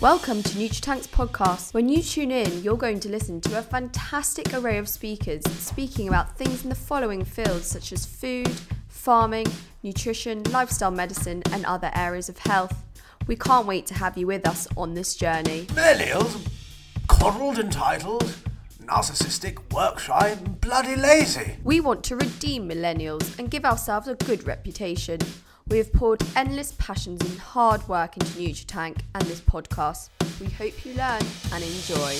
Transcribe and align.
Welcome 0.00 0.42
to 0.44 0.56
NutriTank's 0.56 1.08
podcast. 1.08 1.74
When 1.74 1.90
you 1.90 2.02
tune 2.02 2.30
in, 2.30 2.62
you're 2.62 2.78
going 2.78 3.00
to 3.00 3.10
listen 3.10 3.38
to 3.42 3.58
a 3.58 3.62
fantastic 3.62 4.54
array 4.54 4.78
of 4.78 4.88
speakers 4.88 5.44
speaking 5.58 6.08
about 6.08 6.38
things 6.38 6.62
in 6.62 6.70
the 6.70 6.74
following 6.74 7.22
fields 7.22 7.66
such 7.66 7.92
as 7.92 8.06
food, 8.06 8.50
farming, 8.88 9.46
nutrition, 9.82 10.42
lifestyle 10.44 10.90
medicine, 10.90 11.42
and 11.52 11.66
other 11.66 11.90
areas 11.94 12.30
of 12.30 12.38
health. 12.38 12.82
We 13.26 13.36
can't 13.36 13.66
wait 13.66 13.84
to 13.88 13.94
have 13.94 14.16
you 14.16 14.26
with 14.26 14.48
us 14.48 14.66
on 14.74 14.94
this 14.94 15.14
journey. 15.14 15.66
Millennials, 15.66 16.48
coddled, 17.06 17.58
entitled, 17.58 18.34
narcissistic, 18.82 19.70
work 19.70 19.98
shy, 19.98 20.28
and 20.28 20.58
bloody 20.62 20.96
lazy. 20.96 21.56
We 21.62 21.80
want 21.80 22.04
to 22.04 22.16
redeem 22.16 22.66
millennials 22.66 23.38
and 23.38 23.50
give 23.50 23.66
ourselves 23.66 24.08
a 24.08 24.14
good 24.14 24.46
reputation. 24.46 25.18
We 25.70 25.78
have 25.78 25.92
poured 25.92 26.20
endless 26.34 26.72
passions 26.78 27.20
and 27.20 27.38
hard 27.38 27.86
work 27.86 28.16
into 28.16 28.32
NutriTank 28.32 29.02
and 29.14 29.22
this 29.26 29.40
podcast. 29.40 30.08
We 30.40 30.46
hope 30.46 30.84
you 30.84 30.94
learn 30.94 31.22
and 31.52 31.62
enjoy. 31.62 32.14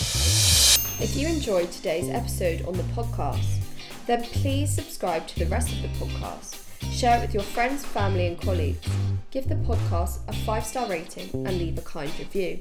If 1.03 1.17
you 1.17 1.27
enjoyed 1.27 1.73
today's 1.73 2.09
episode 2.09 2.65
on 2.65 2.75
the 2.75 2.85
podcast, 2.95 3.59
then 4.07 4.23
please 4.23 4.73
subscribe 4.73 5.27
to 5.27 5.39
the 5.41 5.47
rest 5.47 5.73
of 5.73 5.83
the 5.83 5.89
podcast. 5.89 6.63
Share 6.93 7.19
it 7.19 7.23
with 7.23 7.35
your 7.35 7.43
friends, 7.43 7.85
family, 7.85 8.29
and 8.29 8.41
colleagues. 8.41 8.89
Give 9.33 9.49
the 9.49 9.57
podcast 9.57 10.21
a 10.29 10.33
five 10.45 10.65
star 10.65 10.89
rating 10.89 11.31
and 11.45 11.59
leave 11.59 11.77
a 11.77 11.83
kind 11.83 12.11
review. 12.21 12.61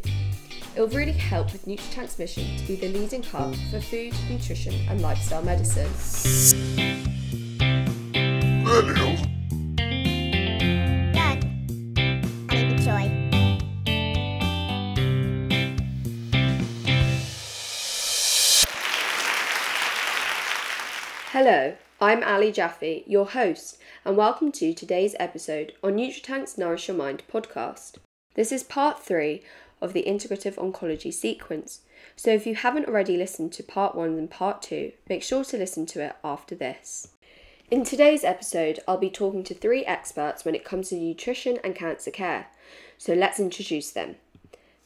It 0.76 0.82
will 0.82 0.88
really 0.88 1.12
help 1.12 1.52
with 1.52 1.68
NutriTank's 1.68 2.18
mission 2.18 2.58
to 2.58 2.64
be 2.66 2.76
the 2.76 2.90
leading 2.90 3.22
hub 3.22 3.56
for 3.70 3.80
food, 3.80 4.16
nutrition, 4.28 4.74
and 4.90 5.02
lifestyle 5.02 5.44
medicine. 5.44 5.90
Millennials. 8.64 9.39
Hello, 21.34 21.76
I'm 22.02 22.24
Ali 22.24 22.52
Jaffe, 22.52 23.04
your 23.06 23.28
host, 23.28 23.78
and 24.04 24.18
welcome 24.18 24.52
to 24.54 24.74
today's 24.74 25.16
episode 25.20 25.74
on 25.84 25.94
NutriTank's 25.94 26.58
Nourish 26.58 26.88
Your 26.88 26.98
Mind 26.98 27.22
podcast. 27.32 27.98
This 28.34 28.52
is 28.52 28.64
part 28.64 29.04
three 29.06 29.44
of 29.80 29.94
the 29.94 30.06
integrative 30.08 30.56
oncology 30.56 31.14
sequence, 31.14 31.82
so 32.16 32.32
if 32.32 32.48
you 32.48 32.56
haven't 32.56 32.88
already 32.88 33.16
listened 33.16 33.54
to 33.54 33.62
part 33.62 33.94
one 33.94 34.18
and 34.18 34.28
part 34.28 34.64
two, 34.64 34.94
make 35.08 35.22
sure 35.22 35.44
to 35.44 35.58
listen 35.58 35.86
to 35.86 36.02
it 36.02 36.16
after 36.24 36.56
this. 36.56 37.10
In 37.70 37.84
today's 37.84 38.24
episode, 38.24 38.80
I'll 38.88 38.98
be 38.98 39.12
talking 39.12 39.44
to 39.44 39.54
three 39.54 39.86
experts 39.86 40.44
when 40.44 40.56
it 40.56 40.66
comes 40.66 40.90
to 40.90 40.96
nutrition 40.96 41.60
and 41.64 41.76
cancer 41.76 42.10
care, 42.10 42.48
so 42.98 43.14
let's 43.14 43.40
introduce 43.40 43.92
them. 43.92 44.16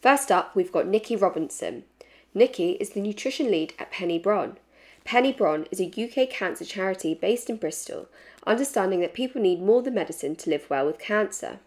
First 0.02 0.30
up, 0.30 0.57
we've 0.57 0.73
got 0.73 0.88
Nikki 0.88 1.16
Robinson. 1.16 1.85
Nikki 2.33 2.72
is 2.81 2.89
the 2.89 3.00
nutrition 3.00 3.50
lead 3.50 3.73
at 3.80 3.91
Penny 3.91 4.19
Brohn. 4.19 4.57
Penny 5.05 5.33
Brohn 5.33 5.67
is 5.69 5.81
a 5.81 5.87
UK 5.87 6.29
cancer 6.29 6.63
charity 6.63 7.13
based 7.13 7.49
in 7.49 7.57
Bristol, 7.57 8.07
understanding 8.47 9.01
that 9.01 9.13
people 9.13 9.41
need 9.41 9.61
more 9.61 9.81
than 9.81 9.95
medicine 9.95 10.35
to 10.37 10.49
live 10.49 10.69
well 10.69 10.85
with 10.85 10.97
cancer. 10.97 11.59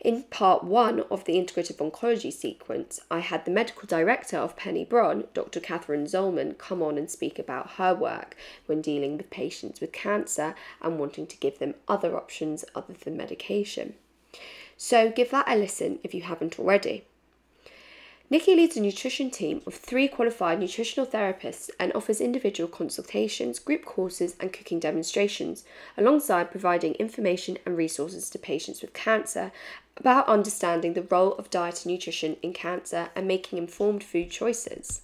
In 0.00 0.24
part 0.24 0.64
one 0.64 1.00
of 1.10 1.24
the 1.24 1.34
integrative 1.34 1.76
oncology 1.76 2.30
sequence, 2.32 3.00
I 3.10 3.20
had 3.20 3.44
the 3.44 3.50
medical 3.50 3.86
director 3.86 4.36
of 4.36 4.56
Penny 4.56 4.84
Brohn, 4.84 5.28
Dr. 5.32 5.60
Catherine 5.60 6.04
Zollman, 6.04 6.58
come 6.58 6.82
on 6.82 6.98
and 6.98 7.10
speak 7.10 7.38
about 7.38 7.72
her 7.72 7.94
work 7.94 8.36
when 8.66 8.82
dealing 8.82 9.16
with 9.16 9.30
patients 9.30 9.80
with 9.80 9.92
cancer 9.92 10.54
and 10.82 10.98
wanting 10.98 11.26
to 11.28 11.38
give 11.38 11.58
them 11.58 11.74
other 11.88 12.16
options 12.16 12.64
other 12.74 12.92
than 12.92 13.16
medication. 13.16 13.94
So 14.76 15.10
give 15.10 15.30
that 15.30 15.48
a 15.48 15.56
listen 15.56 16.00
if 16.02 16.12
you 16.12 16.22
haven't 16.22 16.58
already. 16.58 17.04
Nikki 18.30 18.56
leads 18.56 18.76
a 18.76 18.80
nutrition 18.80 19.30
team 19.30 19.60
of 19.66 19.74
three 19.74 20.08
qualified 20.08 20.58
nutritional 20.58 21.06
therapists 21.06 21.68
and 21.78 21.92
offers 21.92 22.22
individual 22.22 22.68
consultations, 22.68 23.58
group 23.58 23.84
courses, 23.84 24.34
and 24.40 24.50
cooking 24.50 24.80
demonstrations, 24.80 25.64
alongside 25.98 26.50
providing 26.50 26.94
information 26.94 27.58
and 27.66 27.76
resources 27.76 28.30
to 28.30 28.38
patients 28.38 28.80
with 28.80 28.94
cancer 28.94 29.52
about 29.98 30.26
understanding 30.26 30.94
the 30.94 31.02
role 31.02 31.34
of 31.34 31.50
diet 31.50 31.84
and 31.84 31.92
nutrition 31.92 32.36
in 32.42 32.54
cancer 32.54 33.10
and 33.14 33.28
making 33.28 33.58
informed 33.58 34.02
food 34.02 34.30
choices. 34.30 35.02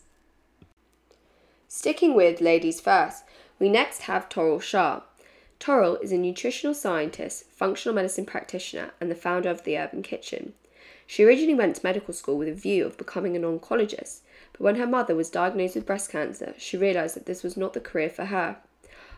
Sticking 1.69 2.15
with 2.15 2.41
ladies 2.41 2.81
first, 2.81 3.25
we 3.59 3.69
next 3.69 4.03
have 4.03 4.31
Toral 4.31 4.61
Shah. 4.61 5.03
Toral 5.59 5.97
is 5.97 6.11
a 6.11 6.17
nutritional 6.17 6.75
scientist, 6.75 7.45
functional 7.51 7.95
medicine 7.95 8.25
practitioner, 8.25 8.93
and 8.99 9.11
the 9.11 9.15
founder 9.15 9.51
of 9.51 9.65
the 9.65 9.77
Urban 9.77 10.03
Kitchen. 10.03 10.55
She 11.13 11.25
originally 11.25 11.57
went 11.57 11.75
to 11.75 11.85
medical 11.85 12.15
school 12.15 12.39
with 12.39 12.47
a 12.47 12.55
view 12.55 12.87
of 12.87 12.97
becoming 12.97 13.35
an 13.35 13.43
oncologist, 13.43 14.21
but 14.53 14.61
when 14.61 14.77
her 14.77 14.87
mother 14.87 15.17
was 15.17 15.29
diagnosed 15.29 15.75
with 15.75 15.85
breast 15.85 16.09
cancer, 16.09 16.55
she 16.57 16.77
realised 16.77 17.17
that 17.17 17.27
this 17.27 17.43
was 17.43 17.57
not 17.57 17.73
the 17.73 17.81
career 17.81 18.09
for 18.09 18.27
her. 18.27 18.59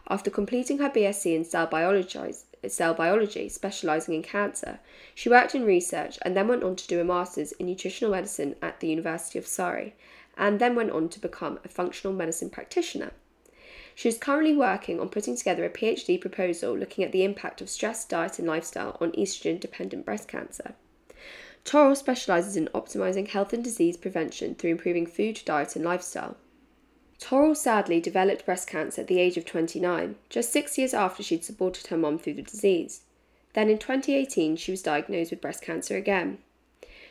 After 0.08 0.31
completing 0.31 0.78
her 0.78 0.88
BSc 0.88 1.26
in 1.36 1.44
cell 1.44 1.66
biology, 1.66 2.32
cell 2.66 2.94
biology 2.94 3.50
specialising 3.50 4.14
in 4.14 4.22
cancer, 4.22 4.81
she 5.14 5.28
worked 5.28 5.54
in 5.54 5.66
research 5.66 6.19
and 6.22 6.34
then 6.34 6.48
went 6.48 6.62
on 6.62 6.76
to 6.76 6.86
do 6.86 6.98
a 6.98 7.04
master's 7.04 7.52
in 7.52 7.66
nutritional 7.66 8.10
medicine 8.10 8.56
at 8.62 8.81
the 8.81 8.88
University 8.88 9.38
of 9.38 9.47
Surrey, 9.47 9.94
and 10.38 10.60
then 10.60 10.75
went 10.75 10.92
on 10.92 11.10
to 11.10 11.20
become 11.20 11.58
a 11.62 11.69
functional 11.69 12.16
medicine 12.16 12.48
practitioner. 12.48 13.12
She 13.94 14.08
is 14.08 14.16
currently 14.16 14.56
working 14.56 14.98
on 14.98 15.10
putting 15.10 15.36
together 15.36 15.66
a 15.66 15.69
PhD 15.69 16.19
proposal 16.19 16.75
looking 16.75 17.04
at 17.04 17.12
the 17.12 17.22
impact 17.22 17.60
of 17.60 17.69
stress, 17.69 18.06
diet, 18.06 18.38
and 18.38 18.48
lifestyle 18.48 18.97
on 18.98 19.12
estrogen 19.12 19.60
dependent 19.60 20.06
breast 20.06 20.26
cancer. 20.26 20.75
Toral 21.65 21.95
specialises 21.95 22.56
in 22.56 22.69
optimising 22.75 23.28
health 23.28 23.53
and 23.53 23.62
disease 23.62 23.97
prevention 23.97 24.55
through 24.55 24.73
improving 24.73 25.06
food, 25.06 25.41
diet, 25.45 25.77
and 25.77 25.84
lifestyle. 25.84 26.37
Toral 27.19 27.55
sadly 27.55 28.00
developed 28.00 28.45
breast 28.45 28.69
cancer 28.69 29.03
at 29.03 29.06
the 29.06 29.21
age 29.21 29.37
of 29.37 29.45
29, 29.45 30.17
just 30.28 30.53
six 30.53 30.77
years 30.77 30.93
after 30.93 31.23
she'd 31.23 31.45
supported 31.45 31.87
her 31.87 31.97
mum 31.97 32.19
through 32.19 32.34
the 32.34 32.43
disease. 32.43 33.03
Then 33.55 33.69
in 33.69 33.78
2018, 33.78 34.56
she 34.56 34.73
was 34.73 34.83
diagnosed 34.83 35.31
with 35.31 35.41
breast 35.41 35.62
cancer 35.62 35.97
again. 35.97 36.39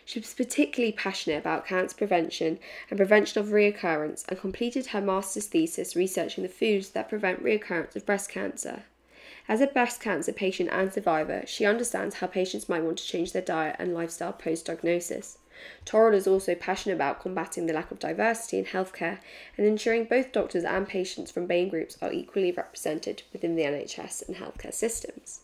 She 0.03 0.19
was 0.19 0.33
particularly 0.33 0.91
passionate 0.91 1.37
about 1.37 1.65
cancer 1.65 1.95
prevention 1.95 2.59
and 2.89 2.97
prevention 2.97 3.39
of 3.39 3.49
reoccurrence 3.49 4.27
and 4.27 4.37
completed 4.37 4.87
her 4.87 4.99
master's 4.99 5.47
thesis 5.47 5.95
researching 5.95 6.41
the 6.41 6.49
foods 6.49 6.89
that 6.89 7.07
prevent 7.07 7.41
reoccurrence 7.41 7.95
of 7.95 8.05
breast 8.05 8.29
cancer. 8.29 8.83
As 9.51 9.59
a 9.59 9.67
breast 9.67 9.99
cancer 9.99 10.31
patient 10.31 10.69
and 10.71 10.93
survivor, 10.93 11.43
she 11.45 11.65
understands 11.65 12.15
how 12.15 12.27
patients 12.27 12.69
might 12.69 12.83
want 12.83 12.99
to 12.99 13.03
change 13.03 13.33
their 13.33 13.41
diet 13.41 13.75
and 13.79 13.93
lifestyle 13.93 14.31
post 14.31 14.67
diagnosis. 14.67 15.39
Toral 15.83 16.13
is 16.15 16.25
also 16.25 16.55
passionate 16.55 16.95
about 16.95 17.19
combating 17.19 17.65
the 17.65 17.73
lack 17.73 17.91
of 17.91 17.99
diversity 17.99 18.59
in 18.59 18.63
healthcare 18.63 19.19
and 19.57 19.67
ensuring 19.67 20.05
both 20.05 20.31
doctors 20.31 20.63
and 20.63 20.87
patients 20.87 21.31
from 21.31 21.47
BAME 21.47 21.69
groups 21.69 21.97
are 22.01 22.13
equally 22.13 22.53
represented 22.53 23.23
within 23.33 23.57
the 23.57 23.63
NHS 23.63 24.25
and 24.25 24.37
healthcare 24.37 24.73
systems. 24.73 25.41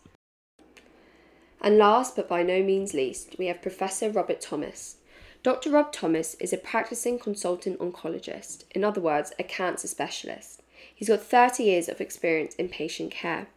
And 1.59 1.77
last 1.77 2.15
but 2.15 2.29
by 2.29 2.43
no 2.43 2.63
means 2.63 2.93
least, 2.93 3.35
we 3.37 3.47
have 3.47 3.61
Professor 3.61 4.09
Robert 4.09 4.39
Thomas. 4.39 4.99
Dr. 5.43 5.69
Rob 5.69 5.91
Thomas 5.91 6.35
is 6.35 6.53
a 6.53 6.57
practicing 6.57 7.19
consultant 7.19 7.77
oncologist, 7.79 8.63
in 8.71 8.85
other 8.85 9.01
words, 9.01 9.33
a 9.37 9.43
cancer 9.43 9.89
specialist. 9.89 10.61
He's 10.95 11.09
got 11.09 11.23
30 11.23 11.63
years 11.63 11.89
of 11.89 11.99
experience 11.99 12.55
in 12.55 12.69
patient 12.69 13.11
care 13.11 13.47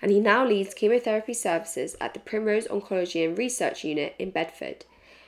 and 0.00 0.10
he 0.10 0.20
now 0.20 0.46
leads 0.46 0.74
chemotherapy 0.74 1.34
services 1.34 1.96
at 2.00 2.14
the 2.14 2.20
Primrose 2.20 2.66
Oncology 2.68 3.26
and 3.26 3.36
Research 3.36 3.84
Unit 3.84 4.14
in 4.18 4.30
Bedford, 4.30 4.84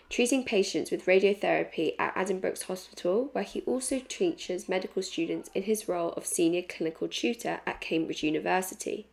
treating 0.09 0.45
patients 0.45 0.91
with 0.91 1.07
radiotherapy 1.07 1.95
at 1.99 2.15
Addenbrooke's 2.15 2.63
Hospital, 2.63 3.31
where 3.33 3.45
he 3.45 3.63
also 3.63 4.01
teaches 4.09 4.69
medical 4.69 5.03
students 5.03 5.51
in 5.55 5.65
his 5.65 5.89
role 5.89 6.11
of 6.13 6.27
senior 6.27 6.63
clinical 6.63 7.09
tutor 7.09 7.61
at 7.67 7.81
Cambridge 7.81 8.23
University. 8.23 9.07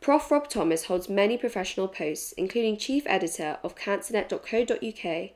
Prof. 0.00 0.30
Rob 0.30 0.48
Thomas 0.48 0.84
holds 0.84 1.08
many 1.08 1.36
professional 1.36 1.88
posts, 1.88 2.32
including 2.32 2.76
chief 2.76 3.02
editor 3.06 3.58
of 3.64 3.74
cancernet.co.uk, 3.74 5.30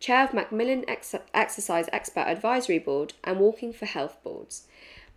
chair 0.00 0.24
of 0.24 0.34
Macmillan 0.34 0.84
Ex- 0.88 1.14
Exercise 1.32 1.88
Expert 1.92 2.26
Advisory 2.26 2.78
Board, 2.78 3.14
and 3.22 3.38
Walking 3.38 3.72
for 3.72 3.86
Health 3.86 4.16
boards 4.24 4.66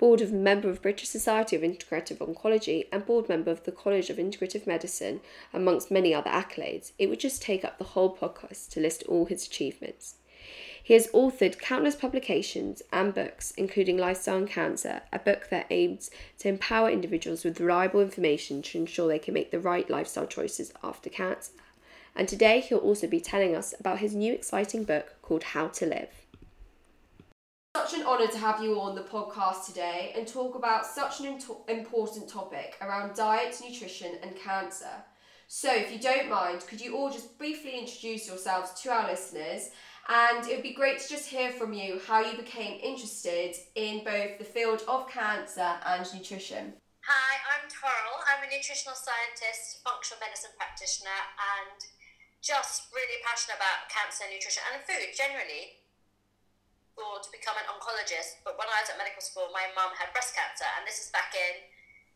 board 0.02 0.20
of 0.20 0.34
member 0.34 0.68
of 0.68 0.82
British 0.82 1.08
Society 1.08 1.56
of 1.56 1.62
Integrative 1.62 2.18
Oncology, 2.18 2.88
and 2.92 3.06
board 3.06 3.30
member 3.30 3.52
of 3.52 3.64
the 3.66 3.72
College 3.72 4.10
of 4.10 4.18
Integrative 4.18 4.66
Medicine, 4.66 5.22
amongst 5.54 5.92
many 5.92 6.12
other 6.12 6.32
accolades. 6.32 6.92
It 6.98 7.08
would 7.08 7.20
just 7.20 7.40
take 7.40 7.64
up 7.64 7.78
the 7.78 7.84
whole 7.84 8.18
podcast 8.18 8.72
to 8.72 8.80
list 8.80 9.04
all 9.04 9.26
his 9.26 9.46
achievements. 9.46 10.16
He 10.82 10.96
has 10.96 11.06
authored 11.10 11.60
countless 11.60 11.96
publications 11.96 12.82
and 12.92 13.14
books, 13.14 13.52
including 13.52 13.96
Lifestyle 13.96 14.38
and 14.38 14.50
Cancer, 14.50 15.04
a 15.14 15.20
book 15.20 15.50
that 15.52 15.68
aims 15.70 16.10
to 16.40 16.50
empower 16.50 16.90
individuals 16.90 17.44
with 17.44 17.60
reliable 17.60 18.02
information 18.02 18.64
to 18.64 18.80
ensure 18.80 19.08
they 19.08 19.20
can 19.20 19.36
make 19.36 19.52
the 19.52 19.60
right 19.60 19.88
lifestyle 19.88 20.26
choices 20.26 20.74
after 20.84 21.12
cancer. 21.12 21.52
And 22.16 22.28
today 22.28 22.60
he'll 22.62 22.80
also 22.80 23.06
be 23.06 23.22
telling 23.22 23.56
us 23.56 23.76
about 23.80 24.00
his 24.00 24.16
new 24.16 24.34
exciting 24.34 24.84
book 24.84 25.18
called 25.22 25.44
How 25.44 25.68
to 25.68 25.86
Live. 25.86 26.21
Such 27.76 27.94
an 27.94 28.04
honour 28.04 28.28
to 28.28 28.38
have 28.38 28.62
you 28.62 28.82
on 28.82 28.96
the 28.96 29.02
podcast 29.02 29.66
today 29.66 30.12
and 30.16 30.28
talk 30.28 30.56
about 30.56 30.86
such 30.86 31.22
an 31.22 31.40
important 31.70 32.28
topic 32.28 32.76
around 32.82 33.16
diet, 33.16 33.56
nutrition, 33.64 34.18
and 34.22 34.36
cancer. 34.36 35.06
So, 35.48 35.74
if 35.74 35.92
you 35.92 36.00
don't 36.00 36.30
mind, 36.30 36.68
could 36.68 36.82
you 36.82 36.98
all 36.98 37.10
just 37.10 37.38
briefly 37.38 37.80
introduce 37.80 38.28
yourselves 38.28 38.74
to 38.82 38.92
our 38.92 39.08
listeners 39.08 39.70
And 40.10 40.48
it 40.48 40.56
would 40.56 40.68
be 40.68 40.74
great 40.74 41.00
to 41.00 41.08
just 41.08 41.30
hear 41.30 41.52
from 41.52 41.72
you 41.72 42.02
how 42.08 42.20
you 42.20 42.36
became 42.36 42.80
interested 42.82 43.56
in 43.76 44.04
both 44.04 44.40
the 44.40 44.44
field 44.44 44.84
of 44.88 45.08
cancer 45.08 45.78
and 45.86 46.04
nutrition. 46.14 46.74
Hi, 47.08 47.34
I'm 47.56 47.70
Toral. 47.70 48.20
I'm 48.28 48.44
a 48.44 48.50
nutritional 48.52 48.98
scientist, 48.98 49.80
functional 49.86 50.20
medicine 50.20 50.52
practitioner, 50.58 51.22
and 51.38 51.80
just 52.42 52.90
really 52.92 53.22
passionate 53.24 53.62
about 53.62 53.88
cancer, 53.88 54.26
nutrition, 54.28 54.66
and 54.74 54.82
food 54.84 55.14
generally. 55.16 55.81
Or 57.00 57.24
to 57.24 57.30
become 57.32 57.56
an 57.56 57.68
oncologist, 57.72 58.44
but 58.44 58.60
when 58.60 58.68
I 58.68 58.84
was 58.84 58.92
at 58.92 59.00
medical 59.00 59.24
school, 59.24 59.48
my 59.56 59.64
mum 59.74 59.96
had 59.96 60.12
breast 60.12 60.36
cancer, 60.36 60.68
and 60.76 60.84
this 60.84 61.00
is 61.00 61.10
back 61.16 61.32
in 61.34 61.64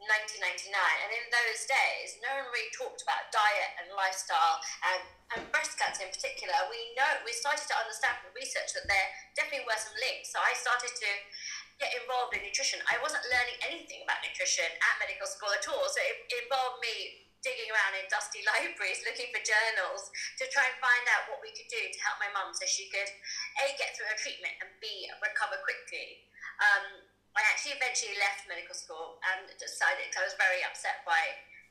1999. 0.04 0.76
And 0.76 1.12
in 1.16 1.26
those 1.32 1.64
days, 1.66 2.20
no 2.20 2.30
one 2.36 2.52
really 2.52 2.72
talked 2.76 3.00
about 3.02 3.32
diet 3.32 3.72
and 3.80 3.88
lifestyle 3.96 4.60
and, 4.92 5.02
and 5.36 5.40
breast 5.50 5.80
cancer 5.80 6.04
in 6.04 6.12
particular. 6.12 6.56
We 6.68 6.94
know 7.00 7.24
we 7.24 7.32
started 7.32 7.64
to 7.72 7.76
understand 7.80 8.20
from 8.20 8.36
research 8.36 8.76
that 8.76 8.86
there 8.86 9.08
definitely 9.40 9.66
were 9.66 9.80
some 9.80 9.96
links. 9.98 10.36
So 10.36 10.44
I 10.44 10.52
started 10.60 10.92
to 10.92 11.10
get 11.80 11.92
involved 11.96 12.36
in 12.36 12.44
nutrition. 12.44 12.80
I 12.88 13.00
wasn't 13.00 13.24
learning 13.32 13.58
anything 13.68 14.04
about 14.04 14.24
nutrition 14.24 14.68
at 14.68 14.94
medical 15.00 15.28
school 15.28 15.52
at 15.52 15.66
all. 15.68 15.88
So 15.88 16.00
it, 16.04 16.28
it 16.32 16.48
involved 16.48 16.80
me 16.84 17.25
digging 17.46 17.70
around 17.70 17.94
in 17.94 18.10
dusty 18.10 18.42
libraries 18.58 19.06
looking 19.06 19.30
for 19.30 19.40
journals 19.46 20.10
to 20.42 20.50
try 20.50 20.66
and 20.66 20.76
find 20.82 21.06
out 21.14 21.30
what 21.30 21.40
we 21.46 21.54
could 21.54 21.70
do 21.70 21.80
to 21.80 22.00
help 22.02 22.18
my 22.18 22.30
mum 22.34 22.50
so 22.58 22.66
she 22.66 22.90
could 22.90 23.08
a 23.62 23.72
get 23.78 23.94
through 23.94 24.10
her 24.10 24.18
treatment 24.18 24.58
and 24.66 24.74
b 24.82 25.06
recover 25.22 25.62
quickly. 25.62 26.26
Um, 26.58 27.06
I 27.38 27.44
actually 27.52 27.78
eventually 27.78 28.18
left 28.18 28.48
medical 28.50 28.74
school 28.74 29.20
and 29.36 29.46
decided 29.60 30.10
because 30.10 30.24
I 30.24 30.28
was 30.34 30.40
very 30.40 30.64
upset 30.66 31.04
by 31.06 31.20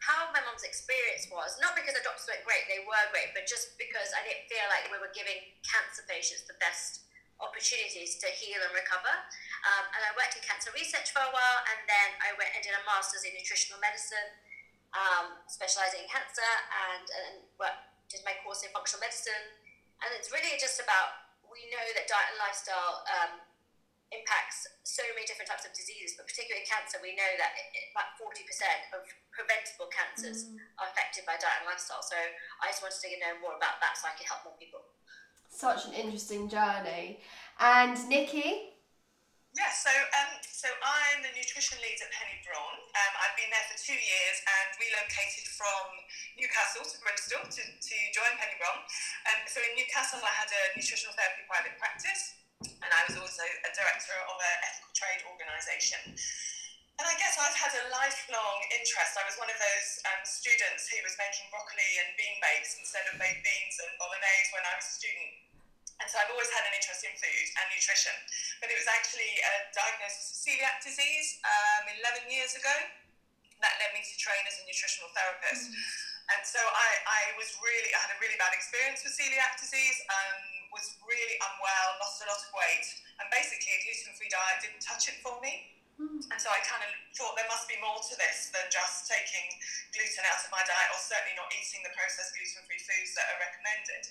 how 0.04 0.28
my 0.36 0.44
mum's 0.44 0.60
experience 0.60 1.24
was. 1.32 1.56
Not 1.64 1.72
because 1.72 1.96
the 1.96 2.04
doctors 2.04 2.28
weren't 2.28 2.44
great, 2.44 2.68
they 2.68 2.84
were 2.84 3.04
great, 3.08 3.32
but 3.32 3.48
just 3.48 3.72
because 3.80 4.12
I 4.12 4.20
didn't 4.28 4.44
feel 4.52 4.68
like 4.68 4.92
we 4.92 5.00
were 5.00 5.12
giving 5.16 5.40
cancer 5.64 6.04
patients 6.04 6.44
the 6.44 6.60
best 6.60 7.08
opportunities 7.40 8.20
to 8.20 8.28
heal 8.36 8.60
and 8.60 8.72
recover. 8.76 9.10
Um, 9.64 9.84
and 9.96 10.00
I 10.04 10.12
worked 10.12 10.36
in 10.36 10.44
cancer 10.44 10.68
research 10.76 11.10
for 11.16 11.24
a 11.24 11.32
while, 11.32 11.58
and 11.72 11.80
then 11.88 12.08
I 12.20 12.36
went 12.36 12.52
and 12.52 12.60
did 12.60 12.76
a 12.76 12.84
master's 12.84 13.24
in 13.24 13.32
nutritional 13.32 13.80
medicine, 13.80 14.28
um, 14.94 15.42
specializing 15.50 16.06
in 16.06 16.08
cancer, 16.08 16.50
and, 16.94 17.06
and 17.06 17.34
well, 17.58 17.74
did 18.08 18.22
my 18.22 18.34
course 18.46 18.62
in 18.62 18.70
functional 18.70 19.02
medicine. 19.02 19.44
And 20.02 20.08
it's 20.14 20.30
really 20.30 20.54
just 20.58 20.78
about 20.78 21.24
we 21.46 21.70
know 21.70 21.86
that 21.94 22.06
diet 22.10 22.34
and 22.34 22.40
lifestyle 22.42 23.06
um, 23.06 23.32
impacts 24.10 24.66
so 24.82 25.02
many 25.14 25.26
different 25.26 25.50
types 25.50 25.66
of 25.66 25.74
diseases, 25.74 26.18
but 26.18 26.26
particularly 26.26 26.66
cancer, 26.66 26.98
we 27.02 27.14
know 27.14 27.32
that 27.38 27.54
it, 27.54 27.66
it, 27.74 27.84
about 27.94 28.14
40% 28.18 28.42
of 28.94 29.06
preventable 29.30 29.90
cancers 29.90 30.50
mm. 30.50 30.58
are 30.82 30.90
affected 30.90 31.26
by 31.26 31.38
diet 31.38 31.62
and 31.62 31.70
lifestyle. 31.70 32.02
So 32.02 32.18
I 32.62 32.70
just 32.70 32.82
wanted 32.82 32.98
to 32.98 33.08
know 33.22 33.34
more 33.42 33.54
about 33.54 33.78
that 33.82 33.98
so 33.98 34.10
I 34.10 34.14
could 34.18 34.26
help 34.26 34.46
more 34.46 34.58
people. 34.58 34.82
Such 35.50 35.86
an 35.86 35.94
interesting 35.94 36.50
journey. 36.50 37.22
And 37.62 37.94
Nikki? 38.10 38.73
Yeah, 39.54 39.70
so 39.70 39.90
um, 40.18 40.42
so 40.42 40.66
I'm 40.82 41.22
the 41.22 41.30
nutrition 41.30 41.78
lead 41.78 41.94
at 42.02 42.10
Penny 42.10 42.42
Brohn. 42.42 42.74
Um, 42.74 43.12
I've 43.22 43.38
been 43.38 43.46
there 43.54 43.62
for 43.70 43.78
two 43.78 43.94
years 43.94 44.36
and 44.42 44.68
relocated 44.82 45.46
from 45.54 45.94
Newcastle 46.34 46.82
to 46.82 46.96
Bristol 46.98 47.46
to, 47.46 47.62
to 47.62 47.96
join 48.10 48.34
Penny 48.34 48.58
Brohn. 48.58 48.82
Um, 49.30 49.46
so 49.46 49.62
in 49.62 49.78
Newcastle, 49.78 50.18
I 50.26 50.34
had 50.34 50.50
a 50.50 50.62
nutritional 50.74 51.14
therapy 51.14 51.46
private 51.46 51.78
practice 51.78 52.34
and 52.66 52.90
I 52.90 53.06
was 53.06 53.14
also 53.14 53.46
a 53.46 53.70
director 53.70 54.18
of 54.26 54.36
an 54.42 54.56
ethical 54.66 54.90
trade 54.90 55.22
organisation. 55.22 56.02
And 56.98 57.06
I 57.06 57.14
guess 57.18 57.38
I've 57.38 57.54
had 57.54 57.74
a 57.78 57.84
lifelong 57.94 58.58
interest. 58.74 59.18
I 59.18 59.26
was 59.26 59.38
one 59.38 59.50
of 59.50 59.58
those 59.58 59.88
um, 60.10 60.22
students 60.22 60.90
who 60.90 60.98
was 61.06 61.14
making 61.18 61.46
broccoli 61.54 61.90
and 62.02 62.10
bean 62.18 62.38
bakes 62.42 62.74
instead 62.78 63.06
of 63.10 63.22
baked 63.22 63.42
beans 63.46 63.74
and 63.82 63.90
bolognese 64.02 64.50
when 64.50 64.66
I 64.66 64.74
was 64.78 64.86
a 64.86 64.94
student. 64.98 65.43
And 66.02 66.06
so 66.10 66.18
I've 66.18 66.32
always 66.34 66.50
had 66.50 66.66
an 66.66 66.74
interest 66.74 67.06
in 67.06 67.14
food 67.14 67.46
and 67.58 67.64
nutrition. 67.70 68.16
But 68.58 68.70
it 68.70 68.76
was 68.78 68.88
actually 68.90 69.30
a 69.42 69.54
diagnosis 69.70 70.34
of 70.34 70.36
celiac 70.42 70.82
disease 70.82 71.38
um, 71.46 71.84
11 72.02 72.26
years 72.30 72.58
ago 72.58 72.74
that 73.62 73.74
led 73.78 73.94
me 73.94 74.02
to 74.02 74.14
train 74.18 74.42
as 74.44 74.58
a 74.60 74.64
nutritional 74.66 75.08
therapist. 75.14 75.70
Mm. 75.70 76.34
And 76.34 76.42
so 76.42 76.58
I, 76.58 76.88
I 77.04 77.22
was 77.36 77.52
really, 77.60 77.92
I 77.92 78.00
had 78.08 78.12
a 78.16 78.18
really 78.18 78.36
bad 78.40 78.52
experience 78.56 79.04
with 79.04 79.12
celiac 79.14 79.60
disease. 79.60 79.98
Um, 80.08 80.64
was 80.74 80.98
really 81.06 81.38
unwell, 81.38 81.88
lost 82.02 82.18
a 82.18 82.26
lot 82.26 82.42
of 82.42 82.50
weight, 82.50 82.86
and 83.22 83.30
basically 83.30 83.70
a 83.70 83.80
gluten 83.86 84.12
free 84.18 84.26
diet 84.26 84.58
didn't 84.58 84.82
touch 84.82 85.06
it 85.06 85.22
for 85.22 85.38
me. 85.38 85.70
Mm. 85.94 86.18
And 86.26 86.38
so 86.42 86.50
I 86.50 86.58
kind 86.66 86.82
of 86.82 86.90
thought 87.14 87.38
there 87.38 87.46
must 87.46 87.70
be 87.70 87.78
more 87.78 88.02
to 88.02 88.14
this 88.18 88.50
than 88.50 88.66
just 88.66 89.06
taking 89.06 89.46
gluten 89.94 90.26
out 90.26 90.42
of 90.42 90.50
my 90.50 90.58
diet 90.66 90.90
or 90.90 90.98
certainly 90.98 91.38
not 91.38 91.46
eating 91.54 91.86
the 91.86 91.94
processed 91.94 92.34
gluten 92.34 92.66
free 92.66 92.82
foods 92.82 93.14
that 93.14 93.30
are 93.30 93.38
recommended. 93.38 94.02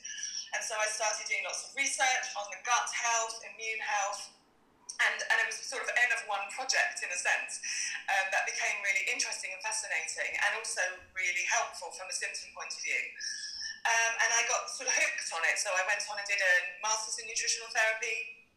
And 0.54 0.62
so 0.62 0.78
I 0.78 0.88
started 0.90 1.26
doing 1.26 1.44
lots 1.46 1.66
of 1.66 1.74
research 1.74 2.26
on 2.38 2.46
the 2.54 2.62
gut 2.62 2.90
health, 2.94 3.42
immune 3.42 3.82
health, 3.82 4.34
and, 5.02 5.18
and 5.34 5.38
it 5.42 5.48
was 5.50 5.58
sort 5.58 5.82
of 5.82 5.90
end 5.98 6.14
of 6.14 6.22
one 6.30 6.46
project 6.54 7.02
in 7.02 7.10
a 7.10 7.18
sense 7.18 7.58
um, 8.08 8.30
that 8.30 8.46
became 8.46 8.78
really 8.86 9.04
interesting 9.10 9.50
and 9.50 9.62
fascinating 9.66 10.38
and 10.38 10.52
also 10.54 10.84
really 11.18 11.46
helpful 11.50 11.90
from 11.98 12.06
a 12.08 12.16
symptom 12.16 12.54
point 12.54 12.70
of 12.70 12.82
view. 12.86 13.04
Um, 13.84 14.14
and 14.22 14.30
I 14.32 14.42
got 14.48 14.70
sort 14.72 14.88
of 14.88 14.96
hooked 14.96 15.28
on 15.36 15.44
it. 15.50 15.60
So 15.60 15.74
I 15.74 15.84
went 15.90 16.00
on 16.08 16.16
and 16.16 16.28
did 16.30 16.40
a 16.40 16.54
master's 16.80 17.20
in 17.20 17.28
nutritional 17.28 17.68
therapy. 17.74 18.48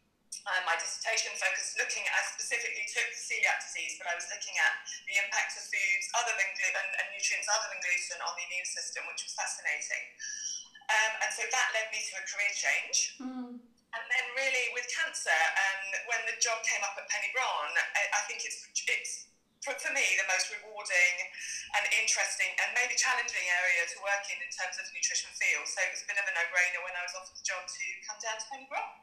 Um, 0.47 0.63
my 0.63 0.79
dissertation 0.79 1.35
focused 1.35 1.75
looking 1.75 2.07
at, 2.07 2.13
I 2.15 2.23
specifically 2.31 2.87
took 2.87 3.07
celiac 3.11 3.59
disease, 3.67 3.99
but 3.99 4.07
I 4.07 4.15
was 4.15 4.27
looking 4.31 4.55
at 4.55 4.73
the 5.03 5.19
impact 5.19 5.59
of 5.59 5.63
foods 5.67 6.05
other 6.15 6.31
than 6.39 6.47
gluten 6.55 6.87
and 7.03 7.05
nutrients 7.11 7.51
other 7.51 7.67
than 7.67 7.79
gluten 7.83 8.19
on 8.23 8.31
the 8.39 8.43
immune 8.47 8.67
system, 8.67 9.03
which 9.11 9.27
was 9.27 9.35
fascinating. 9.35 10.03
Um, 10.87 11.11
and 11.19 11.31
so 11.35 11.43
that 11.43 11.67
led 11.75 11.87
me 11.91 11.99
to 11.99 12.13
a 12.19 12.23
career 12.23 12.51
change. 12.55 12.97
Mm. 13.19 13.59
And 13.59 14.03
then, 14.11 14.25
really, 14.35 14.67
with 14.75 14.85
cancer, 14.91 15.33
and 15.33 15.89
when 16.11 16.21
the 16.27 16.35
job 16.43 16.59
came 16.67 16.83
up 16.83 16.95
at 16.99 17.07
Penny 17.07 17.31
Brohn, 17.33 17.71
I, 17.75 18.03
I 18.13 18.21
think 18.27 18.43
it's 18.43 18.67
it's 18.85 19.27
for, 19.67 19.75
for 19.79 19.91
me, 19.91 20.05
the 20.15 20.27
most 20.31 20.47
rewarding 20.53 21.15
and 21.75 21.83
interesting 21.99 22.51
and 22.63 22.71
maybe 22.71 22.95
challenging 22.95 23.47
area 23.59 23.83
to 23.83 23.97
work 23.99 24.23
in 24.31 24.39
in 24.39 24.51
terms 24.53 24.79
of 24.79 24.87
nutrition 24.95 25.27
field. 25.35 25.67
So 25.67 25.83
it 25.83 25.91
was 25.91 26.03
a 26.05 26.07
bit 26.07 26.19
of 26.19 26.25
a 26.29 26.33
no-brainer 26.35 26.81
when 26.87 26.95
I 26.95 27.03
was 27.03 27.13
offered 27.19 27.35
the 27.35 27.43
job 27.43 27.67
to 27.67 27.85
come 28.07 28.19
down 28.23 28.39
to 28.39 28.45
Penny 28.47 28.67
Brohn. 28.71 28.95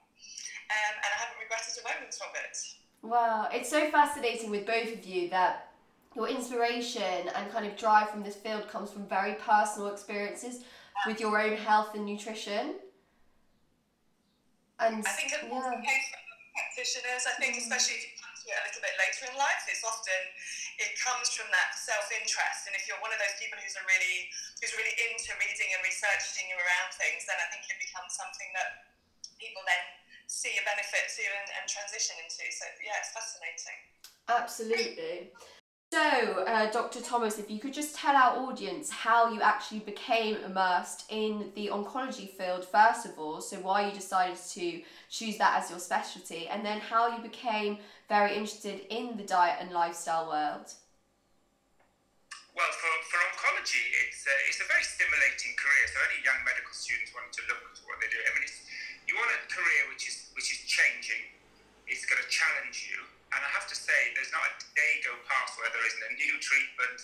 Um, 0.73 0.95
and 1.05 1.11
I 1.13 1.19
haven't 1.21 1.37
regretted 1.37 1.77
a 1.77 1.85
moment 1.85 2.17
of 2.17 2.33
it. 2.33 2.57
Wow, 3.05 3.53
it's 3.53 3.69
so 3.69 3.93
fascinating 3.93 4.49
with 4.49 4.65
both 4.65 4.89
of 4.89 5.05
you 5.05 5.29
that 5.29 5.75
your 6.17 6.29
inspiration 6.29 7.29
and 7.35 7.53
kind 7.53 7.67
of 7.67 7.77
drive 7.77 8.09
from 8.09 8.23
this 8.23 8.37
field 8.37 8.69
comes 8.69 8.89
from 8.89 9.05
very 9.05 9.35
personal 9.35 9.93
experiences 9.93 10.65
with 11.07 11.19
your 11.21 11.35
own 11.37 11.59
health 11.59 11.95
and 11.95 12.07
nutrition. 12.07 12.79
And 14.81 15.07
I 15.07 15.13
think 15.15 15.31
it's 15.31 15.47
yeah. 15.47 15.79
case 15.83 16.07
for 16.11 16.21
practitioners. 16.55 17.23
I 17.31 17.35
think, 17.39 17.55
mm. 17.55 17.63
especially 17.63 17.99
if 17.99 18.03
you 18.11 18.13
come 18.19 18.35
to 18.35 18.47
it 18.51 18.59
a 18.59 18.65
little 18.67 18.83
bit 18.83 18.95
later 18.99 19.23
in 19.31 19.35
life. 19.39 19.63
It's 19.71 19.87
often 19.87 20.23
it 20.83 20.99
comes 20.99 21.31
from 21.31 21.47
that 21.55 21.79
self-interest, 21.79 22.67
and 22.67 22.75
if 22.75 22.91
you're 22.91 22.99
one 22.99 23.15
of 23.15 23.21
those 23.23 23.39
people 23.39 23.55
who's 23.63 23.79
a 23.79 23.85
really 23.87 24.27
who's 24.59 24.75
really 24.75 24.95
into 25.07 25.31
reading 25.39 25.71
and 25.79 25.81
researching 25.87 26.51
you 26.51 26.59
around 26.59 26.91
things, 26.99 27.23
then 27.31 27.39
I 27.39 27.47
think 27.55 27.71
it 27.71 27.79
becomes 27.79 28.19
something 28.19 28.51
that 28.59 28.91
people 29.39 29.63
then 29.63 29.85
see 30.27 30.51
a 30.59 30.65
benefit 30.67 31.07
to 31.07 31.23
and, 31.23 31.49
and 31.63 31.65
transition 31.71 32.19
into. 32.19 32.43
So 32.51 32.67
yeah, 32.83 32.99
it's 32.99 33.15
fascinating. 33.15 33.79
Absolutely. 34.27 35.31
So, 35.95 36.43
uh, 36.43 36.67
Dr. 36.75 36.99
Thomas, 36.99 37.39
if 37.39 37.47
you 37.47 37.63
could 37.63 37.71
just 37.71 37.95
tell 37.95 38.19
our 38.19 38.51
audience 38.51 38.91
how 38.91 39.31
you 39.31 39.39
actually 39.39 39.79
became 39.79 40.35
immersed 40.43 41.07
in 41.07 41.55
the 41.55 41.71
oncology 41.71 42.27
field, 42.27 42.67
first 42.67 43.07
of 43.07 43.15
all, 43.15 43.39
so 43.39 43.63
why 43.63 43.87
you 43.87 43.95
decided 43.95 44.35
to 44.59 44.83
choose 45.07 45.39
that 45.39 45.63
as 45.63 45.71
your 45.71 45.79
specialty, 45.79 46.51
and 46.51 46.67
then 46.67 46.83
how 46.83 47.15
you 47.15 47.23
became 47.23 47.79
very 48.09 48.35
interested 48.35 48.83
in 48.91 49.15
the 49.15 49.23
diet 49.23 49.63
and 49.63 49.71
lifestyle 49.71 50.27
world. 50.27 50.67
Well, 52.59 52.73
for, 52.75 52.91
for 53.07 53.21
oncology, 53.31 53.87
it's 54.03 54.27
a, 54.27 54.35
it's 54.51 54.59
a 54.59 54.67
very 54.67 54.83
stimulating 54.83 55.55
career. 55.55 55.85
So, 55.95 56.03
any 56.11 56.19
young 56.27 56.43
medical 56.43 56.75
students 56.75 57.15
wanting 57.15 57.39
to 57.39 57.47
look 57.47 57.63
at 57.71 57.79
what 57.87 58.03
they 58.03 58.11
do, 58.11 58.19
I 58.19 58.35
mean, 58.35 58.51
you 59.07 59.15
want 59.15 59.31
a 59.31 59.47
career 59.47 59.87
which 59.95 60.11
is 60.11 60.27
which 60.35 60.51
is 60.51 60.59
changing. 60.67 61.39
It's 61.87 62.03
going 62.03 62.19
to 62.19 62.27
challenge 62.27 62.83
you 62.91 63.14
and 63.35 63.43
I 63.43 63.51
have 63.51 63.67
to 63.67 63.77
say, 63.77 64.15
there's 64.15 64.31
not 64.31 64.47
a 64.47 64.53
day 64.79 64.93
go 65.03 65.15
past 65.27 65.59
where 65.59 65.71
there 65.75 65.83
isn't 65.83 66.05
a 66.07 66.13
new 66.15 66.35
treatment, 66.39 66.99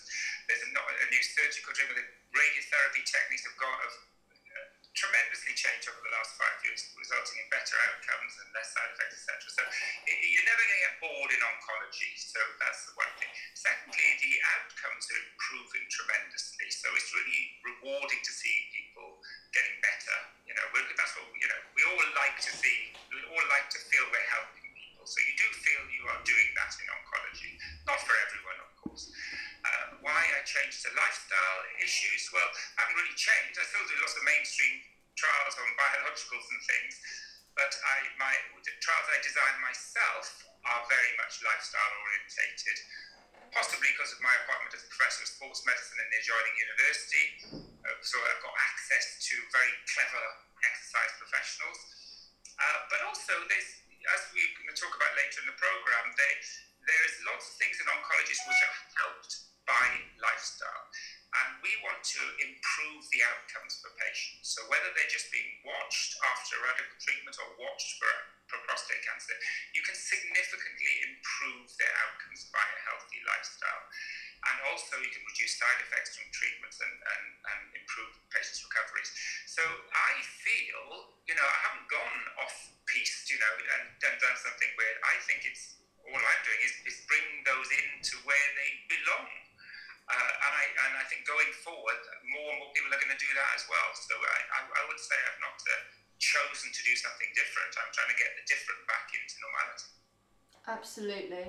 there's 0.47 0.63
not 0.71 0.87
a 0.87 1.07
new 1.11 1.23
surgical 1.23 1.75
treatment. 1.75 1.99
The 1.99 2.07
radiotherapy 2.31 3.03
techniques 3.03 3.43
have 3.51 3.59
got 3.59 3.75
have 3.75 3.97
uh, 3.99 4.67
tremendously 4.95 5.55
changed 5.59 5.91
over 5.91 5.99
the 6.03 6.15
last 6.15 6.39
five 6.39 6.59
years, 6.63 6.87
resulting 6.95 7.43
in 7.43 7.47
better 7.51 7.75
outcomes 7.91 8.39
and 8.39 8.47
less 8.55 8.71
side 8.71 8.91
effects, 8.95 9.27
etc. 9.27 9.43
So 9.59 9.63
you're 10.07 10.47
never 10.47 10.63
going 10.63 10.79
to 10.79 10.85
get 10.87 10.97
bored 11.03 11.31
in 11.35 11.41
oncology. 11.43 12.11
So 12.15 12.39
that's 12.63 12.87
the 12.87 12.95
one 12.95 13.11
thing. 13.19 13.31
Secondly, 13.59 14.09
the 14.23 14.35
outcomes 14.55 15.11
are 15.11 15.23
improving 15.35 15.85
tremendously. 15.91 16.71
So 16.71 16.87
it's 16.95 17.11
really 17.11 17.43
rewarding 17.67 18.23
to 18.23 18.33
see 18.33 18.55
people 18.71 19.19
getting 19.51 19.79
better. 19.83 20.19
You 20.47 20.55
know, 20.55 20.67
that's 20.95 21.15
what 21.19 21.27
you 21.35 21.47
know. 21.51 21.61
We 21.75 21.83
all 21.91 22.07
like 22.15 22.39
to 22.39 22.53
see. 22.55 22.95
We 23.11 23.19
all 23.35 23.47
like 23.51 23.67
to 23.75 23.81
feel 23.91 24.07
we're 24.11 24.31
helping 24.31 24.60
so 25.11 25.19
you 25.26 25.35
do 25.35 25.49
feel 25.59 25.83
you 25.90 26.07
are 26.07 26.23
doing 26.23 26.50
that 26.55 26.71
in 26.79 26.87
oncology. 26.87 27.59
Not 27.83 27.99
for 28.07 28.14
everyone, 28.31 28.59
of 28.62 28.71
course. 28.79 29.11
Uh, 29.67 30.07
why 30.07 30.23
I 30.23 30.40
changed 30.47 30.87
to 30.87 30.95
lifestyle 30.95 31.61
issues? 31.83 32.31
Well, 32.31 32.47
I 32.79 32.87
haven't 32.87 32.95
really 32.95 33.19
changed. 33.19 33.59
I 33.59 33.67
still 33.67 33.83
do 33.90 33.99
lots 33.99 34.14
of 34.14 34.23
mainstream 34.23 34.87
trials 35.19 35.59
on 35.59 35.67
biologicals 35.75 36.47
and 36.47 36.62
things. 36.62 36.95
But 37.59 37.75
I, 37.75 37.97
my 38.23 38.33
the 38.62 38.73
trials 38.79 39.09
I 39.11 39.19
design 39.21 39.57
myself 39.59 40.47
are 40.62 40.83
very 40.87 41.12
much 41.19 41.43
lifestyle 41.43 41.93
orientated, 42.07 42.79
possibly 43.50 43.90
because 43.90 44.14
of 44.14 44.23
my 44.23 44.33
appointment 44.47 44.79
as 44.79 44.87
a 44.87 44.90
professor 44.95 45.26
of 45.26 45.29
sports 45.29 45.67
medicine 45.67 45.99
in 45.99 46.09
the 46.09 46.19
adjoining 46.23 46.57
university. 46.57 47.25
Uh, 47.83 47.99
so 48.07 48.17
I've 48.23 48.40
got 48.47 48.55
access 48.55 49.19
to 49.26 49.35
very 49.50 49.75
clever 49.90 50.25
exercise 50.62 51.12
professionals. 51.19 51.79
Uh, 52.61 52.79
but 52.93 53.00
also, 53.09 53.35
there's, 53.49 53.71
as 54.09 54.21
we're 54.33 54.52
going 54.57 54.71
to 54.73 54.78
talk 54.78 54.95
about 54.97 55.12
later 55.16 55.45
in 55.45 55.49
the 55.50 55.59
program, 55.61 56.04
they, 56.16 56.33
there's 56.88 57.14
lots 57.28 57.52
of 57.52 57.54
things 57.61 57.76
in 57.76 57.87
oncology 57.88 58.33
which 58.33 58.62
are 58.64 58.76
helped 59.04 59.33
by 59.69 59.87
lifestyle. 60.19 60.85
And 61.30 61.62
we 61.62 61.71
want 61.87 62.02
to 62.02 62.23
improve 62.42 63.07
the 63.14 63.23
outcomes 63.23 63.78
for 63.78 63.95
patients. 63.95 64.50
So 64.50 64.66
whether 64.66 64.90
they're 64.99 65.14
just 65.14 65.30
being 65.30 65.62
watched 65.62 66.19
after 66.26 66.59
radical 66.59 66.99
treatment 66.99 67.38
or 67.38 67.54
watched 67.54 68.02
for, 68.02 68.11
for 68.50 68.59
prostate 68.66 68.99
cancer, 69.07 69.37
you 69.71 69.83
can 69.87 69.95
significantly 69.95 70.95
improve 71.07 71.71
their 71.78 71.95
outcomes 72.02 72.50
by 72.50 72.66
a 72.66 72.78
healthy 72.83 73.23
lifestyle. 73.23 73.85
And 74.40 74.56
also 74.73 74.97
you 74.97 75.12
can 75.12 75.20
reduce 75.28 75.61
side 75.61 75.80
effects 75.85 76.16
from 76.16 76.25
treatments 76.32 76.80
and, 76.80 76.94
and, 76.97 77.25
and 77.44 77.61
improve 77.76 78.16
patients' 78.32 78.64
recoveries. 78.64 79.12
So 79.44 79.61
I 79.92 80.12
feel, 80.40 81.12
you 81.28 81.37
know, 81.37 81.44
I 81.44 81.59
haven't 81.68 81.88
gone 81.92 82.20
off 82.40 82.56
piste, 82.88 83.28
you 83.28 83.37
know, 83.37 83.52
and, 83.52 83.85
and 84.00 84.14
done 84.16 84.38
something 84.40 84.70
weird. 84.80 84.97
I 85.04 85.20
think 85.28 85.44
it's 85.44 85.76
all 86.00 86.16
I'm 86.16 86.42
doing 86.42 86.61
is, 86.64 86.75
is 86.88 86.99
bring 87.04 87.26
those 87.44 87.68
into 87.68 88.16
where 88.25 88.49
they 88.56 88.70
belong. 88.88 89.28
Uh, 90.11 90.32
and, 90.42 90.52
I, 90.59 90.64
and 90.88 90.92
I 90.99 91.04
think 91.06 91.23
going 91.23 91.52
forward, 91.62 92.00
more 92.26 92.49
and 92.50 92.59
more 92.59 92.73
people 92.75 92.90
are 92.90 92.99
going 92.99 93.14
to 93.14 93.23
do 93.23 93.30
that 93.30 93.50
as 93.54 93.62
well. 93.70 93.88
So 93.94 94.18
I, 94.18 94.38
I, 94.56 94.61
I 94.66 94.82
would 94.90 94.99
say 94.99 95.14
I've 95.14 95.38
not 95.38 95.54
uh, 95.54 95.75
chosen 96.18 96.75
to 96.75 96.82
do 96.82 96.94
something 96.99 97.30
different. 97.38 97.70
I'm 97.78 97.92
trying 97.94 98.11
to 98.11 98.18
get 98.18 98.35
the 98.35 98.44
different 98.50 98.82
back 98.90 99.06
into 99.14 99.35
normality. 99.38 99.88
Absolutely. 100.66 101.47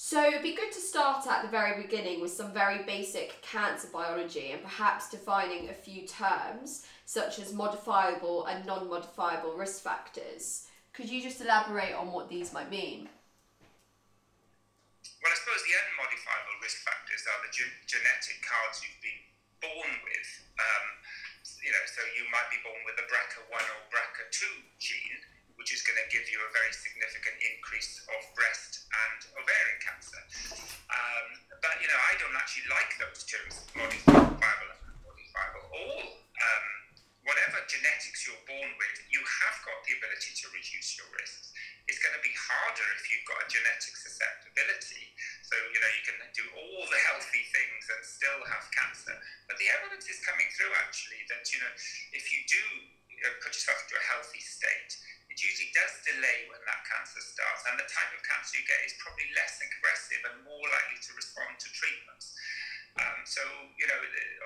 So 0.00 0.22
it'd 0.30 0.46
be 0.46 0.54
good 0.54 0.70
to 0.70 0.78
start 0.78 1.26
at 1.26 1.42
the 1.42 1.50
very 1.50 1.82
beginning 1.82 2.22
with 2.22 2.30
some 2.30 2.54
very 2.54 2.86
basic 2.86 3.42
cancer 3.42 3.90
biology 3.90 4.54
and 4.54 4.62
perhaps 4.62 5.10
defining 5.10 5.66
a 5.68 5.74
few 5.74 6.06
terms 6.06 6.86
such 7.02 7.42
as 7.42 7.50
modifiable 7.50 8.46
and 8.46 8.62
non-modifiable 8.62 9.58
risk 9.58 9.82
factors. 9.82 10.70
Could 10.94 11.10
you 11.10 11.18
just 11.18 11.42
elaborate 11.42 11.98
on 11.98 12.14
what 12.14 12.30
these 12.30 12.54
might 12.54 12.70
mean? 12.70 13.10
Well, 15.18 15.34
I 15.34 15.36
suppose 15.42 15.66
the 15.66 15.74
unmodifiable 15.74 16.62
risk 16.62 16.78
factors 16.86 17.26
are 17.34 17.42
the 17.42 17.50
ge- 17.50 17.82
genetic 17.90 18.38
cards 18.46 18.78
you've 18.86 19.02
been 19.02 19.18
born 19.58 19.92
with. 20.06 20.30
Um, 20.62 20.86
you 21.58 21.74
know, 21.74 21.84
so 21.90 22.06
you 22.14 22.22
might 22.30 22.46
be 22.54 22.62
born 22.62 22.78
with 22.86 23.02
a 23.02 23.06
BRCA1 23.10 23.50
or 23.50 23.80
BRCA2 23.90 24.46
gene, 24.78 25.18
which 25.58 25.74
is 25.74 25.82
going 25.82 25.98
to 25.98 26.06
give 26.08 26.22
you 26.30 26.38
a 26.38 26.50
very 26.54 26.70
significant 26.70 27.34
increase 27.42 27.98
of 28.06 28.20
breast 28.38 28.86
and 28.88 29.18
ovarian 29.34 29.78
cancer. 29.82 30.22
Um, 30.86 31.26
but, 31.58 31.82
you 31.82 31.90
know, 31.90 31.98
I 31.98 32.14
don't 32.22 32.34
actually 32.38 32.70
like 32.70 32.94
those 33.02 33.26
terms, 33.26 33.66
modifiable 33.74 34.70
and 34.70 34.80
unmodifiable. 34.86 35.64
All, 35.74 36.02
um, 36.14 36.66
whatever 37.26 37.58
genetics 37.66 38.22
you're 38.22 38.38
born 38.46 38.70
with, 38.78 38.96
you 39.10 39.18
have 39.18 39.58
got 39.66 39.82
the 39.82 39.98
ability 39.98 40.32
to 40.38 40.46
reduce 40.54 40.94
your 40.94 41.10
risks. 41.18 41.50
It's 41.90 41.98
going 41.98 42.14
to 42.14 42.22
be 42.22 42.32
harder 42.38 42.86
if 42.94 43.10
you've 43.10 43.26
got 43.26 43.42
a 43.42 43.46
genetic 43.50 43.98
susceptibility. 43.98 45.10
So, 45.42 45.58
you 45.74 45.80
know, 45.82 45.90
you 45.90 46.02
can 46.06 46.18
do 46.38 46.46
all 46.54 46.86
the 46.86 47.00
healthy 47.10 47.42
things 47.50 47.82
and 47.90 48.00
still 48.06 48.40
have 48.46 48.64
cancer. 48.70 49.16
But 49.50 49.58
the 49.58 49.68
evidence 49.74 50.06
is 50.06 50.22
coming 50.22 50.46
through 50.54 50.70
actually 50.78 51.26
that, 51.34 51.50
you 51.50 51.58
know, 51.58 51.72
if 52.14 52.30
you 52.30 52.46
do 52.46 52.62
know, 53.22 53.34
put 53.42 53.54
yourself 53.54 53.78
into 53.86 53.98
a 53.98 54.04
healthy 54.06 54.42
state, 54.42 54.94
usually 55.42 55.70
does 55.74 55.94
delay 56.02 56.46
when 56.50 56.62
that 56.66 56.82
cancer 56.86 57.22
starts. 57.22 57.62
And 57.70 57.78
the 57.78 57.88
type 57.88 58.10
of 58.14 58.20
cancer 58.26 58.58
you 58.58 58.64
get 58.66 58.80
is 58.86 58.94
probably 58.98 59.28
less 59.34 59.58
aggressive 59.62 60.22
and 60.32 60.36
more 60.42 60.66
likely 60.68 60.98
to 60.98 61.10
respond 61.14 61.58
to 61.62 61.68
treatments. 61.70 62.34
Um, 62.98 63.22
so, 63.22 63.42
you 63.78 63.86
know, 63.86 64.00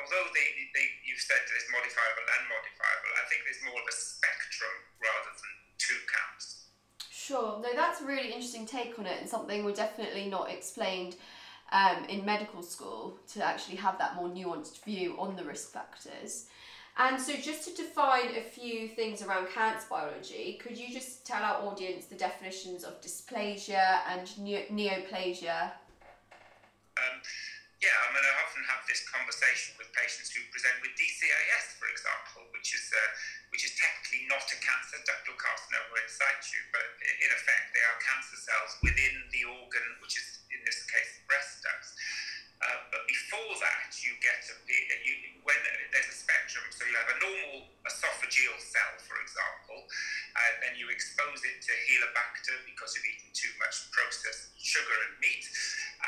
although 0.05 0.29
they, 0.37 0.47
they, 0.77 0.87
you've 1.07 1.23
said 1.23 1.41
there's 1.49 1.69
modifiable 1.73 2.27
and 2.37 2.45
modifiable, 2.53 3.13
I 3.17 3.25
think 3.33 3.49
there's 3.49 3.65
more 3.65 3.81
of 3.81 3.89
a 3.89 3.97
spectrum 3.97 4.75
rather 5.01 5.33
than 5.33 5.53
two 5.81 6.01
camps. 6.11 6.69
Sure. 7.09 7.63
No, 7.65 7.73
that's 7.73 8.05
a 8.05 8.07
really 8.07 8.29
interesting 8.29 8.69
take 8.69 8.99
on 9.01 9.07
it 9.07 9.17
and 9.21 9.29
something 9.29 9.65
we're 9.65 9.73
definitely 9.73 10.29
not 10.29 10.53
explained 10.53 11.17
um, 11.73 12.05
in 12.09 12.25
medical 12.25 12.63
school 12.63 13.17
to 13.33 13.43
actually 13.43 13.77
have 13.77 13.97
that 13.99 14.17
more 14.17 14.29
nuanced 14.29 14.85
view 14.85 15.17
on 15.19 15.37
the 15.37 15.45
risk 15.45 15.73
factors. 15.73 16.47
And 16.99 17.17
so, 17.17 17.33
just 17.41 17.65
to 17.65 17.73
define 17.73 18.37
a 18.37 18.45
few 18.45 18.89
things 18.89 19.23
around 19.23 19.49
cancer 19.49 19.87
biology, 19.89 20.61
could 20.61 20.77
you 20.77 20.93
just 20.93 21.25
tell 21.25 21.41
our 21.41 21.65
audience 21.65 22.05
the 22.05 22.21
definitions 22.21 22.85
of 22.85 23.01
dysplasia 23.01 24.05
and 24.13 24.29
neo- 24.37 24.69
neoplasia? 24.69 25.73
Um, 27.01 27.17
yeah, 27.81 27.97
I 27.97 28.07
mean, 28.13 28.23
I 28.23 28.33
often 28.45 28.63
have 28.69 28.85
this 28.85 29.03
conversation 29.09 29.75
with 29.81 29.89
patients 29.97 30.37
who 30.37 30.45
present 30.53 30.77
with 30.85 30.93
DCIS, 30.95 31.81
for 31.81 31.89
example, 31.89 32.47
which 32.53 32.77
is 32.77 32.85
uh, 32.93 33.01
which 33.51 33.65
is 33.65 33.73
technically 33.75 34.29
not 34.29 34.45
a 34.45 34.59
cancer, 34.61 35.01
ductal 35.09 35.35
carcinoma 35.41 35.97
in 35.97 36.09
situ, 36.13 36.61
but 36.77 36.85
in 37.03 37.31
effect 37.33 37.73
they 37.73 37.83
are 37.83 37.99
cancer 38.05 38.37
cells 38.37 38.77
within 38.85 39.17
the 39.33 39.49
organ, 39.49 39.87
which 40.05 40.21
is 40.21 40.45
in 40.53 40.61
this 40.69 40.85
case 40.87 41.25
breast 41.25 41.65
ducts. 41.65 41.97
Uh, 42.63 42.79
but 42.95 43.03
before 43.11 43.59
that, 43.59 43.91
you 43.99 44.15
get 44.23 44.39
a 44.47 44.55
you, 45.03 45.15
when 45.43 45.59
there's 45.91 46.07
a 46.07 46.15
spectrum. 46.15 46.63
So 46.71 46.87
you 46.87 46.95
have 46.95 47.11
a 47.11 47.19
normal 47.19 47.67
esophageal 47.83 48.55
cell, 48.63 48.95
for 49.03 49.19
example, 49.19 49.83
and 49.83 50.55
then 50.63 50.75
you 50.79 50.87
expose 50.95 51.43
it 51.43 51.59
to 51.59 51.73
Helicobacter 51.91 52.63
because 52.63 52.95
you've 52.95 53.11
eaten 53.11 53.35
too 53.35 53.51
much 53.59 53.91
processed 53.91 54.55
sugar 54.63 54.95
and 55.11 55.19
meat, 55.19 55.43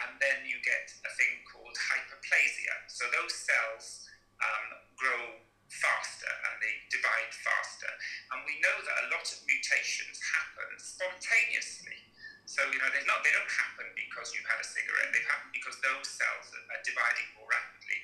and 0.07 0.15
then 0.23 0.47
you 0.47 0.63
get 0.63 0.95
a 1.03 1.11
thing 1.19 1.43
called 1.51 1.75
hyperplasia. 1.75 2.75
So 2.87 3.03
those 3.11 3.35
cells 3.35 4.07
um, 4.39 4.67
grow 4.95 5.43
faster 5.75 6.31
and 6.31 6.55
they 6.63 6.75
divide 6.87 7.35
faster, 7.35 7.91
and 8.31 8.47
we 8.47 8.63
know 8.63 8.79
that 8.79 8.97
a 9.05 9.11
lot 9.11 9.27
of 9.27 9.39
mutations 9.43 10.23
happen 10.23 10.71
spontaneously. 10.79 11.99
So 12.45 12.61
you 12.69 12.77
know 12.77 12.89
they're 12.93 13.09
not 13.09 13.25
they 13.25 13.33
don't 13.33 13.55
happen 13.57 13.89
because 13.97 14.31
you've 14.37 14.47
had 14.47 14.61
a 14.61 14.69
cigarette. 14.69 15.11
They 15.17 15.25
happen 15.25 15.49
because 15.51 15.81
those 15.81 16.07
cells 16.07 16.53
are, 16.53 16.63
dividing 16.85 17.29
more 17.41 17.49
rapidly. 17.49 17.97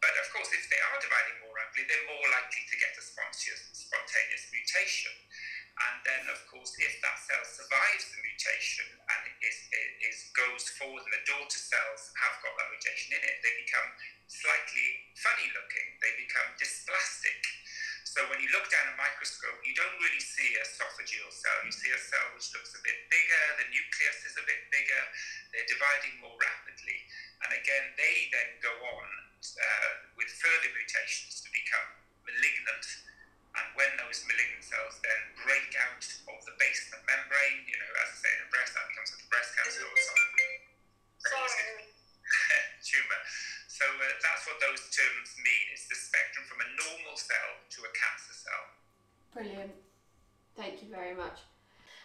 But 0.00 0.16
of 0.16 0.32
course, 0.32 0.48
if 0.56 0.64
they 0.72 0.80
are 0.80 0.96
dividing 0.96 1.44
more 1.44 1.52
rapidly, 1.52 1.84
they're 1.84 2.08
more 2.08 2.24
likely 2.32 2.64
to 2.64 2.76
get 2.80 2.96
a 2.96 3.04
spontaneous, 3.04 3.68
spontaneous 3.76 4.48
mutation. 4.48 5.12
And 5.74 5.96
then, 6.08 6.22
of 6.32 6.40
course, 6.48 6.72
if 6.80 7.04
that 7.04 7.20
cell 7.20 7.44
survives 7.44 8.08
the 8.16 8.20
mutation 8.24 8.88
and 8.96 9.22
is, 9.44 9.58
is 10.00 10.32
goes 10.32 10.64
forward, 10.80 11.04
and 11.04 11.14
the 11.20 11.24
daughter 11.28 11.60
cells 11.60 12.14
have 12.16 12.40
got 12.40 12.56
that 12.56 12.72
mutation 12.72 13.12
in 13.12 13.22
it, 13.26 13.36
they 13.44 13.52
become 13.60 13.88
slightly 14.30 15.12
funny 15.20 15.52
looking. 15.52 15.86
They 16.00 16.14
become 16.16 16.48
dysplastic. 16.56 17.42
So 18.14 18.22
when 18.30 18.38
you 18.38 18.46
look 18.54 18.70
down 18.70 18.86
a 18.86 18.94
microscope, 18.94 19.58
you 19.66 19.74
don't 19.74 19.98
really 19.98 20.22
see 20.22 20.54
a 20.54 20.62
esophageal 20.62 21.26
cell. 21.34 21.58
You 21.66 21.74
see 21.74 21.90
a 21.90 21.98
cell 21.98 22.22
which 22.38 22.46
looks 22.54 22.70
a 22.78 22.80
bit 22.86 22.94
bigger, 23.10 23.42
the 23.58 23.66
nucleus 23.74 24.22
is 24.22 24.38
a 24.38 24.44
bit 24.46 24.70
bigger, 24.70 25.02
they're 25.50 25.66
dividing 25.66 26.22
more 26.22 26.38
rapidly. 26.38 27.10
And 27.42 27.58
again, 27.58 27.90
they 27.98 28.30
then 28.30 28.62
go 28.62 28.70
on 28.70 29.08
uh, 29.42 30.14
with 30.14 30.30
further 30.30 30.70
mutations 30.78 31.42
to 31.42 31.50
become 31.50 31.90
malignant. 32.22 32.86
And 33.58 33.66
when 33.74 33.90
those 33.98 34.22
malignant 34.30 34.62
cells 34.62 35.02
then 35.02 35.20
break 35.42 35.74
out 35.82 36.06
of 36.30 36.38
the 36.46 36.54
basement 36.62 37.02
membrane, 37.10 37.66
you 37.66 37.74
know, 37.82 37.90
as 37.98 38.14
I 38.14 38.30
say, 38.30 38.30
in 38.30 38.46
breast, 38.46 38.78
that 38.78 38.86
becomes 38.94 39.10
a 39.10 39.26
breast 39.26 39.50
cancer 39.58 39.82
or 39.90 39.98
something. 39.98 40.54
Sorry. 41.18 41.93
Tumor. 42.88 43.20
So 43.68 43.84
uh, 43.84 44.06
that's 44.22 44.46
what 44.46 44.58
those 44.62 44.82
terms 44.94 45.34
mean. 45.42 45.66
It's 45.72 45.88
the 45.88 45.98
spectrum 45.98 46.44
from 46.46 46.62
a 46.62 46.68
normal 46.78 47.16
cell 47.16 47.50
to 47.74 47.78
a 47.82 47.90
cancer 47.92 48.34
cell. 48.34 48.64
Brilliant. 49.34 49.72
Thank 50.56 50.82
you 50.82 50.88
very 50.88 51.14
much. 51.14 51.40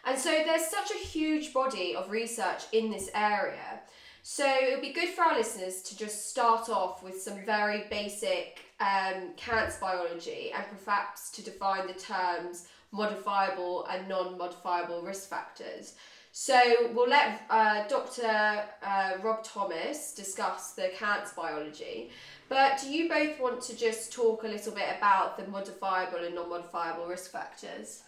And 0.05 0.17
so 0.17 0.29
there's 0.45 0.65
such 0.65 0.91
a 0.91 0.97
huge 0.97 1.53
body 1.53 1.95
of 1.95 2.09
research 2.09 2.63
in 2.71 2.89
this 2.89 3.09
area. 3.13 3.81
So 4.23 4.45
it 4.45 4.71
would 4.71 4.81
be 4.81 4.93
good 4.93 5.09
for 5.09 5.23
our 5.23 5.37
listeners 5.37 5.81
to 5.83 5.97
just 5.97 6.29
start 6.29 6.69
off 6.69 7.03
with 7.03 7.21
some 7.21 7.43
very 7.45 7.85
basic 7.89 8.59
um, 8.79 9.33
cancer 9.35 9.77
biology 9.79 10.51
and 10.55 10.63
perhaps 10.83 11.29
to 11.31 11.43
define 11.43 11.87
the 11.87 11.93
terms 11.93 12.67
modifiable 12.91 13.85
and 13.87 14.07
non-modifiable 14.07 15.01
risk 15.01 15.29
factors. 15.29 15.93
So 16.39 16.55
we'll 16.95 17.11
let 17.11 17.43
uh, 17.51 17.83
Dr. 17.91 18.23
Uh, 18.23 19.19
Rob 19.19 19.43
Thomas 19.43 20.15
discuss 20.15 20.71
the 20.71 20.87
cancer 20.95 21.35
biology. 21.35 22.15
But 22.47 22.79
do 22.79 22.87
you 22.87 23.11
both 23.11 23.43
want 23.43 23.59
to 23.67 23.75
just 23.75 24.15
talk 24.15 24.47
a 24.47 24.47
little 24.47 24.71
bit 24.71 24.87
about 24.95 25.35
the 25.35 25.43
modifiable 25.51 26.23
and 26.23 26.31
non-modifiable 26.31 27.11
risk 27.11 27.35
factors? 27.35 28.07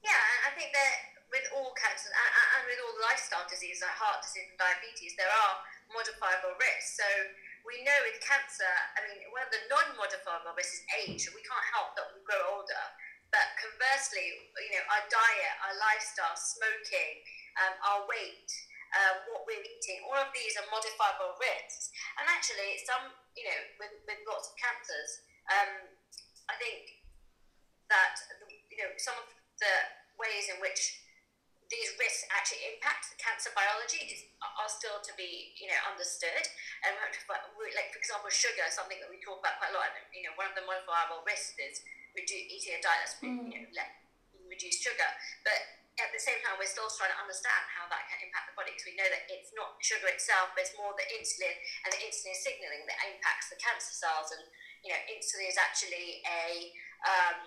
Yeah, 0.00 0.16
I 0.48 0.56
think 0.56 0.72
that 0.72 1.20
with 1.28 1.44
all 1.52 1.76
cancers 1.76 2.08
and, 2.08 2.64
with 2.64 2.80
all 2.88 2.96
lifestyle 3.04 3.44
diseases 3.52 3.84
like 3.84 3.92
heart 3.92 4.24
disease 4.24 4.48
and 4.48 4.56
diabetes, 4.56 5.12
there 5.20 5.28
are 5.28 5.60
modifiable 5.92 6.56
risks. 6.56 6.96
So 6.96 7.04
we 7.68 7.84
know 7.84 7.98
with 8.08 8.16
cancer, 8.24 8.72
I 8.96 9.04
mean, 9.12 9.20
one 9.28 9.44
of 9.44 9.52
the 9.52 9.60
non-modifiable 9.68 10.56
risks 10.56 10.80
is 10.80 10.84
age. 11.04 11.28
We 11.36 11.44
can't 11.44 11.68
help 11.76 11.92
that 12.00 12.16
we 12.16 12.24
grow 12.24 12.40
older. 12.48 12.84
But 13.32 13.48
conversely, 13.56 14.28
you 14.60 14.72
know, 14.76 14.84
our 14.92 15.04
diet, 15.08 15.54
our 15.64 15.76
lifestyle, 15.80 16.36
smoking, 16.36 17.24
um, 17.64 17.74
our 17.80 18.00
weight, 18.04 18.48
uh, 18.92 19.24
what 19.32 19.48
we're 19.48 19.64
eating, 19.64 20.04
all 20.04 20.20
of 20.20 20.28
these 20.36 20.52
are 20.60 20.68
modifiable 20.68 21.32
risks. 21.40 21.88
And 22.20 22.28
actually, 22.28 22.76
some, 22.84 23.08
you 23.32 23.48
know, 23.48 23.58
with, 23.80 23.94
with 24.04 24.20
lots 24.28 24.52
of 24.52 24.54
cancers, 24.60 25.24
um, 25.48 25.96
I 26.52 26.54
think 26.60 27.00
that, 27.88 28.20
you 28.68 28.84
know, 28.84 28.92
some 29.00 29.16
of 29.16 29.24
the 29.56 29.74
ways 30.20 30.52
in 30.52 30.60
which 30.60 31.00
these 31.72 31.88
risks 31.96 32.28
actually 32.28 32.68
impact 32.68 33.08
the 33.08 33.16
cancer 33.16 33.48
biology 33.56 34.12
is, 34.12 34.28
are 34.44 34.68
still 34.68 35.00
to 35.00 35.12
be, 35.16 35.56
you 35.56 35.72
know, 35.72 35.80
understood. 35.88 36.44
And 36.84 36.92
like, 37.00 37.88
for 37.96 37.96
example, 37.96 38.28
sugar, 38.28 38.68
something 38.68 39.00
that 39.00 39.08
we 39.08 39.16
talk 39.24 39.40
about 39.40 39.56
quite 39.56 39.72
a 39.72 39.76
lot. 39.80 39.88
You 40.12 40.28
know, 40.28 40.36
one 40.36 40.52
of 40.52 40.56
the 40.56 40.68
modifiable 40.68 41.24
risks 41.24 41.56
is 41.56 41.80
reduce, 42.12 42.46
eating 42.48 42.78
a 42.78 42.80
diet 42.80 43.00
that's, 43.04 43.16
mm. 43.20 43.48
you 43.48 43.58
know, 43.62 43.68
let, 43.76 43.90
reduce 44.48 44.84
sugar. 44.84 45.10
But 45.44 45.56
at 46.00 46.12
the 46.12 46.20
same 46.20 46.40
time, 46.44 46.56
we're 46.60 46.68
still 46.68 46.88
trying 46.92 47.12
to 47.12 47.20
understand 47.20 47.64
how 47.72 47.88
that 47.88 48.08
can 48.08 48.20
impact 48.24 48.52
the 48.52 48.56
body 48.56 48.72
because 48.72 48.88
we 48.88 48.96
know 48.96 49.08
that 49.08 49.28
it's 49.28 49.52
not 49.56 49.76
sugar 49.80 50.08
itself, 50.08 50.52
but 50.52 50.64
it's 50.64 50.76
more 50.76 50.92
the 50.96 51.08
insulin 51.16 51.52
and 51.84 51.90
the 51.92 52.00
insulin 52.04 52.36
signaling 52.36 52.84
that 52.88 52.96
impacts 53.08 53.52
the 53.52 53.58
cancer 53.60 53.92
cells. 53.92 54.32
And, 54.32 54.44
you 54.84 54.92
know, 54.92 55.00
insulin 55.08 55.48
is 55.48 55.60
actually 55.60 56.24
a, 56.24 56.72
um, 57.04 57.38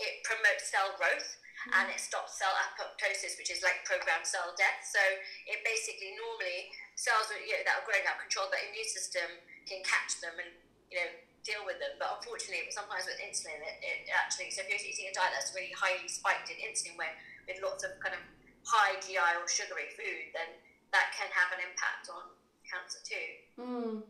it 0.00 0.24
promotes 0.24 0.68
cell 0.68 0.96
growth 0.96 1.40
and 1.72 1.88
it 1.88 2.00
stops 2.00 2.36
cell 2.36 2.52
apoptosis, 2.52 3.40
which 3.40 3.48
is 3.48 3.64
like 3.64 3.84
programmed 3.88 4.28
cell 4.28 4.52
death. 4.56 4.84
So 4.84 5.00
it 5.48 5.64
basically 5.64 6.12
normally 6.16 6.72
cells 6.96 7.32
you 7.32 7.56
know, 7.56 7.64
that 7.64 7.80
are 7.80 7.86
growing 7.88 8.04
out 8.04 8.20
control, 8.20 8.52
the 8.52 8.60
immune 8.68 8.90
system 8.90 9.28
can 9.64 9.80
catch 9.80 10.20
them 10.20 10.36
and 10.36 10.52
you 10.92 11.00
know 11.00 11.10
deal 11.44 11.62
with 11.68 11.78
them. 11.78 11.94
But 12.00 12.18
unfortunately, 12.18 12.72
sometimes 12.72 13.04
with 13.06 13.20
insulin, 13.20 13.60
it, 13.60 13.76
it 13.84 14.10
actually 14.10 14.50
so 14.50 14.64
if 14.64 14.72
you're 14.72 14.80
eating 14.80 15.12
a 15.12 15.14
diet 15.14 15.36
that's 15.36 15.52
really 15.52 15.72
highly 15.76 16.08
spiked 16.08 16.50
in 16.50 16.58
insulin, 16.64 16.96
where 16.96 17.14
with 17.46 17.60
lots 17.60 17.84
of 17.84 17.94
kind 18.00 18.16
of 18.16 18.22
high 18.64 18.96
GI 19.04 19.20
or 19.36 19.46
sugary 19.46 19.92
food, 19.92 20.32
then 20.32 20.48
that 20.90 21.12
can 21.12 21.28
have 21.30 21.52
an 21.52 21.60
impact 21.60 22.08
on 22.08 22.32
cancer 22.64 23.00
too. 23.04 23.28
Mm. 23.60 24.02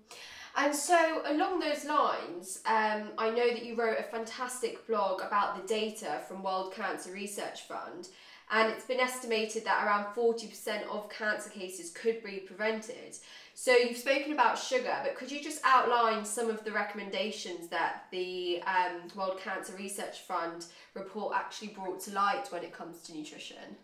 And 0.56 0.74
so, 0.74 1.22
along 1.26 1.58
those 1.58 1.84
lines, 1.84 2.60
um, 2.66 3.10
I 3.18 3.30
know 3.30 3.48
that 3.48 3.64
you 3.64 3.74
wrote 3.74 3.98
a 3.98 4.04
fantastic 4.04 4.86
blog 4.86 5.20
about 5.20 5.60
the 5.60 5.66
data 5.66 6.20
from 6.28 6.44
World 6.44 6.72
Cancer 6.72 7.10
Research 7.10 7.62
Fund, 7.62 8.08
and 8.52 8.70
it's 8.70 8.84
been 8.84 9.00
estimated 9.00 9.64
that 9.64 9.84
around 9.84 10.14
40% 10.14 10.86
of 10.88 11.08
cancer 11.10 11.50
cases 11.50 11.90
could 11.90 12.22
be 12.22 12.38
prevented. 12.38 13.16
So, 13.54 13.70
you've 13.70 13.96
spoken 13.96 14.34
about 14.34 14.58
sugar, 14.58 14.98
but 15.06 15.14
could 15.14 15.30
you 15.30 15.38
just 15.38 15.62
outline 15.62 16.26
some 16.26 16.50
of 16.50 16.66
the 16.66 16.74
recommendations 16.74 17.70
that 17.70 18.10
the 18.10 18.58
um, 18.66 19.06
World 19.14 19.38
Cancer 19.38 19.78
Research 19.78 20.26
Fund 20.26 20.66
report 20.94 21.38
actually 21.38 21.70
brought 21.70 22.02
to 22.02 22.10
light 22.10 22.50
when 22.50 22.66
it 22.66 22.74
comes 22.74 23.06
to 23.06 23.14
nutrition? 23.14 23.78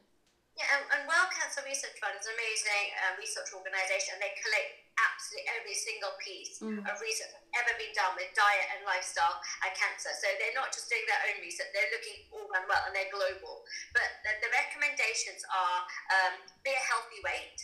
Yeah, 0.59 0.67
and, 0.75 0.83
and 0.91 1.01
World 1.07 1.31
Cancer 1.31 1.63
Research 1.63 1.95
Fund 2.03 2.19
is 2.19 2.27
an 2.27 2.35
amazing 2.35 2.87
uh, 2.99 3.15
research 3.17 3.55
organisation, 3.55 4.19
and 4.19 4.21
they 4.21 4.35
collect 4.43 4.91
absolutely 4.99 5.47
every 5.55 5.77
single 5.79 6.15
piece 6.19 6.59
mm. 6.59 6.83
of 6.83 6.95
research 6.99 7.31
ever 7.55 7.73
been 7.79 7.95
done 7.95 8.13
with 8.19 8.29
diet 8.35 8.69
and 8.75 8.83
lifestyle 8.85 9.39
and 9.65 9.71
cancer. 9.73 10.11
So 10.19 10.27
they're 10.43 10.53
not 10.59 10.75
just 10.75 10.91
doing 10.91 11.07
their 11.07 11.23
own 11.31 11.39
research; 11.41 11.71
they're 11.71 11.95
looking 11.95 12.27
all 12.35 12.45
around 12.51 12.67
well, 12.67 12.83
and 12.85 12.93
they're 12.93 13.15
global. 13.15 13.63
But 13.95 14.19
the, 14.27 14.35
the 14.43 14.51
recommendations 14.51 15.47
are: 15.47 15.81
um, 16.11 16.43
be 16.67 16.75
a 16.75 16.85
healthy 16.91 17.23
weight, 17.23 17.59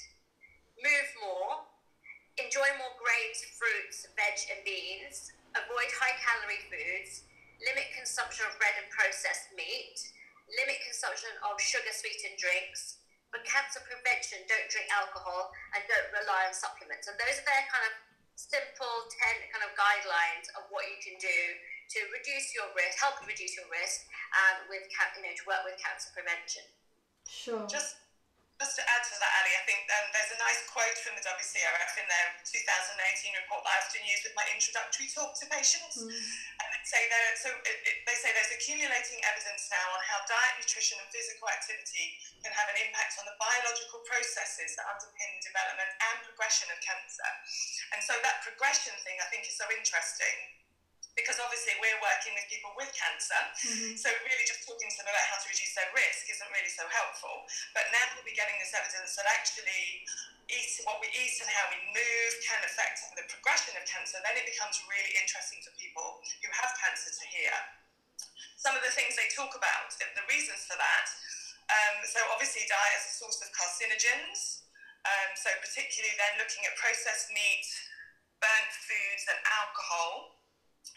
move 0.78 1.08
more, 1.20 1.66
enjoy 2.38 2.69
more 2.76 2.95
grains, 3.00 3.38
fruits, 3.57 4.09
veg, 4.12 4.37
and 4.52 4.61
beans, 4.66 5.33
avoid 5.57 5.90
high-calorie 5.97 6.69
foods, 6.69 7.25
limit 7.64 7.88
consumption 7.97 8.45
of 8.49 8.57
bread 8.61 8.76
and 8.76 8.88
processed 8.93 9.52
meat 9.57 9.97
limit 10.54 10.78
consumption 10.87 11.32
of 11.43 11.58
sugar 11.58 11.91
sweetened 11.91 12.39
drinks. 12.39 13.02
For 13.34 13.43
cancer 13.43 13.82
prevention, 13.82 14.47
don't 14.47 14.71
drink 14.71 14.87
alcohol 14.95 15.50
and 15.75 15.82
don't 15.91 16.10
rely 16.15 16.47
on 16.47 16.54
supplements. 16.54 17.10
And 17.10 17.19
those 17.19 17.43
are 17.43 17.47
their 17.47 17.67
kind 17.67 17.84
of 17.91 17.95
simple 18.39 19.10
10 19.10 19.50
kind 19.50 19.65
of 19.67 19.75
guidelines 19.75 20.47
of 20.54 20.71
what 20.71 20.87
you 20.87 20.99
can 21.02 21.19
do 21.19 21.41
to 21.91 21.99
reduce 22.15 22.54
your 22.54 22.71
risk, 22.78 22.99
help 23.02 23.19
reduce 23.26 23.58
your 23.58 23.67
risk, 23.71 24.06
and 24.47 24.71
with 24.71 24.87
you 24.87 25.23
know 25.26 25.34
to 25.34 25.45
work 25.47 25.63
with 25.67 25.75
cancer 25.82 26.10
prevention. 26.15 26.63
Sure. 27.26 27.67
Just 27.67 27.99
just 28.56 28.73
to 28.80 28.82
add 28.88 29.04
to 29.04 29.12
that, 29.21 29.32
Ali, 29.45 29.52
I 29.52 29.64
think 29.69 29.84
um, 29.92 30.06
there's 30.16 30.32
a 30.32 30.40
nice 30.40 30.64
quote 30.73 30.97
from 31.04 31.12
the 31.12 31.25
WCRF 31.28 31.92
in 32.00 32.06
their 32.08 32.26
2018 32.40 32.97
report 33.45 33.60
that 33.69 33.76
I 33.76 33.78
often 33.84 34.00
use 34.08 34.25
with 34.25 34.32
my 34.32 34.49
introductory 34.49 35.12
talk 35.12 35.36
to 35.36 35.45
patients. 35.52 36.00
Mm. 36.00 36.08
And 36.08 36.69
they 36.73 36.82
say, 36.88 37.04
there, 37.12 37.28
so 37.36 37.52
it, 37.52 37.76
it, 37.84 37.97
they 38.08 38.16
say 38.16 38.32
there's 38.32 38.56
accumulating 38.56 39.21
evidence 39.28 39.69
now 39.69 39.86
on 39.92 40.00
how 40.08 40.25
diet, 40.25 40.56
nutrition, 40.56 40.97
and 40.97 41.08
physical 41.12 41.52
activity 41.52 42.16
can 42.40 42.52
have 42.56 42.73
an 42.73 42.80
impact 42.80 43.21
on 43.21 43.28
the 43.28 43.36
biological 43.36 44.00
processes 44.08 44.73
that 44.80 44.88
underpin 44.88 45.30
development 45.45 45.92
and 46.00 46.16
progression 46.25 46.73
of 46.73 46.80
cancer. 46.80 47.28
And 47.92 48.00
so 48.00 48.16
that 48.25 48.40
progression 48.40 48.97
thing 49.04 49.21
I 49.21 49.28
think 49.28 49.45
is 49.45 49.60
so 49.60 49.69
interesting 49.69 50.55
because 51.17 51.41
obviously 51.41 51.73
we're 51.81 51.97
working 52.05 52.37
with 52.37 52.45
people 52.52 52.71
with 52.76 52.93
cancer. 52.93 53.41
Mm-hmm. 53.65 53.97
So 53.97 54.13
really 54.23 54.45
just 54.45 54.69
talking 54.69 54.87
to 54.87 54.97
them 55.00 55.09
about 55.09 55.26
how 55.33 55.41
to 55.41 55.47
reduce 55.49 55.73
their 55.73 55.89
risk 55.97 56.29
isn't 56.29 56.50
really 56.52 56.71
so 56.71 56.85
helpful. 56.93 57.49
But 57.73 57.89
now 57.91 58.05
we'll 58.15 58.29
be 58.29 58.37
getting 58.37 58.61
this 58.61 58.76
evidence 58.76 59.17
that 59.17 59.25
actually 59.33 60.05
eat, 60.52 60.71
what 60.87 61.00
we 61.02 61.09
eat 61.11 61.35
and 61.43 61.50
how 61.50 61.67
we 61.73 61.81
move 61.91 62.33
can 62.45 62.61
affect 62.63 63.02
the 63.17 63.25
progression 63.26 63.75
of 63.75 63.83
cancer, 63.89 64.21
then 64.23 64.37
it 64.39 64.47
becomes 64.47 64.79
really 64.87 65.13
interesting 65.19 65.59
for 65.65 65.75
people 65.75 66.23
who 66.45 66.49
have 66.52 66.71
cancer 66.79 67.11
to 67.11 67.25
hear. 67.33 67.50
Some 68.61 68.76
of 68.79 68.85
the 68.85 68.93
things 68.95 69.19
they 69.19 69.29
talk 69.35 69.57
about, 69.57 69.91
the 69.97 70.26
reasons 70.31 70.69
for 70.69 70.79
that. 70.79 71.07
Um, 71.67 71.97
so 72.07 72.23
obviously 72.31 72.63
diet 72.71 72.95
is 73.02 73.11
a 73.11 73.15
source 73.19 73.43
of 73.43 73.50
carcinogens. 73.50 74.67
Um, 75.07 75.31
so 75.39 75.50
particularly 75.63 76.15
then 76.19 76.35
looking 76.43 76.67
at 76.67 76.75
processed 76.79 77.31
meat, 77.31 77.67
burnt 78.43 78.73
foods 78.75 79.25
and 79.31 79.39
alcohol. 79.63 80.35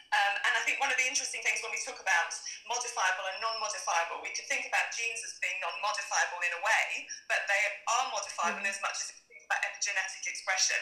Um, 0.09 0.33
and 0.41 0.53
I 0.57 0.61
think 0.65 0.81
one 0.81 0.89
of 0.89 0.97
the 0.97 1.05
interesting 1.05 1.45
things 1.45 1.61
when 1.61 1.69
we 1.69 1.77
talk 1.85 2.01
about 2.01 2.33
modifiable 2.65 3.29
and 3.29 3.37
non-modifiable, 3.45 4.25
we 4.25 4.33
could 4.33 4.49
think 4.49 4.65
about 4.65 4.89
genes 4.89 5.21
as 5.21 5.37
being 5.37 5.53
non-modifiable 5.61 6.41
in 6.41 6.51
a 6.57 6.61
way, 6.65 7.05
but 7.29 7.45
they 7.45 7.61
are 7.85 8.05
modifiable 8.09 8.65
mm. 8.65 8.73
as 8.73 8.81
much 8.81 8.97
as 9.05 9.13
we 9.13 9.21
think 9.29 9.45
about 9.45 9.61
epigenetic 9.69 10.25
expression. 10.25 10.81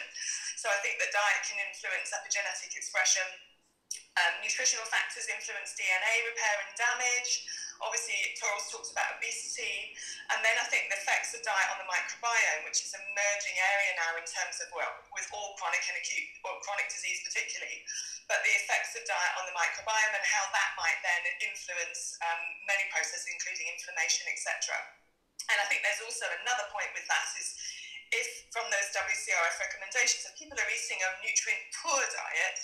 So 0.56 0.72
I 0.72 0.80
think 0.80 0.96
that 1.04 1.12
diet 1.12 1.44
can 1.44 1.60
influence 1.60 2.08
epigenetic 2.16 2.72
expression. 2.72 3.24
Um, 4.16 4.40
nutritional 4.40 4.88
factors 4.88 5.28
influence 5.28 5.76
DNA 5.76 6.14
repair 6.26 6.56
and 6.64 6.72
damage. 6.74 7.44
Obviously, 7.78 8.18
Toral's 8.34 8.66
talked 8.74 8.90
about 8.90 9.14
obesity, 9.14 9.94
and 10.34 10.42
then 10.42 10.58
I 10.58 10.66
think 10.66 10.90
the 10.90 10.98
effects 10.98 11.30
of 11.34 11.46
diet 11.46 11.68
on 11.70 11.78
the 11.78 11.86
microbiome, 11.86 12.66
which 12.66 12.82
is 12.82 12.90
an 12.90 13.02
emerging 13.06 13.54
area 13.54 13.92
now 14.02 14.12
in 14.18 14.26
terms 14.26 14.58
of 14.58 14.66
well, 14.74 14.90
with 15.14 15.30
all 15.30 15.54
chronic 15.54 15.82
and 15.86 15.94
acute 15.98 16.26
or 16.42 16.58
chronic 16.66 16.90
disease 16.90 17.22
particularly, 17.22 17.86
but 18.26 18.42
the 18.42 18.54
effects 18.58 18.98
of 18.98 19.06
diet 19.06 19.34
on 19.38 19.46
the 19.46 19.54
microbiome 19.54 20.14
and 20.14 20.26
how 20.26 20.44
that 20.50 20.70
might 20.74 20.98
then 21.06 21.22
influence 21.46 22.18
um, 22.26 22.42
many 22.66 22.82
processes, 22.90 23.30
including 23.30 23.70
inflammation, 23.70 24.26
etc. 24.34 24.74
And 25.48 25.56
I 25.62 25.66
think 25.70 25.86
there's 25.86 26.02
also 26.02 26.26
another 26.42 26.66
point 26.74 26.90
with 26.92 27.06
that 27.06 27.26
is 27.38 27.54
if 28.12 28.48
from 28.52 28.66
those 28.72 28.88
WCRF 28.90 29.56
recommendations, 29.60 30.26
if 30.26 30.34
people 30.36 30.56
are 30.56 30.70
eating 30.72 31.00
a 31.00 31.10
nutrient 31.24 31.62
poor 31.78 32.00
diet, 32.00 32.58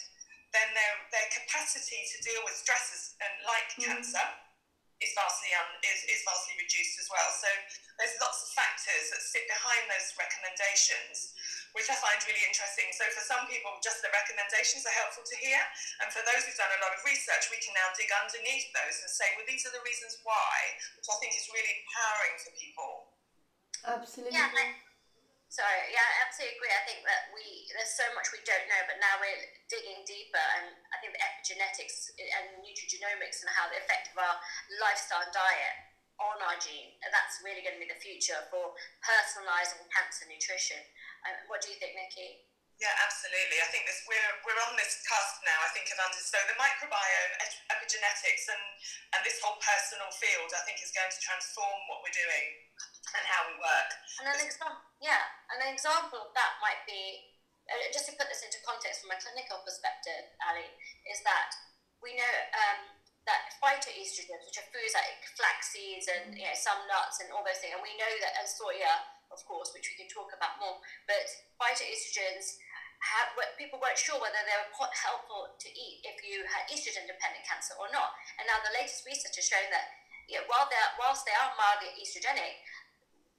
then 0.53 0.69
their, 0.73 0.95
their 1.11 1.29
capacity 1.35 1.99
to 2.15 2.17
deal 2.23 2.41
with 2.47 2.55
stresses 2.55 3.19
and 3.19 3.33
like 3.45 3.69
mm. 3.75 3.91
cancer 3.91 4.27
is 5.05 5.13
vastly 5.13 5.53
um, 5.61 5.71
is, 5.85 6.01
is 6.09 6.25
vastly 6.25 6.57
reduced 6.57 6.97
as 6.97 7.09
well. 7.13 7.29
So 7.37 7.49
there's 8.01 8.17
lots 8.19 8.41
of 8.43 8.49
factors 8.57 9.13
that 9.13 9.21
sit 9.21 9.45
behind 9.47 9.85
those 9.93 10.17
recommendations, 10.17 11.37
which 11.77 11.87
I 11.93 11.97
find 12.01 12.17
really 12.25 12.43
interesting. 12.49 12.89
So 12.97 13.05
for 13.13 13.21
some 13.21 13.45
people, 13.47 13.77
just 13.85 14.01
the 14.01 14.11
recommendations 14.11 14.89
are 14.89 14.97
helpful 14.97 15.29
to 15.29 15.37
hear, 15.37 15.61
and 16.01 16.09
for 16.09 16.25
those 16.25 16.49
who've 16.49 16.57
done 16.57 16.73
a 16.73 16.81
lot 16.81 16.97
of 16.97 17.01
research, 17.05 17.53
we 17.53 17.61
can 17.61 17.77
now 17.77 17.93
dig 17.93 18.09
underneath 18.11 18.73
those 18.73 18.97
and 19.05 19.11
say, 19.13 19.29
well, 19.37 19.47
these 19.47 19.69
are 19.69 19.75
the 19.77 19.85
reasons 19.85 20.19
why, 20.25 20.57
which 20.97 21.07
I 21.07 21.17
think 21.21 21.37
is 21.37 21.47
really 21.53 21.85
empowering 21.85 22.37
for 22.41 22.51
people. 22.57 22.93
Absolutely. 23.85 24.33
Yeah. 24.33 24.49
I- 24.49 24.84
Sorry, 25.55 25.95
yeah, 25.95 26.03
I 26.03 26.27
absolutely 26.27 26.59
agree. 26.59 26.75
I 26.75 26.83
think 26.83 27.07
that 27.07 27.31
we 27.31 27.47
there's 27.71 27.95
so 27.95 28.03
much 28.19 28.35
we 28.35 28.43
don't 28.43 28.67
know, 28.67 28.83
but 28.91 28.99
now 28.99 29.23
we're 29.23 29.39
digging 29.71 30.03
deeper, 30.03 30.43
and 30.59 30.75
I 30.91 30.99
think 30.99 31.15
the 31.15 31.23
epigenetics 31.23 32.11
and 32.19 32.59
nutrigenomics 32.59 33.47
and 33.47 33.55
how 33.55 33.71
the 33.71 33.79
effect 33.79 34.11
of 34.11 34.19
our 34.19 34.35
lifestyle 34.83 35.23
and 35.23 35.31
diet 35.31 35.77
on 36.19 36.43
our 36.43 36.59
gene 36.59 36.95
that's 37.15 37.39
really 37.47 37.63
going 37.63 37.79
to 37.79 37.83
be 37.83 37.87
the 37.87 38.03
future 38.03 38.37
for 38.51 38.75
personalising 39.07 39.87
cancer 39.95 40.27
nutrition. 40.27 40.83
Um, 41.23 41.47
what 41.47 41.63
do 41.63 41.71
you 41.71 41.79
think, 41.79 41.95
Nikki? 41.95 42.54
Yeah, 42.83 42.91
absolutely. 43.07 43.63
I 43.63 43.69
think 43.71 43.87
this 43.87 44.03
we're 44.05 44.33
we're 44.43 44.61
on 44.67 44.75
this 44.75 44.99
cusp 45.07 45.47
now. 45.47 45.59
I 45.63 45.71
think 45.71 45.87
of 45.95 45.99
so 46.19 46.39
the 46.51 46.59
microbiome, 46.59 47.35
epigenetics, 47.71 48.51
and 48.51 48.65
and 49.15 49.21
this 49.23 49.39
whole 49.39 49.57
personal 49.63 50.11
field, 50.11 50.51
I 50.51 50.63
think, 50.67 50.83
is 50.83 50.91
going 50.91 51.09
to 51.09 51.21
transform 51.23 51.79
what 51.87 52.03
we're 52.03 52.15
doing 52.15 52.47
and 53.15 53.25
how 53.31 53.47
we 53.47 53.55
work. 53.63 53.91
And 54.19 54.27
an 54.27 54.43
example, 54.43 54.83
yeah, 54.99 55.23
an 55.55 55.63
example 55.71 56.19
of 56.27 56.35
that 56.35 56.59
might 56.59 56.83
be 56.83 57.31
uh, 57.71 57.79
just 57.95 58.11
to 58.11 58.13
put 58.19 58.27
this 58.27 58.43
into 58.43 58.59
context 58.67 59.07
from 59.07 59.15
a 59.15 59.19
clinical 59.23 59.63
perspective, 59.63 60.35
Ali, 60.45 60.67
is 61.07 61.23
that 61.23 61.55
we 62.03 62.19
know 62.19 62.35
um, 62.59 62.81
that 63.25 63.55
phytoestrogens, 63.63 64.43
which 64.45 64.59
are 64.61 64.69
foods 64.69 64.93
like 64.93 65.23
flax 65.39 65.73
seeds 65.73 66.11
and 66.11 66.35
you 66.37 66.45
know, 66.45 66.57
some 66.59 66.85
nuts 66.91 67.23
and 67.23 67.31
all 67.33 67.47
those 67.47 67.63
things, 67.63 67.73
and 67.73 67.85
we 67.87 67.95
know 67.97 68.13
that 68.21 68.37
and 68.37 68.51
soya, 68.51 69.09
of 69.33 69.41
course, 69.47 69.73
which 69.73 69.89
we 69.89 69.97
can 69.97 70.11
talk 70.11 70.35
about 70.35 70.59
more, 70.59 70.83
but 71.07 71.25
phytoestrogens. 71.57 72.61
Have, 73.05 73.37
people 73.61 73.77
weren't 73.77 74.01
sure 74.01 74.17
whether 74.17 74.41
they 74.49 74.57
were 74.57 74.73
quite 74.73 74.97
helpful 74.97 75.53
to 75.53 75.69
eat 75.69 76.01
if 76.09 76.25
you 76.25 76.41
had 76.49 76.65
estrogen 76.73 77.05
dependent 77.05 77.45
cancer 77.45 77.77
or 77.77 77.93
not. 77.93 78.17
And 78.41 78.49
now 78.49 78.65
the 78.65 78.73
latest 78.73 79.05
research 79.05 79.37
has 79.37 79.45
shown 79.45 79.69
that 79.69 79.93
you 80.25 80.41
know, 80.41 80.49
while 80.49 80.65
whilst 80.97 81.29
they 81.29 81.37
are 81.37 81.53
mildly 81.53 81.93
estrogenic, 82.01 82.65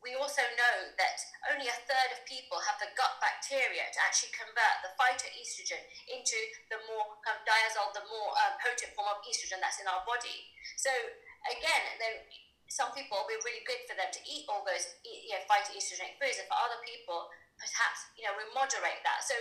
we 0.05 0.13
also 0.13 0.45
know 0.53 0.93
that 1.01 1.17
only 1.49 1.65
a 1.65 1.77
third 1.89 2.09
of 2.13 2.21
people 2.29 2.61
have 2.61 2.77
the 2.77 2.93
gut 2.93 3.17
bacteria 3.17 3.89
to 3.89 3.99
actually 4.05 4.29
convert 4.37 4.85
the 4.85 4.93
phytoestrogen 4.93 5.81
into 6.05 6.37
the 6.69 6.77
more 6.85 7.17
kind 7.25 7.41
diazole, 7.41 7.89
the 7.97 8.05
more 8.05 8.29
uh, 8.37 8.53
potent 8.61 8.93
form 8.93 9.09
of 9.09 9.17
estrogen 9.25 9.57
that's 9.57 9.81
in 9.81 9.89
our 9.89 10.05
body. 10.05 10.45
So 10.77 10.93
again, 11.49 11.97
some 12.69 12.93
people 12.93 13.17
will 13.17 13.29
be 13.33 13.41
really 13.41 13.65
good 13.65 13.81
for 13.89 13.97
them 13.97 14.13
to 14.13 14.21
eat 14.29 14.45
all 14.45 14.61
those 14.61 14.93
you 15.01 15.33
know, 15.33 15.41
phytoestrogenic 15.49 16.21
foods, 16.21 16.37
and 16.37 16.45
for 16.45 16.57
other 16.61 16.77
people, 16.85 17.25
perhaps 17.57 18.11
you 18.15 18.23
know 18.27 18.33
we 18.35 18.45
moderate 18.55 19.01
that. 19.03 19.23
So 19.23 19.35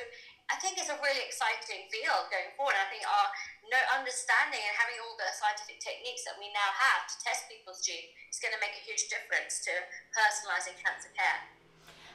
I 0.52 0.60
think 0.60 0.76
it's 0.76 0.92
a 0.92 0.98
really 1.00 1.24
exciting 1.24 1.88
field 1.88 2.28
going 2.28 2.52
forward. 2.56 2.76
I 2.76 2.88
think 2.92 3.04
our 3.08 3.28
no 3.72 3.80
understanding 3.96 4.60
and 4.60 4.76
having 4.76 5.00
all 5.00 5.16
the 5.16 5.28
scientific 5.32 5.80
techniques 5.80 6.26
that 6.28 6.36
we 6.36 6.52
now 6.52 6.68
have 6.68 7.08
to 7.08 7.16
test 7.24 7.48
people's 7.48 7.80
genes 7.80 8.12
is 8.28 8.40
going 8.40 8.52
to 8.52 8.60
make 8.60 8.76
a 8.76 8.82
huge 8.84 9.08
difference 9.08 9.64
to 9.64 9.72
personalising 10.12 10.76
cancer 10.84 11.08
care. 11.16 11.40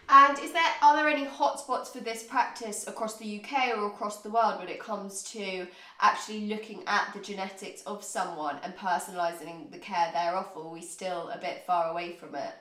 And 0.09 0.37
is 0.39 0.53
there 0.53 0.73
are 0.81 0.95
there 0.95 1.07
any 1.07 1.25
hotspots 1.25 1.89
for 1.89 1.99
this 2.01 2.23
practice 2.23 2.87
across 2.87 3.17
the 3.17 3.41
UK 3.41 3.77
or 3.77 3.87
across 3.87 4.21
the 4.21 4.29
world 4.29 4.59
when 4.59 4.69
it 4.69 4.79
comes 4.79 5.23
to 5.31 5.67
actually 6.01 6.47
looking 6.47 6.83
at 6.87 7.13
the 7.13 7.21
genetics 7.21 7.81
of 7.83 8.03
someone 8.03 8.57
and 8.63 8.75
personalising 8.75 9.71
the 9.71 9.77
care 9.77 10.09
thereof, 10.11 10.49
or 10.55 10.65
are 10.65 10.73
we 10.73 10.81
still 10.81 11.29
a 11.29 11.37
bit 11.37 11.63
far 11.65 11.91
away 11.91 12.13
from 12.13 12.33
it? 12.33 12.53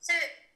So 0.00 0.12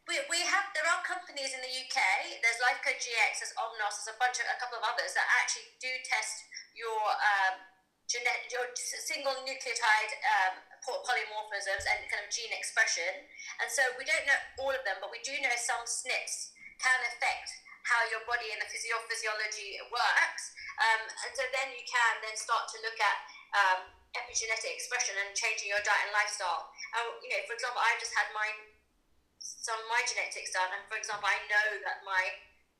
we, 0.08 0.16
we 0.32 0.40
have 0.48 0.72
there 0.72 0.88
are 0.88 1.04
companies 1.04 1.52
in 1.52 1.60
the 1.60 1.68
UK. 1.68 2.00
There's 2.40 2.58
Lifecode 2.64 2.96
GX, 2.96 3.44
there's 3.44 3.54
Omnos, 3.60 4.00
there's 4.00 4.16
a 4.16 4.18
bunch 4.18 4.40
of 4.40 4.48
a 4.48 4.56
couple 4.56 4.80
of 4.80 4.84
others 4.88 5.12
that 5.12 5.28
actually 5.36 5.68
do 5.78 5.92
test 6.08 6.48
your 6.72 6.96
um, 6.96 7.60
genetic 8.08 8.48
your 8.48 8.64
single 9.04 9.36
nucleotide 9.44 10.12
um, 10.24 10.64
polymorphisms 10.80 11.84
and 11.84 12.08
kind 12.08 12.24
of 12.24 12.32
gene 12.32 12.50
expression. 12.56 13.28
And 13.60 13.68
so 13.68 13.84
we 14.00 14.08
don't 14.08 14.24
know 14.24 14.40
all 14.64 14.72
of 14.72 14.80
them, 14.88 14.96
but 15.04 15.12
we 15.12 15.20
do 15.20 15.36
know 15.44 15.52
some 15.60 15.84
SNPs 15.84 16.56
can 16.80 16.98
affect 17.12 17.52
how 17.84 18.00
your 18.08 18.24
body 18.24 18.48
and 18.52 18.60
the 18.64 18.68
physio- 18.68 19.04
physiology 19.08 19.76
works. 19.92 20.44
Um, 20.80 21.04
and 21.04 21.32
so 21.36 21.44
then 21.52 21.68
you 21.76 21.84
can 21.84 22.12
then 22.24 22.36
start 22.36 22.68
to 22.72 22.80
look 22.80 22.96
at 22.96 23.18
um, 23.52 23.80
epigenetic 24.16 24.72
expression 24.72 25.16
and 25.20 25.36
changing 25.36 25.68
your 25.68 25.84
diet 25.84 26.08
and 26.08 26.12
lifestyle. 26.16 26.72
And 26.96 27.04
you 27.20 27.28
know, 27.28 27.44
for 27.44 27.52
example, 27.56 27.80
I've 27.84 28.00
just 28.00 28.16
had 28.16 28.32
mine 28.32 28.77
some 29.38 29.78
of 29.78 29.86
my 29.86 30.02
genetics 30.06 30.50
done, 30.54 30.70
and 30.74 30.84
for 30.90 30.98
example, 30.98 31.26
I 31.26 31.38
know 31.46 31.68
that 31.86 32.02
my 32.02 32.24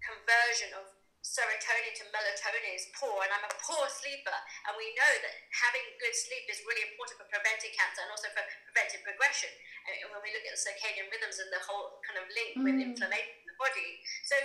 conversion 0.03 0.75
of 0.79 0.87
serotonin 1.29 1.93
to 1.99 2.05
melatonin 2.15 2.73
is 2.73 2.89
poor, 2.95 3.21
and 3.27 3.31
I'm 3.35 3.45
a 3.45 3.53
poor 3.61 3.85
sleeper. 3.91 4.39
And 4.71 4.73
we 4.79 4.95
know 4.97 5.13
that 5.23 5.35
having 5.53 5.85
good 5.99 6.15
sleep 6.15 6.47
is 6.49 6.63
really 6.65 6.87
important 6.89 7.21
for 7.21 7.27
preventing 7.29 7.75
cancer 7.75 8.07
and 8.07 8.11
also 8.15 8.31
for 8.33 8.45
preventing 8.71 9.03
progression. 9.05 9.51
And 9.89 10.09
when 10.15 10.23
we 10.25 10.31
look 10.33 10.45
at 10.47 10.55
the 10.55 10.63
circadian 10.63 11.11
rhythms 11.13 11.43
and 11.43 11.51
the 11.53 11.63
whole 11.65 12.01
kind 12.07 12.19
of 12.23 12.27
link 12.33 12.51
mm. 12.57 12.65
with 12.65 12.77
inflammation 12.81 13.35
in 13.45 13.47
the 13.51 13.59
body, 13.59 14.01
so 14.25 14.37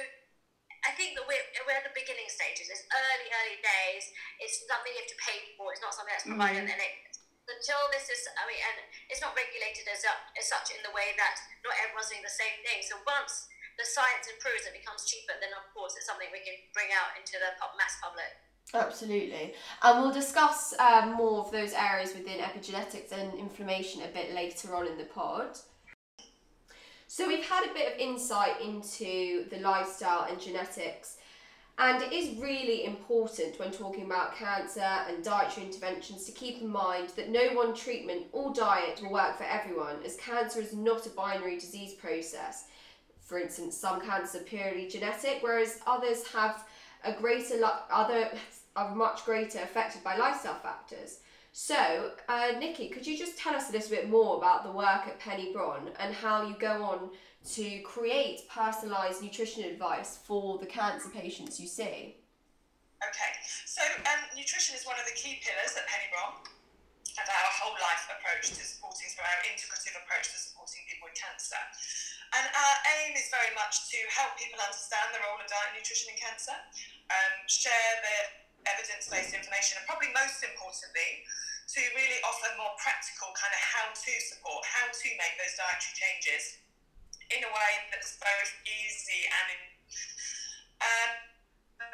I 0.84 0.91
think 0.99 1.15
that 1.15 1.23
we're, 1.23 1.47
we're 1.63 1.80
at 1.80 1.88
the 1.88 1.95
beginning 1.95 2.28
stages. 2.28 2.67
It's 2.67 2.84
early, 2.91 3.28
early 3.32 3.60
days. 3.63 4.04
It's 4.43 4.67
something 4.67 4.91
you 4.91 4.99
have 4.99 5.13
to 5.15 5.19
pay 5.23 5.39
for. 5.56 5.71
It's 5.71 5.80
not 5.80 5.95
something 5.95 6.12
that's 6.12 6.28
provided, 6.28 6.67
mm. 6.67 6.73
and 6.73 6.80
it 6.84 7.12
until 7.47 7.82
this 7.91 8.08
is, 8.08 8.23
I 8.39 8.47
mean, 8.47 8.60
and 8.60 8.77
it's 9.12 9.19
not 9.19 9.36
regulated 9.36 9.88
as, 9.91 10.03
as 10.08 10.45
such 10.47 10.71
in 10.71 10.79
the 10.84 10.93
way 10.95 11.12
that 11.19 11.36
not 11.67 11.75
everyone's 11.84 12.08
doing 12.08 12.23
the 12.23 12.32
same 12.32 12.56
thing. 12.63 12.79
So 12.84 12.99
once 13.03 13.51
the 13.75 13.88
science 13.88 14.29
improves 14.32 14.63
and 14.63 14.75
becomes 14.75 15.03
cheaper, 15.03 15.36
then 15.43 15.51
of 15.56 15.65
course 15.75 15.97
it's 15.99 16.08
something 16.08 16.29
we 16.32 16.43
can 16.45 16.56
bring 16.71 16.91
out 16.95 17.15
into 17.19 17.36
the 17.41 17.51
mass 17.75 17.99
public. 17.99 18.32
Absolutely. 18.73 19.53
And 19.84 20.01
we'll 20.01 20.15
discuss 20.15 20.73
um, 20.79 21.13
more 21.13 21.43
of 21.43 21.51
those 21.51 21.73
areas 21.73 22.15
within 22.15 22.39
epigenetics 22.39 23.12
and 23.12 23.36
inflammation 23.36 24.01
a 24.01 24.08
bit 24.08 24.34
later 24.34 24.73
on 24.75 24.88
in 24.88 24.97
the 24.97 25.03
pod. 25.03 25.60
So, 27.08 27.27
we've 27.27 27.45
had 27.45 27.69
a 27.69 27.73
bit 27.73 27.93
of 27.93 27.99
insight 27.99 28.60
into 28.60 29.45
the 29.51 29.60
lifestyle 29.60 30.25
and 30.27 30.41
genetics 30.41 31.17
and 31.80 32.04
it 32.04 32.14
is 32.14 32.38
really 32.38 32.86
important 32.86 33.58
when 33.58 33.72
talking 33.72 34.06
about 34.06 34.36
cancer 34.36 34.80
and 34.80 35.24
dietary 35.24 35.66
interventions 35.66 36.26
to 36.26 36.32
keep 36.32 36.62
in 36.62 36.68
mind 36.68 37.10
that 37.16 37.30
no 37.30 37.54
one 37.54 37.74
treatment 37.74 38.28
or 38.32 38.54
diet 38.54 39.02
will 39.02 39.12
work 39.12 39.38
for 39.38 39.44
everyone, 39.44 39.98
as 40.06 40.16
cancer 40.18 40.60
is 40.60 40.74
not 40.74 41.08
a 41.08 41.10
binary 41.10 41.58
disease 41.58 41.94
process. 41.94 42.66
For 43.22 43.40
instance, 43.40 43.76
some 43.76 44.02
cancers 44.02 44.42
are 44.42 44.44
purely 44.44 44.88
genetic, 44.88 45.40
whereas 45.42 45.80
others 45.88 46.28
have 46.28 46.64
a 47.04 47.14
greater 47.14 47.60
other 47.92 48.30
are 48.76 48.96
much 48.96 49.26
greater 49.26 49.60
affected 49.60 50.04
by 50.04 50.16
lifestyle 50.16 50.60
factors. 50.60 51.20
So, 51.56 52.12
uh, 52.28 52.54
Nikki, 52.60 52.90
could 52.90 53.06
you 53.06 53.16
just 53.16 53.38
tell 53.38 53.56
us 53.56 53.70
a 53.70 53.74
little 53.74 53.90
bit 53.90 54.10
more 54.10 54.38
about 54.38 54.64
the 54.64 54.72
work 54.72 55.08
at 55.08 55.20
Penny-Brohn 55.20 55.92
and 56.00 56.14
how 56.14 56.48
you 56.48 56.56
go 56.58 56.84
on 56.84 57.12
to 57.43 57.84
create 57.84 58.47
personalised 58.47 59.19
nutrition 59.19 59.67
advice 59.67 60.19
for 60.23 60.58
the 60.58 60.65
cancer 60.65 61.12
patients 61.12 61.60
you 61.60 61.67
see? 61.67 62.15
Okay, 63.03 63.32
so 63.67 63.84
um, 64.08 64.21
nutrition 64.32 64.79
is 64.79 64.88
one 64.88 64.95
of 64.95 65.03
the 65.03 65.15
key 65.19 65.43
pillars 65.43 65.75
at 65.75 65.84
Penny-Brohn 65.91 66.39
and 67.19 67.27
our 67.27 67.51
whole 67.60 67.75
life 67.84 68.08
approach 68.08 68.56
to 68.56 68.63
supporting, 68.63 69.12
so 69.12 69.19
our 69.21 69.39
integrative 69.43 69.93
approach 69.99 70.32
to 70.32 70.39
supporting 70.39 70.88
people 70.88 71.12
with 71.12 71.19
cancer. 71.19 71.60
And 72.34 72.47
our 72.47 72.75
aim 72.97 73.13
is 73.13 73.27
very 73.29 73.51
much 73.53 73.91
to 73.91 73.99
help 74.10 74.39
people 74.39 74.58
understand 74.58 75.12
the 75.12 75.21
role 75.21 75.38
of 75.38 75.45
diet, 75.45 75.75
and 75.75 75.84
nutrition 75.84 76.15
in 76.15 76.17
cancer, 76.17 76.56
um, 77.12 77.36
share 77.45 77.91
the 78.01 78.17
evidence-based 78.71 79.36
information, 79.36 79.77
and 79.77 79.86
probably 79.86 80.10
most 80.15 80.41
importantly, 80.41 81.27
to 81.75 81.82
really 81.93 82.19
offer 82.23 82.49
more 82.56 82.71
practical 82.79 83.36
kind 83.36 83.51
of 83.51 83.62
how-to 83.62 84.13
support, 84.32 84.63
how 84.63 84.88
to 84.88 85.08
make 85.19 85.36
those 85.38 85.53
dietary 85.60 85.93
changes 85.93 86.62
in 87.34 87.41
a 87.41 87.52
way 87.52 87.74
that's 87.89 88.15
both 88.22 88.52
easy 88.65 89.26
and 89.26 89.48
in, 89.54 89.62
um, 90.82 91.12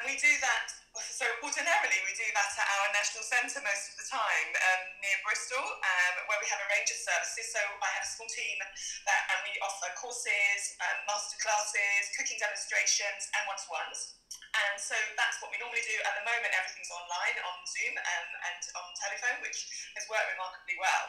we 0.04 0.14
do 0.20 0.32
that 0.40 0.68
so 1.18 1.24
ordinarily 1.40 1.98
we 2.02 2.12
do 2.18 2.26
that 2.34 2.50
at 2.58 2.66
our 2.66 2.88
national 2.92 3.22
centre 3.22 3.62
most 3.62 3.84
of 3.88 3.94
the 3.96 4.06
time 4.10 4.48
um, 4.58 4.82
near 4.98 5.16
Bristol 5.22 5.62
um, 5.62 6.14
where 6.26 6.40
we 6.42 6.48
have 6.50 6.58
a 6.58 6.68
range 6.74 6.90
of 6.90 6.98
services. 6.98 7.46
So 7.54 7.62
I 7.62 7.88
have 7.94 8.04
a 8.04 8.10
small 8.10 8.26
team 8.26 8.58
that, 9.06 9.22
and 9.30 9.38
we 9.46 9.54
offer 9.62 9.86
courses 9.94 10.76
um, 10.82 10.98
master 11.06 11.38
classes 11.38 12.10
cooking 12.18 12.42
demonstrations 12.42 13.30
and 13.38 13.42
one-to-ones. 13.46 14.18
And 14.50 14.76
so 14.82 14.98
that's 15.14 15.38
what 15.38 15.54
we 15.54 15.62
normally 15.62 15.84
do. 15.86 15.94
At 16.02 16.18
the 16.18 16.26
moment 16.26 16.50
everything's 16.58 16.90
online 16.90 17.36
on 17.38 17.56
Zoom 17.70 17.94
and, 17.94 18.30
and 18.50 18.60
on 18.74 18.86
telephone 18.98 19.38
which 19.46 19.70
has 19.94 20.04
worked 20.10 20.26
remarkably 20.34 20.74
well 20.82 21.06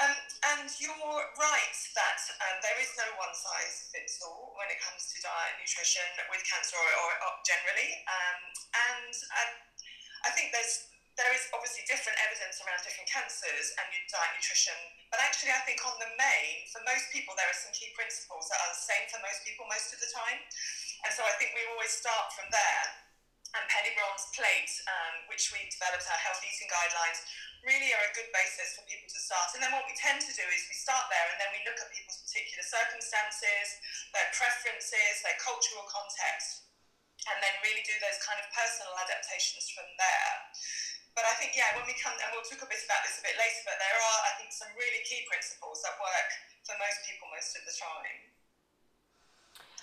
um, 0.00 0.14
and 0.56 0.68
you're 0.80 1.20
right 1.36 1.78
that 1.92 2.20
um, 2.48 2.56
there 2.64 2.78
is 2.80 2.88
no 2.96 3.08
one 3.20 3.32
size 3.36 3.92
fits 3.92 4.16
all 4.24 4.56
when 4.56 4.72
it 4.72 4.80
comes 4.80 5.12
to 5.12 5.16
diet 5.20 5.54
nutrition 5.60 6.08
with 6.32 6.40
cancer 6.48 6.76
or, 6.80 6.92
or, 7.04 7.12
or 7.28 7.32
generally. 7.44 7.90
Um, 8.08 8.40
and 8.72 9.12
I, 9.36 9.42
I 10.24 10.30
think 10.32 10.56
there's 10.56 10.88
there 11.20 11.36
is 11.36 11.52
obviously 11.52 11.84
different 11.84 12.16
evidence 12.24 12.64
around 12.64 12.80
different 12.80 13.04
cancers 13.04 13.76
and 13.76 13.86
diet 14.08 14.32
nutrition, 14.40 14.78
but 15.12 15.20
actually, 15.20 15.52
I 15.52 15.60
think 15.68 15.84
on 15.84 15.92
the 16.00 16.08
main, 16.16 16.64
for 16.72 16.80
most 16.88 17.12
people, 17.12 17.36
there 17.36 17.44
are 17.44 17.60
some 17.60 17.76
key 17.76 17.92
principles 17.92 18.48
that 18.48 18.56
are 18.56 18.72
the 18.72 18.80
same 18.80 19.04
for 19.12 19.20
most 19.20 19.44
people 19.44 19.68
most 19.68 19.92
of 19.92 20.00
the 20.00 20.08
time. 20.16 20.40
And 21.04 21.12
so 21.12 21.20
I 21.20 21.36
think 21.36 21.52
we 21.52 21.60
always 21.76 21.92
start 21.92 22.32
from 22.32 22.48
there. 22.48 23.09
And 23.50 23.66
Penny-Brohn's 23.66 24.30
plate, 24.30 24.70
um, 24.86 25.26
which 25.26 25.50
we 25.50 25.58
developed 25.74 26.06
our 26.06 26.20
health 26.22 26.38
eating 26.46 26.70
guidelines, 26.70 27.18
really 27.66 27.90
are 27.90 28.06
a 28.06 28.14
good 28.14 28.30
basis 28.30 28.78
for 28.78 28.86
people 28.86 29.10
to 29.10 29.20
start. 29.20 29.50
And 29.52 29.60
then 29.60 29.74
what 29.74 29.84
we 29.90 29.94
tend 29.98 30.22
to 30.22 30.32
do 30.32 30.46
is 30.54 30.70
we 30.70 30.78
start 30.78 31.10
there 31.10 31.26
and 31.34 31.38
then 31.42 31.50
we 31.50 31.60
look 31.66 31.76
at 31.82 31.90
people's 31.90 32.22
particular 32.24 32.62
circumstances, 32.62 33.66
their 34.14 34.30
preferences, 34.32 35.14
their 35.26 35.34
cultural 35.42 35.82
context, 35.90 36.70
and 37.26 37.36
then 37.42 37.52
really 37.66 37.82
do 37.82 37.92
those 37.98 38.22
kind 38.22 38.38
of 38.38 38.46
personal 38.54 38.94
adaptations 39.02 39.66
from 39.74 39.90
there. 39.98 40.32
But 41.18 41.26
I 41.26 41.34
think, 41.42 41.58
yeah, 41.58 41.74
when 41.74 41.84
we 41.90 41.98
come, 41.98 42.14
and 42.16 42.30
we'll 42.30 42.46
talk 42.46 42.62
a 42.62 42.70
bit 42.70 42.86
about 42.86 43.02
this 43.02 43.18
a 43.18 43.24
bit 43.26 43.34
later, 43.34 43.66
but 43.66 43.76
there 43.82 43.98
are, 43.98 44.20
I 44.30 44.32
think, 44.38 44.54
some 44.54 44.70
really 44.78 45.02
key 45.02 45.26
principles 45.26 45.82
that 45.82 45.98
work 45.98 46.28
for 46.62 46.78
most 46.78 47.02
people 47.02 47.26
most 47.34 47.52
of 47.58 47.66
the 47.66 47.74
time. 47.74 48.30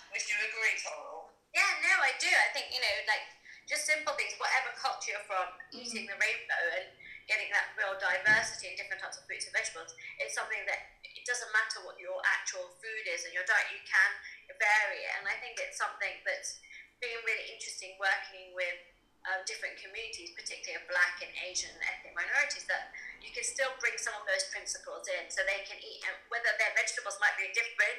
Would 0.08 0.24
you 0.24 0.40
agree, 0.40 0.74
Toral? 0.80 1.36
Yeah, 1.52 1.68
no, 1.84 1.94
I 2.00 2.16
do. 2.16 2.32
I 2.32 2.48
think, 2.56 2.72
you 2.72 2.80
know, 2.80 2.96
like, 3.06 3.28
just 3.68 3.84
simple 3.84 4.16
things, 4.16 4.32
whatever 4.40 4.72
culture 4.80 5.12
you're 5.12 5.28
from, 5.28 5.44
mm. 5.44 5.84
eating 5.84 6.08
the 6.08 6.16
rainbow 6.16 6.64
and 6.80 6.88
getting 7.28 7.52
that 7.52 7.76
real 7.76 7.92
diversity 8.00 8.72
in 8.72 8.74
different 8.80 9.04
types 9.04 9.20
of 9.20 9.28
fruits 9.28 9.44
and 9.44 9.52
vegetables, 9.52 9.92
it's 10.16 10.32
something 10.32 10.64
that 10.64 10.96
it 11.04 11.28
doesn't 11.28 11.52
matter 11.52 11.84
what 11.84 12.00
your 12.00 12.16
actual 12.24 12.72
food 12.80 13.04
is 13.04 13.28
and 13.28 13.36
your 13.36 13.44
diet, 13.44 13.68
you 13.68 13.84
can 13.84 14.10
vary 14.56 15.04
it. 15.04 15.12
And 15.20 15.28
I 15.28 15.36
think 15.44 15.60
it's 15.60 15.76
something 15.76 16.24
that's 16.24 16.56
been 17.04 17.20
really 17.28 17.52
interesting 17.52 17.94
working 18.00 18.56
with 18.56 18.80
um, 19.28 19.44
different 19.44 19.76
communities, 19.76 20.32
particularly 20.32 20.80
of 20.80 20.88
black 20.88 21.20
and 21.20 21.28
Asian 21.44 21.68
and 21.68 21.84
ethnic 21.84 22.16
minorities, 22.16 22.64
that 22.64 22.96
you 23.20 23.28
can 23.28 23.44
still 23.44 23.68
bring 23.76 23.92
some 24.00 24.16
of 24.16 24.24
those 24.24 24.48
principles 24.48 25.04
in 25.04 25.28
so 25.28 25.44
they 25.44 25.60
can 25.68 25.76
eat, 25.84 26.00
whether 26.32 26.48
their 26.56 26.72
vegetables 26.72 27.20
might 27.20 27.36
be 27.36 27.52
different, 27.52 27.98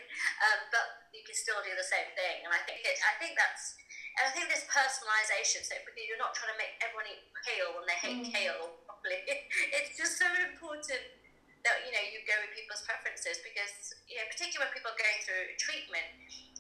um, 0.50 0.60
but 0.74 1.06
you 1.14 1.22
can 1.22 1.38
still 1.38 1.62
do 1.62 1.70
the 1.78 1.86
same 1.86 2.10
thing. 2.18 2.42
And 2.42 2.50
I 2.50 2.66
think, 2.66 2.82
it, 2.82 2.98
I 3.06 3.14
think 3.22 3.38
that's 3.38 3.78
and 4.20 4.28
I 4.28 4.32
think 4.36 4.52
this 4.52 4.68
personalisation. 4.68 5.64
So 5.64 5.80
because 5.88 6.04
you're 6.04 6.20
not 6.20 6.36
trying 6.36 6.52
to 6.52 6.60
make 6.60 6.76
everyone 6.84 7.08
eat 7.08 7.24
kale 7.48 7.72
when 7.80 7.88
they 7.88 7.98
hate 8.04 8.22
mm. 8.28 8.36
kale 8.36 8.76
properly, 8.84 9.24
it's 9.80 9.96
just 9.96 10.20
so 10.20 10.28
important 10.44 11.00
that 11.64 11.84
you 11.84 11.92
know 11.92 12.04
you 12.12 12.24
go 12.24 12.36
with 12.44 12.56
people's 12.56 12.84
preferences 12.88 13.40
because 13.44 13.96
you 14.08 14.16
know 14.16 14.28
particularly 14.32 14.64
when 14.64 14.72
people 14.72 14.92
are 14.92 15.00
going 15.00 15.20
through 15.28 15.56
treatment 15.60 16.08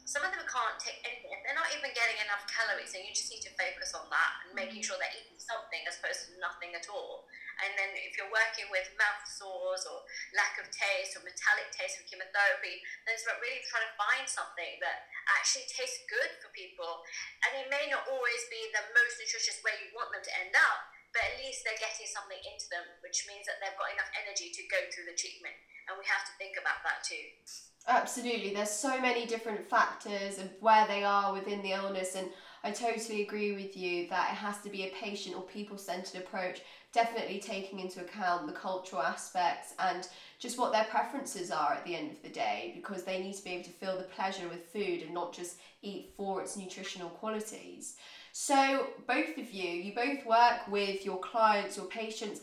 some 0.03 0.25
of 0.25 0.33
them 0.33 0.43
can't 0.43 0.75
take 0.81 0.99
anything 1.07 1.31
they're 1.45 1.55
not 1.55 1.71
even 1.71 1.87
getting 1.95 2.19
enough 2.19 2.43
calories 2.51 2.91
and 2.97 3.07
you 3.07 3.13
just 3.15 3.31
need 3.31 3.39
to 3.39 3.53
focus 3.55 3.95
on 3.95 4.03
that 4.11 4.43
and 4.43 4.51
making 4.51 4.83
sure 4.83 4.99
they're 4.99 5.15
eating 5.15 5.39
something 5.39 5.81
as 5.87 5.95
opposed 6.01 6.27
to 6.27 6.35
nothing 6.43 6.75
at 6.75 6.83
all 6.91 7.29
and 7.65 7.71
then 7.75 7.91
if 7.99 8.15
you're 8.15 8.31
working 8.31 8.67
with 8.71 8.87
mouth 8.95 9.23
sores 9.27 9.83
or 9.87 10.03
lack 10.35 10.57
of 10.59 10.67
taste 10.71 11.15
or 11.17 11.21
metallic 11.23 11.69
taste 11.75 11.99
from 11.99 12.07
chemotherapy 12.07 12.79
then 13.05 13.15
it's 13.15 13.25
about 13.27 13.41
really 13.43 13.61
trying 13.67 13.85
to 13.85 13.95
find 13.99 14.25
something 14.27 14.79
that 14.79 15.07
actually 15.39 15.67
tastes 15.69 16.03
good 16.07 16.31
for 16.39 16.49
people 16.55 17.03
and 17.47 17.51
it 17.59 17.67
may 17.67 17.87
not 17.91 18.07
always 18.07 18.43
be 18.47 18.61
the 18.71 18.83
most 18.95 19.19
nutritious 19.19 19.59
way 19.65 19.75
you 19.83 19.91
want 19.93 20.09
them 20.11 20.23
to 20.23 20.33
end 20.39 20.55
up 20.55 20.89
but 21.13 21.25
at 21.25 21.41
least 21.41 21.65
they're 21.65 21.79
getting 21.81 22.05
something 22.05 22.37
into 22.45 22.69
them, 22.69 22.85
which 23.01 23.25
means 23.25 23.49
that 23.49 23.57
they've 23.57 23.77
got 23.81 23.89
enough 23.93 24.11
energy 24.13 24.53
to 24.53 24.61
go 24.69 24.77
through 24.93 25.09
the 25.09 25.17
treatment. 25.17 25.57
And 25.89 25.97
we 25.97 26.05
have 26.05 26.21
to 26.29 26.33
think 26.37 26.53
about 26.61 26.85
that 26.85 27.01
too. 27.01 27.25
Absolutely. 27.87 28.53
There's 28.53 28.69
so 28.69 29.01
many 29.01 29.25
different 29.25 29.65
factors 29.65 30.37
of 30.37 30.53
where 30.61 30.85
they 30.85 31.03
are 31.03 31.33
within 31.33 31.63
the 31.63 31.73
illness, 31.73 32.13
and 32.13 32.29
I 32.63 32.71
totally 32.71 33.23
agree 33.23 33.55
with 33.55 33.75
you 33.75 34.07
that 34.09 34.33
it 34.33 34.37
has 34.37 34.59
to 34.61 34.69
be 34.69 34.83
a 34.85 34.93
patient 34.93 35.35
or 35.35 35.41
people 35.41 35.77
centered 35.77 36.21
approach, 36.21 36.61
definitely 36.93 37.39
taking 37.39 37.79
into 37.79 38.01
account 38.01 38.47
the 38.47 38.53
cultural 38.53 39.01
aspects 39.01 39.73
and 39.79 40.07
just 40.39 40.57
what 40.57 40.71
their 40.71 40.85
preferences 40.85 41.51
are 41.51 41.73
at 41.73 41.85
the 41.85 41.95
end 41.95 42.11
of 42.11 42.21
the 42.23 42.29
day, 42.29 42.73
because 42.75 43.03
they 43.03 43.21
need 43.21 43.35
to 43.35 43.43
be 43.43 43.51
able 43.51 43.63
to 43.63 43.69
feel 43.69 43.97
the 43.97 44.03
pleasure 44.03 44.47
with 44.47 44.65
food 44.65 45.03
and 45.03 45.13
not 45.13 45.33
just 45.33 45.57
eat 45.81 46.13
for 46.17 46.41
its 46.41 46.57
nutritional 46.57 47.09
qualities. 47.09 47.95
So, 48.31 48.87
both 49.07 49.37
of 49.37 49.51
you, 49.51 49.69
you 49.69 49.93
both 49.93 50.25
work 50.25 50.67
with 50.69 51.05
your 51.05 51.19
clients, 51.19 51.77
your 51.77 51.87
patients, 51.87 52.41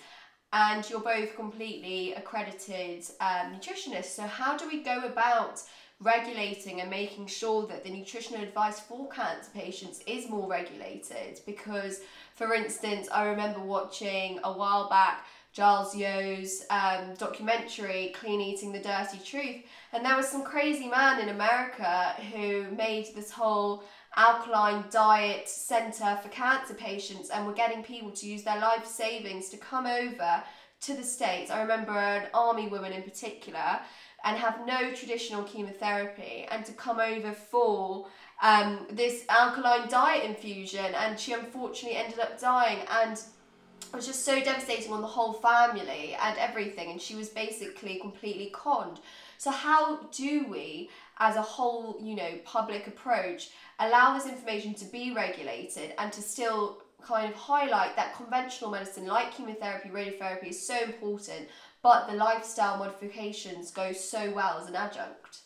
and 0.52 0.88
you're 0.88 1.00
both 1.00 1.34
completely 1.34 2.14
accredited 2.14 3.04
um, 3.20 3.54
nutritionists. 3.54 4.14
So, 4.16 4.22
how 4.22 4.56
do 4.56 4.68
we 4.68 4.82
go 4.82 5.00
about 5.04 5.62
regulating 6.00 6.80
and 6.80 6.90
making 6.90 7.26
sure 7.26 7.66
that 7.66 7.82
the 7.82 7.90
nutritional 7.90 8.42
advice 8.42 8.80
for 8.80 9.08
cancer 9.08 9.50
patients 9.54 10.02
is 10.06 10.28
more 10.28 10.48
regulated? 10.48 11.40
Because, 11.46 12.00
for 12.36 12.52
instance, 12.52 13.08
I 13.12 13.24
remember 13.26 13.60
watching 13.60 14.38
a 14.44 14.52
while 14.52 14.88
back 14.88 15.26
Giles 15.54 15.96
Yeo's 15.96 16.64
um, 16.68 17.14
documentary, 17.18 18.12
Clean 18.14 18.38
Eating 18.40 18.72
the 18.72 18.78
Dirty 18.78 19.18
Truth, 19.24 19.62
and 19.94 20.04
there 20.04 20.16
was 20.16 20.28
some 20.28 20.44
crazy 20.44 20.86
man 20.86 21.18
in 21.18 21.30
America 21.30 22.14
who 22.30 22.70
made 22.76 23.08
this 23.14 23.30
whole 23.30 23.82
alkaline 24.16 24.84
diet 24.90 25.48
centre 25.48 26.18
for 26.22 26.28
cancer 26.28 26.74
patients 26.74 27.30
and 27.30 27.46
we're 27.46 27.54
getting 27.54 27.82
people 27.82 28.10
to 28.10 28.26
use 28.26 28.42
their 28.42 28.58
life 28.58 28.86
savings 28.86 29.48
to 29.50 29.56
come 29.56 29.86
over 29.86 30.42
to 30.80 30.94
the 30.94 31.02
States. 31.02 31.50
I 31.50 31.62
remember 31.62 31.92
an 31.92 32.28
army 32.34 32.68
woman 32.68 32.92
in 32.92 33.02
particular 33.02 33.80
and 34.24 34.36
have 34.36 34.66
no 34.66 34.92
traditional 34.92 35.42
chemotherapy 35.44 36.46
and 36.50 36.64
to 36.66 36.72
come 36.72 36.98
over 36.98 37.32
for 37.32 38.08
um, 38.42 38.86
this 38.90 39.24
alkaline 39.28 39.88
diet 39.88 40.24
infusion 40.24 40.94
and 40.94 41.18
she 41.18 41.32
unfortunately 41.32 41.98
ended 41.98 42.18
up 42.18 42.40
dying 42.40 42.78
and 42.90 43.12
it 43.16 43.94
was 43.94 44.06
just 44.06 44.24
so 44.24 44.42
devastating 44.42 44.92
on 44.92 45.00
the 45.00 45.06
whole 45.06 45.32
family 45.32 46.16
and 46.20 46.36
everything 46.38 46.90
and 46.90 47.00
she 47.00 47.14
was 47.14 47.28
basically 47.28 47.98
completely 47.98 48.50
conned 48.52 49.00
so 49.38 49.50
how 49.50 49.96
do 50.12 50.46
we 50.50 50.90
as 51.18 51.36
a 51.36 51.42
whole 51.42 51.98
you 52.02 52.14
know 52.14 52.30
public 52.44 52.86
approach 52.86 53.50
allow 53.78 54.14
this 54.14 54.26
information 54.26 54.74
to 54.74 54.84
be 54.86 55.12
regulated 55.12 55.92
and 55.98 56.12
to 56.12 56.20
still 56.20 56.82
kind 57.06 57.30
of 57.30 57.36
highlight 57.38 57.94
that 57.96 58.16
conventional 58.16 58.70
medicine 58.70 59.06
like 59.06 59.32
chemotherapy, 59.32 59.88
radiotherapy 59.88 60.48
is 60.48 60.66
so 60.66 60.82
important, 60.82 61.48
but 61.82 62.08
the 62.08 62.14
lifestyle 62.14 62.78
modifications 62.78 63.70
go 63.70 63.92
so 63.92 64.30
well 64.32 64.58
as 64.60 64.68
an 64.68 64.74
adjunct. 64.74 65.42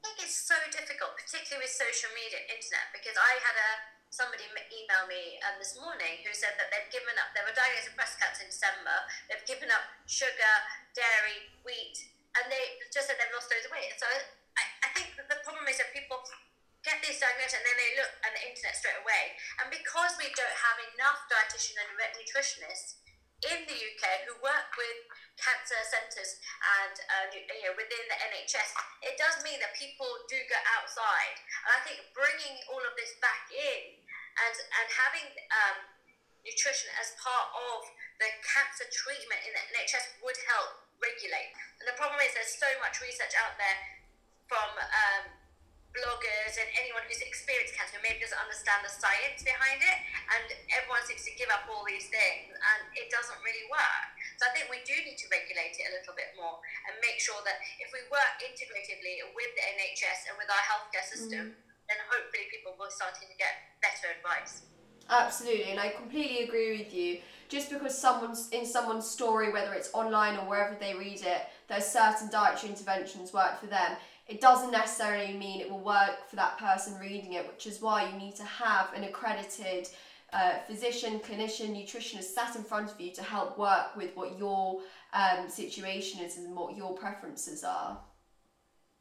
Think 0.00 0.16
it's 0.24 0.36
so 0.36 0.56
difficult, 0.72 1.12
particularly 1.20 1.68
with 1.68 1.74
social 1.76 2.08
media, 2.16 2.40
internet, 2.48 2.88
because 2.96 3.16
I 3.20 3.32
had 3.44 3.56
a 3.56 3.70
somebody 4.10 4.42
email 4.74 5.06
me 5.06 5.38
um, 5.46 5.54
this 5.62 5.78
morning 5.78 6.18
who 6.26 6.34
said 6.34 6.58
that 6.58 6.66
they've 6.74 6.90
given 6.90 7.14
up. 7.14 7.30
They 7.30 7.46
were 7.46 7.54
diagnosed 7.54 7.94
with 7.94 7.98
breast 8.00 8.18
cancer 8.18 8.42
in 8.42 8.50
December. 8.50 8.96
They've 9.30 9.46
given 9.46 9.70
up 9.70 9.86
sugar, 10.10 10.54
dairy, 10.98 11.54
wheat, 11.62 11.94
and 12.34 12.50
they 12.50 12.82
just 12.90 13.06
said 13.06 13.22
they've 13.22 13.30
lost 13.30 13.46
loads 13.54 13.70
weight. 13.70 13.94
So 14.02 14.10
I, 14.58 14.62
I 14.82 14.88
think 14.98 15.14
the 15.14 15.38
problem 15.46 15.62
is 15.70 15.78
that 15.78 15.94
people 15.94 16.18
get 16.82 16.98
these 17.06 17.22
diagnosed 17.22 17.54
and 17.54 17.62
then 17.62 17.76
they 17.78 17.90
look 18.02 18.12
on 18.26 18.34
the 18.34 18.42
internet 18.50 18.74
straight 18.74 18.98
away. 18.98 19.38
And 19.62 19.70
because 19.70 20.18
we 20.18 20.26
don't 20.34 20.58
have 20.58 20.78
enough 20.96 21.30
dietitians 21.30 21.78
and 21.78 21.88
nutritionists 22.18 22.98
in 23.48 23.64
the 23.64 23.78
UK 23.78 24.04
who 24.28 24.36
work 24.44 24.68
with 24.76 24.98
cancer 25.40 25.80
centres 25.88 26.36
and 26.84 26.94
uh, 27.08 27.26
you 27.32 27.64
know 27.64 27.74
within 27.76 28.04
the 28.12 28.18
NHS, 28.20 28.76
it 29.00 29.16
does 29.16 29.40
mean 29.40 29.56
that 29.64 29.72
people 29.72 30.08
do 30.28 30.36
go 30.48 30.58
outside. 30.76 31.36
And 31.64 31.70
I 31.72 31.80
think 31.88 32.04
bringing 32.12 32.60
all 32.68 32.82
of 32.84 32.92
this 33.00 33.16
back 33.24 33.48
in 33.48 33.96
and 34.44 34.54
and 34.56 34.88
having 34.92 35.28
um, 35.52 35.78
nutrition 36.44 36.92
as 37.00 37.16
part 37.20 37.48
of 37.52 37.88
the 38.20 38.28
cancer 38.44 38.88
treatment 38.92 39.40
in 39.48 39.52
the 39.56 39.62
NHS 39.76 40.20
would 40.20 40.36
help 40.48 40.84
regulate. 41.00 41.52
And 41.80 41.88
the 41.88 41.96
problem 41.96 42.20
is 42.20 42.36
there's 42.36 42.60
so 42.60 42.68
much 42.84 43.00
research 43.00 43.32
out 43.40 43.56
there 43.56 43.78
from 44.44 44.68
um, 44.76 45.39
bloggers 45.90 46.54
and 46.54 46.68
anyone 46.78 47.02
who's 47.06 47.22
experienced 47.22 47.74
cancer 47.74 47.98
maybe 48.02 48.22
doesn't 48.22 48.38
understand 48.38 48.82
the 48.86 48.92
science 48.92 49.42
behind 49.42 49.82
it 49.82 49.98
and 50.30 50.46
everyone 50.70 51.02
seems 51.02 51.26
to 51.26 51.34
give 51.34 51.50
up 51.50 51.66
all 51.66 51.82
these 51.82 52.06
things 52.10 52.54
and 52.54 52.80
it 52.94 53.10
doesn't 53.10 53.38
really 53.42 53.66
work. 53.66 54.06
So 54.38 54.46
i 54.46 54.50
think 54.54 54.70
we 54.70 54.82
do 54.86 54.94
need 55.02 55.18
to 55.18 55.26
regulate 55.30 55.74
it 55.74 55.84
a 55.90 55.92
little 55.98 56.14
bit 56.14 56.30
more 56.38 56.62
and 56.86 56.94
make 57.02 57.18
sure 57.18 57.38
that 57.42 57.58
if 57.82 57.90
we 57.90 58.06
work 58.06 58.38
integratively 58.38 59.34
with 59.34 59.50
the 59.58 59.64
nhs 59.82 60.20
and 60.30 60.34
with 60.38 60.50
our 60.50 60.64
healthcare 60.64 61.06
system 61.06 61.52
mm. 61.54 61.88
then 61.90 61.98
hopefully 62.06 62.46
people 62.54 62.78
will 62.78 62.92
start 62.92 63.18
to 63.18 63.26
get 63.34 63.74
better 63.82 64.14
advice. 64.14 64.70
Absolutely 65.10 65.74
and 65.74 65.82
i 65.82 65.90
completely 65.90 66.46
agree 66.46 66.78
with 66.78 66.94
you. 66.94 67.18
Just 67.50 67.66
because 67.66 67.98
someone's 67.98 68.46
in 68.54 68.62
someone's 68.62 69.10
story 69.10 69.50
whether 69.50 69.74
it's 69.74 69.90
online 69.90 70.38
or 70.38 70.46
wherever 70.46 70.78
they 70.78 70.94
read 70.94 71.26
it 71.26 71.50
there's 71.66 71.86
certain 71.86 72.30
dietary 72.30 72.70
interventions 72.70 73.34
work 73.34 73.58
for 73.58 73.66
them 73.66 73.98
it 74.30 74.40
doesn't 74.40 74.70
necessarily 74.70 75.36
mean 75.36 75.60
it 75.60 75.68
will 75.68 75.80
work 75.80 76.28
for 76.28 76.36
that 76.36 76.56
person 76.56 76.96
reading 77.00 77.32
it, 77.32 77.46
which 77.48 77.66
is 77.66 77.82
why 77.82 78.08
you 78.08 78.16
need 78.16 78.36
to 78.36 78.44
have 78.44 78.92
an 78.94 79.02
accredited 79.02 79.88
uh, 80.32 80.58
physician, 80.68 81.18
clinician, 81.18 81.70
nutritionist 81.74 82.32
sat 82.34 82.54
in 82.54 82.62
front 82.62 82.92
of 82.92 83.00
you 83.00 83.10
to 83.10 83.22
help 83.24 83.58
work 83.58 83.96
with 83.96 84.16
what 84.16 84.38
your 84.38 84.78
um, 85.12 85.48
situation 85.48 86.20
is 86.24 86.36
and 86.38 86.54
what 86.54 86.76
your 86.76 86.94
preferences 86.94 87.64
are. 87.64 87.98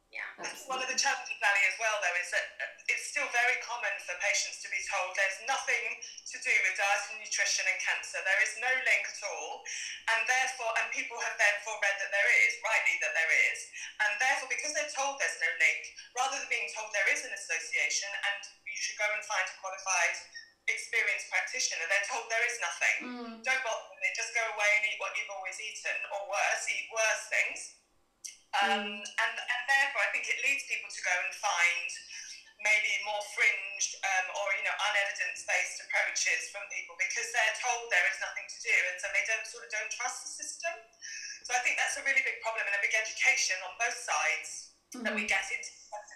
Yeah. 0.10 0.26
One 0.66 0.82
of 0.82 0.90
the 0.90 0.98
challenges, 0.98 1.38
Ali, 1.38 1.64
as 1.70 1.78
well, 1.78 1.94
though, 2.02 2.18
is 2.18 2.34
that 2.34 2.46
it's 2.90 3.14
still 3.14 3.30
very 3.30 3.62
common 3.62 3.94
for 4.02 4.18
patients 4.18 4.58
to 4.66 4.70
be 4.74 4.82
told 4.90 5.14
there's 5.14 5.46
nothing 5.46 5.86
to 6.02 6.38
do 6.42 6.54
with 6.66 6.74
diet 6.82 7.14
and 7.14 7.22
nutrition 7.22 7.62
and 7.70 7.78
cancer. 7.78 8.18
There 8.26 8.42
is 8.42 8.58
no 8.58 8.74
link 8.74 9.06
at 9.06 9.22
all. 9.30 9.62
And 10.10 10.26
therefore, 10.26 10.74
and 10.82 10.90
people 10.90 11.22
have 11.22 11.38
therefore 11.38 11.78
read 11.78 11.98
that 12.02 12.10
there 12.10 12.32
is, 12.42 12.58
rightly 12.66 12.98
that 13.06 13.14
there 13.14 13.34
is. 13.54 13.60
And 14.02 14.12
therefore, 14.18 14.50
because 14.50 14.74
they're 14.74 14.90
told 14.98 15.22
there's 15.22 15.38
no 15.46 15.52
link, 15.62 15.82
rather 16.18 16.42
than 16.42 16.50
being 16.50 16.74
told 16.74 16.90
there 16.90 17.14
is 17.14 17.22
an 17.22 17.34
association 17.38 18.10
and 18.10 18.42
you 18.66 18.80
should 18.82 18.98
go 18.98 19.06
and 19.14 19.22
find 19.30 19.46
a 19.46 19.56
qualified 19.62 20.18
experienced 20.66 21.30
practitioner, 21.30 21.86
they're 21.86 22.10
told 22.10 22.26
there 22.30 22.46
is 22.50 22.58
nothing. 22.62 22.98
Mm. 23.06 23.34
Don't 23.46 23.64
bother 23.66 23.86
with 23.94 24.06
it, 24.06 24.14
just 24.18 24.34
go 24.34 24.42
away 24.42 24.70
and 24.78 24.84
eat 24.90 24.98
what 25.02 25.14
you've 25.18 25.34
always 25.34 25.58
eaten, 25.58 25.98
or 26.14 26.30
worse, 26.30 26.64
eat 26.70 26.90
worse 26.94 27.24
things. 27.30 27.79
Um, 28.58 28.82
mm. 28.82 29.02
and, 29.06 29.36
and 29.38 29.62
therefore, 29.70 30.02
I 30.02 30.10
think 30.10 30.26
it 30.26 30.42
leads 30.42 30.66
people 30.66 30.90
to 30.90 31.02
go 31.06 31.14
and 31.22 31.34
find 31.38 31.90
maybe 32.60 32.92
more 33.08 33.24
fringed 33.38 33.96
um, 34.04 34.26
or 34.36 34.48
you 34.60 34.66
know 34.68 34.76
unevidence-based 34.92 35.78
approaches 35.88 36.52
from 36.52 36.66
people 36.74 36.98
because 37.00 37.30
they're 37.32 37.58
told 37.62 37.88
there 37.88 38.08
is 38.10 38.20
nothing 38.20 38.48
to 38.50 38.60
do, 38.66 38.78
and 38.92 38.98
so 39.00 39.08
they 39.14 39.24
don't 39.30 39.46
sort 39.48 39.64
of 39.64 39.70
don't 39.72 39.92
trust 39.94 40.26
the 40.26 40.32
system. 40.44 40.76
So 41.46 41.56
I 41.56 41.62
think 41.62 41.80
that's 41.80 41.98
a 41.98 42.04
really 42.04 42.22
big 42.26 42.42
problem 42.42 42.66
and 42.68 42.76
a 42.76 42.84
big 42.84 42.94
education 42.94 43.58
on 43.70 43.74
both 43.80 43.96
sides 43.96 44.76
mm-hmm. 44.94 45.08
that 45.08 45.14
we 45.14 45.30
get 45.30 45.46
into 45.50 45.72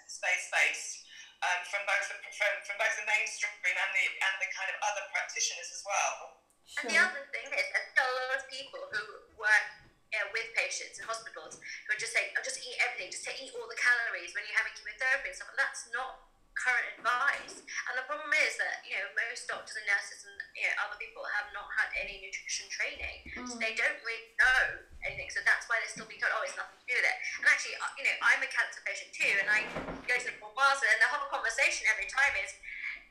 space-based 0.06 1.06
um, 1.42 1.60
from 1.66 1.82
both 1.86 2.04
the, 2.06 2.16
from, 2.34 2.52
from 2.66 2.76
both 2.78 2.94
the 2.98 3.06
mainstream 3.08 3.50
and 3.64 3.90
the 3.94 4.06
and 4.10 4.34
the 4.42 4.50
kind 4.52 4.68
of 4.74 4.76
other 4.84 5.04
practitioners 5.14 5.70
as 5.70 5.82
well. 5.86 6.44
Sure. 6.66 6.82
And 6.82 6.86
the 6.92 6.98
other 6.98 7.22
thing 7.30 7.46
is, 7.46 7.66
there's 7.72 7.98
a 7.98 8.08
lot 8.10 8.30
of 8.36 8.42
people 8.50 8.82
who 8.90 9.02
work 9.36 9.83
uh, 10.20 10.30
with 10.30 10.48
patients 10.54 10.98
in 10.98 11.04
hospitals 11.04 11.58
who 11.58 11.88
are 11.94 12.00
just 12.00 12.14
saying, 12.14 12.30
oh, 12.34 12.42
just 12.42 12.62
eat 12.62 12.78
everything, 12.82 13.10
just 13.10 13.26
eat 13.26 13.50
all 13.54 13.66
the 13.66 13.78
calories 13.78 14.30
when 14.34 14.46
you're 14.46 14.58
having 14.58 14.74
chemotherapy 14.78 15.30
and 15.30 15.36
stuff. 15.36 15.50
And 15.50 15.58
that's 15.58 15.90
not 15.90 16.24
current 16.54 16.86
advice. 16.98 17.66
And 17.90 17.94
the 17.98 18.06
problem 18.06 18.30
is 18.30 18.54
that, 18.62 18.86
you 18.86 18.94
know, 18.94 19.06
most 19.26 19.50
doctors 19.50 19.74
and 19.74 19.86
nurses 19.90 20.22
and 20.22 20.38
you 20.54 20.64
know, 20.70 20.86
other 20.86 20.94
people 21.02 21.26
have 21.26 21.50
not 21.50 21.66
had 21.74 21.90
any 21.98 22.22
nutrition 22.22 22.70
training. 22.70 23.26
So 23.50 23.58
they 23.58 23.74
don't 23.74 23.98
really 24.06 24.30
know 24.38 24.86
anything. 25.02 25.26
So 25.34 25.42
that's 25.42 25.66
why 25.66 25.82
they're 25.82 25.90
still 25.90 26.06
being 26.06 26.22
told, 26.22 26.30
oh, 26.30 26.46
it's 26.46 26.54
nothing 26.54 26.78
to 26.78 26.86
do 26.86 26.94
with 26.94 27.10
it. 27.10 27.16
And 27.42 27.50
actually, 27.50 27.74
uh, 27.82 27.90
you 27.98 28.06
know, 28.06 28.14
I'm 28.22 28.38
a 28.38 28.46
cancer 28.46 28.80
patient 28.86 29.10
too, 29.10 29.34
and 29.42 29.50
I 29.50 29.66
go 30.06 30.14
to 30.14 30.26
the 30.30 30.38
Marsden, 30.54 30.86
and 30.86 31.02
the 31.02 31.10
whole 31.10 31.26
conversation 31.34 31.90
every 31.90 32.06
time 32.06 32.30
is, 32.38 32.54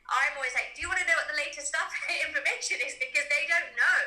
I'm 0.08 0.36
always 0.36 0.52
like, 0.52 0.76
do 0.76 0.84
you 0.84 0.88
want 0.88 1.00
to 1.00 1.08
know 1.08 1.16
what 1.16 1.28
the 1.32 1.36
latest 1.36 1.72
stuff 1.72 1.88
information 2.28 2.80
is? 2.84 2.96
Because 3.00 3.24
they 3.28 3.44
don't 3.48 3.72
know. 3.76 4.00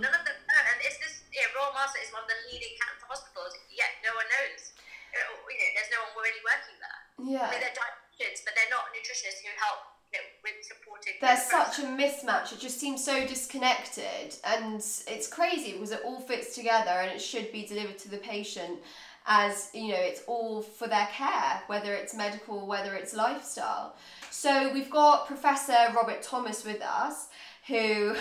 None 0.00 0.12
of 0.12 0.22
them 0.24 0.36
know. 0.36 0.62
And 0.64 0.78
it's 0.80 0.96
this, 1.00 1.11
yeah, 1.32 1.48
Royal 1.56 1.72
Marsden 1.72 2.04
is 2.04 2.12
one 2.12 2.22
of 2.24 2.30
the 2.30 2.38
leading 2.52 2.76
cancer 2.78 3.08
hospitals, 3.08 3.56
yet 3.72 3.90
no 4.04 4.12
one 4.14 4.28
knows. 4.28 4.72
Uh, 5.12 5.18
You 5.48 5.58
know, 5.58 5.70
there's 5.76 5.92
no 5.92 6.00
one 6.08 6.12
really 6.24 6.42
working 6.44 6.76
there. 6.80 7.00
I 7.02 7.20
mean, 7.20 7.32
Yeah. 7.36 7.48
they're 7.50 7.76
dietitians, 7.76 8.44
but 8.44 8.52
they're 8.56 8.72
not 8.72 8.88
nutritionists 8.96 9.40
who 9.44 9.52
help 9.60 9.80
you 10.12 10.18
know, 10.20 10.24
with 10.44 10.60
supporting. 10.64 11.14
There's 11.20 11.44
such 11.48 11.78
a 11.80 11.88
mismatch. 11.88 12.52
It 12.52 12.60
just 12.60 12.78
seems 12.78 13.02
so 13.04 13.26
disconnected, 13.26 14.36
and 14.44 14.76
it's 14.76 15.26
crazy 15.28 15.72
because 15.72 15.90
it 15.90 16.02
all 16.04 16.20
fits 16.20 16.54
together, 16.54 16.90
and 16.90 17.10
it 17.10 17.20
should 17.20 17.50
be 17.52 17.66
delivered 17.66 17.98
to 18.00 18.08
the 18.08 18.18
patient 18.18 18.80
as 19.24 19.70
you 19.72 19.88
know 19.92 20.00
it's 20.00 20.22
all 20.26 20.62
for 20.62 20.88
their 20.88 21.06
care, 21.12 21.62
whether 21.68 21.94
it's 21.94 22.12
medical, 22.12 22.66
whether 22.66 22.94
it's 22.94 23.14
lifestyle. 23.14 23.94
So 24.30 24.72
we've 24.72 24.90
got 24.90 25.26
Professor 25.26 25.78
Robert 25.94 26.22
Thomas 26.22 26.64
with 26.64 26.82
us, 26.82 27.28
who 27.68 28.16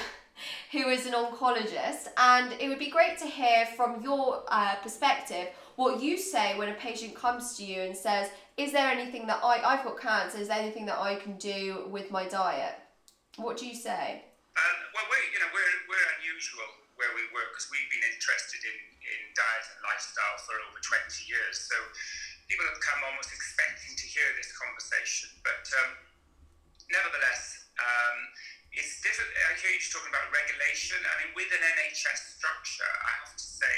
who 0.71 0.89
is 0.89 1.05
an 1.05 1.13
oncologist, 1.13 2.07
and 2.17 2.53
it 2.59 2.69
would 2.69 2.79
be 2.79 2.89
great 2.89 3.17
to 3.19 3.25
hear 3.25 3.65
from 3.77 4.01
your 4.01 4.43
uh, 4.47 4.75
perspective 4.75 5.47
what 5.75 6.01
you 6.01 6.17
say 6.17 6.57
when 6.57 6.69
a 6.69 6.73
patient 6.73 7.15
comes 7.15 7.57
to 7.57 7.65
you 7.65 7.81
and 7.81 7.95
says, 7.95 8.29
"Is 8.57 8.71
there 8.71 8.89
anything 8.89 9.27
that 9.27 9.39
I 9.43 9.61
I've 9.63 9.83
got 9.83 9.99
cancer? 9.99 10.37
Is 10.37 10.47
there 10.47 10.59
anything 10.59 10.85
that 10.87 10.99
I 10.99 11.15
can 11.15 11.37
do 11.37 11.85
with 11.89 12.11
my 12.11 12.27
diet?" 12.27 12.75
What 13.37 13.55
do 13.55 13.65
you 13.65 13.75
say? 13.75 14.27
Um, 14.59 14.77
well, 14.91 15.07
we're, 15.07 15.23
you 15.31 15.39
know, 15.39 15.47
we're, 15.55 15.75
we're 15.87 16.07
unusual 16.19 16.67
where 16.99 17.07
we 17.15 17.23
work 17.31 17.55
because 17.55 17.71
we've 17.71 17.87
been 17.87 18.03
interested 18.03 18.59
in, 18.61 18.77
in 19.07 19.19
diet 19.31 19.65
and 19.71 19.79
lifestyle 19.87 20.37
for 20.43 20.59
over 20.67 20.77
20 20.83 20.91
years. 21.23 21.55
So 21.63 21.79
people 22.51 22.67
have 22.67 22.77
come 22.83 22.99
almost 23.07 23.31
expecting 23.31 23.95
to 23.95 24.05
hear 24.05 24.27
this 24.35 24.51
conversation. 24.51 25.31
But 25.47 25.63
um, 25.79 25.95
nevertheless, 26.91 27.71
um, 27.79 28.17
it's 28.71 29.03
different. 29.03 29.27
I 29.35 29.59
hear 29.59 29.75
you 29.75 29.83
talking 29.83 30.11
about 30.11 30.31
regulation. 30.31 30.95
I 31.03 31.13
mean, 31.23 31.31
with 31.35 31.51
an 31.51 31.59
NHS 31.59 32.39
structure, 32.39 32.87
I 32.87 33.11
have 33.27 33.35
to 33.35 33.43
say, 33.43 33.75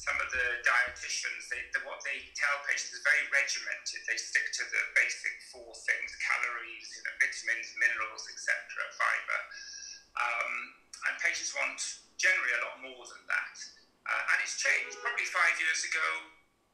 some 0.00 0.16
of 0.20 0.28
the 0.32 0.60
dietitians, 0.64 1.48
they, 1.48 1.64
the, 1.72 1.80
what 1.88 2.00
they 2.04 2.28
tell 2.36 2.56
patients 2.68 2.92
is 2.92 3.04
very 3.04 3.24
regimented. 3.32 4.04
They 4.04 4.20
stick 4.20 4.48
to 4.60 4.64
the 4.68 4.82
basic 4.96 5.32
four 5.52 5.72
things: 5.76 6.10
calories, 6.24 6.88
you 6.96 7.02
know, 7.04 7.14
vitamins, 7.20 7.68
minerals, 7.76 8.24
etc., 8.32 8.52
fiber. 8.96 9.40
Um, 10.16 10.52
and 11.08 11.12
patients 11.20 11.52
want 11.52 11.80
generally 12.16 12.54
a 12.56 12.60
lot 12.64 12.76
more 12.80 13.04
than 13.04 13.22
that. 13.28 13.56
Uh, 14.08 14.22
and 14.32 14.36
it's 14.40 14.56
changed. 14.56 14.96
Probably 15.04 15.28
five 15.28 15.56
years 15.60 15.84
ago, 15.84 16.08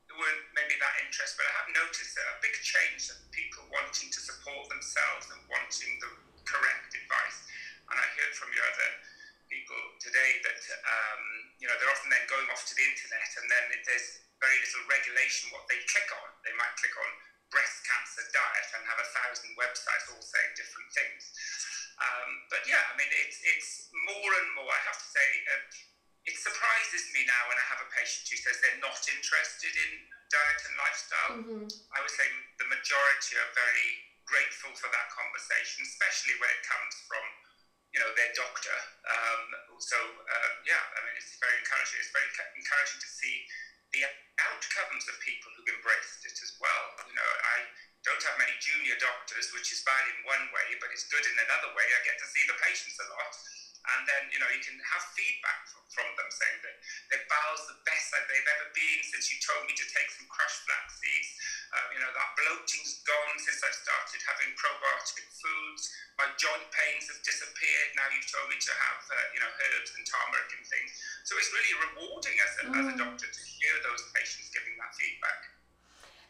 there 0.06 0.18
weren't 0.18 0.46
maybe 0.54 0.78
that 0.78 0.94
interest, 1.02 1.38
but 1.38 1.46
I 1.46 1.54
have 1.66 1.70
noticed 1.74 2.14
a 2.14 2.38
big 2.42 2.54
change 2.62 3.10
of 3.10 3.18
people 3.34 3.62
wanting 3.70 4.10
to 4.10 4.20
support 4.22 4.70
themselves 4.70 5.30
and 5.30 5.38
wanting 5.46 5.98
the 6.02 6.10
correct 6.46 6.92
advice. 6.94 7.44
And 7.90 7.96
I 7.98 8.06
heard 8.16 8.32
from 8.36 8.50
your 8.54 8.64
other 8.64 8.90
people 9.50 9.80
today 9.98 10.38
that 10.46 10.62
um, 10.86 11.22
you 11.58 11.66
know 11.66 11.74
they're 11.76 11.90
often 11.90 12.08
then 12.08 12.22
going 12.30 12.46
off 12.54 12.62
to 12.70 12.74
the 12.78 12.86
internet, 12.86 13.30
and 13.42 13.46
then 13.50 13.64
it, 13.74 13.82
there's 13.82 14.22
very 14.38 14.56
little 14.62 14.84
regulation 14.88 15.52
what 15.52 15.66
they 15.68 15.78
click 15.90 16.08
on. 16.16 16.28
They 16.46 16.54
might 16.56 16.72
click 16.80 16.94
on 16.96 17.10
breast 17.50 17.82
cancer 17.82 18.24
diet 18.30 18.68
and 18.78 18.86
have 18.86 19.02
a 19.02 19.08
thousand 19.10 19.52
websites 19.58 20.06
all 20.08 20.22
saying 20.22 20.54
different 20.54 20.88
things. 20.94 21.22
Um, 21.98 22.28
but 22.48 22.62
yeah, 22.64 22.80
I 22.88 22.94
mean, 22.96 23.10
it's 23.10 23.38
it's 23.42 23.90
more 23.92 24.32
and 24.38 24.48
more. 24.56 24.70
I 24.70 24.80
have 24.86 24.96
to 24.96 25.08
say, 25.10 25.26
uh, 25.52 25.60
it 26.24 26.36
surprises 26.38 27.10
me 27.12 27.26
now 27.26 27.42
when 27.50 27.58
I 27.58 27.66
have 27.68 27.82
a 27.82 27.90
patient 27.92 28.24
who 28.30 28.38
says 28.38 28.56
they're 28.62 28.80
not 28.80 29.02
interested 29.10 29.74
in 29.74 29.90
diet 30.30 30.60
and 30.64 30.74
lifestyle. 30.78 31.32
I 31.92 31.98
would 32.00 32.14
say 32.14 32.24
the 32.56 32.70
majority 32.70 33.34
are 33.36 33.50
very 33.52 33.88
grateful 34.24 34.72
for 34.78 34.88
that 34.94 35.10
conversation, 35.10 35.82
especially 35.84 36.38
when 36.38 36.48
it 36.54 36.62
comes 36.64 36.94
from 37.04 37.24
you 37.90 37.98
know 37.98 38.10
their 38.14 38.30
doctor. 38.32 38.76
Um, 39.10 39.42
so 39.82 39.98
uh, 39.98 40.50
yeah, 40.64 40.80
I 40.96 40.98
mean, 41.04 41.18
it's 41.18 41.34
very 41.42 41.58
encouraging. 41.58 41.98
It's 41.98 42.14
very 42.14 42.30
ca- 42.32 42.52
encouraging 42.54 43.02
to 43.02 43.10
see 43.10 43.34
the 43.90 44.06
outcomes 44.46 45.04
of 45.10 45.18
people 45.20 45.50
who've 45.52 45.74
embraced 45.74 46.22
it 46.22 46.36
as 46.40 46.52
well. 46.62 46.84
You 47.10 47.16
know, 47.18 47.30
I 47.58 47.66
don't 48.06 48.22
have 48.24 48.38
many 48.40 48.54
junior 48.62 48.96
doctors, 48.96 49.52
which 49.52 49.74
is 49.74 49.84
bad 49.84 50.06
in 50.08 50.16
one 50.24 50.48
way, 50.54 50.66
but 50.80 50.88
it's 50.94 51.10
good 51.10 51.26
in 51.26 51.36
another 51.44 51.74
way. 51.76 51.84
I 51.84 52.00
get 52.06 52.16
to 52.22 52.28
see 52.30 52.44
the 52.48 52.56
patients 52.62 52.96
a 53.02 53.06
lot. 53.10 53.32
And 53.80 54.04
then, 54.04 54.28
you 54.28 54.36
know, 54.36 54.48
you 54.52 54.60
can 54.60 54.76
have 54.76 55.00
feedback 55.16 55.64
from, 55.64 55.80
from 55.88 56.08
them 56.12 56.28
saying 56.28 56.60
that 56.60 56.76
their 57.08 57.24
bowels 57.32 57.64
the 57.64 57.80
best 57.88 58.12
that 58.12 58.28
they've 58.28 58.50
ever 58.60 58.68
been 58.76 59.00
since 59.08 59.32
you 59.32 59.40
told 59.40 59.64
me 59.64 59.72
to 59.72 59.86
take 59.88 60.12
some 60.12 60.28
crushed 60.28 60.68
flax 60.68 61.00
seeds. 61.00 61.30
Um, 61.72 61.88
you 61.96 62.00
know, 62.04 62.12
that 62.12 62.30
bloating's 62.36 63.00
gone 63.08 63.36
since 63.40 63.64
I 63.64 63.72
started 63.72 64.20
having 64.28 64.52
probiotic 64.52 65.32
foods. 65.32 65.88
My 66.20 66.28
joint 66.36 66.68
pains 66.76 67.08
have 67.08 67.24
disappeared. 67.24 67.96
Now 67.96 68.04
you've 68.12 68.28
told 68.28 68.52
me 68.52 68.60
to 68.60 68.72
have, 68.76 69.00
uh, 69.00 69.26
you 69.32 69.40
know, 69.40 69.48
herbs 69.48 69.90
and 69.96 70.04
turmeric 70.04 70.50
and 70.60 70.64
things. 70.68 70.90
So 71.24 71.40
it's 71.40 71.48
really 71.48 71.72
rewarding 71.80 72.36
as 72.36 72.52
a, 72.60 72.62
as 72.68 72.86
a 72.92 72.96
doctor 73.00 73.32
to 73.32 73.42
hear 73.48 73.80
those 73.80 74.04
patients 74.12 74.52
giving 74.52 74.76
that 74.76 74.92
feedback. 74.92 75.56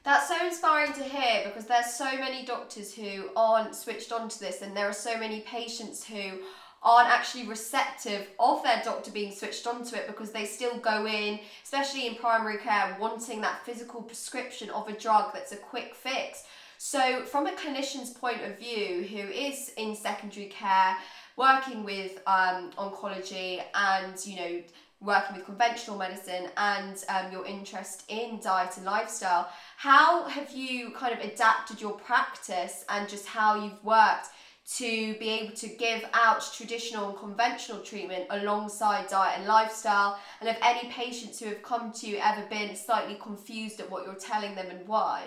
That's 0.03 0.29
so 0.29 0.39
inspiring 0.47 0.97
to 0.97 1.05
hear 1.05 1.45
because 1.45 1.67
there's 1.67 1.90
so 2.01 2.17
many 2.19 2.47
doctors 2.47 2.95
who 2.95 3.29
aren't 3.37 3.75
switched 3.75 4.11
on 4.11 4.27
to 4.27 4.41
this, 4.41 4.63
and 4.63 4.75
there 4.75 4.89
are 4.89 4.93
so 4.95 5.19
many 5.19 5.41
patients 5.41 6.03
who 6.03 6.39
aren't 6.83 7.11
actually 7.11 7.47
receptive 7.47 8.27
of 8.39 8.63
their 8.63 8.81
doctor 8.83 9.11
being 9.11 9.31
switched 9.31 9.67
onto 9.67 9.95
it 9.95 10.07
because 10.07 10.31
they 10.31 10.47
still 10.47 10.79
go 10.79 11.07
in, 11.07 11.39
especially 11.63 12.07
in 12.07 12.15
primary 12.15 12.57
care, 12.57 12.97
wanting 12.99 13.43
that 13.43 13.67
physical 13.67 14.01
prescription 14.01 14.71
of 14.71 14.89
a 14.89 14.95
drug 14.95 15.35
that's 15.35 15.53
a 15.53 15.57
quick 15.57 15.95
fix. 15.95 16.45
So, 16.79 17.23
from 17.25 17.47
a 17.47 17.53
clinician's 17.53 18.15
point 18.15 18.41
of 18.45 18.59
view, 18.59 19.03
who 19.03 19.29
is 19.29 19.71
in 19.77 19.95
secondary 19.95 20.47
care, 20.47 20.97
working 21.37 21.85
with 21.85 22.23
um, 22.27 22.71
oncology 22.79 23.61
and 23.75 24.15
you 24.25 24.37
know 24.37 24.63
working 25.01 25.37
with 25.37 25.47
conventional 25.47 25.97
medicine 25.97 26.49
and 26.57 27.05
um, 27.09 27.33
your 27.33 27.47
interest 27.47 28.05
in 28.09 28.39
diet 28.41 28.77
and 28.77 28.85
lifestyle, 28.85 29.49
how 29.81 30.29
have 30.29 30.53
you 30.53 30.93
kind 30.93 31.09
of 31.09 31.25
adapted 31.25 31.81
your 31.81 31.97
practice 31.97 32.85
and 32.93 33.09
just 33.09 33.25
how 33.25 33.65
you've 33.65 33.83
worked 33.83 34.29
to 34.77 35.17
be 35.17 35.41
able 35.41 35.57
to 35.57 35.69
give 35.73 36.05
out 36.13 36.45
traditional 36.53 37.09
and 37.09 37.17
conventional 37.17 37.81
treatment 37.81 38.29
alongside 38.29 39.09
diet 39.09 39.41
and 39.41 39.49
lifestyle? 39.49 40.21
And 40.37 40.53
have 40.53 40.61
any 40.61 40.93
patients 40.93 41.41
who 41.41 41.49
have 41.49 41.65
come 41.65 41.97
to 41.97 42.05
you 42.05 42.21
ever 42.21 42.45
been 42.53 42.77
slightly 42.77 43.17
confused 43.17 43.81
at 43.81 43.89
what 43.89 44.05
you're 44.05 44.21
telling 44.21 44.53
them 44.53 44.69
and 44.69 44.85
why? 44.85 45.25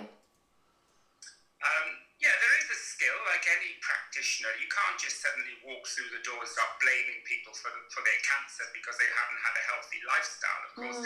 Um, 1.65 1.89
yeah, 2.21 2.37
there 2.37 2.55
is 2.61 2.69
a 2.69 2.77
skill, 2.77 3.17
like 3.33 3.49
any 3.49 3.73
practitioner. 3.81 4.53
You 4.61 4.69
can't 4.69 5.01
just 5.01 5.17
suddenly 5.17 5.57
walk 5.65 5.81
through 5.89 6.13
the 6.13 6.21
door 6.21 6.37
and 6.37 6.45
start 6.45 6.77
blaming 6.77 7.25
people 7.25 7.57
for, 7.57 7.73
for 7.89 8.05
their 8.05 8.21
cancer 8.21 8.69
because 8.69 9.01
they 9.01 9.09
haven't 9.17 9.41
had 9.41 9.53
a 9.57 9.63
healthy 9.65 9.97
lifestyle. 10.05 10.61
Of 10.69 10.71
course, 10.77 11.01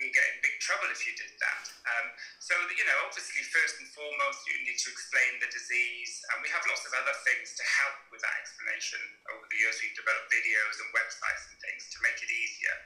you 0.00 0.08
get 0.08 0.24
in 0.32 0.40
big 0.40 0.56
trouble 0.64 0.88
if 0.88 1.04
you 1.04 1.12
did 1.12 1.32
that. 1.36 1.64
Um, 1.84 2.06
so, 2.40 2.56
you 2.72 2.84
know, 2.88 2.98
obviously, 3.04 3.44
first 3.52 3.76
and 3.78 3.88
foremost, 3.92 4.48
you 4.48 4.56
need 4.64 4.80
to 4.80 4.88
explain 4.88 5.36
the 5.44 5.50
disease. 5.52 6.12
And 6.32 6.40
we 6.40 6.48
have 6.48 6.64
lots 6.64 6.88
of 6.88 6.92
other 6.96 7.12
things 7.28 7.52
to 7.60 7.64
help 7.84 8.08
with 8.08 8.24
that 8.24 8.36
explanation. 8.40 9.00
Over 9.28 9.44
the 9.44 9.58
years, 9.60 9.76
we've 9.84 9.96
developed 9.96 10.32
videos 10.32 10.76
and 10.80 10.88
websites 10.96 11.52
and 11.52 11.56
things 11.60 11.92
to 11.92 11.98
make 12.00 12.16
it 12.16 12.32
easier. 12.32 12.76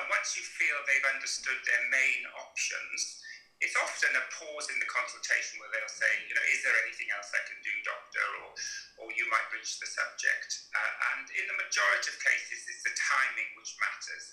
And 0.00 0.08
once 0.08 0.36
you 0.36 0.44
feel 0.44 0.76
they've 0.88 1.12
understood 1.12 1.60
their 1.68 1.84
main 1.92 2.22
options, 2.32 3.20
it's 3.58 3.74
often 3.74 4.14
a 4.14 4.24
pause 4.38 4.70
in 4.70 4.78
the 4.78 4.86
consultation 4.86 5.58
where 5.58 5.68
they'll 5.74 5.90
say, 5.90 6.08
you 6.30 6.34
know, 6.36 6.46
is 6.46 6.62
there 6.62 6.76
anything 6.86 7.10
else 7.10 7.26
I 7.34 7.42
can 7.50 7.58
do, 7.58 7.74
doctor, 7.82 8.22
or, 8.46 8.48
or 9.02 9.06
you 9.18 9.26
might 9.26 9.50
reach 9.50 9.82
the 9.82 9.90
subject. 9.90 10.70
Uh, 10.70 10.94
and 11.12 11.26
in 11.34 11.44
the 11.50 11.58
majority 11.58 12.06
of 12.06 12.16
cases, 12.22 12.62
it's 12.70 12.86
the 12.86 12.94
timing 12.94 13.50
which 13.58 13.74
matters. 13.82 14.24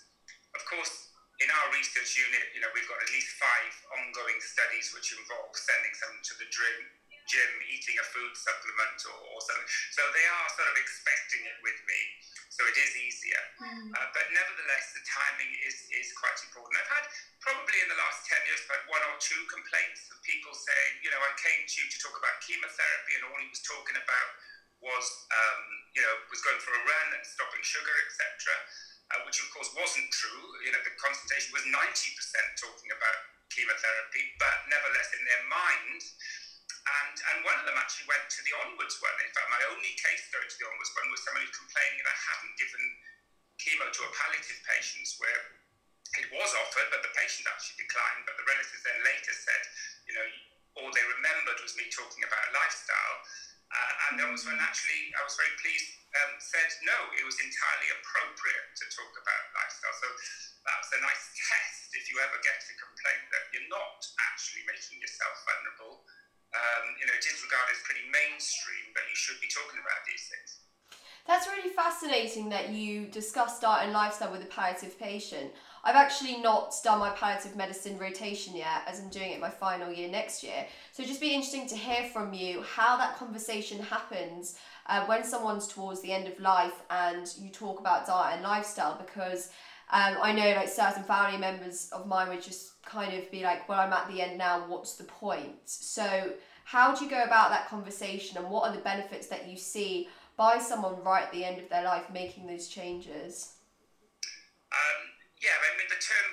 Of 0.54 0.62
course, 0.70 1.15
in 1.44 1.50
our 1.52 1.68
research 1.76 2.16
unit, 2.16 2.56
you 2.56 2.64
know, 2.64 2.72
we've 2.72 2.88
got 2.88 3.00
at 3.04 3.12
least 3.12 3.36
five 3.36 3.74
ongoing 4.00 4.40
studies 4.40 4.96
which 4.96 5.12
involve 5.12 5.52
sending 5.52 5.92
someone 6.00 6.24
to 6.24 6.36
the 6.40 6.48
gym, 6.48 6.78
gym 7.28 7.52
eating 7.68 8.00
a 8.00 8.06
food 8.08 8.32
supplement 8.40 9.00
or, 9.12 9.18
or 9.36 9.40
something. 9.44 9.68
So 9.92 10.02
they 10.16 10.24
are 10.24 10.48
sort 10.56 10.70
of 10.72 10.78
expecting 10.80 11.44
it 11.44 11.58
with 11.60 11.76
me. 11.84 12.00
So 12.56 12.64
it 12.64 12.78
is 12.80 12.92
easier. 12.96 13.44
Uh, 13.92 14.08
but 14.16 14.32
nevertheless, 14.32 14.96
the 14.96 15.04
timing 15.04 15.52
is, 15.68 15.92
is 15.92 16.16
quite 16.16 16.40
important. 16.48 16.80
I've 16.80 17.04
had 17.04 17.06
probably 17.44 17.84
in 17.84 17.92
the 17.92 18.00
last 18.00 18.24
10 18.32 18.48
years, 18.48 18.64
I've 18.72 18.80
had 18.80 18.84
one 18.88 19.04
or 19.12 19.20
two 19.20 19.42
complaints 19.52 20.08
of 20.08 20.24
people 20.24 20.56
saying, 20.56 21.04
you 21.04 21.12
know, 21.12 21.20
I 21.20 21.36
came 21.36 21.68
to 21.68 21.76
you 21.84 21.86
to 21.92 21.98
talk 22.00 22.16
about 22.16 22.40
chemotherapy 22.48 23.20
and 23.20 23.28
all 23.28 23.36
he 23.44 23.52
was 23.52 23.60
talking 23.60 24.00
about 24.00 24.30
was, 24.80 25.08
um, 25.36 25.62
you 26.00 26.04
know, 26.04 26.16
was 26.32 26.40
going 26.48 26.60
for 26.64 26.72
a 26.72 26.82
run 26.88 27.08
and 27.20 27.24
stopping 27.28 27.64
sugar, 27.64 27.96
etc. 28.08 28.56
Uh, 29.14 29.22
which 29.22 29.38
of 29.38 29.48
course 29.54 29.70
wasn't 29.78 30.10
true. 30.10 30.44
You 30.66 30.74
know, 30.74 30.82
the 30.82 30.98
consultation 30.98 31.54
was 31.54 31.62
90% 31.62 31.78
talking 32.58 32.90
about 32.90 33.18
chemotherapy, 33.54 34.24
but 34.42 34.66
nevertheless 34.66 35.14
in 35.14 35.22
their 35.30 35.44
mind. 35.46 36.02
And, 36.86 37.16
and 37.18 37.38
one 37.46 37.58
of 37.62 37.66
them 37.70 37.78
actually 37.78 38.10
went 38.10 38.26
to 38.30 38.42
the 38.46 38.54
ombudsman. 38.66 39.16
In 39.22 39.32
fact, 39.34 39.50
my 39.50 39.62
only 39.74 39.94
case 39.98 40.26
going 40.34 40.46
to 40.46 40.58
the 40.58 40.70
ombudsman 40.70 41.10
was 41.10 41.22
someone 41.22 41.46
somebody 41.46 41.50
complaining 41.54 42.02
that 42.02 42.14
I 42.14 42.18
hadn't 42.34 42.56
given 42.58 42.84
chemo 43.62 43.86
to 43.90 44.02
a 44.06 44.12
palliative 44.14 44.62
patient 44.66 45.06
where 45.22 45.42
it 46.22 46.28
was 46.30 46.52
offered, 46.66 46.90
but 46.94 47.02
the 47.02 47.14
patient 47.18 47.50
actually 47.50 47.86
declined. 47.86 48.26
But 48.26 48.38
the 48.38 48.46
relatives 48.46 48.86
then 48.86 49.00
later 49.02 49.34
said, 49.34 49.62
you 50.06 50.14
know, 50.14 50.28
all 50.82 50.92
they 50.94 51.06
remembered 51.18 51.58
was 51.62 51.78
me 51.78 51.90
talking 51.90 52.22
about 52.26 52.54
lifestyle. 52.54 53.18
Uh, 53.76 54.08
and 54.08 54.14
that 54.16 54.32
was 54.32 54.48
when 54.48 54.56
actually 54.64 55.12
I 55.20 55.22
was 55.28 55.36
very 55.36 55.52
pleased, 55.60 56.00
um, 56.16 56.32
said 56.40 56.72
no, 56.88 56.96
it 57.12 57.28
was 57.28 57.36
entirely 57.44 57.92
appropriate 57.92 58.68
to 58.80 58.86
talk 58.88 59.12
about 59.20 59.42
lifestyle. 59.52 59.96
So 60.00 60.08
that's 60.64 60.96
a 60.96 61.00
nice 61.04 61.24
test 61.52 61.92
if 61.92 62.08
you 62.08 62.16
ever 62.24 62.40
get 62.40 62.56
a 62.56 62.74
complaint 62.80 63.24
that 63.36 63.52
you're 63.52 63.68
not 63.68 64.00
actually 64.32 64.64
making 64.64 65.04
yourself 65.04 65.36
vulnerable. 65.44 66.08
Um, 66.56 66.96
you 66.96 67.04
know, 67.04 67.16
it 67.20 67.26
is 67.28 67.36
regarded 67.44 67.76
as 67.76 67.84
pretty 67.84 68.08
mainstream, 68.08 68.96
but 68.96 69.04
you 69.12 69.18
should 69.20 69.44
be 69.44 69.52
talking 69.52 69.76
about 69.76 70.08
these 70.08 70.24
things. 70.32 70.64
That's 71.28 71.50
really 71.50 71.74
fascinating 71.74 72.50
that 72.56 72.70
you 72.70 73.08
discuss 73.10 73.60
diet 73.60 73.90
and 73.90 73.94
lifestyle 73.94 74.32
with 74.32 74.46
a 74.46 74.52
palliative 74.52 74.96
patient. 74.96 75.52
I've 75.86 75.96
actually 75.96 76.38
not 76.38 76.76
done 76.84 76.98
my 76.98 77.12
palliative 77.12 77.56
medicine 77.56 78.00
rotation 78.00 78.56
yet, 78.56 78.82
as 78.88 79.00
I'm 79.00 79.10
doing 79.10 79.30
it 79.32 79.40
my 79.40 79.52
final 79.52 79.94
year 79.94 80.10
next 80.10 80.44
year. 80.44 80.66
So 80.92 81.04
it'd 81.04 81.10
just 81.10 81.22
be 81.22 81.34
interesting 81.34 81.68
to 81.68 81.76
hear 81.76 82.10
from 82.10 82.34
you 82.34 82.64
how 82.64 82.98
that 82.98 83.18
conversation 83.18 83.80
happens 83.80 84.58
uh, 84.88 85.06
when 85.06 85.24
someone's 85.24 85.68
towards 85.68 86.02
the 86.02 86.12
end 86.12 86.28
of 86.28 86.40
life 86.40 86.82
and 86.90 87.32
you 87.40 87.50
talk 87.50 87.80
about 87.80 88.08
diet 88.08 88.38
and 88.38 88.44
lifestyle 88.44 88.98
because 88.98 89.52
um, 89.92 90.18
I 90.20 90.32
know 90.32 90.56
like 90.56 90.70
certain 90.70 91.04
family 91.04 91.38
members 91.38 91.90
of 91.92 92.08
mine 92.08 92.30
would 92.30 92.42
just 92.42 92.82
kind 92.84 93.14
of 93.14 93.30
be 93.30 93.44
like, 93.44 93.70
well, 93.70 93.80
I'm 93.80 93.94
at 93.94 94.08
the 94.12 94.22
end 94.22 94.40
now, 94.40 94.66
what's 94.68 94.96
the 94.96 95.04
point? 95.04 95.56
So 95.66 96.34
how 96.64 96.96
do 96.96 97.06
you 97.06 97.12
go 97.12 97.24
about 97.24 97.52
that 97.52 97.70
conversation 97.70 98.40
and 98.40 98.50
what 98.50 98.68
are 98.68 98.76
the 98.76 98.82
benefits 98.82 99.28
that 99.28 99.48
you 99.48 99.56
see 99.56 100.10
by 100.36 100.58
someone 100.58 101.04
right 101.04 101.24
at 101.24 101.32
the 101.32 101.46
end 101.46 101.62
of 101.62 101.70
their 101.70 101.84
life 101.84 102.06
making 102.12 102.48
those 102.48 102.68
changes? 102.68 103.54
Um, 104.72 105.05
yeah, 105.46 105.54
I 105.62 105.78
mean, 105.78 105.86
the 105.94 106.02
term 106.02 106.28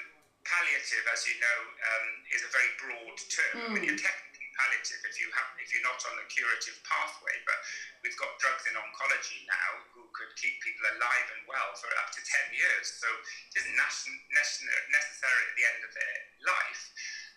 palliative, 0.49 1.05
as 1.13 1.23
you 1.29 1.37
know, 1.39 1.59
um, 1.69 2.07
is 2.33 2.43
a 2.43 2.51
very 2.51 2.73
broad 2.81 3.17
term. 3.29 3.55
I 3.61 3.69
mean, 3.77 3.85
you're 3.85 4.01
technically 4.01 4.49
palliative 4.57 5.01
if 5.07 5.21
you 5.21 5.29
have 5.37 5.49
if 5.61 5.69
you're 5.71 5.85
not 5.85 6.01
on 6.09 6.17
the 6.17 6.27
curative 6.33 6.81
pathway, 6.83 7.37
but 7.45 7.59
we've 8.01 8.17
got 8.17 8.33
drugs 8.41 8.65
in 8.67 8.75
oncology 8.75 9.45
now 9.47 9.71
who 9.95 10.09
could 10.17 10.33
keep 10.41 10.57
people 10.65 10.89
alive 10.97 11.29
and 11.37 11.45
well 11.47 11.71
for 11.77 11.93
up 12.01 12.09
to 12.17 12.21
ten 12.25 12.47
years. 12.57 12.89
So 12.99 13.07
it 13.53 13.63
isn't 13.63 13.77
necessarily 13.77 15.47
at 15.47 15.55
the 15.61 15.67
end 15.69 15.81
of 15.85 15.93
their 15.93 16.17
life. 16.49 16.83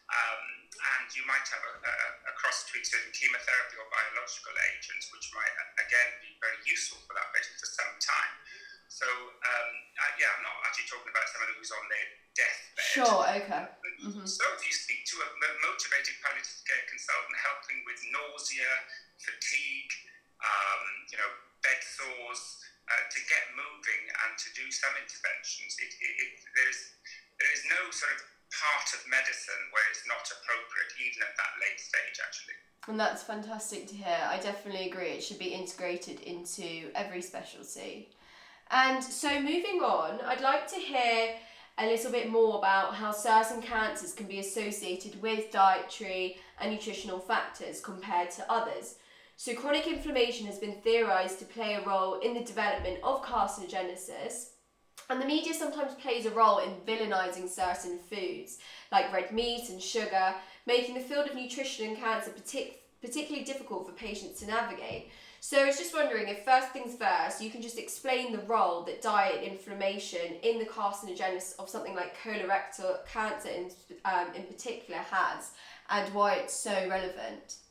Um, 0.06 0.44
and 0.70 1.08
you 1.18 1.26
might 1.26 1.46
have 1.50 1.66
a, 1.66 1.76
a, 1.82 1.96
a 2.30 2.34
cross 2.38 2.62
between 2.70 2.86
certain 2.86 3.10
chemotherapy 3.10 3.74
or 3.82 3.90
biological 3.90 4.54
agents, 4.70 5.10
which 5.10 5.34
might 5.34 5.50
again 5.82 6.10
be 6.22 6.38
very 6.38 6.62
useful 6.62 7.02
for 7.10 7.18
that 7.18 7.34
patient 7.34 7.58
for 7.58 7.70
some 7.70 7.94
time. 7.98 8.34
So 8.88 9.08
um, 9.08 9.70
uh, 9.96 10.12
yeah, 10.20 10.30
I'm 10.36 10.44
not 10.44 10.56
actually 10.68 10.88
talking 10.88 11.12
about 11.12 11.26
someone 11.32 11.52
who's 11.56 11.72
on 11.74 11.86
their 11.92 12.08
deathbed. 12.36 12.86
Sure, 12.86 13.24
okay. 13.44 13.66
Mm-hmm. 14.06 14.28
So 14.28 14.44
if 14.56 14.62
you 14.64 14.74
speak 14.76 15.08
to 15.14 15.16
a 15.24 15.28
motivated 15.66 16.16
palliative 16.22 16.62
care 16.68 16.86
consultant 16.88 17.38
helping 17.40 17.80
with 17.88 18.00
nausea, 18.12 18.72
fatigue, 19.18 19.94
um, 20.44 20.84
you 21.10 21.18
know, 21.18 21.32
bed 21.64 21.80
sores, 21.82 22.62
uh, 22.86 23.04
to 23.10 23.20
get 23.26 23.50
moving 23.58 24.04
and 24.26 24.32
to 24.38 24.48
do 24.54 24.70
some 24.70 24.94
interventions, 25.00 25.74
it, 25.82 25.90
it, 25.98 26.14
it, 26.22 26.32
there's 26.54 26.94
there 27.42 27.52
is 27.52 27.64
no 27.68 27.82
sort 27.90 28.14
of 28.16 28.22
part 28.54 28.88
of 28.96 29.02
medicine 29.10 29.64
where 29.76 29.84
it's 29.92 30.06
not 30.08 30.24
appropriate, 30.24 30.92
even 31.02 31.20
at 31.26 31.36
that 31.36 31.54
late 31.60 31.80
stage, 31.82 32.18
actually. 32.24 32.56
And 32.88 33.00
that's 33.00 33.24
fantastic 33.24 33.88
to 33.90 33.96
hear. 33.96 34.22
I 34.30 34.38
definitely 34.40 34.88
agree. 34.88 35.18
It 35.18 35.24
should 35.24 35.40
be 35.40 35.52
integrated 35.52 36.22
into 36.22 36.94
every 36.96 37.22
specialty. 37.22 38.15
And 38.72 39.04
so, 39.04 39.40
moving 39.42 39.82
on, 39.82 40.20
I'd 40.26 40.42
like 40.42 40.68
to 40.70 40.76
hear 40.76 41.36
a 41.78 41.86
little 41.86 42.12
bit 42.12 42.30
more 42.30 42.58
about 42.58 42.96
how 42.96 43.12
certain 43.12 43.62
cancers 43.62 44.14
can 44.14 44.28
be 44.28 44.40
associated 44.40 45.22
with 45.22 45.52
dietary 45.52 46.38
and 46.60 46.72
nutritional 46.72 47.20
factors 47.20 47.80
compared 47.80 48.32
to 48.32 48.52
others. 48.52 48.96
So, 49.38 49.54
chronic 49.54 49.88
inflammation 49.88 50.48
has 50.48 50.58
been 50.58 50.82
theorized 50.82 51.40
to 51.40 51.46
play 51.46 51.76
a 51.76 51.86
role 51.86 52.20
in 52.20 52.34
the 52.34 52.44
development 52.44 53.00
of 53.04 53.24
carcinogenesis 53.24 54.48
and 55.10 55.22
the 55.22 55.26
media 55.26 55.54
sometimes 55.54 55.94
plays 55.96 56.26
a 56.26 56.32
role 56.32 56.60
in 56.60 56.72
villainizing 56.86 57.48
certain 57.48 58.00
foods, 58.00 58.58
like 58.92 59.14
red 59.14 59.32
meat 59.32 59.70
and 59.70 59.82
sugar, 59.82 60.34
making 60.66 60.96
the 60.96 61.02
field 61.02 61.28
of 61.28 61.36
nutrition 61.36 61.90
and 61.90 61.98
cancer 61.98 62.32
partic- 62.32 62.78
particularly 63.02 63.46
difficult 63.46 63.86
for 63.86 63.94
patients 63.94 64.40
to 64.40 64.48
navigate. 64.48 65.10
So 65.46 65.62
I 65.62 65.70
was 65.70 65.78
just 65.78 65.94
wondering 65.94 66.26
if 66.26 66.42
first 66.42 66.74
things 66.74 66.98
first, 66.98 67.38
you 67.38 67.54
can 67.54 67.62
just 67.62 67.78
explain 67.78 68.34
the 68.34 68.42
role 68.50 68.82
that 68.90 69.06
diet 69.06 69.46
inflammation 69.46 70.42
in 70.42 70.58
the 70.58 70.66
carcinogenesis 70.66 71.54
of 71.62 71.70
something 71.70 71.94
like 71.94 72.18
colorectal 72.18 73.06
cancer 73.06 73.54
in, 73.54 73.70
um, 74.10 74.34
in 74.34 74.50
particular 74.50 74.98
has, 75.06 75.54
and 75.94 76.10
why 76.18 76.42
it's 76.42 76.58
so 76.58 76.74
relevant. 76.90 77.62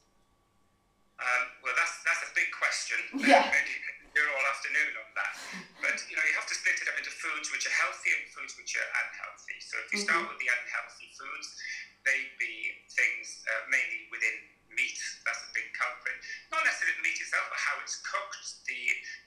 Um, 1.18 1.42
well, 1.66 1.74
that's 1.74 1.98
that's 2.06 2.22
a 2.22 2.32
big 2.38 2.46
question. 2.54 2.98
Yeah. 3.26 3.42
Here 3.42 4.22
all 4.22 4.46
afternoon 4.54 4.94
on 4.94 5.10
that. 5.18 5.34
But 5.82 5.98
you 6.06 6.14
know, 6.14 6.22
you 6.30 6.38
have 6.38 6.46
to 6.46 6.54
split 6.54 6.78
it 6.78 6.86
up 6.86 6.94
into 6.94 7.10
foods 7.10 7.50
which 7.50 7.66
are 7.66 7.74
healthy 7.74 8.14
and 8.14 8.22
foods 8.30 8.54
which 8.54 8.78
are 8.78 8.86
unhealthy. 9.02 9.58
So 9.58 9.82
if 9.82 9.90
you 9.90 9.98
mm-hmm. 9.98 10.14
start 10.14 10.30
with 10.30 10.38
the 10.38 10.46
unhealthy 10.46 11.10
foods, 11.18 11.58
they'd 12.06 12.38
be 12.38 12.86
things 12.86 13.42
uh, 13.50 13.66
mainly 13.66 14.06
within 14.14 14.53
meat. 14.74 14.98
That's 15.24 15.42
a 15.42 15.50
big 15.54 15.70
culprit. 15.74 16.18
Not 16.50 16.66
necessarily 16.66 16.98
the 16.98 17.06
meat 17.06 17.18
itself, 17.18 17.46
but 17.50 17.58
how 17.58 17.78
it's 17.80 17.98
cooked. 18.02 18.62
The 18.66 18.80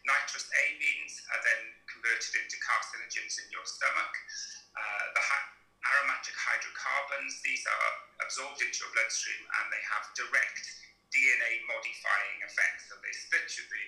nitrous 0.06 0.48
amines 0.68 1.20
are 1.34 1.42
then 1.44 1.62
converted 1.90 2.34
into 2.40 2.56
carcinogens 2.62 3.40
in 3.42 3.48
your 3.52 3.66
stomach. 3.66 4.14
Uh, 4.76 5.06
the 5.16 5.24
ha- 5.24 5.50
aromatic 5.96 6.36
hydrocarbons, 6.36 7.40
these 7.44 7.64
are 7.66 7.90
absorbed 8.24 8.60
into 8.60 8.84
your 8.84 8.92
bloodstream 8.92 9.40
and 9.62 9.66
they 9.72 9.84
have 9.88 10.04
direct 10.18 10.58
DNA 11.12 11.64
modifying 11.64 12.40
effects. 12.44 12.92
So 12.92 13.00
they 13.00 13.14
split 13.16 13.48
the 13.48 13.86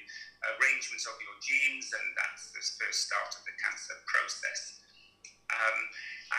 arrangements 0.56 1.06
of 1.08 1.20
your 1.20 1.36
genes, 1.44 1.92
and 1.92 2.06
that's 2.16 2.52
the 2.56 2.64
first 2.80 3.06
start 3.08 3.32
of 3.36 3.44
the 3.44 3.56
cancer 3.60 3.98
process. 4.08 4.80
Um, 5.50 5.80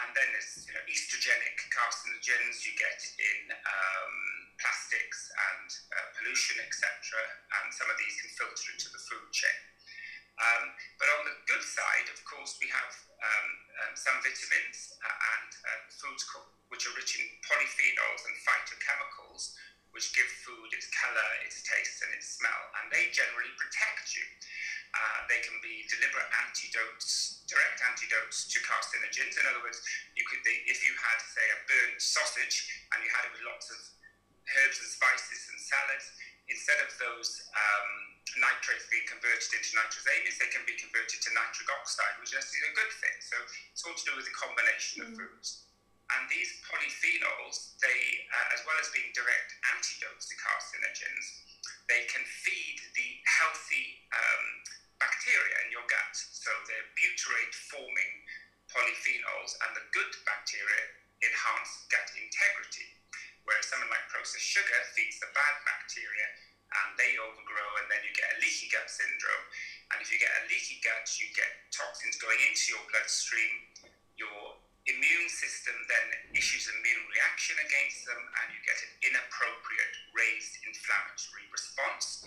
and 0.04 0.08
then 0.14 0.28
there's 0.30 0.62
you 0.70 0.74
know, 0.74 0.84
estrogenic 0.86 1.56
carcinogens 1.74 2.62
you 2.62 2.72
get 2.78 2.98
in 3.18 3.50
um, 3.50 4.14
plastics 4.62 5.26
and 5.50 5.68
uh, 5.98 6.06
pollution, 6.14 6.62
etc. 6.62 6.86
And 7.60 7.74
some 7.74 7.90
of 7.90 7.98
these 7.98 8.14
can 8.22 8.30
filter 8.30 8.70
into 8.70 8.86
the 8.90 9.02
food 9.02 9.28
chain. 9.34 9.60
Um, 10.40 10.72
but 10.96 11.10
on 11.20 11.28
the 11.28 11.36
good 11.44 11.60
side, 11.60 12.08
of 12.08 12.16
course, 12.24 12.56
we 12.62 12.70
have 12.72 12.92
um, 13.20 13.48
um, 13.84 13.92
some 13.92 14.16
vitamins 14.24 14.88
uh, 15.04 15.16
and 15.36 15.50
uh, 15.68 15.80
foods 16.00 16.24
co- 16.24 16.48
which 16.72 16.88
are 16.88 16.96
rich 16.96 17.18
in 17.18 17.26
polyphenols 17.44 18.22
and 18.24 18.36
phytochemicals, 18.40 19.52
which 19.92 20.14
give 20.16 20.30
food 20.46 20.70
its 20.72 20.88
color, 20.96 21.30
its 21.44 21.60
taste, 21.66 22.00
and 22.06 22.14
its 22.16 22.40
smell, 22.40 22.62
and 22.80 22.88
they 22.88 23.10
generally 23.12 23.52
protect 23.58 24.14
you. 24.16 24.24
Uh, 24.90 25.18
they 25.30 25.38
can 25.46 25.54
be 25.62 25.86
deliberate 25.86 26.26
antidotes, 26.42 27.46
direct 27.46 27.78
antidotes 27.86 28.50
to 28.50 28.58
carcinogens. 28.66 29.38
In 29.38 29.46
other 29.46 29.62
words, 29.62 29.78
you 30.18 30.26
could, 30.26 30.42
be, 30.42 30.50
if 30.66 30.82
you 30.82 30.92
had, 30.98 31.18
say, 31.22 31.46
a 31.46 31.58
burnt 31.70 31.98
sausage 32.02 32.66
and 32.90 32.98
you 33.06 33.10
had 33.14 33.30
it 33.30 33.32
with 33.38 33.46
lots 33.46 33.70
of 33.70 33.78
herbs 34.50 34.82
and 34.82 34.90
spices 34.90 35.40
and 35.54 35.58
salads, 35.62 36.06
instead 36.50 36.82
of 36.82 36.90
those 36.98 37.46
um, 37.54 37.90
nitrates 38.42 38.90
being 38.90 39.06
converted 39.06 39.46
into 39.54 39.78
nitrosamines, 39.78 40.38
they 40.42 40.50
can 40.50 40.66
be 40.66 40.74
converted 40.74 41.22
to 41.22 41.30
nitric 41.34 41.70
oxide, 41.70 42.18
which 42.18 42.34
is 42.34 42.42
a 42.42 42.74
good 42.74 42.92
thing. 42.98 43.16
So 43.22 43.36
it's 43.70 43.82
all 43.86 43.94
to 43.94 44.04
do 44.06 44.14
with 44.18 44.26
the 44.26 44.34
combination 44.34 45.06
of 45.06 45.14
mm. 45.14 45.22
foods. 45.22 45.70
And 46.10 46.26
these 46.26 46.50
polyphenols, 46.66 47.78
they, 47.78 48.00
uh, 48.34 48.54
as 48.54 48.66
well 48.66 48.74
as 48.82 48.90
being 48.90 49.14
direct 49.14 49.54
antidotes 49.78 50.26
to 50.26 50.34
carcinogens, 50.42 51.49
they 51.90 52.06
can 52.06 52.22
feed 52.22 52.78
the 52.94 53.18
healthy 53.26 53.98
um, 54.14 54.46
bacteria 55.02 55.56
in 55.66 55.74
your 55.74 55.82
gut. 55.90 56.14
So 56.14 56.54
they're 56.70 56.86
butyrate 56.94 57.54
forming 57.66 58.12
polyphenols, 58.70 59.58
and 59.66 59.74
the 59.74 59.82
good 59.90 60.14
bacteria 60.22 60.94
enhance 61.26 61.90
gut 61.90 62.06
integrity. 62.14 62.94
Whereas 63.42 63.66
something 63.66 63.90
like 63.90 64.06
processed 64.06 64.46
sugar 64.46 64.78
feeds 64.94 65.18
the 65.18 65.34
bad 65.34 65.56
bacteria 65.66 66.30
and 66.70 66.94
they 66.94 67.18
overgrow, 67.18 67.70
and 67.82 67.90
then 67.90 67.98
you 68.06 68.14
get 68.14 68.30
a 68.30 68.38
leaky 68.38 68.70
gut 68.70 68.86
syndrome. 68.86 69.44
And 69.90 69.98
if 69.98 70.06
you 70.14 70.22
get 70.22 70.30
a 70.38 70.46
leaky 70.46 70.78
gut, 70.78 71.02
you 71.18 71.26
get 71.34 71.50
toxins 71.74 72.14
going 72.22 72.38
into 72.46 72.78
your 72.78 72.84
bloodstream. 72.94 73.69
Immune 74.90 75.30
system 75.30 75.76
then 75.86 76.34
issues 76.34 76.66
immune 76.66 77.06
reaction 77.14 77.54
against 77.62 78.02
them, 78.10 78.18
and 78.18 78.46
you 78.50 78.58
get 78.66 78.74
an 78.82 78.90
inappropriate 79.06 79.94
raised 80.10 80.58
inflammatory 80.66 81.46
response. 81.54 82.26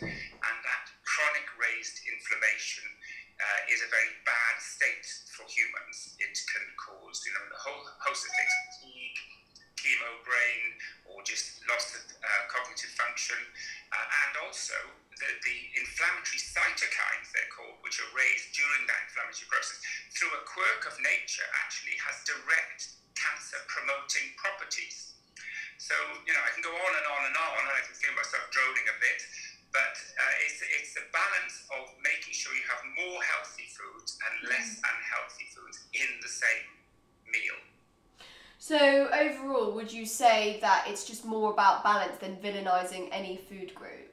say 40.43 40.59
that 40.59 40.85
it's 40.87 41.05
just 41.05 41.25
more 41.25 41.51
about 41.51 41.83
balance 41.83 42.17
than 42.17 42.35
villainizing 42.37 43.07
any 43.11 43.37
food 43.37 43.73
group. 43.73 44.12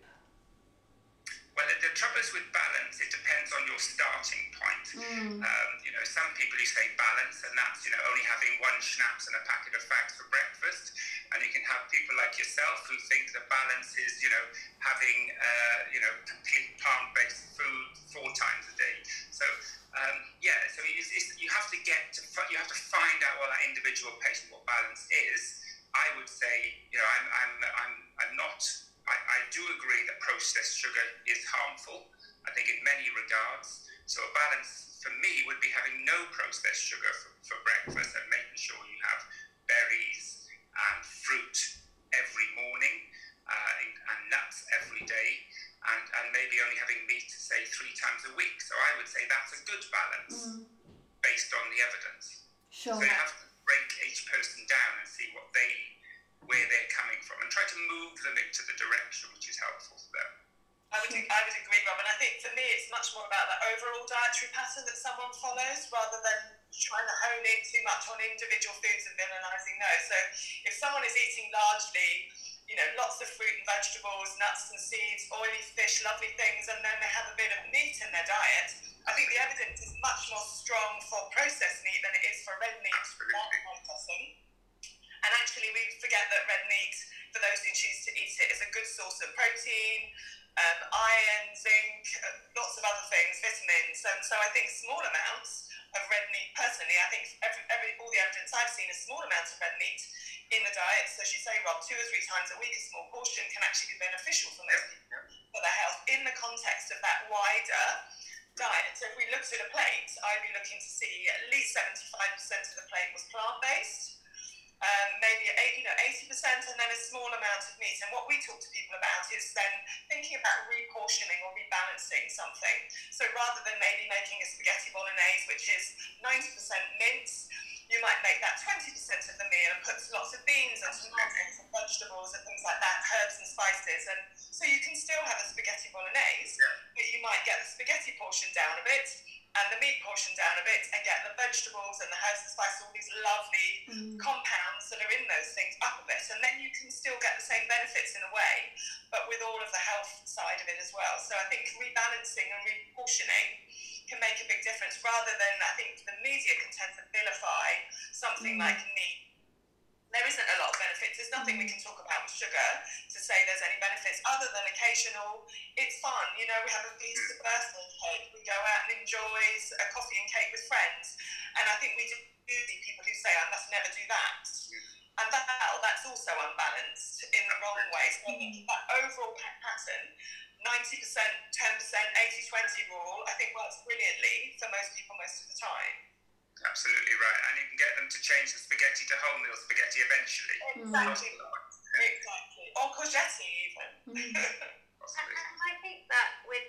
Mm. 194.10 194.34
and, 194.34 195.28
I 195.60 195.72
think 195.84 196.02
that 196.10 196.34
with 196.44 196.64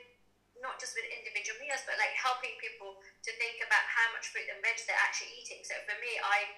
not 0.60 0.78
just 0.78 0.94
with 0.94 1.08
individual 1.10 1.58
meals, 1.58 1.82
but 1.88 1.98
like 1.98 2.14
helping 2.14 2.54
people 2.60 3.00
to 3.26 3.32
think 3.40 3.64
about 3.64 3.82
how 3.88 4.12
much 4.14 4.30
fruit 4.30 4.46
and 4.52 4.60
veg 4.62 4.78
they're 4.86 5.00
actually 5.00 5.32
eating. 5.34 5.64
So 5.64 5.80
for 5.88 5.96
me, 5.98 6.20
I 6.22 6.52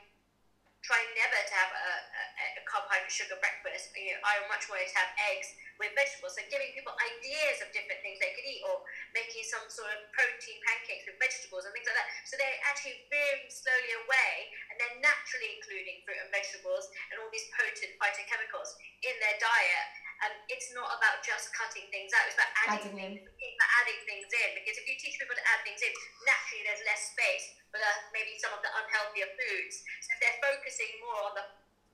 try 0.84 1.00
never 1.16 1.40
to 1.40 1.54
have 1.56 1.72
a, 1.72 1.92
a, 2.04 2.46
a 2.60 2.62
carbohydrate 2.68 3.10
sugar 3.10 3.40
breakfast. 3.40 3.90
You 3.96 4.14
know, 4.14 4.20
I 4.28 4.44
much 4.52 4.68
more 4.68 4.78
to 4.78 4.88
have 5.00 5.10
eggs 5.32 5.56
with 5.80 5.96
vegetables. 5.96 6.36
So 6.36 6.44
giving 6.52 6.76
people 6.76 6.92
ideas 7.00 7.64
of 7.64 7.72
different 7.72 8.04
things 8.04 8.20
they 8.20 8.36
could 8.36 8.44
eat, 8.44 8.60
or 8.68 8.84
making 9.16 9.48
some 9.48 9.64
sort 9.72 9.96
of 9.96 10.04
protein 10.12 10.60
pancakes 10.68 11.08
with 11.08 11.16
vegetables 11.18 11.64
and 11.64 11.72
things 11.72 11.88
like 11.88 11.98
that. 11.98 12.10
So 12.28 12.36
they're 12.36 12.60
actually 12.68 13.00
veering 13.08 13.48
slowly 13.48 13.96
away, 13.96 14.52
and 14.70 14.76
they're 14.76 15.00
naturally 15.00 15.56
including 15.56 16.04
fruit 16.04 16.20
and 16.20 16.30
vegetables 16.30 16.92
and 17.10 17.18
all 17.18 17.32
these 17.32 17.48
potent 17.56 17.96
phytochemicals 17.98 18.76
in 19.08 19.16
their 19.24 19.40
diet 19.40 19.88
and 20.24 20.32
it's 20.48 20.72
not 20.72 20.88
about 20.88 21.20
just 21.20 21.52
cutting 21.52 21.84
things 21.92 22.16
out, 22.16 22.24
it's 22.32 22.40
about 22.40 22.54
adding, 22.64 22.96
adding 22.96 23.20
things, 23.20 23.28
in. 23.28 23.54
adding 23.84 24.00
things 24.08 24.30
in. 24.32 24.50
Because 24.56 24.80
if 24.80 24.88
you 24.88 24.96
teach 24.96 25.20
people 25.20 25.36
to 25.36 25.46
add 25.52 25.68
things 25.68 25.84
in, 25.84 25.92
naturally 26.24 26.64
there's 26.64 26.84
less 26.88 27.12
space 27.12 27.60
for 27.68 27.84
the, 27.84 27.92
maybe 28.16 28.40
some 28.40 28.56
of 28.56 28.64
the 28.64 28.72
unhealthier 28.72 29.28
foods. 29.36 29.84
So 30.00 30.10
if 30.16 30.18
they're 30.24 30.40
focusing 30.40 30.92
more 31.04 31.28
on 31.28 31.34
the, 31.36 31.46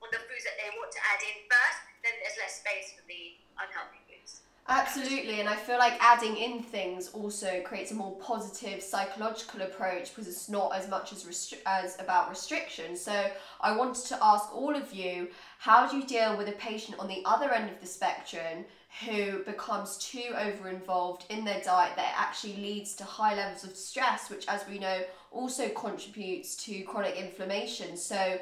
on 0.06 0.08
the 0.14 0.22
foods 0.30 0.46
that 0.46 0.54
they 0.62 0.70
want 0.78 0.94
to 0.94 1.02
add 1.10 1.20
in 1.26 1.42
first, 1.50 1.78
then 2.06 2.14
there's 2.22 2.38
less 2.38 2.62
space 2.62 2.94
for 2.94 3.02
the 3.10 3.34
unhealthy 3.58 3.98
foods. 4.06 4.46
Absolutely, 4.68 5.40
and 5.40 5.48
I 5.48 5.56
feel 5.56 5.78
like 5.78 5.94
adding 6.00 6.36
in 6.36 6.62
things 6.62 7.08
also 7.08 7.60
creates 7.62 7.90
a 7.90 7.94
more 7.94 8.12
positive 8.20 8.82
psychological 8.82 9.62
approach 9.62 10.14
because 10.14 10.28
it's 10.28 10.48
not 10.48 10.76
as 10.76 10.88
much 10.88 11.12
as 11.12 11.24
restri- 11.24 11.58
as 11.66 11.98
about 11.98 12.30
restriction. 12.30 12.94
So 12.94 13.30
I 13.60 13.76
wanted 13.76 14.04
to 14.06 14.18
ask 14.22 14.54
all 14.54 14.76
of 14.76 14.92
you 14.92 15.28
how 15.60 15.86
do 15.86 15.98
you 15.98 16.04
deal 16.04 16.38
with 16.38 16.48
a 16.48 16.52
patient 16.52 16.98
on 16.98 17.06
the 17.06 17.22
other 17.26 17.50
end 17.52 17.68
of 17.68 17.78
the 17.82 17.86
spectrum 17.86 18.64
who 19.04 19.40
becomes 19.40 19.98
too 19.98 20.32
over 20.34 20.70
involved 20.70 21.26
in 21.28 21.44
their 21.44 21.60
diet 21.60 21.96
that 21.96 22.14
actually 22.16 22.56
leads 22.56 22.94
to 22.94 23.04
high 23.04 23.34
levels 23.34 23.64
of 23.64 23.76
stress, 23.76 24.30
which, 24.30 24.48
as 24.48 24.66
we 24.66 24.78
know, 24.78 25.02
also 25.30 25.68
contributes 25.68 26.56
to 26.64 26.80
chronic 26.84 27.14
inflammation? 27.16 27.98
So, 27.98 28.38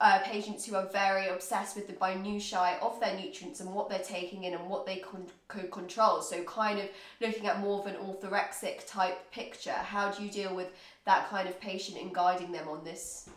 uh, 0.00 0.18
patients 0.24 0.66
who 0.66 0.74
are 0.74 0.88
very 0.88 1.28
obsessed 1.28 1.76
with 1.76 1.86
the 1.86 1.94
minutiae 2.04 2.78
of 2.82 2.98
their 2.98 3.16
nutrients 3.16 3.60
and 3.60 3.72
what 3.72 3.88
they're 3.88 4.00
taking 4.00 4.42
in 4.42 4.54
and 4.54 4.68
what 4.68 4.86
they 4.86 4.96
con- 4.96 5.30
could 5.46 5.70
control. 5.70 6.20
So, 6.20 6.42
kind 6.42 6.80
of 6.80 6.88
looking 7.20 7.46
at 7.46 7.60
more 7.60 7.78
of 7.78 7.86
an 7.86 7.94
orthorexic 7.94 8.88
type 8.88 9.30
picture. 9.30 9.70
How 9.70 10.10
do 10.10 10.24
you 10.24 10.32
deal 10.32 10.52
with 10.52 10.72
that 11.04 11.30
kind 11.30 11.48
of 11.48 11.60
patient 11.60 12.00
and 12.00 12.12
guiding 12.12 12.50
them 12.50 12.66
on 12.66 12.82
this 12.82 13.30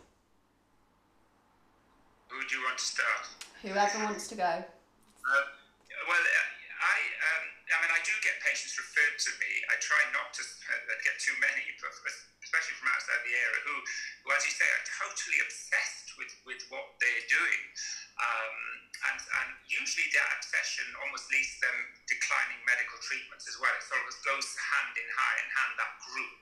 who 2.30 2.38
do 2.46 2.50
you 2.56 2.62
want 2.62 2.78
to 2.78 2.86
start? 2.86 3.26
Whoever 3.58 3.98
wants 4.06 4.30
to 4.30 4.38
go. 4.38 4.62
Um, 4.62 5.46
well, 6.06 6.22
I, 6.80 6.96
um, 6.96 7.44
I 7.74 7.76
mean, 7.82 7.92
I 7.92 8.00
do 8.06 8.14
get 8.22 8.38
patients 8.40 8.78
referred 8.78 9.18
to 9.18 9.30
me. 9.42 9.50
I 9.66 9.76
try 9.82 9.98
not 10.14 10.30
to 10.38 10.42
uh, 10.46 10.94
get 11.02 11.18
too 11.18 11.34
many, 11.42 11.66
but 11.82 11.90
especially 11.90 12.76
from 12.78 12.88
outside 12.94 13.20
the 13.26 13.34
area, 13.34 13.60
who, 13.66 13.74
who, 14.22 14.28
as 14.30 14.46
you 14.46 14.54
say, 14.54 14.64
are 14.64 14.86
totally 14.94 15.38
obsessed 15.42 16.14
with, 16.16 16.30
with 16.46 16.62
what 16.70 16.94
they're 17.02 17.26
doing. 17.26 17.62
Um, 18.22 18.56
and, 19.10 19.18
and 19.20 19.48
usually 19.66 20.06
that 20.14 20.28
obsession 20.38 20.86
almost 21.02 21.26
leads 21.34 21.58
them 21.58 21.76
declining 22.06 22.62
medical 22.62 22.98
treatments 23.02 23.50
as 23.50 23.58
well. 23.58 23.74
It 23.74 23.82
sort 23.84 24.06
of 24.06 24.14
goes 24.22 24.46
hand 24.54 24.94
in 24.94 25.08
hand, 25.10 25.46
hand 25.50 25.72
that 25.82 25.94
group. 26.10 26.40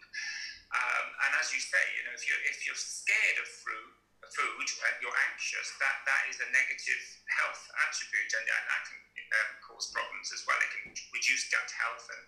Um, 0.68 1.07
and 1.24 1.30
as 1.41 1.49
you 1.57 1.64
say, 1.64 1.80
you 1.97 2.05
know, 2.05 2.12
if 2.12 2.28
you're, 2.28 2.43
if 2.45 2.68
you're 2.68 2.76
scared 2.76 3.41
of 3.41 3.49
fruit, 3.64 3.93
food, 4.35 4.66
uh, 4.85 4.95
you're 5.01 5.18
anxious, 5.33 5.68
that, 5.81 5.97
that 6.05 6.22
is 6.29 6.39
a 6.43 6.49
negative 6.53 7.03
health 7.41 7.62
attribute 7.89 8.31
and, 8.37 8.47
and 8.47 8.64
that 8.68 8.83
can 8.89 8.99
um, 9.29 9.51
cause 9.61 9.93
problems 9.93 10.33
as 10.33 10.45
well. 10.49 10.57
It 10.61 10.70
can 10.72 10.93
reduce 11.12 11.49
gut 11.53 11.68
health 11.68 12.09
and 12.09 12.22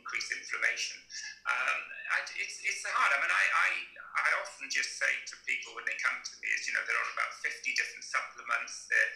increase 0.00 0.32
inflammation. 0.32 0.96
Um, 1.44 1.80
I, 2.16 2.24
it's, 2.40 2.58
it's 2.64 2.82
hard. 2.88 3.12
I 3.12 3.18
mean, 3.20 3.32
I, 3.32 3.44
I, 3.44 3.68
I 4.16 4.28
often 4.40 4.72
just 4.72 4.96
say 4.96 5.12
to 5.30 5.34
people 5.44 5.76
when 5.76 5.84
they 5.84 5.96
come 6.00 6.16
to 6.16 6.34
me 6.40 6.48
is, 6.56 6.64
you 6.64 6.72
know, 6.72 6.82
they're 6.88 6.96
on 6.96 7.10
about 7.12 7.32
50 7.44 7.60
different 7.76 8.06
supplements. 8.08 8.88
They're, 8.88 9.12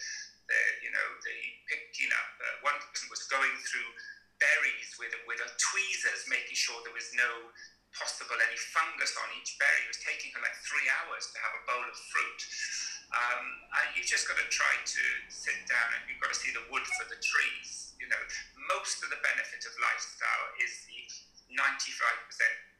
they're 0.52 0.74
you 0.84 0.92
know, 0.92 1.06
they 1.24 1.40
picking 1.72 2.12
up. 2.12 2.30
Uh, 2.36 2.68
one 2.68 2.76
person 2.92 3.08
was 3.08 3.24
going 3.32 3.54
through 3.64 3.88
berries 4.42 4.90
with, 4.98 5.14
with 5.24 5.40
a 5.40 5.50
tweezers, 5.56 6.28
making 6.28 6.58
sure 6.58 6.76
there 6.84 6.94
was 6.94 7.08
no 7.16 7.54
possible 7.94 8.36
any 8.38 8.58
fungus 8.74 9.14
on 9.18 9.28
each 9.38 9.54
berry. 9.56 9.86
It 9.86 9.90
was 9.90 10.02
taking 10.02 10.34
her 10.34 10.42
like 10.42 10.56
three 10.66 10.86
hours 11.00 11.30
to 11.30 11.38
have 11.42 11.54
a 11.54 11.62
bowl 11.66 11.86
of 11.86 11.98
fruit. 12.10 12.40
Um, 13.14 13.44
you've 13.94 14.10
just 14.10 14.26
got 14.26 14.38
to 14.38 14.48
try 14.50 14.74
to 14.74 15.04
sit 15.30 15.58
down 15.70 15.88
and 15.94 16.02
you've 16.10 16.18
got 16.18 16.34
to 16.34 16.38
see 16.38 16.50
the 16.50 16.66
wood 16.70 16.84
for 16.98 17.06
the 17.06 17.18
trees. 17.22 17.94
You 18.02 18.10
know, 18.10 18.22
most 18.74 19.00
of 19.06 19.08
the 19.08 19.20
benefit 19.22 19.62
of 19.62 19.72
lifestyle 19.78 20.46
is 20.58 20.72
the 20.90 21.00
95% 21.54 21.62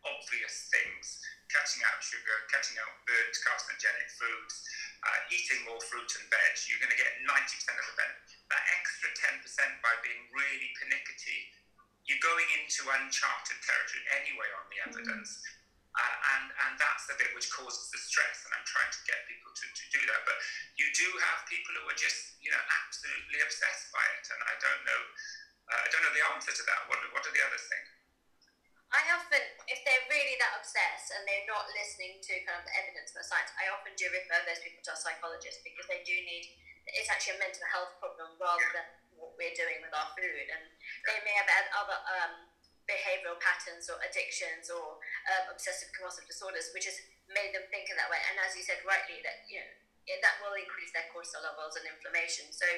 obvious 0.04 0.68
things 0.74 1.22
cutting 1.54 1.86
out 1.86 2.02
sugar, 2.02 2.34
cutting 2.50 2.74
out 2.82 2.92
burnt 3.06 3.34
carcinogenic 3.46 4.10
foods, 4.18 4.66
uh, 5.06 5.18
eating 5.30 5.62
more 5.70 5.78
fruit 5.86 6.10
and 6.18 6.26
veg, 6.26 6.54
you're 6.66 6.82
going 6.82 6.90
to 6.90 6.98
get 6.98 7.14
90% 7.22 7.30
of 7.30 7.86
the 7.86 7.94
benefit. 7.94 8.34
That 8.50 8.64
extra 8.74 9.08
10% 9.14 9.84
by 9.84 9.94
being 10.02 10.26
really 10.34 10.70
pernickety 10.74 11.54
you're 12.05 12.20
going 12.20 12.48
into 12.61 12.84
uncharted 12.84 13.59
territory 13.64 14.05
anyway 14.20 14.48
on 14.61 14.64
the 14.68 14.78
evidence. 14.84 15.40
Mm. 15.40 15.64
Uh, 15.94 16.16
and, 16.34 16.46
and 16.50 16.72
that's 16.74 17.07
the 17.07 17.14
bit 17.22 17.30
which 17.38 17.46
causes 17.55 17.86
the 17.94 18.00
stress, 18.02 18.42
and 18.42 18.50
I'm 18.50 18.66
trying 18.66 18.90
to 18.90 19.02
get 19.07 19.22
people 19.30 19.55
to, 19.55 19.62
to 19.62 19.84
do 19.94 20.02
that. 20.11 20.26
But 20.26 20.34
you 20.74 20.90
do 20.90 21.07
have 21.22 21.46
people 21.46 21.70
who 21.78 21.86
are 21.86 21.94
just, 21.94 22.34
you 22.42 22.50
know, 22.50 22.59
absolutely 22.59 23.38
obsessed 23.38 23.94
by 23.94 24.02
it, 24.18 24.26
and 24.26 24.40
I 24.42 24.55
don't 24.59 24.82
know, 24.82 25.00
uh, 25.70 25.80
I 25.86 25.88
don't 25.94 26.02
know 26.02 26.11
the 26.11 26.26
answer 26.34 26.50
to 26.50 26.64
that. 26.66 26.90
What, 26.90 26.98
what 27.14 27.22
do 27.22 27.30
the 27.30 27.46
others 27.46 27.62
think? 27.70 27.86
I 28.90 29.07
often, 29.14 29.42
if 29.70 29.86
they're 29.86 30.07
really 30.11 30.34
that 30.42 30.59
obsessed 30.59 31.14
and 31.14 31.22
they're 31.26 31.46
not 31.50 31.66
listening 31.74 32.18
to 32.22 32.32
kind 32.42 32.59
of 32.59 32.66
the 32.66 32.74
evidence 32.74 33.14
and 33.14 33.22
the 33.22 33.26
science, 33.26 33.50
I 33.59 33.70
often 33.70 33.94
do 33.94 34.07
refer 34.11 34.38
those 34.46 34.62
people 34.62 34.82
to 34.86 34.94
a 34.94 34.98
psychologist 34.98 35.62
because 35.62 35.86
they 35.86 36.02
do 36.02 36.14
need. 36.14 36.46
It's 36.94 37.11
actually 37.11 37.38
a 37.38 37.42
mental 37.42 37.66
health 37.70 37.94
problem 37.98 38.38
rather 38.38 38.62
yeah. 38.70 38.82
than 38.82 38.86
we're 39.37 39.55
doing 39.57 39.80
with 39.82 39.95
our 39.95 40.11
food, 40.14 40.47
and 40.51 40.64
they 41.07 41.18
may 41.22 41.35
have 41.37 41.51
had 41.51 41.66
other 41.74 41.99
um, 42.20 42.35
behavioral 42.85 43.41
patterns 43.41 43.89
or 43.89 43.97
addictions 44.05 44.68
or 44.68 45.01
um, 45.32 45.45
obsessive 45.53 45.89
compulsive 45.97 46.28
disorders, 46.28 46.72
which 46.76 46.85
has 46.89 46.99
made 47.32 47.57
them 47.57 47.64
think 47.72 47.89
in 47.89 47.97
that 47.97 48.09
way. 48.12 48.20
And 48.30 48.37
as 48.45 48.53
you 48.55 48.64
said 48.64 48.80
rightly, 48.85 49.24
that 49.24 49.45
you 49.49 49.61
know 49.61 49.70
it, 50.05 50.20
that 50.20 50.37
will 50.45 50.57
increase 50.57 50.93
their 50.93 51.09
cortisol 51.09 51.41
levels 51.41 51.80
and 51.80 51.89
inflammation. 51.89 52.53
So 52.53 52.68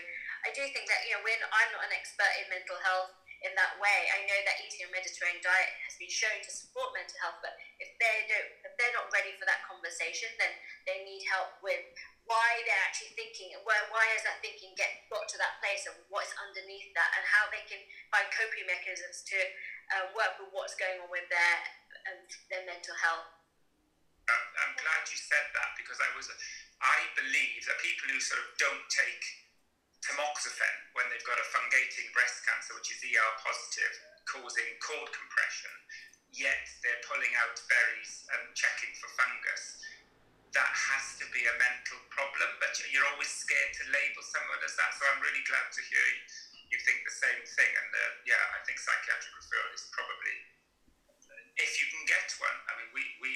I 0.46 0.54
do 0.54 0.62
think 0.70 0.86
that 0.86 1.04
you 1.06 1.18
know 1.18 1.22
when 1.26 1.38
I'm 1.42 1.70
not 1.74 1.86
an 1.90 1.94
expert 1.94 2.30
in 2.42 2.46
mental 2.50 2.78
health 2.82 3.14
in 3.44 3.52
that 3.54 3.76
way. 3.76 4.00
I 4.10 4.24
know 4.24 4.40
that 4.48 4.56
eating 4.64 4.88
a 4.88 4.90
Mediterranean 4.90 5.44
diet 5.44 5.70
has 5.84 5.94
been 6.00 6.10
shown 6.10 6.38
to 6.40 6.50
support 6.50 6.96
mental 6.96 7.18
health, 7.20 7.38
but 7.44 7.52
if 7.78 7.92
they 8.00 8.16
don't, 8.30 8.50
if 8.64 8.72
they're 8.80 8.96
not 8.96 9.12
ready 9.12 9.36
for 9.36 9.44
that 9.44 9.60
conversation, 9.68 10.32
then 10.40 10.52
they 10.88 11.04
need 11.04 11.26
help 11.28 11.60
with 11.60 11.84
why 12.26 12.62
they're 12.66 12.84
actually 12.86 13.14
thinking, 13.14 13.54
why, 13.62 13.78
why 13.94 14.02
has 14.18 14.26
that 14.26 14.42
thinking 14.42 14.74
get 14.74 15.06
got 15.10 15.30
to 15.30 15.38
that 15.38 15.62
place, 15.62 15.86
and 15.86 15.94
what's 16.10 16.34
underneath 16.42 16.90
that, 16.98 17.10
and 17.14 17.24
how 17.26 17.46
they 17.54 17.62
can 17.70 17.78
find 18.10 18.26
coping 18.34 18.66
mechanisms 18.66 19.22
to 19.30 19.38
uh, 19.94 20.04
work 20.18 20.34
with 20.42 20.50
what's 20.50 20.74
going 20.74 20.98
on 21.02 21.08
with 21.10 21.26
their 21.30 21.56
um, 22.10 22.20
their 22.50 22.66
mental 22.66 22.94
health. 22.98 23.30
I'm 24.26 24.74
glad 24.74 25.06
you 25.06 25.14
said 25.14 25.46
that 25.54 25.78
because 25.78 26.02
I 26.02 26.10
was, 26.18 26.26
I 26.82 26.98
believe 27.14 27.62
that 27.70 27.78
people 27.78 28.10
who 28.10 28.18
sort 28.18 28.42
of 28.42 28.50
don't 28.58 28.86
take 28.90 29.22
tamoxifen 30.02 30.74
when 30.98 31.06
they've 31.14 31.22
got 31.22 31.38
a 31.38 31.46
fungating 31.54 32.10
breast 32.10 32.42
cancer, 32.42 32.74
which 32.74 32.90
is 32.90 33.06
ER 33.06 33.32
positive, 33.38 33.94
causing 34.26 34.66
cord 34.82 35.14
compression, 35.14 35.70
yet 36.34 36.58
they're 36.82 37.06
pulling 37.06 37.30
out 37.38 37.54
berries 37.70 38.26
and 38.34 38.50
checking 38.58 38.90
for 38.98 39.06
fungus 39.14 39.78
that 40.56 40.72
has 40.72 41.20
to 41.20 41.28
be 41.36 41.44
a 41.44 41.54
mental 41.60 42.00
problem, 42.08 42.48
but 42.56 42.72
you're 42.88 43.04
always 43.12 43.28
scared 43.28 43.76
to 43.76 43.84
label 43.92 44.24
someone 44.24 44.56
as 44.64 44.72
that. 44.80 44.88
So 44.96 45.04
I'm 45.12 45.20
really 45.20 45.44
glad 45.44 45.68
to 45.68 45.82
hear 45.84 46.06
you, 46.72 46.76
think 46.80 47.04
the 47.04 47.12
same 47.12 47.40
thing. 47.44 47.72
And 47.76 47.90
uh, 47.92 48.00
yeah, 48.24 48.40
I 48.56 48.64
think 48.64 48.80
psychiatric 48.80 49.36
referral 49.36 49.68
is 49.76 49.84
probably, 49.92 50.36
if 51.60 51.72
you 51.76 51.86
can 51.92 52.02
get 52.08 52.32
one, 52.40 52.58
I 52.68 52.72
mean, 52.80 52.90
we, 52.96 53.04
we, 53.20 53.32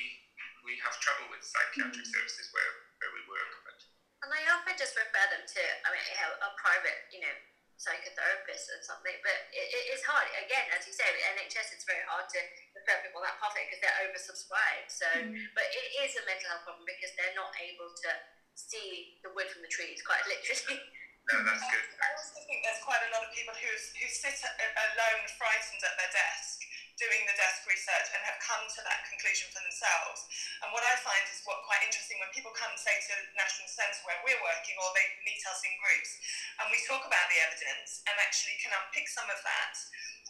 we 0.65 0.81
have 0.81 0.97
trouble 1.05 1.29
with 1.29 1.45
psychiatric 1.45 2.09
mm. 2.09 2.15
services 2.17 2.49
where, 2.57 2.73
where 3.05 3.13
we 3.13 3.23
work. 3.29 3.53
But. 3.69 3.79
And 4.25 4.33
I 4.33 4.41
often 4.57 4.81
just 4.81 4.97
refer 4.97 5.25
them 5.29 5.45
to, 5.45 5.63
I 5.85 5.89
mean, 5.93 6.05
a 6.41 6.51
private, 6.57 7.05
you 7.13 7.21
know, 7.21 7.35
psychotherapist 7.77 8.65
or 8.69 8.81
something. 8.85 9.17
But 9.25 9.37
it, 9.53 9.69
it 9.73 9.85
is 9.97 10.05
hard. 10.05 10.25
Again, 10.41 10.69
as 10.73 10.89
you 10.89 10.93
say, 10.97 11.05
with 11.09 11.25
NHS, 11.37 11.77
it's 11.77 11.85
very 11.85 12.05
hard 12.09 12.29
to 12.33 12.41
refer 12.81 12.97
people 13.05 13.21
that 13.21 13.37
pathway 13.37 13.69
because 13.69 13.81
they're 13.85 14.01
oversubscribed. 14.09 14.89
So, 14.89 15.09
mm. 15.21 15.37
but 15.53 15.69
it 15.69 15.87
is 16.01 16.17
a 16.17 16.25
mental 16.25 16.49
health 16.49 16.65
problem 16.65 16.89
because 16.89 17.13
they're 17.21 17.37
not 17.37 17.53
able 17.61 17.93
to 17.93 18.11
see 18.57 19.21
the 19.21 19.31
wood 19.37 19.53
from 19.53 19.61
the 19.61 19.73
trees, 19.73 20.01
quite 20.01 20.25
literally. 20.33 20.81
No, 21.29 21.37
that's 21.45 21.63
good. 21.69 21.85
I 22.01 22.09
also 22.17 22.41
think 22.49 22.65
there's 22.65 22.83
quite 22.83 23.05
a 23.05 23.11
lot 23.13 23.23
of 23.23 23.31
people 23.37 23.53
who 23.55 23.71
who 23.71 24.07
sit 24.09 24.35
alone, 24.41 25.23
frightened 25.37 25.83
at 25.85 25.95
their 26.01 26.13
desk 26.17 26.60
doing 27.01 27.25
the 27.25 27.35
desk 27.41 27.65
research 27.65 28.13
and 28.13 28.21
have 28.29 28.37
come 28.45 28.61
to 28.69 28.81
that 28.85 29.09
conclusion 29.09 29.49
for 29.49 29.65
themselves. 29.65 30.29
And 30.61 30.69
what 30.71 30.85
I 30.85 30.95
find 31.01 31.25
is 31.33 31.41
what 31.49 31.65
quite 31.65 31.81
interesting 31.81 32.21
when 32.21 32.29
people 32.37 32.53
come, 32.53 32.77
say, 32.77 32.93
to 32.93 33.13
the 33.17 33.41
National 33.41 33.67
Centre 33.73 34.05
where 34.05 34.21
we're 34.21 34.45
working, 34.45 34.77
or 34.77 34.93
they 34.93 35.09
meet 35.25 35.41
us 35.49 35.65
in 35.65 35.73
groups, 35.81 36.11
and 36.61 36.69
we 36.69 36.79
talk 36.85 37.03
about 37.09 37.27
the 37.33 37.41
evidence 37.41 38.05
and 38.05 38.15
actually 38.21 38.61
can 38.61 38.77
unpick 38.77 39.09
some 39.09 39.27
of 39.33 39.41
that 39.41 39.75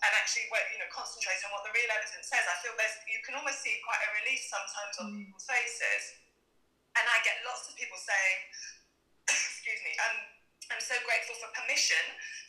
and 0.00 0.12
actually 0.16 0.48
you 0.72 0.80
know 0.80 0.88
concentrate 0.88 1.36
on 1.44 1.52
what 1.52 1.60
the 1.66 1.74
real 1.76 1.90
evidence 1.92 2.24
says. 2.24 2.40
I 2.48 2.56
feel 2.64 2.72
there's 2.78 2.96
you 3.04 3.20
can 3.20 3.36
almost 3.36 3.60
see 3.60 3.76
quite 3.84 4.00
a 4.00 4.10
relief 4.22 4.40
sometimes 4.48 4.94
on 4.96 5.06
mm. 5.12 5.16
people's 5.20 5.44
faces. 5.44 6.04
And 6.98 7.06
I 7.06 7.22
get 7.22 7.38
lots 7.46 7.70
of 7.70 7.78
people 7.78 7.94
saying, 8.00 8.38
excuse 9.30 9.78
me, 9.86 9.94
um, 10.02 10.39
I'm 10.70 10.78
so 10.78 10.94
grateful 11.02 11.34
for 11.42 11.50
permission 11.50 11.98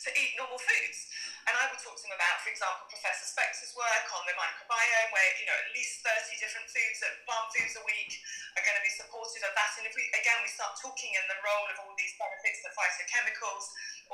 to 0.06 0.08
eat 0.14 0.38
normal 0.38 0.62
foods. 0.62 1.10
And 1.42 1.58
I 1.58 1.66
would 1.66 1.82
talk 1.82 1.98
to 1.98 2.04
them 2.06 2.14
about, 2.14 2.38
for 2.46 2.54
example, 2.54 2.86
Professor 2.86 3.26
Spector's 3.26 3.74
work 3.74 4.06
on 4.14 4.22
the 4.30 4.34
microbiome, 4.38 5.10
where 5.10 5.30
you 5.42 5.46
know 5.50 5.58
at 5.58 5.74
least 5.74 6.06
30 6.06 6.38
different 6.38 6.70
foods, 6.70 7.02
plant 7.26 7.50
foods 7.50 7.74
a 7.74 7.82
week, 7.82 8.14
are 8.54 8.62
going 8.62 8.78
to 8.78 8.86
be 8.86 8.94
supportive 8.94 9.42
of 9.42 9.50
that. 9.58 9.74
And 9.82 9.90
if 9.90 9.94
we 9.98 10.06
again 10.14 10.38
we 10.38 10.50
start 10.54 10.78
talking 10.78 11.10
in 11.10 11.24
the 11.26 11.38
role 11.42 11.66
of 11.66 11.82
all 11.82 11.94
these 11.98 12.14
benefits, 12.14 12.62
the 12.62 12.70
phytochemicals, 12.70 13.64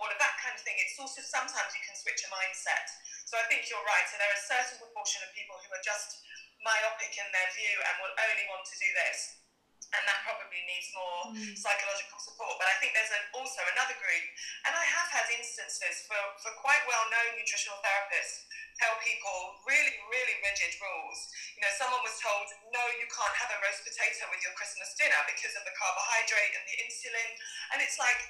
all 0.00 0.08
of 0.08 0.16
that 0.16 0.40
kind 0.40 0.56
of 0.56 0.64
thing, 0.64 0.80
it's 0.80 0.96
also 0.96 1.20
sometimes 1.20 1.76
you 1.76 1.84
can 1.84 1.92
switch 1.92 2.24
a 2.24 2.32
mindset. 2.32 2.88
So 3.28 3.36
I 3.36 3.44
think 3.52 3.68
you're 3.68 3.84
right. 3.84 4.08
So 4.08 4.16
there 4.16 4.32
are 4.32 4.40
a 4.40 4.48
certain 4.48 4.80
proportion 4.80 5.20
of 5.20 5.36
people 5.36 5.60
who 5.60 5.68
are 5.76 5.84
just 5.84 6.24
myopic 6.64 7.12
in 7.12 7.28
their 7.28 7.50
view 7.52 7.76
and 7.76 7.94
will 8.00 8.16
only 8.24 8.44
want 8.48 8.64
to 8.72 8.76
do 8.80 8.88
this 9.04 9.37
and 9.96 10.02
that 10.04 10.20
probably 10.24 10.60
needs 10.68 10.88
more 10.92 11.32
mm. 11.32 11.56
psychological 11.56 12.20
support. 12.20 12.60
But 12.60 12.68
I 12.68 12.76
think 12.80 12.92
there's 12.92 13.12
a, 13.12 13.20
also 13.32 13.60
another 13.72 13.96
group, 13.96 14.24
and 14.68 14.72
I 14.76 14.84
have 14.84 15.08
had 15.08 15.26
instances 15.32 16.04
for, 16.04 16.20
for 16.44 16.52
quite 16.60 16.84
well 16.84 17.06
known 17.08 17.40
nutritional 17.40 17.80
therapists 17.80 18.48
tell 18.78 18.94
people 19.02 19.58
really, 19.66 19.94
really 20.06 20.36
rigid 20.46 20.70
rules. 20.78 21.18
You 21.58 21.66
know, 21.66 21.72
someone 21.74 21.98
was 22.06 22.14
told, 22.22 22.46
no, 22.70 22.82
you 23.02 23.10
can't 23.10 23.36
have 23.42 23.50
a 23.50 23.58
roast 23.58 23.82
potato 23.82 24.30
with 24.30 24.38
your 24.46 24.54
Christmas 24.54 24.94
dinner 24.94 25.18
because 25.26 25.52
of 25.58 25.66
the 25.66 25.74
carbohydrate 25.74 26.54
and 26.54 26.64
the 26.64 26.76
insulin. 26.86 27.30
And 27.74 27.82
it's 27.82 27.98
like, 27.98 28.22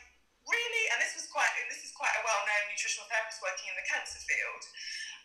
really? 0.48 0.84
And 0.96 0.98
this 1.04 1.12
was 1.12 1.28
quite 1.28 1.52
this 1.68 1.84
is 1.84 1.92
quite 1.92 2.12
a 2.16 2.24
well 2.24 2.42
known 2.48 2.64
nutritional 2.72 3.04
therapist 3.12 3.44
working 3.44 3.68
in 3.68 3.76
the 3.76 3.84
cancer 3.84 4.20
field. 4.24 4.64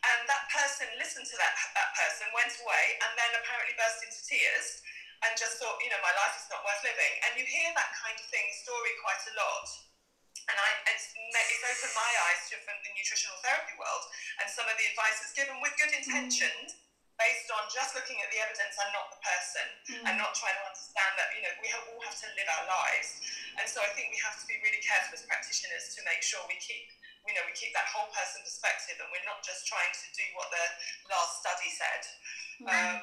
And 0.04 0.28
that 0.28 0.52
person 0.52 0.92
listened 1.00 1.32
to 1.32 1.36
that, 1.40 1.56
that 1.80 1.96
person, 1.96 2.28
went 2.36 2.52
away, 2.60 2.86
and 3.08 3.16
then 3.16 3.32
apparently 3.40 3.72
burst 3.80 4.04
into 4.04 4.20
tears 4.28 4.84
and 5.24 5.32
just 5.40 5.60
thought, 5.60 5.80
you 5.80 5.88
know, 5.88 6.02
my 6.04 6.12
life 6.20 6.36
is 6.36 6.48
not 6.52 6.64
worth 6.68 6.84
living. 6.84 7.14
And 7.28 7.40
you 7.40 7.46
hear 7.48 7.72
that 7.76 7.92
kind 7.96 8.16
of 8.16 8.26
thing, 8.28 8.46
story 8.60 8.94
quite 9.00 9.24
a 9.32 9.34
lot. 9.40 9.68
And 10.52 10.58
I, 10.60 10.70
it's, 10.92 11.16
it's 11.16 11.64
opened 11.64 11.96
my 11.96 12.12
eyes 12.28 12.52
to 12.52 12.60
from 12.68 12.76
the 12.84 12.92
nutritional 12.92 13.40
therapy 13.40 13.80
world 13.80 14.04
and 14.44 14.48
some 14.52 14.68
of 14.68 14.76
the 14.76 14.86
advice 14.92 15.24
that's 15.24 15.32
given 15.32 15.56
with 15.64 15.72
good 15.80 15.96
mm. 15.96 16.04
intentions, 16.04 16.76
based 17.16 17.48
on 17.54 17.64
just 17.72 17.96
looking 17.96 18.20
at 18.20 18.28
the 18.28 18.44
evidence 18.44 18.76
and 18.76 18.92
not 18.92 19.08
the 19.14 19.22
person, 19.24 19.68
mm. 19.88 20.04
and 20.04 20.20
not 20.20 20.36
trying 20.36 20.58
to 20.60 20.66
understand 20.68 21.14
that 21.16 21.32
you 21.38 21.48
know 21.48 21.54
we 21.64 21.72
have, 21.72 21.84
all 21.88 22.02
have 22.04 22.18
to 22.20 22.28
live 22.36 22.50
our 22.60 22.66
lives. 22.68 23.24
And 23.56 23.66
so 23.70 23.80
I 23.80 23.90
think 23.96 24.12
we 24.12 24.20
have 24.20 24.36
to 24.36 24.46
be 24.50 24.60
really 24.60 24.84
careful 24.84 25.16
as 25.16 25.24
practitioners 25.24 25.96
to 25.96 26.04
make 26.04 26.20
sure 26.20 26.44
we 26.52 26.60
keep 26.60 26.92
you 27.24 27.32
know 27.38 27.46
we 27.48 27.56
keep 27.56 27.72
that 27.72 27.88
whole 27.88 28.12
person 28.12 28.44
perspective, 28.44 29.00
and 29.00 29.08
we're 29.16 29.24
not 29.24 29.40
just 29.48 29.64
trying 29.64 29.96
to 29.96 30.08
do 30.12 30.26
what 30.36 30.52
the 30.52 30.66
last 31.08 31.40
study 31.40 31.72
said. 31.72 32.02
Mm. 32.60 32.68
Um, 32.68 33.00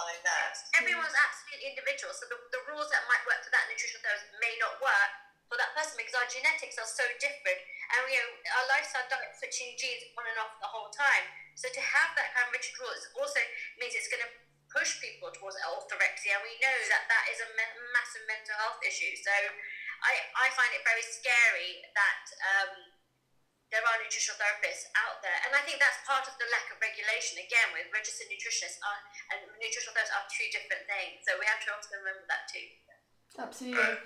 like 0.00 0.24
that. 0.24 0.56
Everyone's 0.80 1.12
absolutely 1.12 1.68
individual, 1.68 2.16
so 2.16 2.24
the, 2.32 2.40
the 2.48 2.62
rules 2.64 2.88
that 2.88 3.04
might 3.04 3.20
work 3.28 3.44
for 3.44 3.52
that 3.52 3.68
nutritional 3.68 4.00
therapist 4.00 4.32
may 4.40 4.56
not 4.56 4.80
work 4.80 5.10
for 5.52 5.60
that 5.60 5.76
person 5.76 6.00
because 6.00 6.16
our 6.16 6.24
genetics 6.24 6.80
are 6.80 6.88
so 6.88 7.04
different, 7.20 7.60
and 7.92 8.08
you 8.08 8.16
know 8.16 8.40
our 8.56 8.64
lifestyle 8.72 9.04
diet 9.12 9.36
switching 9.36 9.76
genes 9.76 10.00
on 10.16 10.24
and 10.24 10.40
off 10.40 10.56
the 10.64 10.72
whole 10.72 10.88
time. 10.88 11.28
So 11.52 11.68
to 11.68 11.82
have 11.84 12.16
that 12.16 12.32
kind 12.32 12.48
of 12.48 12.56
rigid 12.56 12.72
rules 12.80 13.04
also 13.12 13.44
means 13.76 13.92
it's 13.92 14.08
going 14.08 14.24
to 14.24 14.32
push 14.72 14.96
people 14.96 15.28
towards 15.28 15.60
orthorexia, 15.60 16.40
and 16.40 16.42
we 16.42 16.56
know 16.56 16.78
that 16.88 17.04
that 17.12 17.28
is 17.28 17.44
a 17.44 17.48
me- 17.52 17.76
massive 17.92 18.24
mental 18.24 18.56
health 18.56 18.80
issue. 18.80 19.12
So 19.20 19.52
I, 20.00 20.24
I 20.32 20.48
find 20.56 20.72
it 20.72 20.80
very 20.80 21.04
scary 21.04 21.84
that 21.92 22.24
um, 22.40 22.91
there 23.72 23.80
are 23.80 23.96
nutritional 24.04 24.36
therapists 24.36 24.84
out 25.00 25.24
there, 25.24 25.40
and 25.48 25.56
I 25.56 25.64
think 25.64 25.80
that's 25.80 25.96
part 26.04 26.28
of 26.28 26.36
the 26.36 26.44
lack 26.52 26.68
of 26.68 26.76
regulation. 26.78 27.40
Again, 27.40 27.72
with 27.72 27.88
registered 27.88 28.28
nutritionists 28.28 28.76
are, 28.84 29.00
and 29.32 29.48
nutritional 29.56 29.96
therapists 29.96 30.12
are 30.12 30.28
two 30.28 30.48
different 30.52 30.84
things, 30.84 31.24
so 31.24 31.40
we 31.40 31.48
have 31.48 31.64
to 31.64 31.72
also 31.72 31.96
remember 31.96 32.28
that 32.28 32.44
too. 32.52 32.68
Absolutely. 33.40 33.80
Um, 33.80 33.96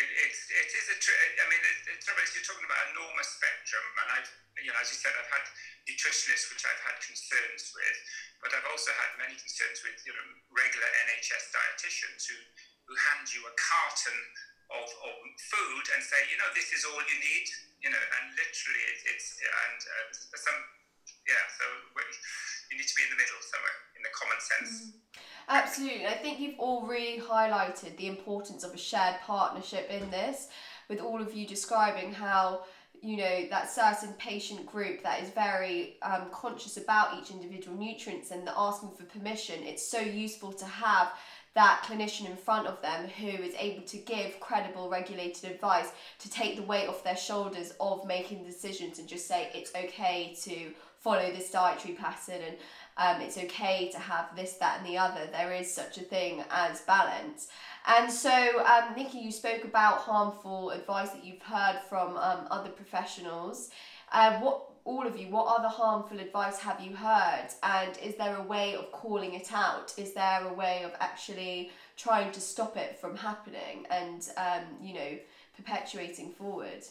it, 0.00 0.10
it's, 0.28 0.40
it 0.52 0.70
is 0.76 0.86
a, 0.92 0.96
tr- 1.00 1.20
I 1.40 1.46
mean, 1.48 1.60
the, 1.60 1.72
the 1.88 1.94
trouble 2.04 2.20
is 2.20 2.32
you're 2.36 2.44
talking 2.44 2.68
about 2.68 2.80
an 2.84 3.00
enormous 3.00 3.32
spectrum, 3.32 3.84
and 4.04 4.08
I've, 4.20 4.30
you 4.60 4.68
know, 4.68 4.76
as 4.80 4.92
you 4.92 5.00
said, 5.00 5.12
I've 5.16 5.32
had 5.32 5.44
nutritionists 5.88 6.52
which 6.52 6.64
I've 6.68 6.84
had 6.84 6.96
concerns 7.00 7.72
with, 7.72 7.98
but 8.44 8.52
I've 8.52 8.68
also 8.68 8.92
had 8.92 9.16
many 9.20 9.40
concerns 9.40 9.80
with, 9.84 10.00
you 10.04 10.12
know, 10.12 10.26
regular 10.52 10.88
NHS 11.08 11.52
dietitians 11.52 12.28
who, 12.28 12.36
who 12.88 12.94
hand 13.08 13.28
you 13.32 13.40
a 13.44 13.54
carton 13.56 14.20
of, 14.70 14.86
of 14.86 15.14
food 15.50 15.84
and 15.94 16.00
say, 16.02 16.20
you 16.30 16.38
know, 16.38 16.50
this 16.54 16.70
is 16.70 16.86
all 16.86 16.98
you 16.98 17.18
need, 17.18 17.46
you 17.82 17.90
know, 17.90 18.04
and 18.20 18.24
literally 18.38 18.82
it, 18.90 18.98
it's, 19.14 19.38
and 19.42 19.80
uh, 19.82 20.06
some, 20.38 20.58
yeah, 21.26 21.44
so 21.58 21.64
you 22.70 22.78
need 22.78 22.86
to 22.86 22.96
be 22.96 23.02
in 23.02 23.10
the 23.10 23.20
middle 23.20 23.42
somewhere, 23.42 23.76
in 23.98 24.02
the 24.02 24.12
common 24.14 24.40
sense. 24.40 24.72
Absolutely. 25.48 26.06
I 26.06 26.14
think 26.14 26.38
you've 26.38 26.58
all 26.58 26.86
really 26.86 27.20
highlighted 27.20 27.96
the 27.96 28.06
importance 28.06 28.62
of 28.62 28.72
a 28.72 28.78
shared 28.78 29.16
partnership 29.26 29.90
in 29.90 30.10
this, 30.10 30.48
with 30.88 31.00
all 31.00 31.20
of 31.20 31.34
you 31.34 31.46
describing 31.46 32.12
how, 32.12 32.62
you 33.02 33.16
know, 33.16 33.46
that 33.50 33.70
certain 33.70 34.12
patient 34.14 34.66
group 34.66 35.02
that 35.02 35.22
is 35.22 35.30
very 35.30 35.96
um, 36.02 36.30
conscious 36.30 36.76
about 36.76 37.18
each 37.18 37.30
individual 37.30 37.76
nutrients 37.76 38.30
and 38.30 38.46
the 38.46 38.52
asking 38.56 38.90
for 38.90 39.04
permission. 39.04 39.62
It's 39.62 39.86
so 39.86 40.00
useful 40.00 40.52
to 40.52 40.64
have 40.66 41.08
that 41.54 41.82
clinician 41.84 42.30
in 42.30 42.36
front 42.36 42.66
of 42.66 42.80
them 42.80 43.08
who 43.08 43.26
is 43.26 43.54
able 43.58 43.82
to 43.82 43.96
give 43.98 44.38
credible 44.38 44.88
regulated 44.88 45.50
advice 45.50 45.90
to 46.18 46.30
take 46.30 46.56
the 46.56 46.62
weight 46.62 46.88
off 46.88 47.02
their 47.02 47.16
shoulders 47.16 47.72
of 47.80 48.06
making 48.06 48.44
decisions 48.44 48.98
and 48.98 49.08
just 49.08 49.26
say 49.26 49.50
it's 49.52 49.74
okay 49.74 50.34
to 50.42 50.72
follow 50.98 51.32
this 51.32 51.50
dietary 51.50 51.94
pattern 51.94 52.40
and 52.42 52.56
um, 52.96 53.22
it's 53.22 53.38
okay 53.38 53.88
to 53.90 53.98
have 53.98 54.36
this, 54.36 54.54
that, 54.54 54.78
and 54.78 54.86
the 54.86 54.98
other. 54.98 55.26
There 55.32 55.52
is 55.52 55.72
such 55.72 55.96
a 55.96 56.02
thing 56.02 56.44
as 56.50 56.82
balance. 56.82 57.48
And 57.86 58.12
so, 58.12 58.30
um, 58.66 58.94
Nikki, 58.94 59.18
you 59.18 59.32
spoke 59.32 59.64
about 59.64 59.98
harmful 59.98 60.70
advice 60.70 61.10
that 61.10 61.24
you've 61.24 61.40
heard 61.40 61.80
from 61.88 62.18
um, 62.18 62.46
other 62.50 62.68
professionals. 62.68 63.70
Uh, 64.12 64.38
what 64.40 64.69
all 64.84 65.06
of 65.06 65.18
you, 65.18 65.28
what 65.28 65.46
other 65.58 65.68
harmful 65.68 66.20
advice 66.20 66.58
have 66.58 66.80
you 66.80 66.94
heard? 66.94 67.48
And 67.62 67.96
is 67.98 68.16
there 68.16 68.36
a 68.36 68.42
way 68.42 68.74
of 68.74 68.90
calling 68.92 69.34
it 69.34 69.52
out? 69.52 69.92
Is 69.96 70.14
there 70.14 70.46
a 70.46 70.52
way 70.52 70.82
of 70.84 70.92
actually 71.00 71.70
trying 71.96 72.32
to 72.32 72.40
stop 72.40 72.76
it 72.76 72.98
from 73.00 73.16
happening 73.16 73.86
and 73.90 74.26
um, 74.36 74.64
you 74.82 74.94
know 74.94 75.18
perpetuating 75.56 76.32
forward? 76.32 76.84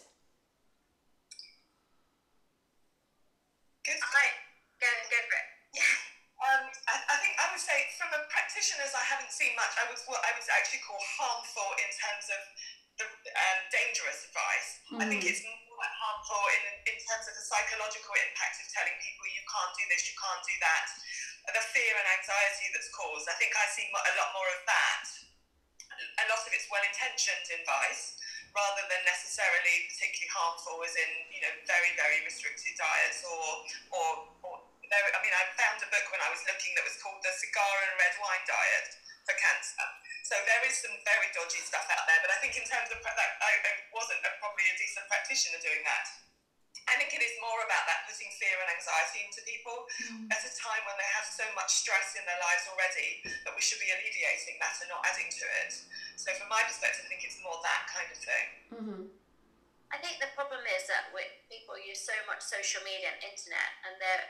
Good. 3.86 3.98
Right, 3.98 4.36
go, 4.80 4.88
go 5.10 5.18
for 5.28 5.38
it. 5.38 5.48
Um, 6.40 6.72
I, 6.88 6.96
I 6.96 7.16
think 7.20 7.36
I 7.36 7.52
would 7.52 7.60
say 7.60 7.76
from 8.00 8.16
a 8.16 8.24
practitioners, 8.32 8.96
I 8.96 9.04
haven't 9.04 9.28
seen 9.28 9.52
much. 9.60 9.76
I 9.76 9.92
would 9.92 10.00
what 10.08 10.24
I 10.24 10.32
would 10.32 10.48
actually 10.48 10.80
call 10.88 10.96
harmful 11.20 11.68
in 11.76 11.90
terms 11.92 12.32
of 12.32 12.42
the 12.96 13.06
um, 13.12 13.60
dangerous 13.76 14.24
advice. 14.32 14.70
I 15.04 15.06
think 15.12 15.28
it's 15.28 15.44
like 15.80 15.96
harmful 15.96 16.44
in, 16.60 16.64
in 16.92 16.98
terms 17.00 17.26
of 17.26 17.34
the 17.34 17.46
psychological 17.48 18.14
impact 18.14 18.60
of 18.60 18.68
telling 18.70 18.96
people 19.00 19.24
you 19.32 19.44
can't 19.48 19.74
do 19.76 19.84
this, 19.88 20.06
you 20.06 20.16
can't 20.20 20.44
do 20.44 20.56
that, 20.60 20.86
the 21.56 21.64
fear 21.74 21.94
and 21.96 22.08
anxiety 22.20 22.68
that's 22.76 22.92
caused. 22.94 23.26
I 23.26 23.36
think 23.40 23.56
I 23.56 23.66
see 23.74 23.88
a 23.88 24.14
lot 24.20 24.30
more 24.36 24.50
of 24.54 24.62
that. 24.68 25.04
A 26.00 26.26
lot 26.32 26.40
of 26.44 26.52
it's 26.56 26.68
well-intentioned 26.72 27.48
advice 27.60 28.20
rather 28.56 28.84
than 28.88 29.02
necessarily 29.04 29.90
particularly 29.92 30.32
harmful, 30.32 30.80
as 30.84 30.96
in 30.96 31.12
you 31.28 31.42
know 31.44 31.54
very 31.68 31.92
very 32.00 32.24
restricted 32.24 32.76
diets 32.80 33.20
or 33.28 33.44
or, 33.92 34.08
or 34.48 34.54
I 34.90 35.20
mean, 35.22 35.36
I 35.38 35.46
found 35.54 35.78
a 35.86 35.90
book 35.94 36.06
when 36.10 36.18
I 36.18 36.34
was 36.34 36.42
looking 36.50 36.74
that 36.74 36.82
was 36.82 36.98
called 36.98 37.22
The 37.22 37.30
Cigar 37.30 37.76
and 37.86 37.94
Red 38.02 38.16
Wine 38.18 38.46
Diet 38.50 38.90
for 39.30 39.38
Cancer. 39.38 39.86
So 40.26 40.34
there 40.50 40.62
is 40.66 40.74
some 40.82 40.98
very 41.06 41.30
dodgy 41.38 41.62
stuff 41.62 41.86
out 41.94 42.10
there, 42.10 42.18
but 42.26 42.34
I 42.34 42.38
think 42.42 42.58
in 42.58 42.66
terms 42.66 42.90
of 42.90 42.98
pra- 43.06 43.14
that, 43.14 43.38
I, 43.38 43.52
I 43.62 43.74
wasn't 43.94 44.26
a, 44.26 44.32
probably 44.42 44.66
a 44.66 44.76
decent 44.82 45.06
practitioner 45.06 45.62
doing 45.62 45.86
that. 45.86 46.06
I 46.90 46.98
think 46.98 47.14
it 47.14 47.22
is 47.22 47.34
more 47.38 47.62
about 47.62 47.86
that 47.86 48.10
putting 48.10 48.34
fear 48.42 48.58
and 48.66 48.70
anxiety 48.74 49.22
into 49.22 49.46
people 49.46 49.86
at 50.34 50.42
a 50.42 50.52
time 50.58 50.82
when 50.90 50.98
they 50.98 51.10
have 51.14 51.30
so 51.30 51.46
much 51.54 51.70
stress 51.70 52.18
in 52.18 52.26
their 52.26 52.42
lives 52.42 52.66
already 52.66 53.22
that 53.46 53.54
we 53.54 53.62
should 53.62 53.78
be 53.78 53.94
alleviating 53.94 54.58
that 54.58 54.74
and 54.82 54.90
not 54.90 55.06
adding 55.06 55.30
to 55.30 55.46
it. 55.62 55.70
So 56.18 56.34
from 56.34 56.50
my 56.50 56.66
perspective, 56.66 57.06
I 57.06 57.14
think 57.14 57.22
it's 57.22 57.38
more 57.46 57.62
that 57.62 57.84
kind 57.94 58.10
of 58.10 58.18
thing. 58.18 58.48
Mm-hmm. 58.74 59.04
I 59.94 59.98
think 60.02 60.18
the 60.18 60.34
problem 60.34 60.66
is 60.66 60.90
that 60.90 61.14
we, 61.14 61.30
people 61.46 61.78
use 61.78 62.02
so 62.02 62.18
much 62.26 62.42
social 62.42 62.82
media 62.82 63.14
and 63.14 63.22
internet, 63.22 63.70
and 63.86 63.94
there 64.02 64.26
are 64.26 64.30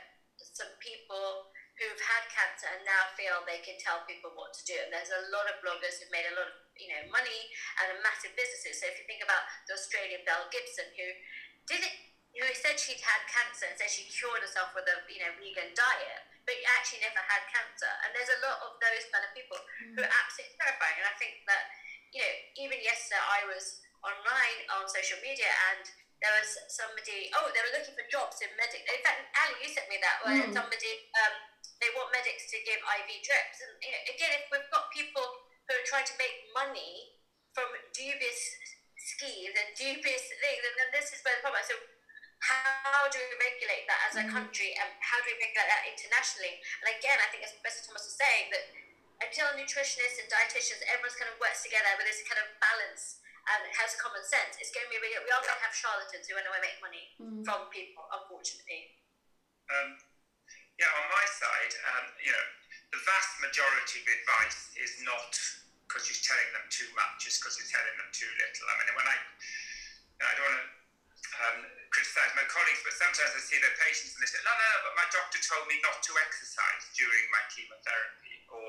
some 0.52 0.72
people 0.84 1.48
who've 1.80 2.04
had 2.04 2.28
cancer 2.28 2.68
and 2.68 2.84
now 2.84 3.08
feel 3.16 3.40
they 3.48 3.64
can 3.64 3.80
tell 3.80 4.04
people 4.04 4.28
what 4.36 4.52
to 4.52 4.62
do. 4.68 4.76
And 4.76 4.92
there's 4.92 5.08
a 5.08 5.32
lot 5.32 5.48
of 5.48 5.56
bloggers 5.64 5.96
who've 5.96 6.12
made 6.12 6.28
a 6.28 6.36
lot 6.36 6.52
of 6.52 6.56
you 6.76 6.92
know 6.92 7.08
money 7.08 7.48
and 7.80 7.96
massive 8.04 8.36
businesses. 8.36 8.84
So 8.84 8.92
if 8.92 9.00
you 9.00 9.08
think 9.08 9.24
about 9.24 9.48
the 9.64 9.72
Australian 9.80 10.20
Belle 10.28 10.44
Gibson, 10.52 10.92
who 10.92 11.08
did 11.64 11.80
it, 11.80 11.94
who 12.36 12.44
said 12.52 12.76
she'd 12.76 13.00
had 13.00 13.24
cancer 13.24 13.64
and 13.64 13.80
said 13.80 13.88
she 13.88 14.04
cured 14.12 14.44
herself 14.44 14.76
with 14.76 14.84
a 14.92 14.96
you 15.08 15.24
know 15.24 15.32
vegan 15.40 15.72
diet, 15.72 16.22
but 16.44 16.52
actually 16.76 17.00
never 17.00 17.24
had 17.24 17.48
cancer. 17.48 17.92
And 18.04 18.12
there's 18.12 18.30
a 18.30 18.44
lot 18.44 18.60
of 18.60 18.76
those 18.76 19.08
kind 19.08 19.24
of 19.24 19.32
people 19.32 19.56
who 19.96 20.04
are 20.04 20.12
absolutely 20.20 20.60
terrifying. 20.60 21.00
And 21.00 21.08
I 21.08 21.16
think 21.16 21.48
that 21.48 21.64
you 22.12 22.20
know 22.20 22.34
even 22.60 22.76
yesterday 22.84 23.24
I 23.24 23.48
was 23.48 23.80
online 24.04 24.60
on 24.76 24.84
social 24.84 25.16
media 25.24 25.48
and 25.72 25.84
there 26.20 26.32
was 26.36 26.52
somebody 26.68 27.32
oh 27.36 27.48
they 27.52 27.60
were 27.64 27.72
looking 27.72 27.96
for 27.96 28.04
jobs 28.12 28.40
in 28.44 28.48
medic 28.56 28.84
in 28.84 29.00
fact 29.04 29.24
ali 29.40 29.56
you 29.60 29.68
sent 29.68 29.88
me 29.88 29.96
that 30.00 30.20
where 30.24 30.40
somebody 30.52 31.08
um, 31.16 31.49
they 31.80 31.90
want 31.96 32.12
medics 32.12 32.46
to 32.52 32.56
give 32.62 32.80
iv 32.80 33.10
drips 33.24 33.58
and 33.64 33.72
you 33.80 33.90
know, 33.90 34.02
again 34.12 34.32
if 34.36 34.44
we've 34.52 34.70
got 34.72 34.92
people 34.92 35.24
who 35.66 35.72
are 35.76 35.86
trying 35.88 36.06
to 36.06 36.16
make 36.20 36.48
money 36.52 37.16
from 37.56 37.66
dubious 37.96 38.40
schemes 38.96 39.56
and 39.56 39.68
dubious 39.74 40.24
things 40.40 40.62
and 40.62 40.74
then 40.76 40.90
this 40.92 41.10
is 41.10 41.20
where 41.24 41.34
the 41.36 41.42
problem 41.44 41.60
is. 41.64 41.68
so 41.72 41.76
how 42.40 43.04
do 43.12 43.20
we 43.20 43.36
regulate 43.36 43.84
that 43.84 44.00
as 44.08 44.16
a 44.16 44.24
country? 44.24 44.72
And 44.80 44.88
how 45.04 45.20
do 45.20 45.28
we 45.28 45.36
regulate 45.36 45.68
that 45.68 45.84
internationally? 45.84 46.56
And 46.80 46.88
again 46.96 47.20
i 47.20 47.28
think 47.28 47.44
as 47.44 47.52
professor 47.56 47.84
thomas 47.84 48.08
was 48.08 48.16
saying 48.16 48.48
that 48.52 48.64
until 49.20 49.52
nutritionists 49.52 50.16
and 50.16 50.28
dietitians 50.32 50.80
everyone's 50.88 51.16
kind 51.20 51.28
of 51.28 51.36
works 51.36 51.60
together 51.60 51.92
with 52.00 52.08
this 52.08 52.24
kind 52.24 52.40
of 52.40 52.48
balance 52.56 53.20
and 53.48 53.62
has 53.76 53.96
common 53.96 54.22
sense, 54.22 54.60
it's 54.60 54.70
going 54.70 54.86
to 54.86 54.92
be 54.92 55.00
we 55.00 55.16
are 55.16 55.42
going 55.42 55.48
to 55.48 55.64
have 55.64 55.74
charlatans 55.74 56.28
who 56.28 56.36
want 56.36 56.46
to 56.46 56.54
make 56.60 56.78
money 56.84 57.04
from 57.42 57.66
people, 57.72 58.04
unfortunately. 58.12 59.00
Um, 59.70 59.96
yeah, 60.80 60.88
on 60.96 61.06
my 61.12 61.26
side, 61.28 61.72
um, 61.92 62.04
you 62.24 62.32
know, 62.32 62.46
the 62.96 63.00
vast 63.04 63.36
majority 63.44 64.00
of 64.00 64.06
advice 64.08 64.72
is 64.80 64.96
not 65.04 65.30
because 65.84 66.08
you're 66.08 66.24
telling 66.24 66.50
them 66.56 66.64
too 66.72 66.88
much, 66.96 67.28
it's 67.28 67.36
because 67.36 67.60
you're 67.60 67.68
telling 67.68 67.96
them 68.00 68.08
too 68.16 68.30
little. 68.40 68.64
I 68.64 68.74
mean, 68.80 68.88
when 68.96 69.08
I, 69.10 69.16
I 70.24 70.32
don't 70.40 70.46
want 70.48 70.56
to 70.56 70.66
um, 71.44 71.58
criticize 71.92 72.32
my 72.32 72.46
colleagues, 72.48 72.80
but 72.80 72.96
sometimes 72.96 73.28
I 73.36 73.42
see 73.44 73.60
their 73.60 73.74
patients 73.76 74.16
and 74.16 74.24
they 74.24 74.30
say, 74.30 74.40
no, 74.40 74.54
no, 74.56 74.64
no, 74.64 74.78
but 74.88 74.94
my 74.96 75.06
doctor 75.12 75.36
told 75.42 75.68
me 75.68 75.76
not 75.84 76.00
to 76.00 76.12
exercise 76.16 76.82
during 76.96 77.24
my 77.28 77.42
chemotherapy, 77.52 78.34
or 78.48 78.66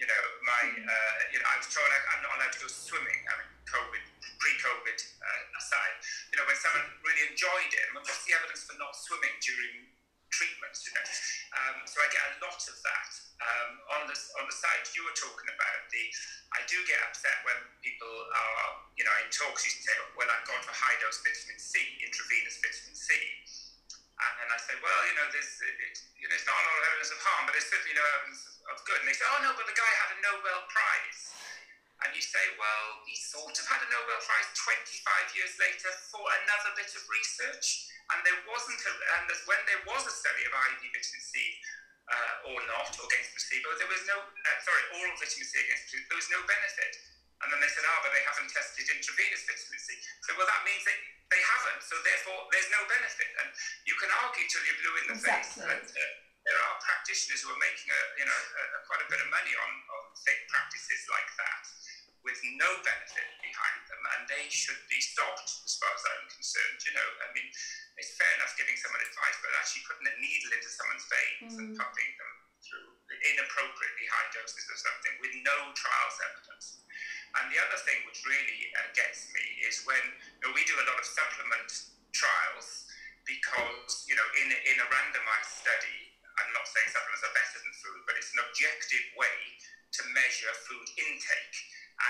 you 0.00 0.06
know, 0.08 0.22
my, 0.42 0.62
uh, 0.66 1.18
you 1.30 1.38
know, 1.38 1.46
I 1.46 1.60
was 1.62 1.68
told 1.70 1.86
I, 1.86 1.98
I'm 2.16 2.26
not 2.26 2.32
allowed 2.42 2.52
to 2.58 2.60
go 2.66 2.68
swimming. 2.72 3.20
I 3.30 3.32
mean, 3.38 3.52
COVID, 3.68 4.04
pre-COVID 4.40 4.98
uh, 4.98 5.60
aside, 5.60 5.94
you 6.32 6.36
know, 6.40 6.44
when 6.48 6.58
someone 6.58 6.88
really 7.06 7.30
enjoyed 7.30 7.70
it, 7.70 7.84
well, 7.92 8.02
what's 8.02 8.24
the 8.26 8.34
evidence 8.34 8.64
for 8.64 8.74
not 8.80 8.96
swimming 8.96 9.36
during 9.44 9.91
treatments? 10.32 10.88
You 10.88 10.92
know, 10.96 11.06
um, 11.60 11.76
so 11.84 12.00
I 12.00 12.08
get 12.10 12.24
a 12.32 12.36
lot 12.42 12.58
of 12.58 12.76
that. 12.82 13.10
Um, 13.42 13.70
on 13.98 14.02
the 14.06 14.16
on 14.38 14.46
the 14.46 14.54
side 14.54 14.86
you 14.94 15.02
were 15.02 15.16
talking 15.18 15.50
about 15.50 15.80
the 15.90 16.04
I 16.52 16.60
do 16.68 16.76
get 16.84 17.00
upset 17.08 17.40
when 17.48 17.56
people 17.80 18.08
are, 18.08 18.84
you 18.96 19.04
know, 19.08 19.14
in 19.24 19.28
talks, 19.32 19.64
you 19.64 19.72
say, 19.72 19.96
well, 20.12 20.28
I've 20.28 20.44
gone 20.44 20.60
for 20.60 20.74
high 20.76 20.96
dose 21.00 21.24
vitamin 21.24 21.56
C, 21.56 21.80
intravenous 22.04 22.60
vitamin 22.60 22.92
C. 22.92 23.08
And 24.20 24.32
then 24.38 24.48
I 24.52 24.58
say, 24.60 24.76
well, 24.78 25.00
you 25.08 25.16
know, 25.16 25.26
there's, 25.32 25.52
it, 25.64 25.96
you 26.20 26.28
know, 26.28 26.36
it's 26.36 26.46
not 26.46 26.54
a 26.54 26.62
lot 26.62 26.76
of 26.76 26.84
evidence 26.92 27.10
of 27.10 27.20
harm, 27.24 27.42
but 27.48 27.52
there's 27.56 27.66
certainly 27.72 27.96
no 27.96 28.04
evidence 28.20 28.44
of 28.68 28.76
good. 28.84 29.00
And 29.02 29.08
they 29.08 29.16
say, 29.16 29.26
oh, 29.26 29.40
no, 29.40 29.50
but 29.56 29.66
the 29.66 29.74
guy 29.74 29.90
had 30.04 30.14
a 30.14 30.18
Nobel 30.22 30.60
Prize. 30.68 31.20
And 32.04 32.14
you 32.14 32.22
say, 32.22 32.44
well, 32.60 32.86
he 33.08 33.16
sort 33.16 33.54
of 33.56 33.64
had 33.66 33.82
a 33.82 33.88
Nobel 33.88 34.20
Prize 34.22 34.48
25 34.54 35.38
years 35.38 35.54
later 35.58 35.90
for 36.12 36.22
another 36.44 36.76
bit 36.76 36.92
of 36.94 37.02
research. 37.08 37.90
And 38.10 38.18
there 38.26 38.40
wasn't, 38.48 38.80
a, 38.82 38.92
and 39.20 39.26
when 39.46 39.60
there 39.70 39.82
was 39.86 40.02
a 40.08 40.14
study 40.14 40.42
of 40.48 40.52
IV 40.52 40.82
vitamin 40.82 41.22
C, 41.22 41.32
uh, 42.10 42.50
or 42.50 42.58
not, 42.66 42.90
or 42.98 43.06
against 43.06 43.30
placebo, 43.30 43.68
there 43.78 43.90
was 43.90 44.02
no, 44.10 44.16
uh, 44.18 44.58
sorry, 44.66 44.82
oral 44.98 45.14
vitamin 45.16 45.46
C 45.46 45.54
against 45.62 45.86
placebo, 45.88 46.06
there 46.10 46.20
was 46.20 46.32
no 46.34 46.40
benefit. 46.44 46.92
And 47.42 47.50
then 47.50 47.58
they 47.58 47.70
said, 47.70 47.82
ah, 47.82 47.90
oh, 47.90 47.98
but 48.06 48.10
they 48.14 48.22
haven't 48.22 48.50
tested 48.54 48.86
intravenous 48.86 49.42
vitamin 49.46 49.80
C. 49.82 49.98
So, 50.26 50.38
well, 50.38 50.46
that 50.46 50.62
means 50.62 50.82
that 50.86 50.98
they 51.30 51.42
haven't, 51.42 51.82
so 51.82 51.98
therefore 52.06 52.46
there's 52.54 52.70
no 52.70 52.82
benefit. 52.86 53.30
And 53.42 53.48
you 53.82 53.98
can 53.98 54.10
argue 54.22 54.46
till 54.46 54.62
you're 54.62 54.78
blue 54.78 54.94
in 55.02 55.06
the 55.10 55.18
exactly. 55.18 55.66
face. 55.66 55.74
And, 55.74 55.86
uh, 55.90 56.02
there 56.42 56.58
are 56.58 56.74
practitioners 56.82 57.46
who 57.46 57.54
are 57.54 57.62
making 57.62 57.86
a, 57.86 58.02
you 58.18 58.26
know, 58.26 58.34
a, 58.34 58.62
a, 58.74 58.78
quite 58.90 59.02
a 59.02 59.08
bit 59.10 59.22
of 59.22 59.30
money 59.30 59.54
on, 59.54 59.70
on 59.94 60.02
fake 60.26 60.42
practices 60.50 61.06
like 61.06 61.30
that 61.38 61.62
with 62.22 62.38
no 62.58 62.70
benefit 62.86 63.28
behind 63.42 63.82
them, 63.90 64.02
and 64.14 64.20
they 64.30 64.46
should 64.46 64.78
be 64.86 64.98
stopped, 65.02 65.66
as 65.66 65.74
far 65.74 65.90
as 65.90 66.02
I'm 66.06 66.26
concerned. 66.30 66.78
You 66.86 66.94
know, 66.94 67.08
I 67.26 67.34
mean, 67.34 67.41
actually 69.62 69.86
putting 69.86 70.10
a 70.10 70.14
needle 70.18 70.50
into 70.58 70.66
someone's 70.66 71.06
veins 71.06 71.54
mm. 71.54 71.60
and 71.62 71.78
pumping 71.78 72.10
them 72.18 72.34
through 72.66 72.90
inappropriately 73.30 74.06
high 74.10 74.28
doses 74.34 74.66
of 74.66 74.78
something 74.82 75.14
with 75.22 75.30
no 75.46 75.54
trials 75.78 76.18
evidence. 76.34 76.82
And 77.38 77.46
the 77.54 77.62
other 77.62 77.78
thing 77.86 78.02
which 78.02 78.26
really 78.26 78.74
uh, 78.74 78.90
gets 78.98 79.30
me 79.30 79.46
is 79.62 79.86
when 79.86 80.02
you 80.02 80.42
know, 80.42 80.50
we 80.50 80.66
do 80.66 80.74
a 80.74 80.86
lot 80.90 80.98
of 80.98 81.06
supplement 81.06 81.70
trials 82.10 82.90
because 83.22 84.02
you 84.10 84.18
know 84.18 84.26
in 84.42 84.50
in 84.50 84.76
a 84.82 84.86
randomized 84.90 85.62
study, 85.62 86.10
I'm 86.42 86.50
not 86.50 86.66
saying 86.66 86.90
supplements 86.90 87.22
are 87.22 87.30
better 87.38 87.58
than 87.62 87.72
food, 87.78 88.00
but 88.10 88.18
it's 88.18 88.34
an 88.34 88.42
objective 88.42 89.06
way 89.14 89.38
to 89.62 90.00
measure 90.10 90.50
food 90.66 90.88
intake, 90.98 91.56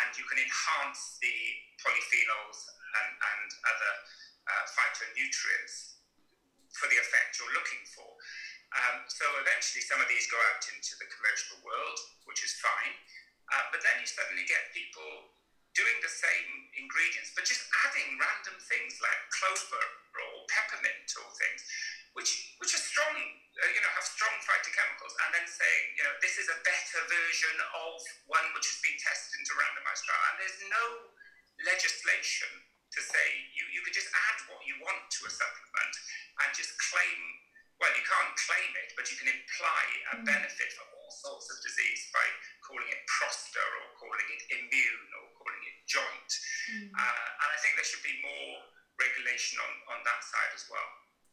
and 0.01 0.17
you 0.17 0.25
can 0.25 0.41
enhance 0.41 1.21
the 1.21 1.37
polyphenols 1.85 2.73
and, 2.73 3.11
and 3.13 3.49
other 3.69 3.93
uh, 4.49 4.65
phytonutrients 4.73 5.93
for 6.77 6.89
the 6.89 6.99
effect 6.99 7.37
you're 7.39 7.53
looking 7.57 7.85
for. 7.93 8.09
Um, 8.73 9.05
so 9.05 9.29
eventually, 9.45 9.85
some 9.85 10.01
of 10.01 10.09
these 10.09 10.25
go 10.33 10.41
out 10.53 10.65
into 10.73 10.97
the 10.97 11.09
commercial 11.13 11.61
world, 11.61 11.99
which 12.25 12.41
is 12.41 12.57
fine. 12.57 12.97
Uh, 13.53 13.69
but 13.69 13.85
then 13.85 14.01
you 14.01 14.09
suddenly 14.09 14.49
get 14.49 14.73
people 14.73 15.37
doing 15.77 15.99
the 16.01 16.09
same 16.09 16.49
ingredients, 16.77 17.37
but 17.37 17.45
just 17.45 17.69
adding 17.85 18.17
random 18.17 18.57
things 18.65 18.97
like 19.05 19.21
clover 19.33 19.85
or 20.17 20.45
peppermint 20.49 21.09
or 21.21 21.29
things, 21.37 21.61
which 22.17 22.57
which 22.61 22.73
are 22.73 22.81
strong, 22.81 23.13
uh, 23.13 23.69
you 23.73 23.81
know, 23.81 23.93
have 23.93 24.09
strong 24.09 24.33
phytochemicals, 24.41 25.13
and 25.29 25.31
then 25.37 25.45
saying, 25.49 25.85
you 26.01 26.05
know, 26.09 26.17
this 26.25 26.41
is 26.41 26.49
a 26.49 26.59
better 26.65 27.01
version 27.09 27.57
of 27.77 28.01
one 28.29 28.49
which 28.57 28.69
has 28.73 28.81
been 28.81 28.97
tested 28.97 29.37
into 29.37 29.53
randomized 29.53 30.05
trial, 30.09 30.25
and 30.33 30.37
there's 30.41 30.61
no 30.73 30.85
legislation 31.69 32.53
to 32.93 33.01
say 33.01 33.27
you, 33.57 33.65
you 33.73 33.81
can 33.81 33.93
just 33.97 34.09
add 34.13 34.39
what 34.53 34.61
you 34.69 34.77
want 34.85 35.01
to 35.09 35.21
a 35.25 35.33
supplement 35.33 35.95
and 36.45 36.49
just 36.53 36.77
claim, 36.93 37.19
well, 37.81 37.93
you 37.97 38.05
can't 38.05 38.33
claim 38.37 38.71
it, 38.85 38.93
but 38.95 39.09
you 39.09 39.17
can 39.17 39.33
imply 39.33 39.85
a 40.13 40.15
mm. 40.21 40.29
benefit 40.29 40.71
for 40.77 40.85
all 40.93 41.11
sorts 41.11 41.49
of 41.49 41.57
disease 41.65 42.13
by 42.13 42.25
calling 42.61 42.87
it 42.93 43.01
prosper 43.09 43.65
or 43.65 43.87
calling 43.97 44.29
it 44.37 44.43
immune 44.53 45.09
or 45.19 45.25
calling 45.41 45.63
it 45.65 45.77
joint. 45.89 46.31
Mm. 46.69 46.93
Uh, 46.93 47.27
and 47.43 47.49
I 47.49 47.59
think 47.65 47.81
there 47.81 47.89
should 47.89 48.05
be 48.05 48.17
more 48.21 48.61
regulation 49.01 49.57
on, 49.65 49.73
on 49.97 49.99
that 50.05 50.21
side 50.21 50.53
as 50.53 50.65
well. 50.69 50.89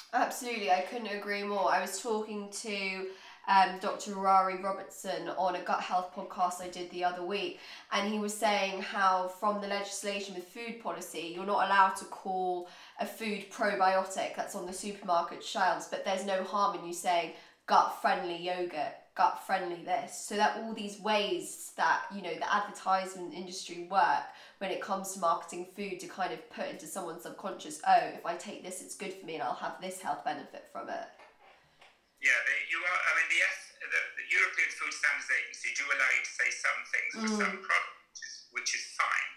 Absolutely, 0.10 0.74
I 0.74 0.88
couldn't 0.90 1.12
agree 1.12 1.46
more. 1.46 1.70
I 1.70 1.86
talking 2.02 2.50
to 2.52 3.08
um, 3.48 3.80
Dr. 3.80 4.12
Ruairi 4.12 4.62
Robertson 4.62 5.30
on 5.30 5.56
a 5.56 5.62
gut 5.62 5.82
health 5.82 6.14
podcast 6.16 6.62
I 6.62 6.68
did 6.68 6.90
the 6.92 7.04
other 7.04 7.24
week, 7.24 7.60
and 7.92 8.12
he 8.12 8.20
was 8.20 8.34
saying 8.34 8.82
how 8.82 9.28
from 9.28 9.60
the 9.60 9.68
legislation 9.68 10.36
with 10.36 10.48
food 10.48 10.82
policy, 10.84 11.34
you're 11.36 11.46
not 11.46 11.66
allowed 11.66 11.96
to 11.98 12.06
call 12.06 12.70
a 13.00 13.06
food 13.06 13.50
probiotic 13.52 14.36
that's 14.36 14.56
on 14.56 14.68
the 14.68 14.74
supermarket 14.74 15.44
shelves, 15.44 15.88
but 15.90 16.06
there's 16.06 16.26
no 16.26 16.44
harm 16.44 16.78
in 16.78 16.86
you 16.86 16.94
saying 16.94 17.32
gut 17.66 18.00
friendly 18.02 18.38
yogurt, 18.38 18.94
gut 19.16 19.44
friendly 19.46 19.84
this. 19.84 20.26
So 20.28 20.36
that 20.36 20.58
all 20.58 20.74
these 20.74 21.00
ways 21.00 21.72
that 21.76 22.04
you 22.14 22.22
know 22.22 22.34
the 22.34 22.54
advertisement 22.54 23.34
industry 23.34 23.88
work 23.90 24.26
when 24.60 24.70
it 24.70 24.82
comes 24.82 25.14
to 25.14 25.20
marketing 25.20 25.66
food 25.76 26.00
to 26.02 26.08
kind 26.08 26.34
of 26.34 26.50
put 26.52 26.68
into 26.68 26.86
someone's 26.86 27.24
subconscious, 27.24 27.82
oh, 27.88 28.10
if 28.14 28.26
I 28.26 28.36
take 28.36 28.64
this, 28.64 28.82
it's 28.82 28.96
good 28.96 29.14
for 29.14 29.26
me, 29.26 29.36
and 29.36 29.44
I'll 29.44 29.54
have 29.56 29.82
this 29.82 30.02
health 30.02 30.24
benefit 30.24 30.66
from 30.72 30.90
it. 30.90 31.06
Yeah, 32.20 32.36
they, 32.44 32.68
you 32.68 32.80
are. 32.84 33.00
I 33.00 33.12
mean, 33.16 33.30
the, 33.32 33.42
F, 33.48 33.58
the, 33.80 34.02
the, 34.20 34.28
European 34.28 34.70
Food 34.76 34.92
Standards 34.92 35.32
Agency 35.32 35.72
do 35.72 35.88
allow 35.88 36.10
you 36.12 36.24
to 36.24 36.34
say 36.36 36.50
some 36.52 36.80
things 36.92 37.12
for 37.16 37.30
mm. 37.32 37.40
some 37.40 37.56
products, 37.64 38.04
which 38.12 38.20
is, 38.20 38.34
which 38.52 38.72
is 38.76 38.84
fine. 39.00 39.32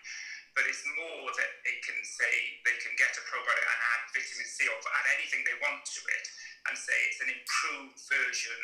But 0.58 0.66
it's 0.66 0.82
more 0.98 1.30
that 1.32 1.52
they 1.62 1.78
can 1.80 1.96
say 2.04 2.32
they 2.66 2.76
can 2.82 2.92
get 2.98 3.14
a 3.16 3.22
probiotic 3.24 3.64
and 3.64 3.80
add 3.96 4.02
vitamin 4.12 4.48
C 4.50 4.68
or 4.68 4.76
add 4.76 5.06
anything 5.16 5.46
they 5.46 5.56
want 5.62 5.80
to 5.86 6.00
it, 6.02 6.26
and 6.68 6.74
say 6.76 6.92
it's 7.08 7.22
an 7.22 7.30
improved 7.30 7.96
version 8.04 8.60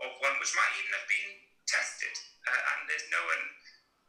of 0.00 0.14
one 0.22 0.38
which 0.40 0.54
might 0.54 0.72
even 0.80 0.92
have 0.96 1.08
been 1.10 1.30
tested. 1.66 2.14
Uh, 2.46 2.54
and 2.54 2.78
there's 2.86 3.04
no 3.10 3.18
one, 3.18 3.42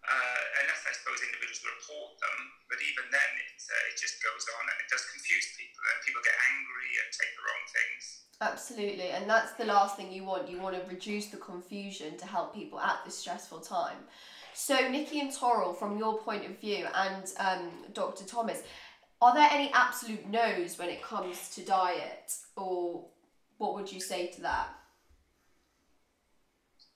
uh, 0.07 0.41
unless 0.63 0.87
I 0.87 0.95
suppose 0.95 1.19
individuals 1.19 1.59
report 1.67 2.15
them, 2.23 2.39
but 2.71 2.79
even 2.79 3.05
then 3.11 3.31
it, 3.43 3.59
uh, 3.59 3.91
it 3.91 3.99
just 3.99 4.23
goes 4.23 4.47
on 4.55 4.63
and 4.63 4.77
it 4.79 4.87
does 4.87 5.03
confuse 5.11 5.47
people, 5.59 5.83
and 5.83 5.97
people 6.07 6.23
get 6.23 6.37
angry 6.55 6.91
and 7.03 7.07
take 7.11 7.31
the 7.35 7.43
wrong 7.43 7.63
things. 7.67 8.03
Absolutely, 8.39 9.09
and 9.11 9.27
that's 9.27 9.53
the 9.59 9.67
last 9.67 9.99
thing 9.99 10.11
you 10.11 10.23
want. 10.23 10.47
You 10.47 10.63
want 10.63 10.79
to 10.79 10.83
reduce 10.87 11.27
the 11.27 11.41
confusion 11.41 12.15
to 12.17 12.25
help 12.25 12.55
people 12.55 12.79
at 12.79 13.03
this 13.03 13.17
stressful 13.17 13.61
time. 13.61 14.07
So, 14.53 14.89
Nikki 14.89 15.19
and 15.19 15.33
Toral, 15.33 15.73
from 15.73 15.97
your 15.97 16.17
point 16.19 16.45
of 16.45 16.59
view, 16.59 16.87
and 16.95 17.25
um, 17.37 17.69
Dr. 17.93 18.25
Thomas, 18.25 18.63
are 19.21 19.33
there 19.33 19.49
any 19.51 19.71
absolute 19.73 20.29
no's 20.29 20.77
when 20.77 20.89
it 20.89 21.01
comes 21.01 21.49
to 21.55 21.65
diet, 21.65 22.31
or 22.55 23.09
what 23.57 23.75
would 23.75 23.91
you 23.91 23.99
say 23.99 24.27
to 24.27 24.41
that? 24.41 24.69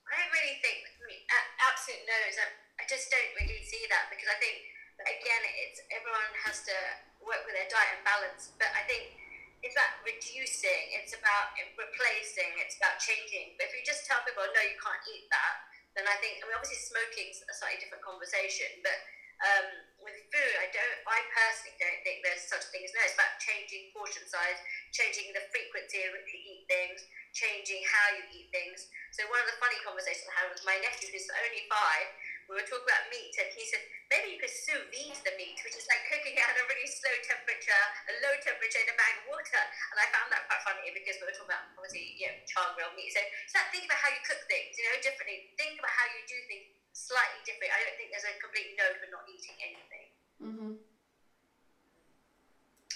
I 0.06 0.14
don't 0.14 0.32
really 0.32 0.58
think 0.62 0.78
I 0.86 1.02
mean, 1.10 1.22
absolute 1.58 2.06
no's. 2.06 2.61
I 2.82 2.84
just 2.90 3.14
don't 3.14 3.30
really 3.38 3.62
see 3.62 3.86
that 3.94 4.10
because 4.10 4.26
I 4.26 4.42
think 4.42 4.58
again, 5.06 5.42
it's 5.62 5.82
everyone 5.94 6.34
has 6.42 6.66
to 6.66 6.76
work 7.22 7.42
with 7.46 7.54
their 7.54 7.70
diet 7.70 7.98
and 7.98 8.04
balance. 8.04 8.54
But 8.58 8.70
I 8.74 8.82
think 8.90 9.14
it's 9.62 9.78
about 9.78 10.02
reducing, 10.02 10.82
it's 10.98 11.14
about 11.14 11.54
replacing, 11.78 12.50
it's 12.58 12.76
about 12.78 12.98
changing. 12.98 13.54
But 13.58 13.70
if 13.70 13.78
you 13.78 13.82
just 13.86 14.06
tell 14.06 14.22
people, 14.26 14.42
no, 14.42 14.62
you 14.66 14.78
can't 14.78 15.02
eat 15.14 15.30
that, 15.30 15.54
then 15.94 16.04
I 16.10 16.18
think, 16.18 16.42
I 16.42 16.50
mean, 16.50 16.58
obviously 16.58 16.82
smoking's 16.82 17.46
a 17.46 17.54
slightly 17.54 17.78
different 17.78 18.02
conversation, 18.02 18.82
but 18.82 18.98
um, 19.42 19.66
with 20.02 20.14
food, 20.30 20.54
I 20.62 20.70
don't, 20.70 20.98
I 21.02 21.18
personally 21.34 21.74
don't 21.82 22.00
think 22.06 22.22
there's 22.22 22.46
such 22.46 22.62
a 22.62 22.70
thing 22.70 22.86
as 22.86 22.94
no. 22.94 23.02
It's 23.02 23.18
about 23.18 23.42
changing 23.42 23.90
portion 23.90 24.22
size, 24.22 24.58
changing 24.94 25.34
the 25.34 25.42
frequency 25.50 25.98
at 26.06 26.14
which 26.14 26.30
you 26.30 26.38
eat 26.38 26.64
things, 26.70 27.02
changing 27.34 27.82
how 27.90 28.06
you 28.14 28.22
eat 28.30 28.54
things. 28.54 28.86
So 29.10 29.26
one 29.34 29.42
of 29.42 29.50
the 29.50 29.58
funny 29.58 29.78
conversations 29.82 30.30
I 30.30 30.46
had 30.46 30.48
with 30.54 30.62
my 30.62 30.78
nephew, 30.78 31.10
who's 31.10 31.26
only 31.26 31.66
five, 31.66 32.06
we 32.50 32.58
were 32.58 32.66
talking 32.66 32.86
about 32.86 33.06
meat, 33.12 33.34
and 33.38 33.48
he 33.54 33.62
said 33.66 33.82
maybe 34.10 34.34
you 34.34 34.38
could 34.38 34.52
sous 34.52 34.82
vide 34.90 35.20
the 35.22 35.34
meat, 35.38 35.58
which 35.62 35.76
is 35.76 35.86
like 35.86 36.02
cooking 36.10 36.36
it 36.36 36.44
at 36.44 36.58
a 36.58 36.64
really 36.66 36.88
slow 36.88 37.14
temperature, 37.26 37.84
a 38.10 38.14
low 38.22 38.34
temperature 38.42 38.82
in 38.82 38.88
a 38.90 38.96
bag 38.96 39.14
of 39.22 39.24
water. 39.30 39.62
And 39.62 39.96
I 39.98 40.06
found 40.12 40.28
that 40.32 40.46
quite 40.50 40.62
funny 40.66 40.90
because 40.92 41.18
we 41.22 41.28
were 41.28 41.36
talking 41.36 41.54
about 41.54 41.70
obviously 41.78 42.18
you 42.18 42.28
know 42.30 42.36
char 42.48 42.74
grilled 42.74 42.94
meat. 42.98 43.12
So 43.14 43.22
start 43.50 43.70
thinking 43.70 43.88
about 43.88 44.02
how 44.02 44.10
you 44.10 44.22
cook 44.26 44.42
things, 44.50 44.74
you 44.78 44.84
know, 44.86 44.96
differently. 45.00 45.52
Think 45.56 45.80
about 45.80 45.94
how 45.94 46.06
you 46.12 46.20
do 46.26 46.38
things 46.48 46.72
slightly 46.92 47.40
different. 47.48 47.72
I 47.72 47.80
don't 47.82 47.96
think 47.96 48.12
there's 48.12 48.28
a 48.28 48.36
complete 48.38 48.76
no 48.76 48.86
for 49.00 49.08
not 49.08 49.24
eating 49.26 49.56
anything. 49.58 50.06
Mm-hmm. 50.38 50.72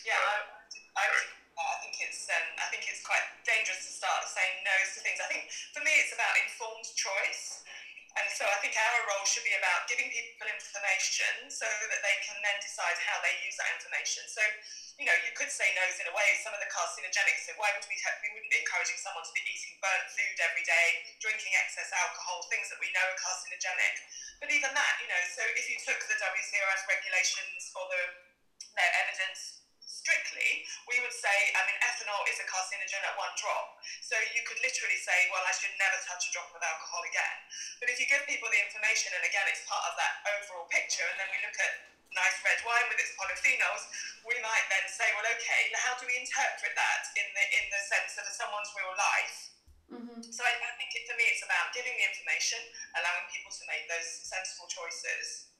Yeah, 0.07 0.23
I, 0.23 0.39
I, 0.95 1.05
I 1.57 1.77
think 1.83 1.99
it's 1.99 2.31
um, 2.31 2.47
I 2.63 2.71
think 2.71 2.87
it's 2.87 3.03
quite 3.03 3.27
dangerous 3.43 3.83
to 3.89 3.91
start 3.91 4.23
saying 4.29 4.63
no 4.63 4.77
to 4.77 4.99
things. 5.03 5.19
I 5.19 5.29
think 5.33 5.51
for 5.75 5.83
me 5.83 5.91
it's 5.99 6.15
about 6.15 6.31
informed 6.47 6.87
choice. 6.95 7.66
And 8.17 8.29
so 8.33 8.49
I 8.49 8.57
think 8.64 8.73
our 8.73 9.01
role 9.12 9.29
should 9.29 9.45
be 9.45 9.53
about 9.61 9.85
giving 9.93 10.09
people 10.09 10.49
information 10.49 11.53
so 11.53 11.69
that 11.69 12.01
they 12.01 12.17
can 12.25 12.41
then 12.41 12.57
decide 12.64 12.97
how 13.05 13.21
they 13.21 13.37
use 13.45 13.57
that 13.61 13.69
information. 13.77 14.25
So, 14.33 14.41
you 14.97 15.05
know, 15.05 15.17
you 15.21 15.37
could 15.37 15.53
say 15.53 15.69
no's 15.77 16.01
in 16.01 16.09
a 16.09 16.14
way. 16.17 16.29
Some 16.41 16.57
of 16.57 16.61
the 16.64 16.71
carcinogenics, 16.73 17.45
so 17.45 17.53
why 17.61 17.69
would 17.77 17.85
we, 17.85 17.97
have, 18.09 18.17
we 18.25 18.33
wouldn't 18.33 18.49
be 18.49 18.61
encouraging 18.64 18.97
someone 19.05 19.21
to 19.21 19.35
be 19.37 19.45
eating 19.45 19.77
burnt 19.85 20.09
food 20.17 20.37
every 20.41 20.64
day, 20.64 20.87
drinking 21.21 21.53
excess 21.61 21.93
alcohol, 21.93 22.41
things 22.49 22.73
that 22.73 22.81
we 22.81 22.89
know 22.97 23.05
are 23.05 23.21
carcinogenic. 23.21 23.95
But 24.41 24.49
even 24.49 24.73
that, 24.73 24.95
you 25.05 25.09
know, 25.12 25.23
so 25.37 25.45
if 25.53 25.69
you 25.69 25.77
took 25.85 26.01
the 26.09 26.17
WCRF 26.17 26.83
regulations 26.89 27.69
or 27.77 27.85
the 27.93 28.03
their 28.77 28.93
evidence 29.09 29.66
strictly, 30.07 30.63
we 30.87 31.03
would 31.03 31.11
say, 31.11 31.35
I 31.59 31.67
mean, 31.67 31.75
ethanol 31.83 32.23
is 32.31 32.39
a 32.39 32.47
carcinogen 32.47 33.03
at 33.03 33.19
one 33.19 33.35
drop. 33.35 33.83
So 34.07 34.15
you 34.39 34.47
could 34.47 34.63
literally 34.63 35.03
say, 35.03 35.19
well, 35.35 35.43
I 35.43 35.51
should 35.59 35.75
never 35.83 35.99
touch 36.07 36.31
a 36.31 36.31
drop 36.31 36.55
of 36.55 36.63
alcohol 36.63 37.03
again. 37.03 37.37
But 37.83 37.91
if 37.91 37.99
you 37.99 38.07
give 38.07 38.23
people 38.31 38.47
the 38.47 38.63
information, 38.63 39.11
and 39.19 39.27
again, 39.27 39.51
it's 39.51 39.67
part 39.67 39.83
of 39.91 39.99
that 39.99 40.23
overall 40.39 40.71
picture, 40.71 41.03
and 41.11 41.19
then 41.19 41.27
we 41.35 41.43
look 41.43 41.59
at 41.59 41.91
nice 42.15 42.39
red 42.47 42.63
wine 42.63 42.87
with 42.87 43.03
its 43.03 43.19
polyphenols, 43.19 43.83
we 44.23 44.39
might 44.47 44.67
then 44.71 44.87
say, 44.87 45.11
well, 45.19 45.27
okay, 45.27 45.75
how 45.83 45.99
do 45.99 46.07
we 46.07 46.15
interpret 46.15 46.71
that 46.79 47.03
in 47.19 47.27
the 47.27 47.45
in 47.59 47.65
the 47.75 47.83
sense 47.91 48.15
of 48.15 48.31
someone's 48.31 48.71
real 48.79 48.95
life? 48.95 49.51
So 50.31 50.43
I, 50.43 50.51
I 50.51 50.73
think 50.79 50.91
it, 50.99 51.07
for 51.07 51.15
me, 51.15 51.27
it's 51.31 51.47
about 51.47 51.71
giving 51.71 51.95
the 51.95 52.07
information, 52.11 52.59
allowing 52.99 53.27
people 53.31 53.55
to 53.55 53.63
make 53.71 53.87
those 53.87 54.07
sensible 54.27 54.67
choices. 54.67 55.55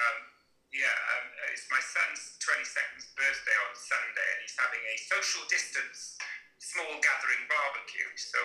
Um, 0.00 0.33
yeah, 0.74 0.90
um, 0.90 1.30
it's 1.54 1.70
my 1.70 1.78
son's 1.78 2.34
22nd 2.42 3.06
birthday 3.14 3.56
on 3.62 3.72
Sunday, 3.78 4.28
and 4.34 4.38
he's 4.42 4.58
having 4.58 4.82
a 4.82 4.96
social 5.06 5.46
distance, 5.46 6.18
small 6.58 6.98
gathering 6.98 7.46
barbecue. 7.46 8.10
So, 8.18 8.42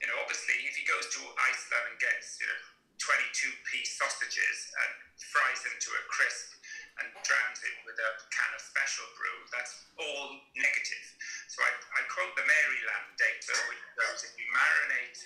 you 0.00 0.08
know, 0.08 0.16
obviously, 0.24 0.56
if 0.64 0.72
he 0.72 0.88
goes 0.88 1.04
to 1.12 1.20
Iceland 1.36 1.92
and 1.92 1.98
gets, 2.00 2.40
you 2.40 2.48
know, 2.48 2.60
22 2.96 3.52
piece 3.68 3.92
sausages 4.00 4.72
and 4.72 4.92
fries 5.20 5.60
them 5.68 5.76
to 5.76 5.90
a 6.00 6.02
crisp 6.08 6.56
and 6.96 7.12
drowns 7.28 7.60
it 7.60 7.76
with 7.84 8.00
a 8.00 8.10
can 8.32 8.50
of 8.56 8.62
special 8.64 9.04
brew, 9.20 9.36
that's 9.52 9.84
all 10.00 10.32
negative. 10.56 11.06
So 11.52 11.60
I, 11.60 11.70
I 11.76 12.00
quote 12.08 12.32
the 12.40 12.46
Maryland 12.48 13.08
data, 13.20 13.52
which 13.68 13.84
shows 14.00 14.24
if 14.24 14.32
you 14.40 14.48
marinate 14.48 15.20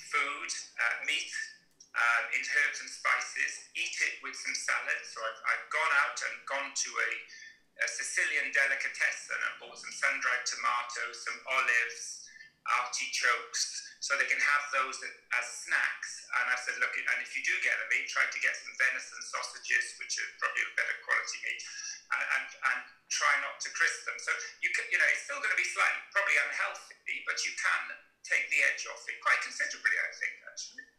food, 0.00 0.50
uh, 0.80 0.96
meat, 1.04 1.28
um, 1.96 2.24
herbs 2.30 2.78
and 2.80 2.90
spices, 2.90 3.52
eat 3.74 3.96
it 4.06 4.14
with 4.22 4.36
some 4.38 4.54
salad. 4.54 5.00
So 5.06 5.18
I've, 5.22 5.40
I've 5.54 5.66
gone 5.70 5.92
out 6.06 6.18
and 6.30 6.34
gone 6.46 6.70
to 6.70 6.90
a, 6.90 7.10
a 7.82 7.86
Sicilian 7.88 8.54
delicatessen 8.54 9.38
and 9.38 9.52
bought 9.58 9.78
some 9.78 9.94
sun-dried 9.94 10.44
tomatoes, 10.46 11.16
some 11.26 11.38
olives, 11.50 12.26
artichokes, 12.84 13.82
so 14.04 14.16
they 14.16 14.28
can 14.28 14.40
have 14.40 14.64
those 14.72 14.96
as 15.02 15.46
snacks. 15.64 16.10
And 16.40 16.46
I 16.52 16.56
said, 16.60 16.76
look, 16.78 16.92
and 16.94 17.18
if 17.24 17.32
you 17.34 17.42
do 17.42 17.54
get 17.64 17.74
them, 17.74 17.88
try 18.08 18.24
to 18.28 18.40
get 18.40 18.54
some 18.54 18.74
venison 18.76 19.20
sausages, 19.26 19.96
which 19.98 20.20
are 20.20 20.30
probably 20.40 20.62
a 20.66 20.72
better 20.76 20.96
quality 21.04 21.38
meat, 21.46 21.62
and, 22.14 22.24
and, 22.36 22.46
and 22.74 22.80
try 23.08 23.32
not 23.42 23.58
to 23.64 23.68
crisp 23.72 24.06
them. 24.06 24.18
So 24.20 24.30
you 24.62 24.70
can, 24.76 24.86
you 24.92 24.98
know, 24.98 25.08
it's 25.10 25.24
still 25.26 25.40
going 25.40 25.52
to 25.52 25.60
be 25.60 25.68
slightly 25.68 26.00
probably 26.14 26.36
unhealthy, 26.36 27.16
but 27.26 27.38
you 27.42 27.52
can 27.56 27.82
take 28.26 28.46
the 28.52 28.60
edge 28.70 28.84
off 28.92 29.02
it 29.08 29.18
quite 29.24 29.40
considerably, 29.40 29.96
I 29.96 30.10
think, 30.14 30.34
actually. 30.46 30.89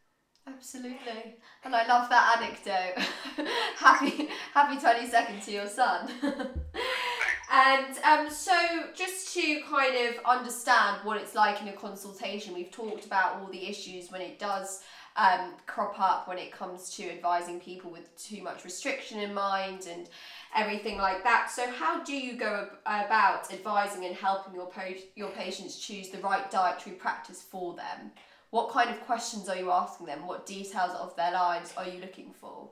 Absolutely, 0.48 1.36
and 1.64 1.76
I 1.76 1.86
love 1.88 2.10
that 2.10 2.38
anecdote. 2.38 3.04
happy, 3.78 4.30
happy 4.54 4.80
twenty 4.80 5.08
second 5.08 5.42
to 5.44 5.52
your 5.52 5.68
son. 5.68 6.10
and 7.52 7.98
um, 8.04 8.30
so, 8.30 8.54
just 8.96 9.34
to 9.36 9.62
kind 9.70 9.96
of 9.96 10.26
understand 10.26 10.98
what 11.04 11.18
it's 11.18 11.36
like 11.36 11.62
in 11.62 11.68
a 11.68 11.74
consultation, 11.74 12.54
we've 12.56 12.72
talked 12.72 13.06
about 13.06 13.40
all 13.40 13.48
the 13.52 13.68
issues 13.70 14.12
when 14.12 14.22
it 14.22 14.40
does 14.40 14.82
um, 15.16 15.54
crop 15.68 16.00
up 16.00 16.28
when 16.28 16.40
it 16.40 16.52
comes 16.52 16.90
to 16.96 17.10
advising 17.10 17.60
people 17.60 17.92
with 17.92 18.16
too 18.18 18.42
much 18.42 18.64
restriction 18.64 19.20
in 19.20 19.34
mind 19.34 19.88
and 19.92 20.10
everything 20.56 20.98
like 20.98 21.24
that. 21.24 21.52
So, 21.52 21.70
how 21.72 22.04
do 22.04 22.14
you 22.14 22.34
go 22.36 22.68
ab- 22.86 23.06
about 23.06 23.54
advising 23.54 24.06
and 24.06 24.16
helping 24.16 24.56
your 24.56 24.70
po- 24.72 24.96
your 25.16 25.30
patients 25.30 25.78
choose 25.78 26.10
the 26.10 26.20
right 26.20 26.50
dietary 26.50 26.96
practice 26.96 27.42
for 27.44 27.76
them? 27.76 28.12
What 28.52 28.68
kind 28.76 28.92
of 28.92 29.00
questions 29.08 29.48
are 29.48 29.56
you 29.56 29.72
asking 29.72 30.12
them? 30.12 30.28
What 30.28 30.44
details 30.44 30.92
of 31.00 31.16
their 31.16 31.32
lives 31.32 31.72
are 31.80 31.88
you 31.88 32.04
looking 32.04 32.36
for? 32.36 32.68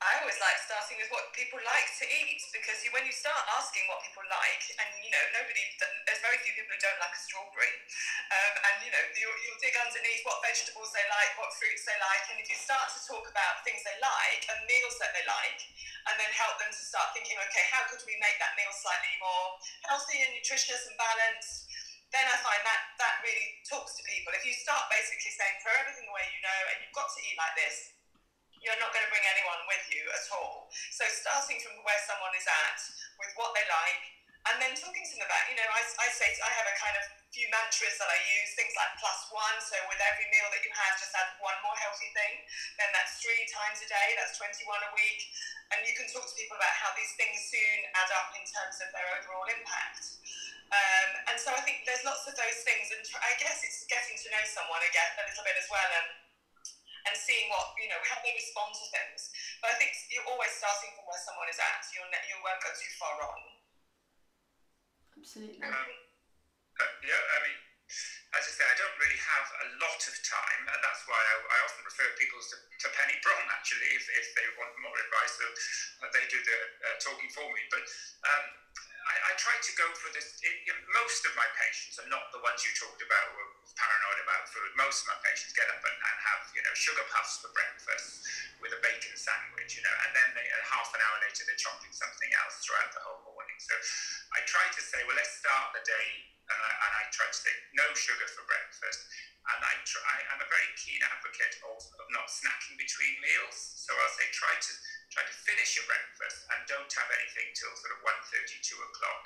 I 0.00 0.16
always 0.24 0.40
like 0.40 0.56
starting 0.64 0.96
with 0.96 1.12
what 1.12 1.28
people 1.36 1.60
like 1.60 1.90
to 2.00 2.08
eat 2.08 2.40
because 2.56 2.80
when 2.88 3.04
you 3.04 3.12
start 3.12 3.44
asking 3.60 3.84
what 3.92 4.00
people 4.00 4.24
like, 4.32 4.64
and 4.80 4.88
you 5.04 5.12
know, 5.12 5.24
nobody, 5.36 5.60
there's 6.08 6.24
very 6.24 6.40
few 6.40 6.56
people 6.56 6.72
who 6.72 6.80
don't 6.80 6.96
like 7.04 7.12
a 7.12 7.20
strawberry, 7.20 7.68
um, 8.32 8.54
and 8.64 8.74
you 8.80 8.88
know, 8.96 9.04
you'll, 9.12 9.38
you'll 9.44 9.60
dig 9.60 9.76
underneath 9.76 10.24
what 10.24 10.40
vegetables 10.40 10.88
they 10.96 11.04
like, 11.12 11.36
what 11.36 11.52
fruits 11.52 11.84
they 11.84 11.98
like, 12.00 12.24
and 12.32 12.40
if 12.40 12.48
you 12.48 12.56
start 12.56 12.88
to 12.96 13.00
talk 13.04 13.28
about 13.28 13.60
things 13.60 13.84
they 13.84 13.98
like 14.00 14.40
and 14.48 14.56
meals 14.64 14.96
that 15.04 15.12
they 15.12 15.24
like, 15.28 15.60
and 16.08 16.16
then 16.16 16.32
help 16.32 16.56
them 16.56 16.72
to 16.72 16.80
start 16.80 17.12
thinking, 17.12 17.36
okay, 17.44 17.64
how 17.68 17.84
could 17.92 18.00
we 18.08 18.16
make 18.24 18.40
that 18.40 18.56
meal 18.56 18.72
slightly 18.72 19.12
more 19.20 19.60
healthy 19.84 20.24
and 20.24 20.32
nutritious 20.32 20.88
and 20.88 20.96
balanced? 20.96 21.67
Then 22.08 22.24
I 22.24 22.36
find 22.40 22.62
that 22.64 22.82
that 22.96 23.14
really 23.20 23.60
talks 23.68 23.92
to 24.00 24.02
people. 24.08 24.32
If 24.32 24.44
you 24.48 24.56
start 24.56 24.88
basically 24.88 25.28
saying, 25.28 25.60
throw 25.60 25.76
everything 25.76 26.08
away 26.08 26.24
you 26.32 26.40
know, 26.40 26.60
and 26.72 26.76
you've 26.80 26.96
got 26.96 27.12
to 27.12 27.20
eat 27.20 27.36
like 27.36 27.52
this, 27.58 27.92
you're 28.58 28.80
not 28.80 28.90
going 28.90 29.04
to 29.04 29.12
bring 29.12 29.26
anyone 29.28 29.60
with 29.68 29.84
you 29.92 30.02
at 30.08 30.24
all. 30.34 30.72
So 30.96 31.04
starting 31.06 31.60
from 31.62 31.78
where 31.84 32.00
someone 32.08 32.32
is 32.34 32.48
at 32.48 32.80
with 33.20 33.32
what 33.36 33.52
they 33.54 33.62
like, 33.68 34.02
and 34.48 34.56
then 34.64 34.72
talking 34.72 35.04
to 35.04 35.12
them 35.18 35.28
about, 35.28 35.44
you 35.52 35.56
know, 35.60 35.68
I, 35.68 35.82
I 35.82 36.08
say 36.08 36.32
I 36.40 36.50
have 36.56 36.64
a 36.64 36.76
kind 36.80 36.96
of 36.96 37.04
few 37.28 37.44
mantras 37.52 38.00
that 38.00 38.08
I 38.08 38.16
use, 38.40 38.56
things 38.56 38.72
like 38.72 38.96
plus 38.96 39.28
one. 39.28 39.56
So 39.60 39.76
with 39.92 40.00
every 40.00 40.24
meal 40.32 40.48
that 40.48 40.64
you 40.64 40.72
have, 40.72 40.96
just 40.96 41.12
add 41.12 41.36
one 41.42 41.58
more 41.60 41.76
healthy 41.76 42.08
thing. 42.16 42.34
Then 42.80 42.88
that's 42.96 43.20
three 43.20 43.44
times 43.52 43.84
a 43.84 43.88
day. 43.90 44.08
That's 44.16 44.40
21 44.40 44.64
a 44.64 44.90
week. 44.96 45.20
And 45.76 45.84
you 45.84 45.92
can 45.92 46.08
talk 46.08 46.24
to 46.24 46.34
people 46.38 46.56
about 46.56 46.72
how 46.80 46.96
these 46.96 47.12
things 47.20 47.36
soon 47.52 47.78
add 47.92 48.08
up 48.16 48.32
in 48.40 48.44
terms 48.48 48.80
of 48.80 48.88
their 48.96 49.08
overall 49.20 49.44
impact. 49.52 50.16
Um, 50.68 51.08
and 51.32 51.36
so 51.40 51.48
I 51.56 51.64
think 51.64 51.80
there's 51.88 52.04
lots 52.04 52.28
of 52.28 52.36
those 52.36 52.60
things, 52.60 52.92
and 52.92 53.00
I 53.24 53.32
guess 53.40 53.64
it's 53.64 53.88
getting 53.88 54.16
to 54.20 54.28
know 54.28 54.44
someone 54.44 54.84
again 54.84 55.12
a 55.16 55.24
little 55.24 55.44
bit 55.44 55.56
as 55.56 55.68
well, 55.72 55.90
and 55.96 56.08
and 57.08 57.14
seeing 57.16 57.48
what 57.48 57.72
you 57.80 57.88
know 57.88 58.00
how 58.04 58.20
they 58.20 58.36
respond 58.36 58.76
to 58.76 58.84
things. 58.92 59.32
But 59.64 59.72
I 59.72 59.74
think 59.80 59.96
you're 60.12 60.28
always 60.28 60.52
starting 60.60 60.92
from 60.92 61.08
where 61.08 61.22
someone 61.24 61.48
is 61.48 61.56
at. 61.56 61.80
You'll 61.96 62.12
ne- 62.12 62.26
you 62.28 62.36
won't 62.44 62.60
go 62.60 62.68
too 62.76 62.92
far 63.00 63.12
wrong. 63.16 63.42
Absolutely. 65.16 65.64
Um, 65.64 65.88
uh, 66.78 66.92
yeah, 67.00 67.16
I 67.16 67.38
mean, 67.48 67.58
as 68.36 68.44
I 68.44 68.52
say, 68.52 68.64
I 68.68 68.76
don't 68.76 68.96
really 69.00 69.18
have 69.18 69.48
a 69.48 69.66
lot 69.80 70.00
of 70.04 70.14
time, 70.20 70.62
and 70.68 70.80
that's 70.84 71.02
why 71.08 71.16
I, 71.16 71.34
I 71.48 71.58
often 71.64 71.82
refer 71.88 72.06
people 72.20 72.38
to, 72.38 72.56
to 72.60 72.86
Penny 72.92 73.16
Brohn, 73.24 73.48
actually, 73.50 73.88
if, 73.96 74.04
if 74.14 74.26
they 74.36 74.46
want 74.60 74.70
more 74.84 74.94
advice. 74.94 75.32
So 75.40 75.46
uh, 76.04 76.08
they 76.12 76.22
do 76.28 76.38
the 76.38 76.58
uh, 76.86 76.96
talking 77.00 77.32
for 77.32 77.48
me. 77.48 77.62
But 77.72 77.82
um, 78.28 78.44
I, 79.08 79.14
I 79.16 79.32
try 79.40 79.56
to 79.56 79.72
go 79.80 79.88
for 79.96 80.12
this. 80.12 80.36
It, 80.44 80.52
you 80.68 80.72
know, 80.76 80.80
most 81.00 81.24
of 81.24 81.32
my 81.32 81.48
patients 81.56 81.96
are 81.96 82.08
not 82.12 82.28
the 82.28 82.40
ones 82.44 82.60
you 82.60 82.72
talked 82.76 83.00
about 83.00 83.24
who 83.32 83.36
are 83.40 83.50
paranoid 83.72 84.20
about 84.20 84.44
food. 84.52 84.68
Most 84.76 85.04
of 85.04 85.16
my 85.16 85.18
patients 85.24 85.56
get 85.56 85.64
up 85.72 85.80
and, 85.80 85.96
and 85.96 86.16
have, 86.28 86.42
you 86.52 86.60
know, 86.60 86.74
sugar 86.76 87.04
puffs 87.08 87.40
for 87.40 87.48
breakfast 87.56 88.20
with 88.60 88.76
a 88.76 88.80
bacon 88.84 89.16
sandwich, 89.16 89.72
you 89.80 89.82
know, 89.82 89.96
and 90.04 90.12
then 90.12 90.28
they, 90.36 90.44
uh, 90.44 90.64
half 90.68 90.92
an 90.92 91.00
hour 91.00 91.16
later 91.24 91.42
they're 91.48 91.58
chomping 91.58 91.94
something 91.94 92.30
else 92.44 92.60
throughout 92.60 92.92
the 92.92 93.00
whole 93.00 93.22
morning. 93.24 93.56
So 93.58 93.74
I 94.36 94.44
try 94.44 94.66
to 94.68 94.82
say, 94.84 95.00
well, 95.08 95.16
let's 95.16 95.32
start 95.40 95.72
the 95.72 95.84
day, 95.88 96.08
and 96.52 96.58
I, 96.60 96.70
and 96.84 96.92
I 97.00 97.02
try 97.08 97.26
to 97.30 97.38
say 97.38 97.52
no 97.72 97.86
sugar 97.96 98.28
for 98.28 98.44
breakfast. 98.44 99.00
And 99.48 99.64
I 99.64 99.74
try, 99.88 100.16
I'm 100.28 100.44
a 100.44 100.48
very 100.52 100.68
keen 100.76 101.00
advocate 101.08 101.56
of, 101.64 101.80
of 101.96 102.06
not 102.12 102.28
snacking 102.28 102.76
between 102.76 103.16
meals. 103.24 103.56
So 103.80 103.96
I'll 103.96 104.12
say 104.12 104.28
try 104.28 104.52
to 104.52 104.72
try 105.10 105.24
to 105.24 105.36
finish 105.44 105.76
your 105.76 105.86
breakfast 105.88 106.44
and 106.52 106.68
don't 106.68 106.90
have 106.92 107.08
anything 107.08 107.48
till 107.56 107.72
sort 107.76 107.96
of 107.96 108.00
1.30, 108.04 108.60
2 108.60 108.76
o'clock. 108.76 109.22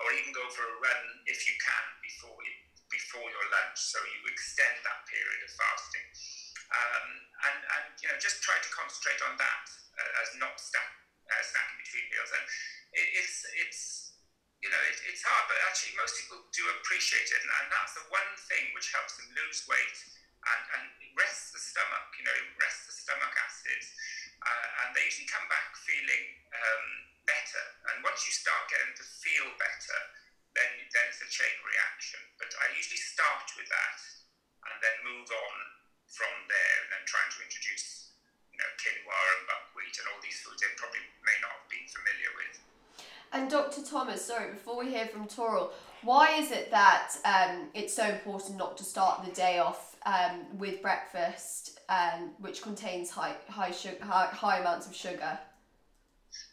Or 0.00 0.08
even 0.16 0.32
go 0.32 0.46
for 0.48 0.64
a 0.64 0.76
run 0.80 1.02
if 1.28 1.44
you 1.44 1.54
can 1.60 1.84
before 2.00 2.38
you, 2.40 2.54
before 2.88 3.26
your 3.26 3.46
lunch. 3.52 3.76
So 3.76 4.00
you 4.00 4.20
extend 4.32 4.80
that 4.80 5.00
period 5.10 5.40
of 5.44 5.50
fasting. 5.52 6.06
Um, 6.70 7.06
and, 7.50 7.58
and 7.58 7.86
you 7.98 8.06
know 8.06 8.18
just 8.22 8.38
try 8.46 8.54
to 8.54 8.70
concentrate 8.70 9.18
on 9.26 9.34
that 9.42 9.64
uh, 9.98 10.22
as 10.22 10.30
not 10.38 10.54
uh, 10.54 11.42
snacking 11.42 11.78
between 11.82 12.06
meals. 12.14 12.30
And 12.30 12.44
it, 12.94 13.06
it's 13.18 13.36
it's 13.66 13.82
you 14.62 14.70
know 14.70 14.82
it, 14.86 14.96
it's 15.10 15.26
hard, 15.26 15.50
but 15.50 15.58
actually 15.66 15.98
most 15.98 16.14
people 16.14 16.46
do 16.54 16.62
appreciate 16.78 17.26
it, 17.26 17.42
and, 17.42 17.52
and 17.58 17.66
that's 17.74 17.98
the 17.98 18.06
one 18.14 18.30
thing 18.46 18.70
which 18.76 18.94
helps 18.94 19.18
them 19.18 19.28
lose 19.34 19.66
weight 19.66 19.98
and, 20.46 20.62
and 20.78 20.84
rests 21.18 21.50
the 21.50 21.58
stomach. 21.58 22.06
You 22.22 22.24
know, 22.30 22.38
rests 22.62 22.86
the 22.86 22.94
stomach 22.94 23.34
acids, 23.34 23.86
they 25.00 25.24
come 25.32 25.48
back 25.48 25.72
feeling 25.80 26.24
um, 26.52 26.86
better. 27.24 27.64
And 27.88 28.04
once 28.04 28.20
you 28.28 28.32
start 28.36 28.68
getting 28.68 28.92
to 29.00 29.04
feel 29.04 29.48
better, 29.56 29.98
then 30.52 30.68
then 30.92 31.06
it's 31.08 31.24
a 31.24 31.30
chain 31.32 31.56
reaction. 31.64 32.20
But 32.36 32.52
I 32.60 32.68
usually 32.76 33.00
start 33.00 33.48
with 33.56 33.70
that, 33.72 33.98
and 34.68 34.76
then 34.84 34.96
move 35.08 35.28
on 35.32 35.56
from 36.04 36.32
there, 36.52 36.76
and 36.84 36.88
then 36.92 37.04
trying 37.08 37.32
to 37.32 37.40
introduce 37.40 38.12
you 38.52 38.60
know 38.60 38.70
quinoa 38.76 39.24
and 39.40 39.48
buckwheat 39.48 39.96
and 40.04 40.06
all 40.12 40.20
these 40.20 40.36
foods 40.44 40.60
they 40.60 40.68
probably 40.76 41.00
may 41.24 41.38
not 41.40 41.64
have 41.64 41.68
been 41.72 41.88
familiar 41.88 42.32
with. 42.36 42.54
And 43.32 43.46
Dr. 43.48 43.86
Thomas, 43.86 44.26
sorry, 44.26 44.52
before 44.52 44.82
we 44.82 44.90
hear 44.90 45.06
from 45.06 45.30
Toral, 45.30 45.70
why 46.02 46.34
is 46.34 46.50
it 46.50 46.68
that 46.74 47.14
um, 47.24 47.70
it's 47.74 47.94
so 47.94 48.04
important 48.04 48.58
not 48.58 48.76
to 48.78 48.84
start 48.84 49.24
the 49.24 49.30
day 49.30 49.62
off 49.62 49.89
um, 50.06 50.58
with 50.58 50.80
breakfast, 50.82 51.80
um, 51.88 52.32
which 52.40 52.62
contains 52.62 53.10
high 53.10 53.36
high, 53.48 53.70
sugar, 53.70 54.00
high 54.04 54.28
high 54.32 54.58
amounts 54.60 54.86
of 54.86 54.94
sugar? 54.94 55.38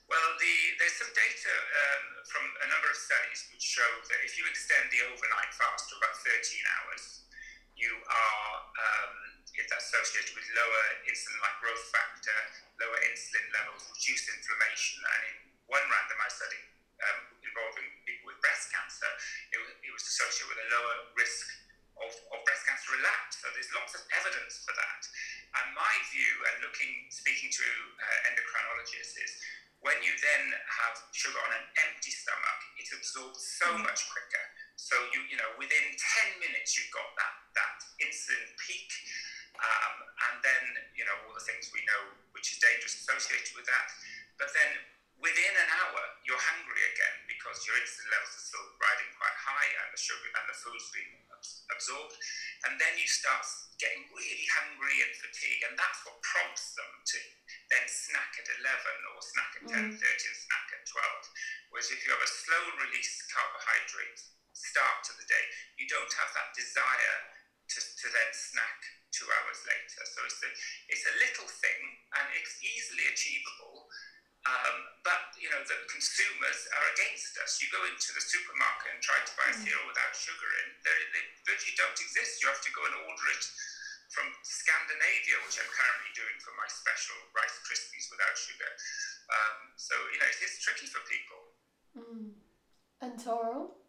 Well, 0.07 0.29
the, 0.39 0.55
there's 0.79 0.95
some 0.95 1.11
data 1.11 1.51
um, 1.51 2.03
from 2.31 2.43
a 2.47 2.67
number 2.71 2.87
of 2.87 2.95
studies 2.95 3.43
which 3.51 3.59
show 3.59 3.91
that 4.07 4.19
if 4.23 4.39
you 4.39 4.47
extend 4.47 4.87
the 4.87 5.03
overnight 5.03 5.51
fast 5.51 5.91
to 5.91 5.99
about 5.99 6.15
13 6.23 6.31
hours, 6.79 7.27
you 7.75 7.91
are 7.91 8.51
um, 8.71 9.37
that's 9.67 9.89
associated 9.91 10.31
with 10.37 10.45
lower 10.53 10.85
insulin-like 11.09 11.57
growth 11.59 11.85
factor, 11.91 12.39
lower 12.79 12.99
insulin 13.09 13.45
levels, 13.51 13.83
reduced 13.89 14.29
inflammation, 14.31 15.01
and 15.01 15.21
in 15.27 15.35
one 15.67 15.83
randomized 15.91 16.39
study 16.39 16.61
um, 17.03 17.19
involving 17.43 17.89
people 18.05 18.31
with 18.31 18.39
breast 18.39 18.71
cancer, 18.71 19.09
it, 19.51 19.59
it 19.81 19.91
was 19.91 20.05
associated 20.05 20.55
with 20.55 20.61
a 20.61 20.67
lower 20.71 20.97
risk 21.19 21.45
of, 22.03 22.11
of 22.33 22.37
breast 22.45 22.63
cancer 22.67 22.93
relapse. 22.97 23.41
So 23.41 23.49
there's 23.53 23.71
lots 23.73 23.93
of 23.97 24.01
evidence 24.21 24.61
for 24.65 24.73
that. 24.77 25.01
And 25.61 25.73
my 25.73 25.93
view, 26.13 26.33
and 26.51 26.55
looking, 26.61 27.09
speaking 27.09 27.49
to 27.49 27.67
uh, 27.97 28.29
endocrinologists, 28.29 29.15
is 29.17 29.31
when 29.81 29.97
you 30.01 30.13
then 30.21 30.43
have 30.51 30.95
sugar 31.13 31.37
on 31.37 31.51
an 31.53 31.65
empty 31.87 32.09
stomach, 32.13 32.59
it's 32.81 32.93
absorbed 32.93 33.37
so 33.37 33.69
mm. 33.73 33.85
much 33.85 34.09
quicker. 34.09 34.45
So 34.77 34.95
you, 35.13 35.25
you 35.29 35.37
know, 35.37 35.49
within 35.57 35.85
10 35.93 36.43
minutes, 36.43 36.77
you've 36.77 36.93
got 36.93 37.09
that, 37.17 37.33
that 37.57 37.77
insulin 38.01 38.45
peak. 38.61 38.89
Um, 39.57 39.95
and 40.29 40.35
then, 40.45 40.63
you 40.93 41.01
know, 41.01 41.17
all 41.25 41.33
the 41.33 41.41
things 41.41 41.73
we 41.73 41.81
know, 41.89 42.13
which 42.37 42.53
is 42.53 42.61
dangerous 42.61 42.93
associated 43.01 43.57
with 43.57 43.65
that. 43.65 43.89
But 44.37 44.53
then 44.53 44.69
within 45.17 45.53
an 45.57 45.69
hour, 45.81 46.01
you're 46.25 46.37
hungry 46.37 46.81
again 46.93 47.17
because 47.25 47.57
your 47.65 47.73
insulin 47.81 48.09
levels 48.13 48.37
are 48.37 48.45
still 48.53 48.67
riding 48.77 49.09
quite 49.17 49.33
high 49.33 49.69
and 49.81 49.89
the 49.89 49.97
sugar 49.97 50.29
and 50.29 50.45
the 50.45 50.57
food's 50.57 50.89
been 50.93 51.09
absorbed, 51.71 52.15
and 52.67 52.77
then 52.81 52.93
you 52.97 53.07
start 53.07 53.43
getting 53.77 54.09
really 54.09 54.47
hungry 54.57 55.05
and 55.05 55.13
fatigued, 55.17 55.63
and 55.69 55.75
that's 55.77 56.01
what 56.05 56.17
prompts 56.25 56.73
them 56.73 56.91
to 57.13 57.17
then 57.69 57.85
snack 57.85 58.31
at 58.39 58.47
11 58.63 59.11
or 59.13 59.19
snack 59.21 59.51
at 59.59 59.63
mm. 59.67 59.91
10, 59.91 60.01
30 60.01 60.31
and 60.31 60.39
snack 60.47 60.67
at 60.71 60.83
12. 60.87 61.73
Whereas 61.73 61.91
if 61.91 61.99
you 62.03 62.09
have 62.15 62.23
a 62.23 62.31
slow 62.47 62.63
release 62.79 63.15
carbohydrate 63.27 64.21
start 64.55 65.03
to 65.11 65.13
the 65.19 65.27
day, 65.27 65.45
you 65.75 65.85
don't 65.91 66.13
have 66.15 66.31
that 66.33 66.55
desire 66.55 67.17
to, 67.75 67.79
to 67.83 68.07
then 68.07 68.31
snack 68.31 68.79
two 69.11 69.27
hours 69.27 69.59
later. 69.67 70.01
So 70.07 70.19
it's 70.23 70.41
a, 70.43 70.51
it's 70.87 71.05
a 71.07 71.15
little 71.19 71.49
thing 71.49 71.81
and 72.15 72.25
it's 72.39 72.55
easily 72.63 73.05
achievable. 73.11 73.66
Um, 74.47 74.75
but 75.03 75.35
you 75.35 75.51
know 75.51 75.59
the 75.67 75.75
consumers 75.91 76.59
are 76.71 76.87
against 76.95 77.35
us. 77.43 77.59
You 77.59 77.67
go 77.67 77.83
into 77.83 78.15
the 78.15 78.23
supermarket 78.23 78.95
and 78.95 78.99
try 79.03 79.19
to 79.19 79.33
buy 79.35 79.51
a 79.51 79.55
cereal 79.55 79.83
without 79.83 80.15
sugar 80.15 80.47
in, 80.63 80.67
they, 80.87 80.97
they 81.11 81.23
virtually 81.43 81.75
don't 81.75 81.99
exist. 81.99 82.39
You 82.39 82.47
have 82.47 82.63
to 82.63 82.71
go 82.71 82.87
and 82.87 82.95
order 83.03 83.27
it 83.35 83.43
from 84.07 84.31
Scandinavia, 84.47 85.35
which 85.43 85.59
I'm 85.59 85.67
currently 85.67 86.11
doing 86.15 86.37
for 86.39 86.55
my 86.55 86.67
special 86.71 87.19
Rice 87.35 87.59
Krispies 87.67 88.07
without 88.07 88.35
sugar. 88.39 88.71
Um, 89.27 89.75
so 89.75 89.93
you 90.15 90.17
know 90.23 90.27
it's, 90.31 90.39
it's 90.39 90.63
tricky 90.63 90.87
for 90.87 91.03
people. 91.11 91.41
And 93.03 93.19
Toral? 93.19 93.83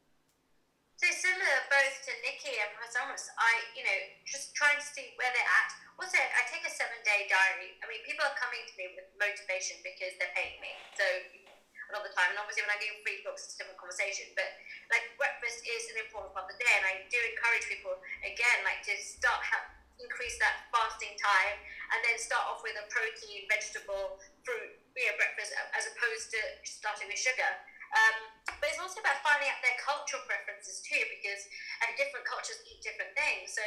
So 0.99 1.07
similar 1.15 1.59
both 1.71 1.95
to 2.11 2.13
Nikki 2.27 2.59
and 2.59 2.75
Hazamas, 2.83 3.31
I, 3.39 3.71
you 3.79 3.87
know, 3.87 3.99
just 4.27 4.51
trying 4.59 4.83
to 4.83 4.83
see 4.83 5.15
where 5.15 5.31
they're 5.31 5.53
at. 5.63 5.88
Also, 5.99 6.15
I 6.15 6.47
take 6.47 6.63
a 6.63 6.71
seven 6.71 7.03
day 7.03 7.27
diary. 7.27 7.75
I 7.83 7.91
mean, 7.91 7.99
people 8.07 8.23
are 8.23 8.37
coming 8.39 8.63
to 8.63 8.75
me 8.79 8.95
with 8.95 9.11
motivation 9.19 9.83
because 9.83 10.15
they're 10.23 10.31
paying 10.31 10.63
me. 10.63 10.71
So 10.95 11.03
a 11.03 11.91
lot 11.91 12.07
of 12.07 12.07
the 12.07 12.15
time, 12.15 12.31
and 12.31 12.39
obviously 12.39 12.63
when 12.63 12.71
I 12.71 12.79
give 12.79 12.95
free 13.03 13.19
books, 13.27 13.51
it's 13.51 13.59
a 13.59 13.67
different 13.67 13.83
conversation. 13.83 14.31
But 14.39 14.47
like 14.95 15.11
breakfast 15.19 15.59
is 15.67 15.91
an 15.91 15.99
important 15.99 16.39
part 16.39 16.47
of 16.47 16.55
the 16.55 16.61
day, 16.63 16.71
and 16.79 16.87
I 16.87 17.03
do 17.11 17.19
encourage 17.19 17.67
people 17.67 17.99
again, 18.23 18.63
like 18.63 18.87
to 18.87 18.95
start 18.95 19.43
ha- 19.43 19.75
increase 19.99 20.39
that 20.39 20.71
fasting 20.71 21.19
time, 21.19 21.59
and 21.91 21.99
then 22.07 22.15
start 22.15 22.47
off 22.47 22.63
with 22.63 22.79
a 22.79 22.87
protein, 22.87 23.51
vegetable, 23.51 24.23
fruit, 24.47 24.71
you 24.95 25.03
know, 25.11 25.19
breakfast 25.19 25.51
as 25.75 25.91
opposed 25.91 26.31
to 26.31 26.41
starting 26.63 27.11
with 27.11 27.19
sugar. 27.19 27.51
Um, 27.89 28.17
but 28.61 28.69
it's 28.69 28.79
also 28.79 29.01
about 29.01 29.19
finding 29.25 29.49
out 29.49 29.59
their 29.65 29.75
cultural 29.81 30.21
preferences 30.29 30.85
too, 30.85 31.01
because 31.09 31.41
uh, 31.83 31.91
different 31.97 32.29
cultures 32.29 32.61
eat 32.69 32.85
different 32.85 33.17
things. 33.17 33.57
So 33.57 33.65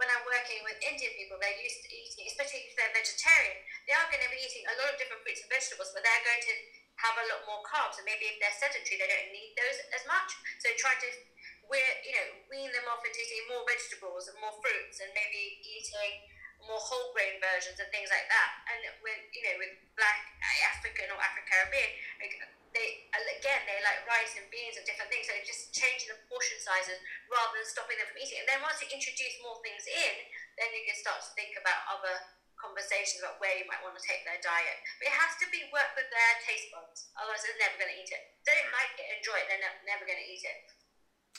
when 0.00 0.08
I'm 0.08 0.24
working 0.24 0.64
with 0.64 0.80
Indian 0.80 1.12
people, 1.20 1.36
they're 1.36 1.60
used 1.60 1.84
to 1.84 1.88
eating, 1.92 2.24
especially 2.24 2.64
if 2.64 2.72
they're 2.72 2.96
vegetarian, 2.96 3.60
they 3.84 3.92
are 3.92 4.08
going 4.08 4.24
to 4.24 4.32
be 4.32 4.40
eating 4.40 4.64
a 4.64 4.74
lot 4.80 4.88
of 4.88 4.96
different 4.96 5.20
fruits 5.20 5.44
and 5.44 5.52
vegetables, 5.52 5.92
but 5.92 6.00
they're 6.00 6.24
going 6.24 6.40
to 6.40 6.54
have 7.04 7.16
a 7.20 7.24
lot 7.28 7.44
more 7.44 7.60
carbs. 7.68 8.00
And 8.00 8.08
maybe 8.08 8.32
if 8.32 8.40
they're 8.40 8.56
sedentary, 8.56 8.96
they 8.96 9.08
don't 9.12 9.28
need 9.28 9.52
those 9.60 9.78
as 9.92 10.02
much. 10.08 10.32
So 10.64 10.72
try 10.80 10.96
to 10.96 11.08
we're, 11.70 11.94
you 12.02 12.14
know, 12.18 12.26
wean 12.50 12.66
them 12.74 12.82
off 12.90 12.98
into 13.06 13.14
eating 13.14 13.46
more 13.46 13.62
vegetables 13.62 14.26
and 14.26 14.34
more 14.42 14.58
fruits, 14.58 14.98
and 14.98 15.06
maybe 15.14 15.62
eating 15.62 16.26
more 16.66 16.82
whole 16.82 17.14
grain 17.14 17.38
versions 17.38 17.78
and 17.78 17.86
things 17.94 18.10
like 18.10 18.26
that. 18.26 18.50
And 18.74 18.82
with 19.06 19.22
you 19.30 19.42
know, 19.46 19.54
with 19.62 19.78
black 19.94 20.18
African 20.66 21.14
or 21.14 21.18
African 21.22 21.46
Caribbean, 21.46 21.90
they 22.70 23.10
again 23.12 23.62
they 23.66 23.78
like 23.82 24.06
rice 24.06 24.38
and 24.38 24.46
beans 24.50 24.78
and 24.78 24.86
different 24.86 25.10
things. 25.10 25.26
So 25.26 25.34
just 25.42 25.74
changing 25.74 26.10
the 26.10 26.18
portion 26.30 26.58
sizes 26.62 26.98
rather 27.26 27.54
than 27.58 27.66
stopping 27.66 27.98
them 27.98 28.06
from 28.06 28.18
eating. 28.22 28.42
And 28.42 28.48
then 28.48 28.62
once 28.62 28.78
you 28.78 28.88
introduce 28.90 29.34
more 29.42 29.58
things 29.62 29.84
in, 29.86 30.14
then 30.58 30.70
you 30.74 30.82
can 30.86 30.96
start 30.98 31.18
to 31.22 31.30
think 31.34 31.58
about 31.58 31.82
other 31.90 32.14
conversations 32.60 33.24
about 33.24 33.40
where 33.40 33.56
you 33.56 33.64
might 33.66 33.80
want 33.80 33.96
to 33.96 34.04
take 34.04 34.22
their 34.28 34.38
diet. 34.44 34.78
But 35.00 35.08
it 35.10 35.16
has 35.16 35.32
to 35.40 35.48
be 35.48 35.64
work 35.72 35.96
with 35.96 36.06
their 36.12 36.32
taste 36.44 36.68
buds. 36.68 37.08
Otherwise, 37.16 37.40
they're 37.42 37.56
never 37.56 37.80
going 37.80 37.88
to 37.88 37.98
eat 37.98 38.12
it. 38.12 38.22
They 38.44 38.52
don't 38.52 38.74
like 38.76 38.94
it, 39.00 39.08
enjoy 39.16 39.36
it. 39.40 39.46
They're 39.48 39.64
ne- 39.64 39.88
never 39.88 40.04
going 40.04 40.20
to 40.20 40.28
eat 40.28 40.44
it. 40.44 40.58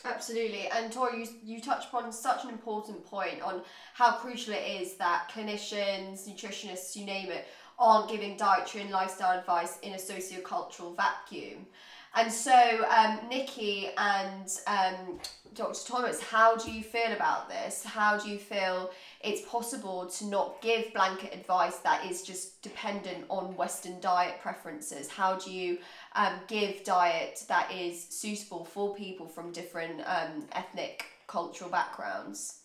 Absolutely, 0.03 0.65
and 0.69 0.91
Tori, 0.91 1.21
you, 1.21 1.27
you 1.43 1.61
touched 1.61 1.89
upon 1.89 2.11
such 2.11 2.43
an 2.43 2.49
important 2.49 3.05
point 3.05 3.41
on 3.41 3.61
how 3.93 4.13
crucial 4.13 4.53
it 4.53 4.81
is 4.81 4.97
that 4.97 5.29
clinicians, 5.29 6.27
nutritionists, 6.27 6.95
you 6.95 7.05
name 7.05 7.29
it, 7.29 7.45
aren't 7.81 8.09
giving 8.09 8.37
dietary 8.37 8.83
and 8.83 8.91
lifestyle 8.91 9.37
advice 9.37 9.79
in 9.81 9.93
a 9.93 9.99
socio-cultural 9.99 10.93
vacuum. 10.93 11.65
And 12.13 12.31
so, 12.31 12.85
um, 12.89 13.19
Nikki 13.29 13.89
and 13.97 14.51
um, 14.67 15.19
Dr. 15.55 15.79
Thomas, 15.85 16.21
how 16.21 16.55
do 16.55 16.71
you 16.71 16.83
feel 16.83 17.11
about 17.13 17.49
this? 17.49 17.83
How 17.83 18.17
do 18.17 18.29
you 18.29 18.37
feel 18.37 18.91
it's 19.21 19.41
possible 19.49 20.05
to 20.05 20.25
not 20.25 20.61
give 20.61 20.93
blanket 20.93 21.33
advice 21.33 21.77
that 21.77 22.05
is 22.09 22.21
just 22.21 22.61
dependent 22.61 23.25
on 23.29 23.55
Western 23.55 23.99
diet 23.99 24.41
preferences? 24.41 25.09
How 25.09 25.35
do 25.35 25.51
you 25.51 25.79
um, 26.15 26.33
give 26.47 26.83
diet 26.83 27.43
that 27.47 27.71
is 27.71 28.05
suitable 28.09 28.65
for 28.65 28.93
people 28.93 29.27
from 29.27 29.51
different 29.51 30.01
um, 30.05 30.45
ethnic, 30.51 31.05
cultural 31.27 31.69
backgrounds? 31.69 32.60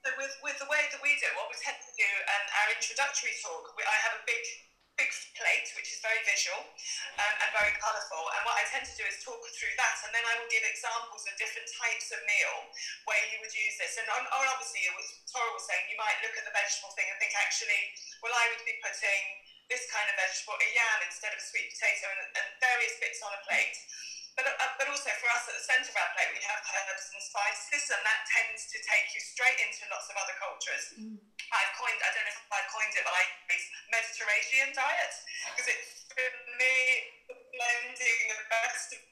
So 0.00 0.08
with, 0.16 0.32
with 0.40 0.56
the 0.56 0.68
way 0.68 0.80
that 0.88 1.00
we 1.04 1.12
do, 1.20 1.28
it, 1.28 1.36
what 1.36 1.52
we 1.52 1.56
tend 1.60 1.76
to 1.76 1.92
do, 1.92 2.08
and 2.08 2.44
our 2.64 2.68
introductory 2.72 3.36
talk, 3.44 3.68
we, 3.76 3.84
I 3.84 3.96
have 4.08 4.16
a 4.16 4.24
big 4.24 4.44
big 4.98 5.16
plate 5.32 5.68
which 5.80 5.88
is 5.88 5.96
very 6.04 6.20
visual 6.28 6.60
um, 6.60 7.34
and 7.40 7.48
very 7.56 7.72
colourful. 7.80 8.20
And 8.36 8.44
what 8.44 8.60
I 8.60 8.68
tend 8.68 8.84
to 8.84 8.96
do 9.00 9.04
is 9.08 9.16
talk 9.24 9.40
through 9.40 9.72
that, 9.80 9.96
and 10.04 10.12
then 10.12 10.20
I 10.28 10.36
will 10.36 10.50
give 10.52 10.60
examples 10.60 11.24
of 11.24 11.32
different 11.40 11.64
types 11.72 12.12
of 12.12 12.20
meal 12.28 12.68
where 13.08 13.24
you 13.32 13.40
would 13.40 13.54
use 13.54 13.80
this. 13.80 13.96
And 13.96 14.04
on, 14.12 14.20
on 14.28 14.44
obviously, 14.52 14.84
it 14.84 14.92
was 14.92 15.08
Toral 15.32 15.56
was 15.56 15.64
saying, 15.64 15.88
you 15.88 15.96
might 15.96 16.20
look 16.20 16.36
at 16.36 16.44
the 16.44 16.52
vegetable 16.52 16.92
thing 16.92 17.08
and 17.08 17.16
think, 17.16 17.32
actually, 17.32 17.80
well, 18.20 18.36
I 18.36 18.44
would 18.52 18.64
be 18.68 18.76
putting 18.84 19.24
this 19.72 19.88
kind 19.88 20.04
of 20.04 20.20
vegetable, 20.20 20.60
a 20.60 20.68
yam 20.68 20.98
instead 21.08 21.32
of 21.32 21.40
a 21.40 21.46
sweet 21.48 21.72
potato, 21.72 22.12
and, 22.12 22.20
and 22.36 22.46
various 22.60 23.00
bits 23.00 23.24
on 23.24 23.32
a 23.32 23.40
plate. 23.48 23.76
But, 24.38 24.46
uh, 24.46 24.72
but 24.78 24.86
also 24.88 25.10
for 25.20 25.28
us 25.34 25.44
at 25.50 25.54
the 25.58 25.64
centre 25.64 25.90
of 25.90 25.96
our 25.98 26.10
plate, 26.16 26.30
we 26.32 26.40
have 26.44 26.60
herbs 26.62 27.06
and 27.12 27.22
spices, 27.22 27.84
and 27.92 28.00
that 28.06 28.20
tends 28.30 28.70
to 28.72 28.78
take 28.80 29.06
you 29.12 29.20
straight 29.20 29.58
into 29.60 29.84
lots 29.90 30.08
of 30.08 30.16
other 30.16 30.36
cultures. 30.40 30.96
I've 31.50 31.72
coined, 31.74 31.98
I 31.98 32.10
don't 32.14 32.24
know 32.24 32.36
if 32.38 32.46
I 32.50 32.62
coined 32.70 32.94
it, 32.94 33.02
but 33.02 33.14
I 33.14 33.22
it's 33.50 33.66
Mediterrasian 33.90 34.70
diet 34.70 35.14
because 35.50 35.66
it's 35.66 36.06
for 36.14 36.22
me 36.56 36.74
the 37.26 37.36
blending 37.50 38.20
the 38.30 38.46
best 38.46 38.94
of 38.94 39.02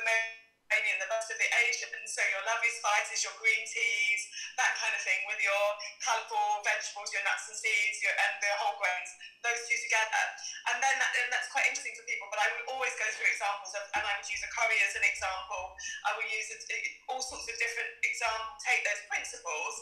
the 0.00 0.41
Mediterranean, 0.72 1.04
the 1.04 1.12
best 1.12 1.28
of 1.28 1.36
the 1.36 1.50
Asian. 1.68 1.92
So 2.08 2.24
your 2.32 2.40
lovely 2.48 2.72
spices, 2.80 3.20
your 3.20 3.36
green 3.36 3.60
teas, 3.68 4.20
that 4.56 4.72
kind 4.80 4.96
of 4.96 5.04
thing, 5.04 5.20
with 5.28 5.36
your 5.44 5.64
colourful 6.00 6.64
vegetables, 6.64 7.12
your 7.12 7.20
nuts 7.28 7.52
and 7.52 7.56
seeds, 7.60 8.00
your, 8.00 8.16
and 8.16 8.40
the 8.40 8.52
whole 8.56 8.80
grains, 8.80 9.12
those 9.44 9.60
two 9.68 9.76
together. 9.84 10.24
And 10.72 10.80
then 10.80 10.96
that, 10.96 11.12
and 11.12 11.28
that's 11.28 11.52
quite 11.52 11.68
interesting 11.68 11.92
for 11.92 12.08
people. 12.08 12.24
But 12.32 12.40
I 12.40 12.48
would 12.56 12.64
always 12.72 12.96
go 12.96 13.04
through 13.04 13.28
examples 13.28 13.76
of, 13.76 13.84
and 14.00 14.00
I 14.00 14.12
would 14.16 14.24
use 14.24 14.40
a 14.40 14.50
curry 14.56 14.80
as 14.80 14.96
an 14.96 15.04
example. 15.04 15.76
I 16.08 16.16
would 16.16 16.28
use 16.32 16.48
it, 16.48 16.64
all 17.12 17.20
sorts 17.20 17.44
of 17.52 17.54
different 17.60 17.92
examples, 18.00 18.56
take 18.64 18.80
those 18.88 19.02
principles, 19.12 19.74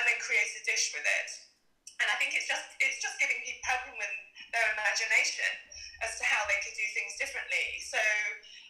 and 0.00 0.02
then 0.08 0.16
create 0.24 0.48
a 0.56 0.62
dish 0.64 0.96
with 0.96 1.04
it 1.04 1.28
and 1.98 2.06
I 2.06 2.16
think 2.18 2.34
it's 2.34 2.46
just 2.46 2.66
it's 2.78 3.02
just 3.02 3.18
giving 3.18 3.38
people 3.42 3.64
helping 3.66 3.96
with 3.98 4.14
their 4.54 4.66
imagination 4.74 5.50
as 6.02 6.14
to 6.18 6.24
how 6.24 6.46
they 6.46 6.58
could 6.62 6.74
do 6.78 6.86
things 6.94 7.18
differently. 7.18 7.82
So 7.82 7.98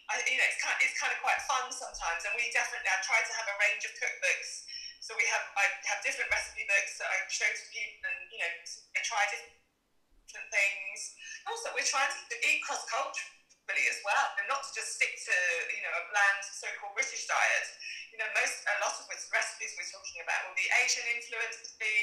I, 0.09 0.17
you 0.25 0.37
know, 0.41 0.47
it's 0.49 0.59
kind 0.61 0.77
it's 0.81 0.97
kind 0.97 1.13
of 1.13 1.21
quite 1.21 1.37
fun 1.45 1.69
sometimes, 1.69 2.25
and 2.25 2.33
we 2.33 2.49
definitely 2.49 2.89
I 2.89 2.97
try 3.05 3.21
to 3.21 3.33
have 3.37 3.47
a 3.47 3.55
range 3.61 3.85
of 3.85 3.93
cookbooks. 3.93 4.65
So 5.05 5.13
we 5.13 5.25
have 5.29 5.45
I 5.53 5.65
have 5.93 6.01
different 6.01 6.29
recipe 6.33 6.65
books 6.65 6.97
that 6.97 7.09
I 7.09 7.17
show 7.29 7.45
to 7.45 7.65
people, 7.69 8.09
and 8.09 8.17
you 8.33 8.39
know, 8.41 8.51
they 8.97 9.01
try 9.05 9.21
different 9.29 10.49
things. 10.49 10.99
Also, 11.45 11.69
we're 11.77 11.85
trying 11.85 12.09
to 12.09 12.35
eat 12.49 12.65
cross 12.65 12.81
culturally 12.89 13.85
as 13.85 14.01
well, 14.01 14.25
and 14.41 14.49
not 14.49 14.65
to 14.65 14.71
just 14.73 14.97
stick 14.97 15.13
to 15.29 15.35
you 15.69 15.85
know 15.85 15.93
a 15.93 16.03
bland 16.09 16.41
so-called 16.49 16.97
British 16.97 17.29
diet. 17.29 17.67
You 18.09 18.17
know, 18.17 18.29
most 18.33 18.65
a 18.65 18.73
lot 18.81 18.97
of 18.97 19.05
the 19.05 19.17
recipes 19.29 19.77
we're 19.77 19.93
talking 19.93 20.25
about 20.25 20.49
will 20.49 20.57
be 20.57 20.65
Asian 20.81 21.05
influenced, 21.13 21.77
be 21.77 21.93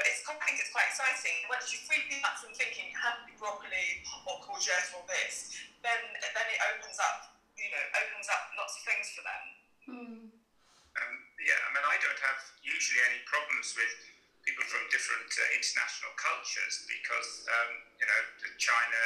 it's, 0.00 0.24
I 0.24 0.32
think 0.48 0.56
it's 0.56 0.72
quite 0.72 0.88
exciting. 0.88 1.36
Once 1.52 1.68
you 1.68 1.78
free 1.84 2.00
people 2.08 2.24
up 2.24 2.40
from 2.40 2.56
thinking 2.56 2.88
you 2.88 2.96
have 2.96 3.20
to 3.20 3.24
be 3.28 3.36
broccoli 3.36 4.00
or 4.24 4.40
courgette 4.40 4.88
or 4.96 5.04
this, 5.04 5.52
then 5.84 6.00
then 6.20 6.46
it 6.48 6.60
opens 6.72 6.96
up, 6.96 7.36
you 7.60 7.68
know, 7.68 7.84
opens 8.00 8.28
up 8.32 8.52
lots 8.56 8.80
of 8.80 8.82
things 8.88 9.12
for 9.12 9.22
them. 9.26 9.42
Um, 10.96 11.12
yeah, 11.40 11.56
I 11.56 11.68
mean, 11.76 11.84
I 11.84 11.96
don't 12.00 12.20
have 12.24 12.40
usually 12.64 13.00
any 13.04 13.20
problems 13.28 13.72
with 13.76 13.92
people 14.44 14.64
from 14.66 14.82
different 14.90 15.28
uh, 15.28 15.42
international 15.54 16.12
cultures 16.18 16.84
because, 16.90 17.46
um, 17.46 17.70
you 18.02 18.06
know, 18.06 18.20
China, 18.58 19.02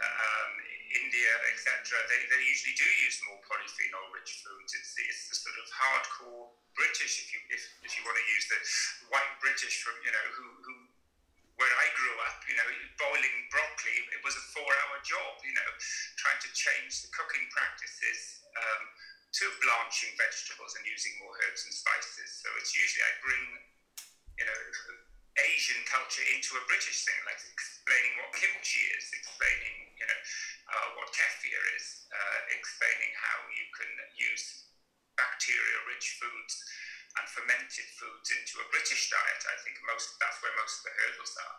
um, 0.00 0.50
India, 0.88 1.32
etc., 1.52 1.98
they, 2.08 2.20
they 2.32 2.40
usually 2.48 2.72
do 2.74 2.88
use 3.04 3.20
more 3.28 3.36
polyphenol-rich 3.44 4.40
foods. 4.40 4.72
It's, 4.72 4.96
it's 4.96 5.28
the 5.28 5.36
sort 5.36 5.56
of 5.60 5.66
hardcore 5.68 6.47
British, 6.78 7.26
if 7.26 7.28
you 7.34 7.40
if, 7.50 7.62
if 7.82 7.90
you 7.98 8.06
want 8.06 8.14
to 8.14 8.26
use 8.30 8.46
the 8.46 8.60
white 9.10 9.34
British 9.42 9.82
from, 9.82 9.98
you 10.06 10.14
know, 10.14 10.26
who, 10.38 10.46
who 10.62 10.74
where 11.58 11.74
I 11.74 11.90
grew 11.98 12.14
up, 12.22 12.38
you 12.46 12.54
know, 12.54 12.68
boiling 12.94 13.36
broccoli, 13.50 13.98
it 14.14 14.22
was 14.22 14.38
a 14.38 14.44
four-hour 14.54 15.02
job. 15.02 15.42
You 15.42 15.58
know, 15.58 15.70
trying 16.14 16.38
to 16.46 16.50
change 16.54 17.02
the 17.02 17.10
cooking 17.10 17.50
practices 17.50 18.46
um, 18.54 18.82
to 19.42 19.44
blanching 19.58 20.14
vegetables 20.14 20.78
and 20.78 20.86
using 20.86 21.18
more 21.18 21.34
herbs 21.34 21.66
and 21.66 21.74
spices. 21.74 22.30
So 22.38 22.46
it's 22.62 22.72
usually 22.78 23.02
I 23.02 23.12
bring, 23.20 23.44
you 24.38 24.46
know, 24.46 24.60
Asian 25.38 25.82
culture 25.86 26.26
into 26.34 26.58
a 26.58 26.62
British 26.66 27.06
thing, 27.06 27.18
like 27.26 27.38
explaining 27.42 28.14
what 28.22 28.34
kimchi 28.34 28.82
is, 28.94 29.06
explaining, 29.14 29.94
you 29.98 30.06
know, 30.06 30.20
uh, 30.70 30.88
what 30.98 31.10
kefir 31.14 31.62
is, 31.78 32.06
uh, 32.10 32.38
explaining 32.54 33.12
how 33.18 33.38
you 33.54 33.66
can 33.74 33.90
use 34.18 34.67
bacteria-rich 35.18 36.22
foods 36.22 36.54
and 37.18 37.26
fermented 37.26 37.88
foods 37.98 38.30
into 38.30 38.62
a 38.62 38.70
British 38.70 39.10
diet. 39.10 39.42
I 39.44 39.58
think 39.66 39.82
most 39.84 40.14
that's 40.22 40.38
where 40.40 40.54
most 40.54 40.80
of 40.80 40.84
the 40.86 40.94
hurdles 40.94 41.34
are. 41.42 41.56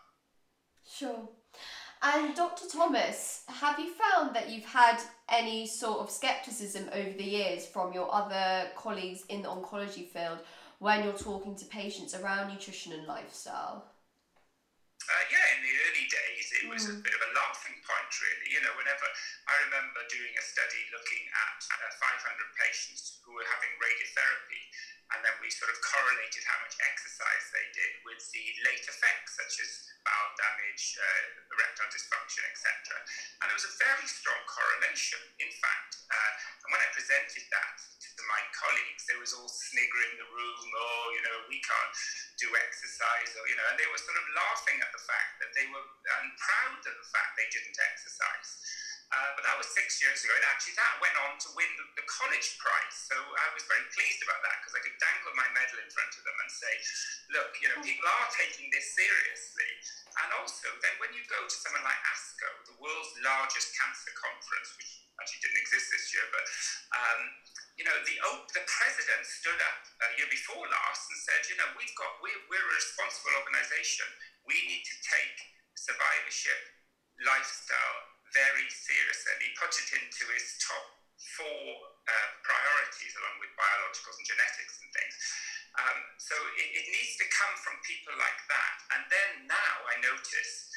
Sure. 0.87 1.23
And 2.01 2.33
Dr. 2.33 2.65
Thomas, 2.71 3.43
have 3.47 3.77
you 3.77 3.91
found 3.91 4.33
that 4.35 4.49
you've 4.49 4.65
had 4.65 4.99
any 5.27 5.67
sort 5.67 5.99
of 5.99 6.09
skepticism 6.09 6.89
over 6.93 7.11
the 7.11 7.23
years 7.23 7.67
from 7.67 7.91
your 7.91 8.07
other 8.13 8.71
colleagues 8.75 9.25
in 9.27 9.41
the 9.41 9.49
oncology 9.49 10.07
field 10.07 10.39
when 10.79 11.03
you're 11.03 11.13
talking 11.13 11.55
to 11.55 11.65
patients 11.65 12.15
around 12.15 12.53
nutrition 12.53 12.93
and 12.93 13.05
lifestyle? 13.05 13.91
Uh, 15.09 15.25
yeah, 15.31 15.57
in 15.57 15.63
the 15.65 15.75
early 15.89 16.05
days, 16.07 16.28
it 16.59 16.67
was 16.67 16.91
a 16.91 16.95
bit 16.99 17.15
of 17.15 17.23
a 17.23 17.31
laughing 17.39 17.79
point, 17.87 18.11
really. 18.19 18.47
You 18.51 18.59
know, 18.63 18.75
whenever 18.75 19.07
I 19.47 19.55
remember 19.71 20.03
doing 20.11 20.35
a 20.35 20.43
study 20.43 20.81
looking 20.91 21.23
at 21.31 21.59
uh, 21.71 21.91
500 22.19 22.59
patients 22.59 23.23
who 23.23 23.31
were 23.31 23.47
having 23.47 23.71
radiotherapy, 23.79 24.61
and 25.15 25.25
then 25.25 25.35
we 25.41 25.49
sort 25.49 25.73
of 25.73 25.77
correlated 25.81 26.45
how 26.45 26.57
much 26.61 26.77
exercise 26.85 27.45
they 27.49 27.65
did 27.73 27.91
with 28.05 28.21
the 28.29 28.45
late 28.61 28.85
effects, 28.85 29.37
such 29.41 29.57
as 29.57 29.69
bowel 30.05 30.29
damage, 30.37 30.93
uh, 31.01 31.21
erectile 31.57 31.89
dysfunction, 31.89 32.45
etc. 32.45 32.69
And 33.41 33.49
there 33.49 33.57
was 33.57 33.65
a 33.65 33.73
very 33.81 34.05
strong 34.05 34.37
correlation, 34.45 35.21
in 35.41 35.49
fact. 35.57 35.97
Uh, 36.09 36.31
and 36.65 36.69
when 36.73 36.81
I 36.81 36.89
presented 36.93 37.45
that 37.49 37.75
to 38.05 38.23
my 38.29 38.41
colleagues, 38.53 39.09
they 39.09 39.17
was 39.17 39.33
all 39.33 39.49
sniggering 39.49 40.13
in 40.13 40.19
the 40.21 40.29
room, 40.29 40.65
oh, 40.77 41.05
you 41.17 41.21
know, 41.25 41.37
we 41.49 41.57
can't 41.65 41.93
do 42.37 42.53
exercise, 42.53 43.33
or, 43.33 43.49
you 43.49 43.57
know, 43.57 43.65
and 43.73 43.77
they 43.81 43.89
were 43.89 44.01
sort 44.01 44.17
of 44.17 44.25
laughing 44.37 44.77
at 44.77 44.93
the 44.93 45.01
fact 45.09 45.41
that 45.41 45.51
they 45.57 45.65
were, 45.73 45.85
and 46.21 46.29
proud 46.37 46.81
of 46.85 46.95
the 46.95 47.09
fact 47.09 47.33
they 47.33 47.49
didn't 47.49 47.77
exercise. 47.81 48.49
Uh, 49.09 49.29
but 49.33 49.41
that 49.41 49.57
was 49.57 49.65
six 49.73 49.97
years 50.05 50.21
ago. 50.21 50.29
And 50.37 50.45
actually, 50.53 50.77
that 50.77 51.01
went 51.01 51.17
on 51.25 51.33
to 51.41 51.49
win 51.57 51.65
the, 51.81 51.85
the 51.97 52.05
college 52.05 52.61
prize. 52.61 52.97
So 53.09 53.17
I 53.17 53.47
was 53.57 53.65
very 53.65 53.81
pleased 53.89 54.21
about 54.21 54.37
that 54.45 54.61
because 54.61 54.77
I 54.77 54.81
could 54.85 54.97
dangle 55.01 55.33
my 55.33 55.49
medal 55.57 55.81
in 55.81 55.89
front 55.89 56.13
of 56.13 56.21
them 56.21 56.37
and 56.37 56.49
say, 56.53 56.73
look, 57.33 57.49
you 57.57 57.73
know, 57.73 57.81
people 57.81 58.05
are 58.05 58.29
taking 58.37 58.69
this 58.69 58.93
seriously. 58.93 59.71
And 60.21 60.29
also, 60.37 60.69
then 60.85 60.93
when 61.01 61.09
you 61.17 61.25
go 61.25 61.41
to 61.41 61.57
somewhere 61.57 61.81
like 61.81 61.97
ASCO, 62.05 62.49
the 62.69 62.77
world's 62.77 63.13
largest 63.25 63.73
cancer 63.73 64.13
conference, 64.13 64.77
which 64.77 65.01
actually 65.17 65.41
didn't 65.41 65.61
exist 65.65 65.89
this 65.89 66.05
year, 66.13 66.25
but 66.29 66.45
um, 66.93 67.21
you 67.79 67.87
know, 67.87 67.95
the 68.03 68.15
the 68.53 68.63
president 68.67 69.23
stood 69.23 69.57
up 69.57 69.79
a 70.03 70.07
year 70.19 70.27
before 70.27 70.67
last 70.67 71.01
and 71.07 71.17
said, 71.23 71.41
you 71.47 71.55
know, 71.57 71.69
we've 71.79 71.95
got 71.95 72.11
we're, 72.19 72.43
we're 72.51 72.61
a 72.61 72.75
responsible 72.75 73.33
organisation. 73.41 74.05
We 74.43 74.59
need 74.67 74.83
to 74.83 74.95
take 74.99 75.37
survivorship, 75.79 76.59
lifestyle 77.23 78.18
very 78.33 78.67
seriously. 78.69 79.29
And 79.35 79.41
he 79.43 79.49
put 79.57 79.71
it 79.73 79.89
into 79.95 80.23
his 80.33 80.45
top 80.61 80.85
four 81.35 81.61
uh, 82.07 82.29
priorities, 82.41 83.13
along 83.19 83.37
with 83.43 83.51
biologicals 83.59 84.17
and 84.17 84.27
genetics 84.27 84.75
and 84.81 84.89
things. 84.91 85.15
Um, 85.77 85.99
so 86.17 86.35
it, 86.57 86.69
it, 86.73 86.85
needs 86.89 87.13
to 87.21 87.27
come 87.29 87.53
from 87.61 87.77
people 87.85 88.15
like 88.17 88.39
that. 88.49 88.75
And 88.97 89.03
then 89.07 89.29
now 89.47 89.75
I 89.85 90.01
notice. 90.01 90.71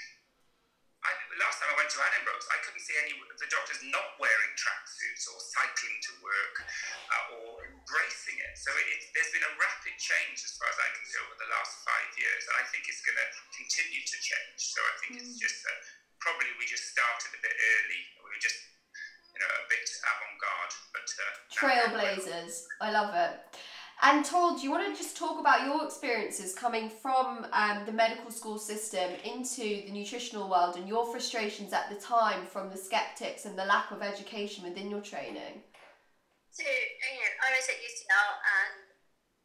I, 1.03 1.11
last 1.43 1.59
time 1.59 1.75
I 1.75 1.77
went 1.83 1.91
to 1.91 1.99
Edinburgh, 1.99 2.39
I 2.47 2.63
couldn't 2.63 2.79
see 2.79 2.95
any 2.95 3.19
of 3.19 3.35
the 3.35 3.51
doctors 3.51 3.83
not 3.91 4.07
wearing 4.23 4.55
tracksuits 4.55 5.27
or 5.27 5.35
cycling 5.43 5.99
to 5.99 6.13
work 6.23 6.57
uh, 6.63 7.35
or 7.43 7.67
embracing 7.67 8.39
it. 8.39 8.55
So 8.55 8.71
it, 8.71 9.11
there's 9.11 9.35
been 9.35 9.43
a 9.43 9.55
rapid 9.59 9.99
change 9.99 10.39
as 10.47 10.55
far 10.55 10.71
as 10.71 10.79
I 10.79 10.89
can 10.95 11.03
see 11.03 11.19
over 11.27 11.35
the 11.43 11.51
last 11.51 11.83
five 11.83 12.07
years, 12.15 12.47
and 12.47 12.55
I 12.55 12.65
think 12.71 12.87
it's 12.87 13.03
going 13.03 13.19
to 13.19 13.29
continue 13.51 13.99
to 13.99 14.17
change. 14.23 14.61
So 14.63 14.79
I 14.79 14.95
think 15.03 15.11
mm. 15.19 15.27
it's 15.27 15.43
just 15.43 15.59
a, 15.67 15.75
probably 16.23 16.55
we 16.59 16.65
just 16.71 16.87
started 16.95 17.35
a 17.35 17.43
bit 17.43 17.51
early. 17.51 18.03
We 18.23 18.31
were 18.31 18.43
just, 18.43 18.63
you 19.35 19.41
know, 19.43 19.51
a 19.51 19.67
bit 19.67 19.87
avant-garde, 20.07 20.75
but 20.95 21.09
uh, 21.19 21.35
trailblazers. 21.51 22.71
I 22.81 22.95
love 22.95 23.11
it. 23.19 23.59
And 24.03 24.25
Toral, 24.25 24.59
do 24.59 24.63
you 24.63 24.71
want 24.71 24.83
to 24.83 24.99
just 24.99 25.17
talk 25.17 25.39
about 25.39 25.63
your 25.67 25.85
experiences 25.85 26.55
coming 26.55 26.91
from 26.91 27.47
um, 27.53 27.87
the 27.87 27.93
medical 27.93 28.33
school 28.33 28.59
system 28.59 29.15
into 29.23 29.87
the 29.87 29.93
nutritional 29.93 30.51
world 30.51 30.75
and 30.75 30.89
your 30.89 31.07
frustrations 31.07 31.73
at 31.73 31.87
the 31.91 31.95
time 31.95 32.47
from 32.47 32.71
the 32.71 32.77
skeptics 32.77 33.45
and 33.45 33.57
the 33.57 33.65
lack 33.65 33.93
of 33.93 34.03
education 34.03 34.65
within 34.65 34.91
your 34.91 35.03
training? 35.03 35.63
So, 36.51 36.67
you 36.67 37.23
know, 37.23 37.31
I 37.47 37.55
was 37.55 37.67
at 37.71 37.79
UCL 37.79 38.31
and 38.43 38.75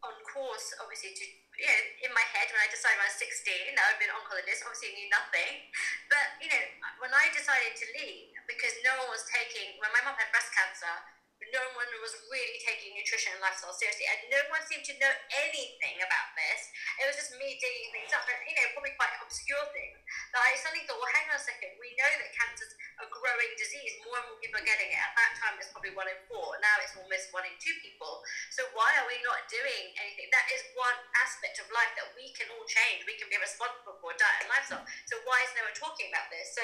on 0.10 0.16
course, 0.26 0.74
obviously, 0.82 1.14
to 1.14 1.26
you 1.58 1.66
know, 1.66 1.82
in 2.06 2.12
my 2.14 2.22
head 2.38 2.46
when 2.54 2.62
I 2.62 2.70
decided 2.70 3.02
when 3.02 3.10
I 3.10 3.12
was 3.12 3.18
16 3.18 3.74
that 3.74 3.86
I'd 3.90 3.98
been 3.98 4.14
an 4.14 4.18
oncologist, 4.22 4.62
obviously 4.62 4.94
knew 4.94 5.10
nothing. 5.10 5.74
But, 6.06 6.38
you 6.38 6.54
know, 6.54 6.64
when 7.02 7.10
I 7.10 7.34
decided 7.34 7.74
to 7.74 7.86
leave, 7.98 8.38
because 8.46 8.78
no 8.86 8.94
one 9.02 9.10
was 9.10 9.26
taking, 9.26 9.76
when 9.82 9.90
my 9.90 10.02
mom 10.06 10.14
had 10.22 10.30
breast 10.30 10.54
cancer, 10.54 10.94
no 11.54 11.64
one 11.76 11.90
was 12.04 12.14
really 12.32 12.60
taking 12.64 12.96
nutrition 12.96 13.36
and 13.36 13.42
lifestyle 13.44 13.76
seriously, 13.76 14.08
and 14.08 14.20
no 14.32 14.42
one 14.54 14.64
seemed 14.66 14.86
to 14.88 14.96
know 15.00 15.14
anything 15.44 15.98
about 16.04 16.34
this. 16.36 16.60
It 17.00 17.06
was 17.08 17.16
just 17.18 17.36
me 17.36 17.58
digging 17.58 17.90
things 17.94 18.12
up, 18.16 18.26
and 18.28 18.40
you 18.48 18.56
know, 18.56 18.68
probably 18.76 18.96
quite 18.96 19.12
obscure 19.24 19.66
things. 19.72 19.98
But 20.32 20.44
I 20.44 20.56
suddenly 20.60 20.84
thought, 20.88 21.00
well, 21.00 21.14
hang 21.14 21.28
on 21.32 21.38
a 21.38 21.44
second. 21.44 21.76
We 21.80 21.96
know 21.96 22.10
that 22.10 22.32
cancer's 22.36 22.74
a 22.98 23.06
growing 23.14 23.54
disease. 23.58 23.94
More 24.06 24.18
and 24.18 24.26
more 24.34 24.40
people 24.42 24.58
are 24.58 24.66
getting 24.66 24.90
it. 24.90 24.98
At 24.98 25.14
that 25.14 25.32
time, 25.38 25.54
it's 25.62 25.70
probably 25.70 25.94
one 25.94 26.10
in 26.10 26.18
four. 26.26 26.58
Now 26.58 26.82
it's 26.82 26.98
almost 26.98 27.30
one 27.30 27.46
in 27.46 27.54
two 27.62 27.74
people. 27.86 28.26
So 28.50 28.66
why 28.74 28.90
are 28.98 29.06
we 29.06 29.22
not 29.22 29.46
doing 29.50 29.94
anything? 30.02 30.34
That 30.34 30.50
is 30.50 30.66
one 30.74 30.98
aspect 31.22 31.62
of 31.62 31.70
life 31.70 31.94
that 32.02 32.10
we 32.18 32.34
can 32.34 32.50
all 32.58 32.66
change. 32.66 33.06
We 33.06 33.20
can 33.22 33.30
be 33.30 33.38
responsible 33.38 34.02
for 34.02 34.18
diet 34.18 34.46
and 34.46 34.50
lifestyle. 34.50 34.86
So 35.06 35.22
why 35.30 35.38
is 35.46 35.54
no 35.54 35.70
one 35.70 35.78
talking 35.78 36.10
about 36.10 36.34
this? 36.34 36.58
So 36.58 36.64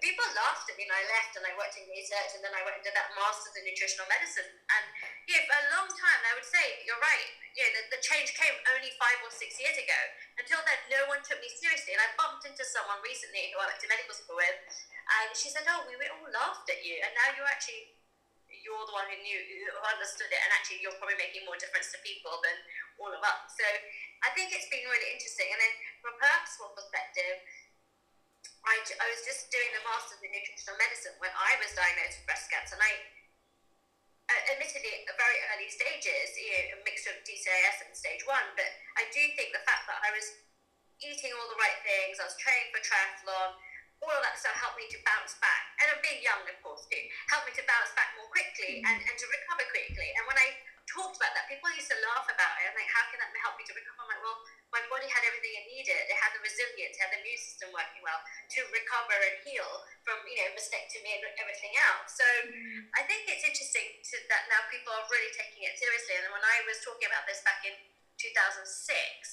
people 0.00 0.24
laughed 0.36 0.68
at 0.68 0.76
me 0.76 0.84
and 0.84 0.94
I 0.94 1.02
left 1.08 1.36
and 1.36 1.44
I 1.44 1.52
worked 1.56 1.76
in 1.78 1.86
research 1.88 2.36
and 2.36 2.42
then 2.44 2.52
I 2.52 2.62
went 2.64 2.80
into 2.80 2.92
that 2.92 3.12
master's 3.16 3.56
in 3.56 3.64
nutritional 3.64 4.08
medicine. 4.08 4.46
And 4.46 4.84
yeah, 5.28 5.44
for 5.48 5.56
a 5.56 5.66
long 5.76 5.88
time, 5.88 6.20
I 6.26 6.32
would 6.36 6.46
say, 6.46 6.82
you're 6.84 7.00
right, 7.00 7.26
yeah, 7.56 7.68
the, 7.72 7.96
the 7.96 8.00
change 8.04 8.36
came 8.36 8.56
only 8.76 8.92
five 9.00 9.18
or 9.24 9.32
six 9.32 9.56
years 9.56 9.76
ago. 9.76 10.00
Until 10.36 10.60
then, 10.64 10.80
no 10.92 11.00
one 11.08 11.24
took 11.24 11.40
me 11.40 11.48
seriously. 11.48 11.96
And 11.96 12.02
I 12.02 12.08
bumped 12.20 12.44
into 12.44 12.64
someone 12.64 13.00
recently 13.00 13.52
who 13.52 13.60
I 13.60 13.72
went 13.72 13.80
to 13.80 13.88
medical 13.88 14.14
school 14.16 14.38
with 14.38 14.58
and 15.06 15.30
she 15.38 15.48
said, 15.48 15.62
oh, 15.70 15.86
we 15.86 15.94
all 15.94 16.30
laughed 16.34 16.66
at 16.66 16.82
you 16.82 16.98
and 16.98 17.10
now 17.14 17.30
you're 17.38 17.46
actually 17.46 17.96
you're 18.66 18.82
the 18.82 18.96
one 18.98 19.06
who 19.06 19.18
knew, 19.22 19.38
who 19.38 19.78
understood 19.86 20.26
it, 20.26 20.42
and 20.42 20.50
actually 20.50 20.82
you're 20.82 20.94
probably 20.98 21.14
making 21.22 21.46
more 21.46 21.54
difference 21.54 21.94
to 21.94 22.02
people 22.02 22.34
than 22.42 22.56
all 22.98 23.14
of 23.14 23.22
us. 23.22 23.54
So 23.54 23.62
I 24.26 24.34
think 24.34 24.50
it's 24.50 24.66
been 24.66 24.82
really 24.90 25.10
interesting. 25.14 25.46
And 25.54 25.60
then 25.62 25.74
from 26.02 26.18
a 26.18 26.18
personal 26.18 26.74
perspective, 26.74 27.46
I, 28.66 28.74
I 28.82 29.06
was 29.10 29.22
just 29.22 29.50
doing 29.50 29.70
the 29.74 29.82
master's 29.86 30.22
in 30.22 30.30
nutritional 30.34 30.78
medicine 30.78 31.14
when 31.22 31.30
I 31.34 31.54
was 31.62 31.70
diagnosed 31.74 32.22
with 32.22 32.26
breast 32.26 32.50
cancer, 32.50 32.74
and 32.74 32.84
I, 32.84 32.92
uh, 34.26 34.42
admittedly, 34.56 35.06
at 35.06 35.14
very 35.14 35.38
early 35.54 35.70
stages, 35.70 36.34
you 36.34 36.50
know, 36.50 36.78
a 36.78 36.78
mixture 36.82 37.14
of 37.14 37.22
DCIS 37.22 37.86
and 37.86 37.94
stage 37.94 38.26
one, 38.26 38.46
but 38.58 38.70
I 38.98 39.06
do 39.14 39.22
think 39.38 39.54
the 39.54 39.62
fact 39.62 39.86
that 39.86 40.02
I 40.02 40.10
was 40.10 40.26
eating 40.98 41.30
all 41.36 41.48
the 41.52 41.60
right 41.60 41.78
things, 41.84 42.18
I 42.18 42.26
was 42.26 42.38
training 42.40 42.72
for 42.72 42.82
triathlon, 42.82 43.54
all 44.04 44.12
of 44.12 44.22
that 44.24 44.36
stuff 44.36 44.56
helped 44.60 44.76
me 44.76 44.86
to 44.92 44.98
bounce 45.04 45.36
back. 45.40 45.72
And 45.80 45.92
I'm 45.92 46.00
being 46.04 46.20
young, 46.20 46.44
of 46.44 46.56
course, 46.60 46.84
too, 46.88 47.02
helped 47.32 47.48
me 47.48 47.54
to 47.56 47.64
bounce 47.64 47.92
back 47.96 48.12
more 48.16 48.28
quickly 48.28 48.84
and, 48.84 48.96
and 49.00 49.16
to 49.16 49.26
recover 49.28 49.64
quickly. 49.72 50.08
And 50.16 50.24
when 50.28 50.36
I 50.36 50.48
talked 50.86 51.18
about 51.18 51.34
that, 51.34 51.50
people 51.50 51.66
used 51.74 51.90
to 51.90 51.98
laugh 52.04 52.26
about 52.30 52.54
it. 52.62 52.70
I'm 52.70 52.76
like, 52.76 52.90
how 52.92 53.04
can 53.10 53.18
that 53.18 53.30
help 53.42 53.58
me 53.58 53.64
to 53.66 53.74
recover? 53.74 54.06
I'm 54.06 54.10
like, 54.12 54.22
well, 54.22 54.38
my 54.70 54.82
body 54.86 55.08
had 55.10 55.24
everything 55.26 55.52
it 55.58 55.66
needed. 55.66 56.02
It 56.06 56.18
had 56.18 56.30
the 56.36 56.42
resilience, 56.42 56.94
it 56.94 57.00
had 57.02 57.10
the 57.10 57.20
immune 57.22 57.40
system 57.40 57.68
working 57.74 58.02
well 58.04 58.20
to 58.22 58.60
recover 58.70 59.16
and 59.16 59.36
heal 59.42 59.70
from, 60.06 60.22
you 60.28 60.38
know, 60.38 60.48
mastectomy 60.54 61.18
and 61.18 61.22
everything 61.42 61.74
else. 61.74 62.20
So 62.20 62.26
mm. 62.46 62.86
I 62.94 63.02
think 63.08 63.26
it's 63.26 63.42
interesting 63.42 63.86
to, 64.12 64.14
that 64.30 64.46
now 64.52 64.62
people 64.70 64.94
are 64.94 65.06
really 65.10 65.32
taking 65.34 65.66
it 65.66 65.74
seriously. 65.74 66.20
And 66.20 66.30
when 66.30 66.44
I 66.44 66.62
was 66.70 66.78
talking 66.86 67.10
about 67.10 67.26
this 67.26 67.42
back 67.42 67.66
in 67.66 67.74
2006, 68.20 68.62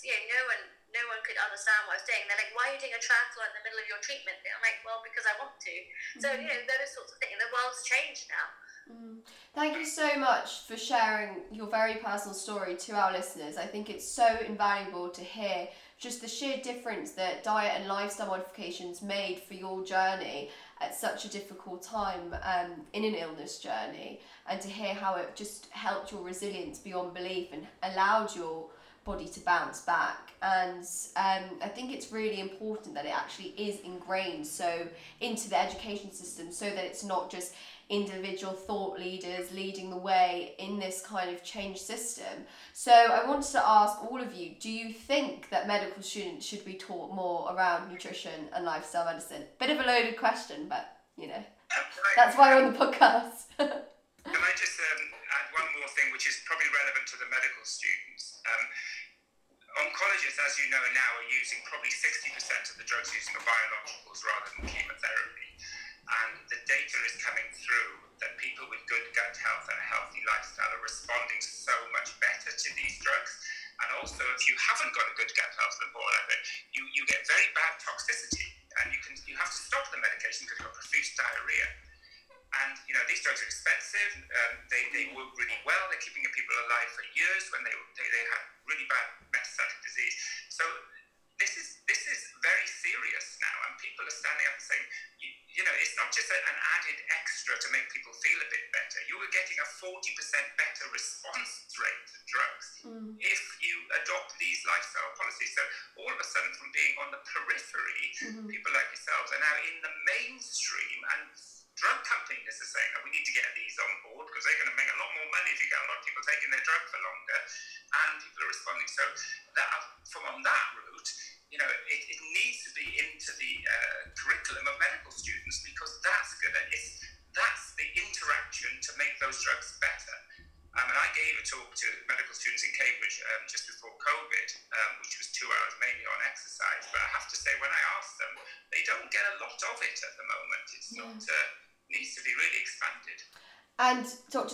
you 0.03 0.11
know, 0.11 0.23
no 0.33 0.41
one 0.49 0.63
no 0.93 1.03
one 1.09 1.21
could 1.25 1.37
understand 1.41 1.89
what 1.89 1.97
I 1.97 1.99
was 1.99 2.07
doing. 2.07 2.23
They're 2.29 2.37
like, 2.37 2.53
why 2.53 2.69
are 2.69 2.73
you 2.77 2.81
doing 2.81 2.95
a 2.95 3.01
triathlon 3.01 3.49
in 3.49 3.55
the 3.57 3.65
middle 3.65 3.81
of 3.81 3.87
your 3.89 4.01
treatment? 4.05 4.37
And 4.45 4.53
I'm 4.53 4.63
like, 4.63 4.79
well, 4.85 5.01
because 5.01 5.25
I 5.25 5.33
want 5.41 5.57
to. 5.57 5.75
So, 6.21 6.29
mm. 6.29 6.45
you 6.45 6.47
know, 6.47 6.59
those 6.69 6.91
sorts 6.93 7.11
of 7.11 7.17
things. 7.17 7.35
The 7.35 7.49
world's 7.49 7.81
changed 7.81 8.29
now. 8.29 8.47
Mm. 8.91 9.17
Thank 9.55 9.77
you 9.77 9.85
so 9.85 10.17
much 10.19 10.67
for 10.67 10.77
sharing 10.77 11.41
your 11.51 11.67
very 11.67 11.95
personal 11.95 12.33
story 12.33 12.75
to 12.75 12.93
our 12.93 13.11
listeners. 13.11 13.57
I 13.57 13.65
think 13.65 13.89
it's 13.89 14.07
so 14.07 14.37
invaluable 14.45 15.09
to 15.09 15.21
hear 15.21 15.67
just 15.99 16.21
the 16.21 16.27
sheer 16.27 16.57
difference 16.61 17.11
that 17.11 17.43
diet 17.43 17.73
and 17.77 17.87
lifestyle 17.87 18.27
modifications 18.27 19.01
made 19.01 19.39
for 19.39 19.53
your 19.53 19.85
journey 19.85 20.49
at 20.81 20.93
such 20.93 21.23
a 21.23 21.29
difficult 21.29 21.81
time 21.81 22.35
um, 22.43 22.71
in 22.91 23.05
an 23.05 23.15
illness 23.15 23.59
journey, 23.59 24.19
and 24.49 24.59
to 24.59 24.67
hear 24.67 24.93
how 24.93 25.15
it 25.15 25.33
just 25.35 25.69
helped 25.69 26.11
your 26.11 26.21
resilience 26.21 26.77
beyond 26.77 27.13
belief 27.13 27.47
and 27.53 27.65
allowed 27.83 28.35
your 28.35 28.65
body 29.05 29.27
to 29.27 29.39
bounce 29.41 29.81
back. 29.81 30.31
And 30.41 30.85
um, 31.15 31.57
I 31.61 31.67
think 31.67 31.91
it's 31.91 32.11
really 32.11 32.39
important 32.39 32.95
that 32.95 33.05
it 33.05 33.15
actually 33.15 33.49
is 33.57 33.79
ingrained 33.81 34.45
so 34.45 34.87
into 35.21 35.49
the 35.49 35.59
education 35.59 36.11
system 36.11 36.51
so 36.51 36.69
that 36.69 36.83
it's 36.83 37.03
not 37.03 37.29
just 37.29 37.53
individual 37.89 38.53
thought 38.53 38.97
leaders 38.97 39.51
leading 39.53 39.89
the 39.89 39.97
way 39.97 40.55
in 40.57 40.79
this 40.79 41.01
kind 41.01 41.29
of 41.29 41.43
change 41.43 41.79
system. 41.79 42.45
So 42.73 42.91
I 42.91 43.27
wanted 43.27 43.51
to 43.51 43.65
ask 43.65 44.03
all 44.03 44.21
of 44.21 44.33
you, 44.33 44.51
do 44.59 44.71
you 44.71 44.93
think 44.93 45.49
that 45.49 45.67
medical 45.67 46.01
students 46.01 46.45
should 46.45 46.65
be 46.65 46.73
taught 46.73 47.13
more 47.13 47.53
around 47.53 47.91
nutrition 47.91 48.47
and 48.53 48.65
lifestyle 48.65 49.05
medicine? 49.05 49.43
Bit 49.59 49.69
of 49.71 49.79
a 49.79 49.87
loaded 49.87 50.17
question, 50.17 50.67
but 50.67 50.97
you 51.17 51.27
know, 51.27 51.43
that's 52.15 52.37
why 52.37 52.55
we're 52.55 52.65
on 52.65 52.73
the 52.73 52.79
podcast. 52.79 53.45
Can 53.57 54.35
I 54.35 54.51
just 54.55 54.79
um, 54.79 54.85
add 54.89 54.99
one 54.99 55.11
more 55.11 55.12
thing, 55.95 56.09
which 56.13 56.25
is 56.25 56.41
probably 56.45 56.69
relevant 56.73 57.05
to 57.13 57.17
the 57.17 57.27
medical 57.29 57.63
students? 57.65 58.41
Um, 58.45 58.63
oncologists, 59.85 60.37
as 60.41 60.57
you 60.61 60.69
know 60.69 60.81
now, 60.93 61.09
are 61.17 61.29
using 61.29 61.61
probably 61.65 61.93
60% 61.93 62.29
of 62.69 62.75
the 62.77 62.85
drugs 62.85 63.09
using 63.13 63.33
are 63.37 63.45
biologicals 63.45 64.21
rather 64.21 64.49
than 64.57 64.69
chemotherapy. 64.69 65.49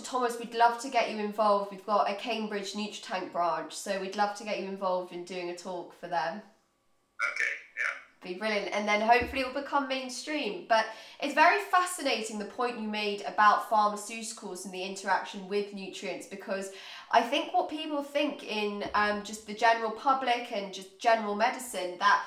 Thomas, 0.09 0.39
we'd 0.39 0.55
love 0.55 0.81
to 0.81 0.89
get 0.89 1.11
you 1.11 1.17
involved. 1.19 1.69
We've 1.69 1.85
got 1.85 2.09
a 2.09 2.15
Cambridge 2.15 2.73
NutriTank 2.73 3.31
branch, 3.31 3.73
so 3.73 4.01
we'd 4.01 4.15
love 4.15 4.35
to 4.37 4.43
get 4.43 4.59
you 4.59 4.67
involved 4.67 5.13
in 5.13 5.23
doing 5.23 5.51
a 5.51 5.55
talk 5.55 5.93
for 5.99 6.07
them. 6.07 6.37
Okay, 6.37 7.53
yeah. 7.77 8.27
Be 8.27 8.33
brilliant, 8.33 8.73
and 8.73 8.87
then 8.87 9.01
hopefully 9.01 9.43
it 9.43 9.53
will 9.53 9.61
become 9.61 9.87
mainstream. 9.87 10.65
But 10.67 10.87
it's 11.21 11.35
very 11.35 11.61
fascinating 11.69 12.39
the 12.39 12.45
point 12.45 12.79
you 12.79 12.87
made 12.87 13.21
about 13.27 13.69
pharmaceuticals 13.69 14.65
and 14.65 14.73
the 14.73 14.81
interaction 14.81 15.47
with 15.47 15.75
nutrients 15.75 16.25
because 16.25 16.71
I 17.11 17.21
think 17.21 17.53
what 17.53 17.69
people 17.69 18.01
think 18.01 18.43
in 18.43 18.85
um, 18.95 19.23
just 19.23 19.45
the 19.45 19.53
general 19.53 19.91
public 19.91 20.51
and 20.51 20.73
just 20.73 20.99
general 20.99 21.35
medicine 21.35 21.97
that 21.99 22.23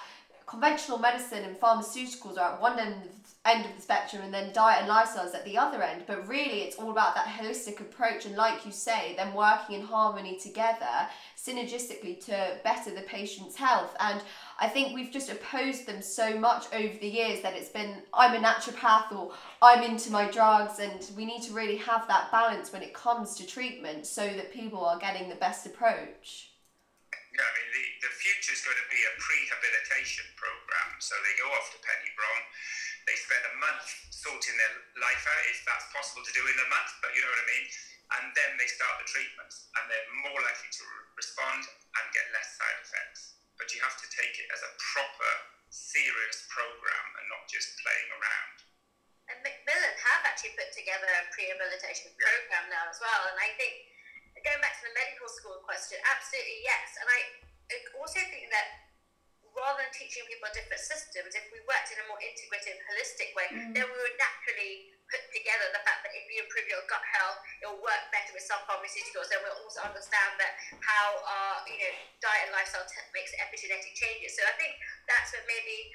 conventional 0.46 0.98
medicine 0.98 1.44
and 1.44 1.58
pharmaceuticals 1.58 2.38
are 2.38 2.54
at 2.54 2.60
one 2.60 2.78
end 2.78 3.06
of, 3.06 3.21
end 3.44 3.64
of 3.66 3.74
the 3.74 3.82
spectrum 3.82 4.22
and 4.22 4.32
then 4.32 4.52
diet 4.52 4.80
and 4.80 4.88
lifestyle 4.88 5.26
is 5.26 5.34
at 5.34 5.44
the 5.44 5.58
other 5.58 5.82
end. 5.82 6.04
But 6.06 6.28
really 6.28 6.62
it's 6.62 6.76
all 6.76 6.90
about 6.90 7.14
that 7.16 7.26
holistic 7.26 7.80
approach 7.80 8.24
and 8.24 8.36
like 8.36 8.64
you 8.64 8.70
say 8.70 9.14
then 9.16 9.34
working 9.34 9.76
in 9.76 9.82
harmony 9.82 10.38
together 10.38 11.08
synergistically 11.36 12.24
to 12.26 12.56
better 12.62 12.94
the 12.94 13.02
patient's 13.02 13.56
health. 13.56 13.96
And 13.98 14.22
i 14.60 14.68
think 14.68 14.94
we've 14.94 15.10
just 15.10 15.30
opposed 15.30 15.86
them 15.86 16.00
so 16.00 16.38
much 16.38 16.66
over 16.72 16.96
the 17.00 17.08
years 17.08 17.40
that 17.42 17.54
it's 17.54 17.70
been 17.70 17.96
i'm 18.14 18.34
a 18.34 18.46
naturopath 18.46 19.10
or 19.10 19.32
i'm 19.60 19.82
into 19.82 20.12
my 20.12 20.30
drugs 20.30 20.78
and 20.78 21.10
we 21.16 21.24
need 21.24 21.42
to 21.42 21.52
really 21.52 21.76
have 21.76 22.06
that 22.06 22.30
balance 22.30 22.72
when 22.72 22.82
it 22.82 22.94
comes 22.94 23.34
to 23.34 23.46
treatment 23.46 24.06
so 24.06 24.26
that 24.28 24.52
people 24.52 24.84
are 24.84 24.98
getting 24.98 25.28
the 25.28 25.34
best 25.36 25.66
approach. 25.66 26.52
Yeah, 27.32 27.40
I 27.40 27.52
mean, 27.56 27.68
the, 27.72 27.84
the 28.04 28.12
future 28.12 28.52
is 28.52 28.60
going 28.60 28.76
to 28.76 28.88
be 28.92 29.00
a 29.08 29.12
prehabilitation 29.16 30.28
program. 30.36 30.88
So 31.00 31.16
they 31.24 31.32
go 31.40 31.48
off 31.56 31.72
to 31.72 31.80
Penny 31.80 32.12
Brohn, 32.12 32.44
they 33.06 33.16
spend 33.18 33.42
a 33.46 33.54
month 33.58 33.86
sorting 34.10 34.54
their 34.54 34.74
life 35.02 35.24
out, 35.26 35.42
if 35.50 35.60
that's 35.66 35.88
possible 35.90 36.22
to 36.22 36.32
do 36.34 36.42
in 36.46 36.56
a 36.58 36.68
month, 36.70 36.90
but 37.02 37.10
you 37.14 37.20
know 37.22 37.30
what 37.30 37.42
I 37.42 37.48
mean? 37.50 37.66
And 38.18 38.24
then 38.36 38.50
they 38.60 38.68
start 38.68 39.00
the 39.00 39.08
treatments, 39.08 39.72
and 39.78 39.88
they're 39.88 40.10
more 40.28 40.38
likely 40.38 40.68
to 40.68 40.82
re- 40.84 41.06
respond 41.16 41.64
and 41.66 42.04
get 42.14 42.28
less 42.30 42.54
side 42.60 42.78
effects. 42.84 43.40
But 43.56 43.72
you 43.72 43.80
have 43.82 43.96
to 43.98 44.08
take 44.12 44.36
it 44.36 44.48
as 44.52 44.60
a 44.62 44.72
proper, 44.94 45.32
serious 45.72 46.44
program 46.52 47.06
and 47.18 47.26
not 47.32 47.48
just 47.48 47.72
playing 47.80 48.10
around. 48.12 48.56
And 49.32 49.38
Macmillan 49.40 49.96
have 49.96 50.22
actually 50.28 50.52
put 50.58 50.68
together 50.76 51.08
a 51.08 51.24
prehabilitation 51.32 52.12
program 52.20 52.68
now 52.68 52.84
as 52.92 53.00
well. 53.00 53.32
And 53.32 53.38
I 53.40 53.54
think, 53.56 53.72
going 54.44 54.60
back 54.60 54.76
to 54.82 54.84
the 54.90 54.94
medical 54.98 55.30
school 55.32 55.64
question, 55.64 55.96
absolutely 56.04 56.60
yes. 56.66 57.00
And 57.00 57.08
I 57.08 57.18
also 57.96 58.20
think 58.28 58.50
that 58.52 58.81
rather 59.52 59.84
than 59.84 59.92
teaching 59.92 60.24
people 60.28 60.48
different 60.52 60.80
systems, 60.80 61.36
if 61.36 61.44
we 61.52 61.60
worked 61.68 61.92
in 61.92 62.00
a 62.00 62.06
more 62.08 62.20
integrative, 62.20 62.76
holistic 62.88 63.36
way, 63.36 63.48
mm. 63.52 63.72
then 63.76 63.84
we 63.84 63.96
would 64.00 64.16
naturally 64.16 64.92
put 65.12 65.20
together 65.28 65.68
the 65.76 65.82
fact 65.84 66.00
that 66.08 66.12
if 66.16 66.24
you 66.32 66.40
improve 66.40 66.64
your 66.72 66.80
gut 66.88 67.04
health, 67.04 67.36
it 67.60 67.68
will 67.68 67.84
work 67.84 68.02
better 68.08 68.32
with 68.32 68.44
some 68.44 68.64
pharmaceuticals. 68.64 69.28
Then 69.28 69.44
we'll 69.44 69.60
also 69.60 69.84
understand 69.84 70.40
that 70.40 70.56
how 70.80 71.20
our 71.20 71.68
you 71.68 71.76
know 71.76 71.92
diet 72.24 72.48
and 72.48 72.52
lifestyle 72.56 72.88
te- 72.88 73.12
makes 73.12 73.36
epigenetic 73.36 73.92
changes. 73.92 74.32
So 74.40 74.42
I 74.48 74.56
think 74.56 74.72
that's 75.04 75.36
where 75.36 75.44
maybe 75.44 75.92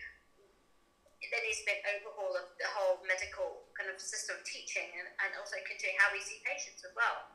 there 1.33 1.41
needs 1.41 1.59
to 1.59 1.65
be 1.65 1.73
an 1.73 1.97
overhaul 1.97 2.37
of 2.37 2.53
the 2.61 2.69
whole 2.77 3.01
medical 3.09 3.65
kind 3.73 3.89
of 3.89 3.97
system 3.97 4.37
of 4.37 4.45
teaching 4.45 4.85
and, 5.01 5.09
and 5.25 5.31
also 5.41 5.57
considering 5.65 5.97
how 5.97 6.13
we 6.13 6.21
see 6.21 6.37
patients 6.45 6.85
as 6.85 6.93
well. 6.93 7.33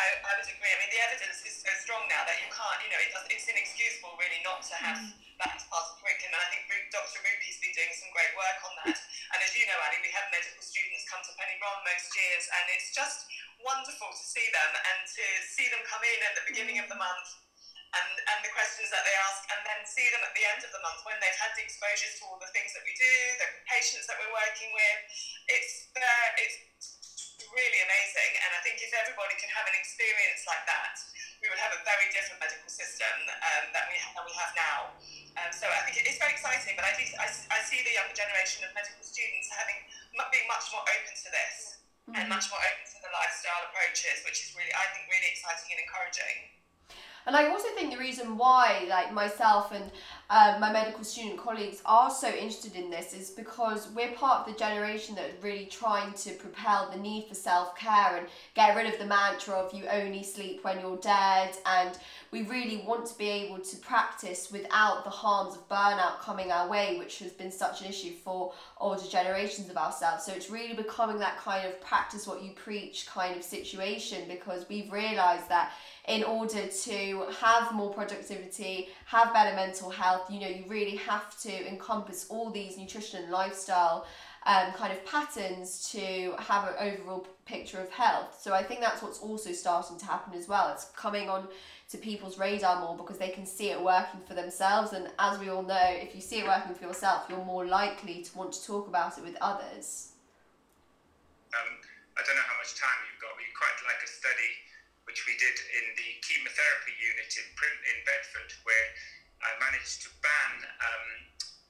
I, 0.00 0.06
I 0.24 0.30
would 0.40 0.48
agree. 0.48 0.72
I 0.72 0.78
mean, 0.80 0.90
the 0.96 1.02
evidence 1.04 1.44
is 1.44 1.60
so 1.60 1.68
strong 1.84 2.08
now 2.08 2.24
that 2.24 2.40
you 2.40 2.48
can't, 2.48 2.78
you 2.80 2.88
know, 2.88 3.00
it 3.02 3.12
does, 3.12 3.28
it's 3.28 3.44
inexcusable 3.44 4.16
really 4.16 4.40
not 4.40 4.64
to 4.64 4.74
have 4.80 4.96
that 4.96 5.21
as 5.40 5.64
part 5.68 5.84
of 5.88 5.96
the 5.96 5.96
curriculum. 6.04 6.36
And 6.36 6.42
I 6.42 6.48
think 6.52 6.68
Dr. 6.92 7.18
Rupy's 7.24 7.58
been 7.62 7.72
doing 7.72 7.92
some 7.96 8.12
great 8.12 8.32
work 8.36 8.58
on 8.68 8.72
that. 8.84 8.98
And 9.32 9.38
as 9.40 9.52
you 9.56 9.64
know, 9.64 9.78
Ali, 9.88 9.98
we 10.04 10.12
have 10.12 10.28
medical 10.28 10.60
students 10.60 11.08
come 11.08 11.24
to 11.24 11.32
Penny 11.40 11.56
Brohn 11.56 11.80
most 11.88 12.12
years, 12.12 12.44
and 12.52 12.64
it's 12.76 12.92
just 12.92 13.24
wonderful 13.64 14.12
to 14.12 14.24
see 14.24 14.44
them 14.52 14.70
and 14.76 15.00
to 15.08 15.24
see 15.48 15.66
them 15.72 15.80
come 15.88 16.04
in 16.04 16.18
at 16.28 16.34
the 16.36 16.44
beginning 16.50 16.78
of 16.82 16.90
the 16.92 16.98
month 16.98 17.28
and, 17.92 18.12
and 18.16 18.38
the 18.40 18.52
questions 18.56 18.88
that 18.88 19.04
they 19.04 19.16
ask, 19.28 19.44
and 19.52 19.60
then 19.68 19.80
see 19.84 20.08
them 20.12 20.24
at 20.24 20.32
the 20.32 20.44
end 20.48 20.64
of 20.64 20.72
the 20.72 20.80
month 20.80 21.04
when 21.04 21.16
they've 21.20 21.40
had 21.40 21.52
the 21.52 21.64
exposures 21.64 22.16
to 22.20 22.24
all 22.24 22.40
the 22.40 22.48
things 22.56 22.72
that 22.72 22.84
we 22.88 22.92
do, 22.96 23.14
the 23.36 23.48
patients 23.68 24.08
that 24.08 24.16
we're 24.16 24.32
working 24.32 24.72
with. 24.72 24.98
It's 25.52 25.92
there. 25.92 26.28
It's 26.40 26.56
really 27.52 27.80
amazing, 27.84 28.32
and 28.42 28.50
I 28.56 28.60
think 28.64 28.80
if 28.80 28.92
everybody 28.96 29.36
can 29.36 29.52
have 29.52 29.68
an 29.68 29.76
experience 29.76 30.48
like 30.48 30.64
that, 30.64 30.96
we 31.44 31.52
would 31.52 31.60
have 31.60 31.76
a 31.76 31.80
very 31.84 32.08
different 32.10 32.40
medical 32.40 32.68
system 32.72 33.14
um, 33.28 33.64
that 33.76 33.86
we 33.92 33.96
that 34.00 34.24
we 34.24 34.32
have 34.40 34.52
now. 34.56 34.78
Um, 35.36 35.50
so 35.52 35.68
I 35.68 35.84
think 35.84 36.00
it 36.00 36.06
is 36.08 36.16
very 36.20 36.36
exciting, 36.36 36.76
but 36.76 36.84
I, 36.84 36.92
think, 36.92 37.12
I, 37.16 37.24
I 37.24 37.58
see 37.64 37.80
the 37.80 37.96
younger 37.96 38.12
generation 38.12 38.68
of 38.68 38.70
medical 38.76 39.00
students 39.00 39.48
having 39.48 39.80
being 40.32 40.48
much 40.48 40.68
more 40.72 40.84
open 40.84 41.12
to 41.12 41.28
this 41.32 41.56
and 42.12 42.24
much 42.28 42.48
more 42.52 42.60
open 42.60 42.84
to 42.88 42.98
the 43.00 43.12
lifestyle 43.12 43.62
approaches, 43.68 44.24
which 44.24 44.44
is 44.44 44.52
really 44.56 44.72
I 44.72 44.88
think 44.92 45.08
really 45.08 45.28
exciting 45.32 45.76
and 45.76 45.80
encouraging. 45.84 46.61
And 47.26 47.36
I 47.36 47.48
also 47.48 47.68
think 47.74 47.92
the 47.92 47.98
reason 47.98 48.36
why, 48.36 48.86
like 48.88 49.12
myself 49.12 49.72
and 49.72 49.84
uh, 50.28 50.56
my 50.60 50.72
medical 50.72 51.04
student 51.04 51.38
colleagues 51.38 51.82
are 51.84 52.10
so 52.10 52.28
interested 52.28 52.74
in 52.74 52.90
this 52.90 53.12
is 53.12 53.30
because 53.30 53.90
we're 53.94 54.10
part 54.12 54.40
of 54.40 54.52
the 54.52 54.58
generation 54.58 55.14
that 55.14 55.30
really 55.42 55.66
trying 55.66 56.12
to 56.14 56.30
propel 56.32 56.90
the 56.90 56.98
need 56.98 57.28
for 57.28 57.34
self 57.34 57.76
care 57.76 58.16
and 58.16 58.26
get 58.54 58.74
rid 58.74 58.92
of 58.92 58.98
the 58.98 59.04
mantra 59.04 59.54
of 59.54 59.72
you 59.72 59.84
only 59.88 60.22
sleep 60.22 60.64
when 60.64 60.80
you're 60.80 60.96
dead. 60.96 61.54
And 61.66 61.96
we 62.32 62.42
really 62.42 62.82
want 62.86 63.06
to 63.06 63.18
be 63.18 63.28
able 63.28 63.58
to 63.58 63.76
practice 63.76 64.50
without 64.50 65.04
the 65.04 65.10
harms 65.10 65.54
of 65.54 65.68
burnout 65.68 66.18
coming 66.20 66.50
our 66.50 66.68
way, 66.68 66.96
which 66.98 67.18
has 67.20 67.30
been 67.30 67.52
such 67.52 67.82
an 67.82 67.88
issue 67.88 68.14
for 68.24 68.52
older 68.80 69.06
generations 69.06 69.68
of 69.68 69.76
ourselves. 69.76 70.24
So 70.24 70.32
it's 70.32 70.50
really 70.50 70.74
becoming 70.74 71.18
that 71.18 71.38
kind 71.38 71.68
of 71.68 71.80
practice 71.80 72.26
what 72.26 72.42
you 72.42 72.52
preach 72.52 73.06
kind 73.06 73.36
of 73.36 73.44
situation 73.44 74.22
because 74.28 74.66
we've 74.68 74.90
realised 74.90 75.48
that 75.50 75.72
in 76.08 76.24
order 76.24 76.66
to 76.66 77.24
have 77.38 77.72
more 77.72 77.92
productivity, 77.92 78.88
have 79.06 79.32
better 79.32 79.54
mental 79.54 79.88
health, 79.88 80.22
you 80.28 80.40
know, 80.40 80.48
you 80.48 80.64
really 80.66 80.96
have 80.96 81.38
to 81.40 81.68
encompass 81.68 82.26
all 82.28 82.50
these 82.50 82.76
nutrition 82.76 83.22
and 83.22 83.30
lifestyle 83.30 84.04
um, 84.44 84.72
kind 84.72 84.92
of 84.92 85.04
patterns 85.06 85.88
to 85.92 86.34
have 86.38 86.68
an 86.68 86.74
overall 86.80 87.24
picture 87.44 87.78
of 87.78 87.88
health. 87.90 88.40
So 88.40 88.52
I 88.52 88.64
think 88.64 88.80
that's 88.80 89.00
what's 89.00 89.20
also 89.20 89.52
starting 89.52 89.96
to 89.98 90.04
happen 90.04 90.34
as 90.36 90.48
well. 90.48 90.70
It's 90.72 90.86
coming 90.96 91.30
on 91.30 91.46
to 91.90 91.98
people's 91.98 92.36
radar 92.36 92.80
more 92.80 92.96
because 92.96 93.18
they 93.18 93.28
can 93.28 93.46
see 93.46 93.70
it 93.70 93.80
working 93.80 94.20
for 94.26 94.34
themselves. 94.34 94.92
And 94.92 95.08
as 95.20 95.38
we 95.38 95.50
all 95.50 95.62
know, 95.62 95.86
if 95.88 96.16
you 96.16 96.20
see 96.20 96.40
it 96.40 96.46
working 96.46 96.74
for 96.74 96.84
yourself, 96.84 97.26
you're 97.28 97.44
more 97.44 97.64
likely 97.64 98.22
to 98.22 98.36
want 98.36 98.52
to 98.54 98.66
talk 98.66 98.88
about 98.88 99.18
it 99.18 99.24
with 99.24 99.36
others. 99.40 100.12
Um, 101.54 101.78
I 102.18 102.22
don't 102.26 102.34
know 102.34 102.48
how 102.48 102.58
much 102.58 102.74
time 102.74 102.98
you've 103.06 103.22
got, 103.22 103.30
but 103.36 103.44
you 103.46 103.54
quite 103.54 103.76
like 103.86 104.02
a 104.02 104.08
study 104.10 104.50
which 105.12 105.28
we 105.28 105.36
did 105.36 105.52
in 105.76 105.92
the 105.92 106.10
chemotherapy 106.24 106.96
unit 106.96 107.28
in, 107.36 107.44
in 107.44 107.98
Bedford, 108.08 108.48
where 108.64 108.88
I 109.44 109.52
managed 109.60 110.00
to 110.08 110.10
ban 110.24 110.64
um, 110.64 111.08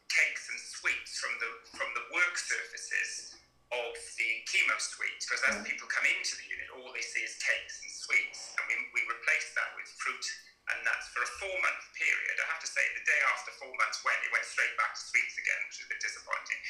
cakes 0.06 0.46
and 0.46 0.62
sweets 0.62 1.18
from 1.18 1.34
the 1.42 1.50
from 1.74 1.90
the 1.98 2.06
work 2.14 2.38
surfaces 2.38 3.34
of 3.74 3.98
the 4.14 4.30
chemo 4.46 4.78
suite 4.78 5.18
because 5.26 5.42
as 5.50 5.58
people 5.66 5.90
come 5.90 6.06
into 6.06 6.38
the 6.38 6.46
unit, 6.46 6.70
all 6.70 6.94
they 6.94 7.02
see 7.02 7.26
is 7.26 7.34
cakes 7.42 7.82
and 7.82 7.90
sweets, 7.90 8.54
and 8.54 8.62
we, 8.70 8.78
we 8.94 9.02
replaced 9.10 9.58
that 9.58 9.74
with 9.74 9.90
fruit 9.98 10.22
and 10.70 10.78
nuts 10.86 11.10
for 11.10 11.26
a 11.26 11.30
four 11.42 11.56
month 11.66 11.82
period. 11.98 12.38
I 12.38 12.46
have 12.46 12.62
to 12.62 12.70
say, 12.70 12.84
the 12.94 13.02
day 13.02 13.20
after 13.34 13.50
four 13.58 13.74
months 13.74 14.06
went, 14.06 14.22
it 14.22 14.30
went 14.30 14.46
straight 14.46 14.70
back 14.78 14.94
to 14.94 15.02
sweets 15.02 15.34
again, 15.34 15.58
which 15.66 15.82
was 15.82 15.90
a 15.90 15.90
bit 15.90 15.98
disappointing. 15.98 16.60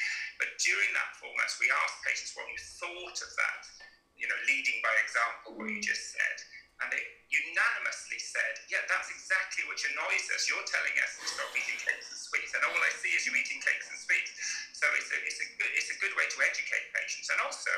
But 0.41 0.57
during 0.65 0.89
that 0.97 1.13
four 1.21 1.37
months, 1.37 1.61
we 1.61 1.69
asked 1.69 2.01
patients 2.01 2.33
what 2.33 2.49
you 2.49 2.57
thought 2.81 3.19
of 3.21 3.31
that, 3.37 3.63
you 4.17 4.25
know, 4.31 4.39
leading 4.49 4.81
by 4.81 4.95
example, 5.03 5.61
what 5.61 5.69
you 5.69 5.83
just 5.83 6.15
said. 6.15 6.37
And 6.83 6.91
they 6.91 7.03
unanimously 7.31 8.21
said, 8.21 8.59
yeah, 8.69 8.83
that's 8.91 9.09
exactly 9.09 9.65
what 9.65 9.79
annoys 9.87 10.27
us. 10.35 10.51
You're 10.51 10.67
telling 10.67 10.93
us 11.01 11.17
to 11.17 11.25
stop 11.31 11.49
eating 11.55 11.79
cakes 11.79 12.11
and 12.11 12.19
sweets, 12.19 12.53
and 12.53 12.63
all 12.67 12.77
I 12.77 12.93
see 12.99 13.15
is 13.15 13.25
you 13.25 13.33
eating 13.33 13.63
cakes 13.63 13.89
and 13.89 13.97
sweets. 13.97 14.35
So 14.75 14.85
it's 14.99 15.09
a, 15.15 15.19
it's 15.23 15.41
a, 15.41 15.49
good, 15.57 15.71
it's 15.73 15.91
a 15.95 15.99
good 16.03 16.13
way 16.19 16.27
to 16.27 16.39
educate 16.43 16.91
patients. 16.93 17.31
And 17.33 17.39
also, 17.41 17.73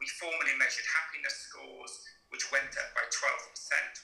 we 0.00 0.08
formally 0.18 0.56
measured 0.58 0.88
happiness 0.88 1.36
scores, 1.46 1.92
which 2.32 2.48
went 2.50 2.72
up 2.80 2.90
by 2.96 3.04
12%, 3.06 3.14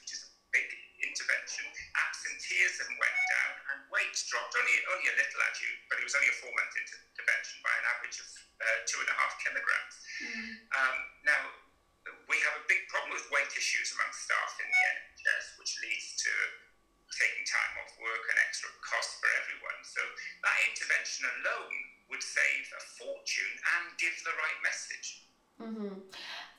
which 0.05 0.13
is 0.15 0.23
a 0.23 0.31
big 0.55 0.69
intervention. 1.03 1.67
Absenteeism 1.99 2.89
went 2.95 3.19
down, 3.27 3.53
and 3.75 3.79
weight 3.91 4.15
dropped 4.31 4.55
only, 4.55 4.77
only 4.95 5.09
a 5.11 5.17
little 5.19 5.41
actually, 5.43 5.75
but 5.91 5.99
it 5.99 6.07
was 6.07 6.15
only 6.15 6.31
a 6.31 6.37
four 6.39 6.53
month 6.55 6.73
intervention 6.79 7.57
by 7.65 7.75
an 7.75 7.85
average 7.91 8.23
of 8.23 8.29
uh, 8.63 8.79
two 8.87 9.01
and 9.03 9.11
a 9.11 9.17
half 9.19 9.35
kilograms. 9.43 9.95
Um, 10.79 10.97
now, 11.27 11.41
we 12.27 12.37
have 12.49 12.57
a 12.59 12.65
big 12.67 12.83
problem 12.91 13.15
with 13.15 13.27
weight 13.31 13.53
issues 13.55 13.95
among 13.95 14.11
staff 14.11 14.59
in 14.59 14.67
the 14.67 14.83
NHS, 14.83 15.45
which 15.61 15.73
leads 15.85 16.19
to 16.27 16.33
taking 17.13 17.45
time 17.45 17.73
off 17.85 17.93
work 18.01 18.25
and 18.33 18.39
extra 18.41 18.73
cost 18.81 19.21
for 19.21 19.31
everyone. 19.39 19.81
So 19.85 20.01
that 20.43 20.57
intervention 20.67 21.29
alone 21.29 21.77
would 22.11 22.25
save 22.25 22.65
a 22.73 22.83
fortune 22.99 23.55
and 23.77 23.85
give 24.01 24.17
the 24.25 24.35
right 24.35 24.59
message. 24.65 25.29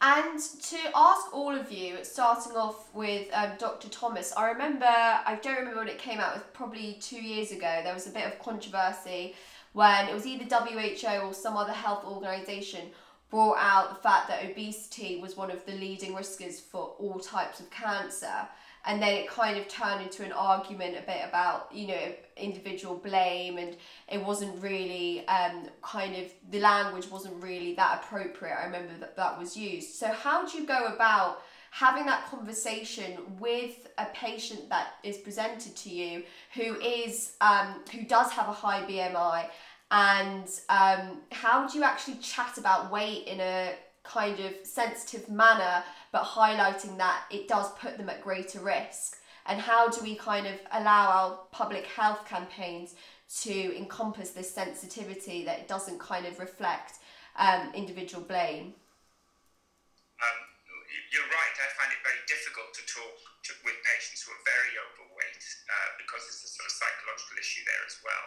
And 0.02 0.40
to 0.40 0.80
ask 0.96 1.34
all 1.34 1.54
of 1.56 1.72
you, 1.72 2.04
starting 2.04 2.54
off 2.54 2.94
with 2.94 3.28
um, 3.34 3.52
Dr. 3.58 3.90
Thomas, 3.90 4.34
I 4.36 4.52
remember, 4.52 4.86
I 4.86 5.40
don't 5.42 5.58
remember 5.58 5.80
when 5.80 5.88
it 5.88 5.98
came 5.98 6.20
out, 6.20 6.36
it 6.36 6.40
was 6.40 6.44
probably 6.54 6.98
two 7.02 7.22
years 7.22 7.52
ago, 7.52 7.82
there 7.84 7.94
was 7.94 8.08
a 8.08 8.12
bit 8.12 8.26
of 8.26 8.40
controversy 8.40 9.36
when 9.74 10.08
it 10.08 10.14
was 10.14 10.26
either 10.26 10.44
WHO 10.44 11.28
or 11.28 11.34
some 11.34 11.58
other 11.58 11.72
health 11.72 12.06
organisation 12.06 12.92
brought 13.34 13.58
out 13.58 13.90
the 13.90 14.00
fact 14.00 14.28
that 14.28 14.46
obesity 14.46 15.20
was 15.20 15.36
one 15.36 15.50
of 15.50 15.66
the 15.66 15.72
leading 15.72 16.14
riskers 16.14 16.62
for 16.62 16.94
all 17.00 17.18
types 17.18 17.60
of 17.60 17.68
cancer. 17.72 18.48
And 18.86 19.02
then 19.02 19.16
it 19.16 19.28
kind 19.28 19.58
of 19.58 19.68
turned 19.68 20.04
into 20.04 20.24
an 20.24 20.32
argument 20.32 20.96
a 21.00 21.02
bit 21.02 21.22
about, 21.28 21.70
you 21.74 21.88
know, 21.88 22.12
individual 22.38 22.96
blame, 22.96 23.58
and 23.58 23.76
it 24.08 24.24
wasn't 24.24 24.62
really 24.62 25.28
um, 25.28 25.68
kind 25.82 26.16
of 26.16 26.32
the 26.52 26.60
language 26.60 27.10
wasn't 27.10 27.42
really 27.42 27.74
that 27.74 28.04
appropriate. 28.04 28.54
I 28.54 28.66
remember 28.66 28.94
that 29.00 29.16
that 29.16 29.40
was 29.40 29.58
used. 29.58 29.96
So, 29.96 30.08
how 30.08 30.46
do 30.46 30.60
you 30.60 30.68
go 30.68 30.86
about 30.88 31.42
having 31.72 32.06
that 32.06 32.30
conversation 32.30 33.18
with 33.40 33.88
a 33.98 34.06
patient 34.14 34.70
that 34.70 34.96
is 35.02 35.18
presented 35.18 35.76
to 35.76 35.90
you 35.90 36.24
who 36.54 36.76
is 36.82 37.34
um, 37.42 37.82
who 37.92 38.04
does 38.04 38.32
have 38.32 38.48
a 38.48 38.52
high 38.52 38.84
BMI 38.84 39.48
and 39.94 40.50
um, 40.70 41.22
how 41.32 41.68
do 41.68 41.78
you 41.78 41.84
actually 41.84 42.16
chat 42.16 42.58
about 42.58 42.92
weight 42.92 43.28
in 43.28 43.40
a 43.40 43.76
kind 44.04 44.40
of 44.40 44.52
sensitive 44.64 45.30
manner 45.30 45.84
but 46.12 46.24
highlighting 46.24 46.98
that 46.98 47.26
it 47.30 47.48
does 47.48 47.72
put 47.74 48.00
them 48.00 48.10
at 48.10 48.24
greater 48.24 48.60
risk? 48.60 49.18
And 49.46 49.62
how 49.62 49.90
do 49.90 50.02
we 50.02 50.16
kind 50.16 50.48
of 50.48 50.56
allow 50.72 51.10
our 51.10 51.40
public 51.52 51.86
health 51.86 52.26
campaigns 52.26 52.96
to 53.44 53.78
encompass 53.78 54.32
this 54.32 54.50
sensitivity 54.50 55.46
that 55.46 55.60
it 55.60 55.68
doesn't 55.68 56.00
kind 56.00 56.26
of 56.26 56.40
reflect 56.40 56.98
um, 57.38 57.70
individual 57.76 58.24
blame? 58.24 58.74
Um, 60.18 60.40
you're 61.14 61.30
right, 61.30 61.56
I 61.62 61.70
find 61.78 61.94
it 61.94 62.02
very 62.02 62.24
difficult 62.26 62.74
to 62.74 62.82
talk 62.90 63.14
to, 63.46 63.52
with 63.62 63.78
patients 63.86 64.26
who 64.26 64.34
are 64.34 64.42
very 64.42 64.74
overweight 64.74 65.46
uh, 65.70 65.90
because 66.02 66.26
it's 66.26 66.42
a 66.42 66.50
sort 66.50 66.66
of 66.66 66.74
psychological 66.82 67.38
issue 67.38 67.62
there 67.70 67.86
as 67.86 68.02
well. 68.02 68.26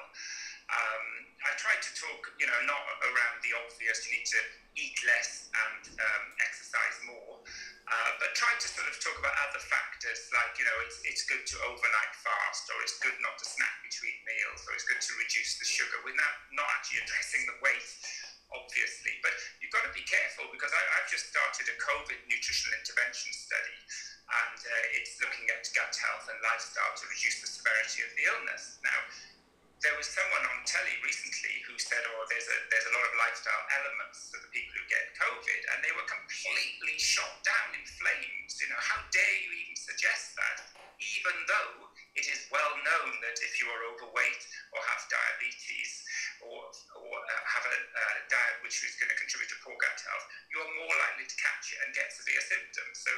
Um, 0.66 1.06
I 1.46 1.54
try 1.54 1.78
to 1.78 1.90
talk, 1.94 2.20
you 2.42 2.46
know, 2.50 2.60
not 2.66 2.82
around 3.06 3.38
the 3.46 3.54
obvious, 3.54 4.02
you 4.02 4.18
need 4.18 4.26
to 4.26 4.40
eat 4.74 4.96
less 5.06 5.48
and 5.54 5.82
um, 5.94 6.24
exercise 6.42 6.98
more, 7.06 7.38
uh, 7.86 8.10
but 8.18 8.34
try 8.34 8.50
to 8.50 8.66
sort 8.66 8.90
of 8.90 8.98
talk 8.98 9.14
about 9.22 9.30
other 9.46 9.62
factors 9.62 10.26
like, 10.34 10.58
you 10.58 10.66
know, 10.66 10.78
it's, 10.82 10.98
it's 11.06 11.22
good 11.30 11.46
to 11.46 11.56
overnight 11.70 12.12
fast, 12.18 12.66
or 12.74 12.76
it's 12.82 12.98
good 12.98 13.14
not 13.22 13.38
to 13.38 13.46
snack 13.46 13.78
between 13.86 14.16
meals, 14.26 14.66
or 14.66 14.74
it's 14.74 14.84
good 14.90 14.98
to 14.98 15.12
reduce 15.22 15.54
the 15.62 15.68
sugar 15.68 16.02
without 16.02 16.36
not 16.50 16.66
actually 16.74 16.98
addressing 17.06 17.46
the 17.46 17.56
weight, 17.62 17.86
obviously. 18.50 19.14
But 19.22 19.38
you've 19.62 19.70
got 19.70 19.86
to 19.86 19.94
be 19.94 20.02
careful 20.02 20.50
because 20.50 20.74
I, 20.74 20.82
I've 20.98 21.06
just 21.06 21.30
started 21.30 21.70
a 21.70 21.76
COVID 21.78 22.26
nutritional 22.26 22.74
intervention 22.74 23.30
study, 23.30 23.78
and 24.26 24.58
uh, 24.58 24.98
it's 24.98 25.14
looking 25.22 25.46
at 25.54 25.62
gut 25.70 25.94
health 25.94 26.26
and 26.26 26.38
lifestyle 26.42 26.90
to 26.98 27.04
reduce 27.06 27.38
the 27.38 27.50
severity 27.54 28.02
of 28.02 28.10
the 28.18 28.24
illness. 28.34 28.82
Now, 28.82 28.98
there 29.84 29.96
was 29.96 30.08
someone 30.08 30.44
on 30.48 30.64
telly 30.64 30.96
recently 31.04 31.60
who 31.68 31.76
said, 31.76 32.00
"Oh, 32.08 32.24
there's 32.32 32.48
a 32.48 32.58
there's 32.72 32.88
a 32.88 32.94
lot 32.96 33.04
of 33.04 33.12
lifestyle 33.20 33.64
elements 33.76 34.32
to 34.32 34.40
the 34.40 34.48
people 34.48 34.72
who 34.72 34.84
get 34.88 35.12
COVID," 35.20 35.60
and 35.72 35.78
they 35.84 35.92
were 35.92 36.06
completely 36.08 36.96
shot 36.96 37.44
down 37.44 37.76
in 37.76 37.84
flames. 38.00 38.56
You 38.56 38.72
know, 38.72 38.80
how 38.80 39.04
dare 39.12 39.36
you 39.44 39.50
even 39.52 39.76
suggest 39.76 40.32
that? 40.40 40.58
Even 40.96 41.36
though 41.44 41.92
it 42.16 42.24
is 42.24 42.48
well 42.48 42.72
known 42.80 43.20
that 43.20 43.36
if 43.44 43.60
you 43.60 43.68
are 43.68 43.82
overweight 43.92 44.42
or 44.72 44.80
have 44.80 45.02
diabetes 45.12 45.92
or 46.40 46.72
or 46.96 47.12
uh, 47.12 47.42
have 47.44 47.64
a 47.68 47.76
uh, 47.76 48.16
diet 48.32 48.56
which 48.64 48.80
is 48.80 48.96
going 48.96 49.12
to 49.12 49.18
contribute 49.20 49.52
to 49.52 49.58
poor 49.60 49.76
gut 49.76 49.98
health, 50.00 50.24
you 50.48 50.56
are 50.64 50.72
more 50.80 50.96
likely 51.04 51.28
to 51.28 51.36
catch 51.36 51.76
it 51.76 51.78
and 51.84 51.92
get 51.92 52.08
severe 52.08 52.40
symptoms. 52.40 52.96
So, 53.04 53.12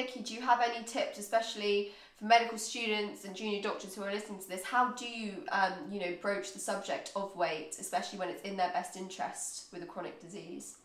Nikki, 0.00 0.20
do 0.20 0.32
you 0.32 0.40
have 0.40 0.62
any 0.62 0.82
tips, 0.84 1.18
especially 1.18 1.92
for 2.16 2.24
medical 2.24 2.56
students 2.56 3.26
and 3.26 3.36
junior 3.36 3.60
doctors 3.60 3.94
who 3.94 4.02
are 4.02 4.10
listening 4.10 4.40
to 4.40 4.48
this? 4.48 4.64
How 4.64 4.92
do 4.92 5.06
you, 5.06 5.44
um, 5.52 5.74
you 5.90 6.00
know, 6.00 6.16
broach 6.22 6.54
the 6.54 6.58
subject 6.58 7.12
of 7.14 7.36
weight, 7.36 7.76
especially 7.78 8.18
when 8.18 8.30
it's 8.30 8.40
in 8.42 8.56
their 8.56 8.70
best 8.70 8.96
interest 8.96 9.66
with 9.74 9.82
a 9.82 9.86
chronic 9.86 10.18
disease? 10.18 10.76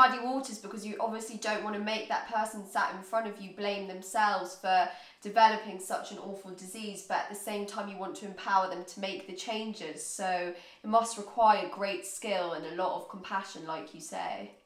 Muddy 0.00 0.18
waters 0.24 0.56
because 0.56 0.86
you 0.86 0.96
obviously 0.98 1.36
don't 1.36 1.62
want 1.62 1.76
to 1.76 1.82
make 1.82 2.08
that 2.08 2.24
person 2.32 2.64
sat 2.64 2.94
in 2.96 3.02
front 3.02 3.26
of 3.26 3.38
you 3.38 3.50
blame 3.54 3.86
themselves 3.86 4.56
for 4.56 4.88
developing 5.20 5.78
such 5.78 6.10
an 6.10 6.18
awful 6.18 6.52
disease, 6.52 7.04
but 7.06 7.18
at 7.18 7.28
the 7.28 7.36
same 7.36 7.66
time, 7.66 7.86
you 7.86 7.98
want 7.98 8.16
to 8.16 8.24
empower 8.24 8.70
them 8.70 8.82
to 8.88 9.00
make 9.00 9.28
the 9.28 9.36
changes. 9.36 10.00
So 10.00 10.54
it 10.56 10.88
must 10.88 11.18
require 11.18 11.68
great 11.68 12.06
skill 12.06 12.56
and 12.56 12.64
a 12.64 12.74
lot 12.80 12.96
of 12.96 13.10
compassion, 13.10 13.66
like 13.66 13.92
you 13.92 14.00
say. 14.00 14.56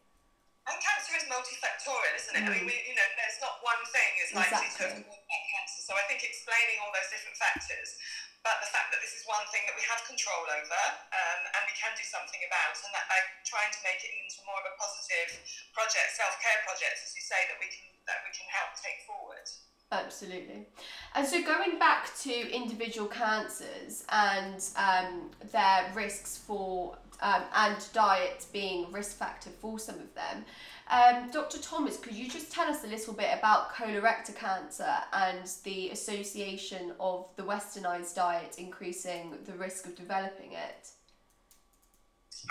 And 0.70 0.78
cancer 0.78 1.18
is 1.18 1.26
multifactorial, 1.26 2.14
isn't 2.14 2.36
it? 2.38 2.44
I 2.46 2.50
mean, 2.54 2.64
mm. 2.64 2.70
we, 2.70 2.78
you 2.86 2.94
know, 2.94 3.08
there's 3.18 3.40
not 3.42 3.58
one 3.66 3.82
thing 3.90 4.10
is 4.22 4.30
likely 4.38 4.54
to 4.54 4.80
have 4.86 4.96
Exactly. 4.96 5.02
caused 5.02 5.28
that 5.28 5.44
cancer. 5.50 5.80
So 5.82 5.92
I 5.98 6.04
think 6.06 6.22
explaining 6.22 6.78
all 6.80 6.94
those 6.94 7.10
different 7.10 7.36
factors, 7.36 7.98
but 8.44 8.60
the 8.60 8.70
fact 8.70 8.92
that 8.92 9.00
this 9.00 9.16
is 9.16 9.24
one 9.24 9.42
thing 9.48 9.64
that 9.64 9.74
we 9.74 9.82
have 9.88 10.04
control 10.04 10.44
over 10.44 10.82
um, 11.10 11.40
and 11.56 11.62
we 11.64 11.74
can 11.74 11.90
do 11.96 12.04
something 12.04 12.44
about, 12.44 12.76
and 12.76 12.92
that 12.92 13.08
by 13.08 13.18
trying 13.48 13.72
to 13.72 13.80
make 13.80 14.04
it 14.04 14.12
into 14.12 14.44
more 14.44 14.60
of 14.60 14.68
a 14.68 14.74
positive 14.76 15.40
project, 15.72 16.12
self-care 16.14 16.60
project, 16.68 17.00
as 17.00 17.10
you 17.16 17.24
say, 17.24 17.40
that 17.48 17.56
we 17.58 17.72
can 17.72 17.88
that 18.04 18.20
we 18.20 18.30
can 18.36 18.44
help 18.52 18.76
take 18.76 19.00
forward. 19.08 19.48
Absolutely. 19.92 20.66
And 21.14 21.26
so 21.26 21.42
going 21.42 21.78
back 21.78 22.10
to 22.22 22.34
individual 22.50 23.08
cancers 23.08 24.04
and 24.10 24.60
um, 24.76 25.30
their 25.52 25.90
risks 25.94 26.36
for 26.36 26.98
um, 27.20 27.42
and 27.54 27.76
diet 27.92 28.46
being 28.52 28.86
a 28.86 28.88
risk 28.88 29.16
factor 29.16 29.50
for 29.60 29.78
some 29.78 29.96
of 29.96 30.12
them, 30.14 30.44
um, 30.90 31.30
Dr. 31.32 31.58
Thomas, 31.58 31.96
could 31.96 32.14
you 32.14 32.28
just 32.28 32.52
tell 32.52 32.68
us 32.68 32.84
a 32.84 32.86
little 32.86 33.14
bit 33.14 33.32
about 33.32 33.72
colorectal 33.72 34.36
cancer 34.36 34.94
and 35.12 35.48
the 35.64 35.90
association 35.90 36.92
of 37.00 37.28
the 37.36 37.42
westernized 37.42 38.14
diet 38.14 38.56
increasing 38.58 39.38
the 39.44 39.54
risk 39.54 39.86
of 39.86 39.96
developing 39.96 40.52
it? 40.52 40.92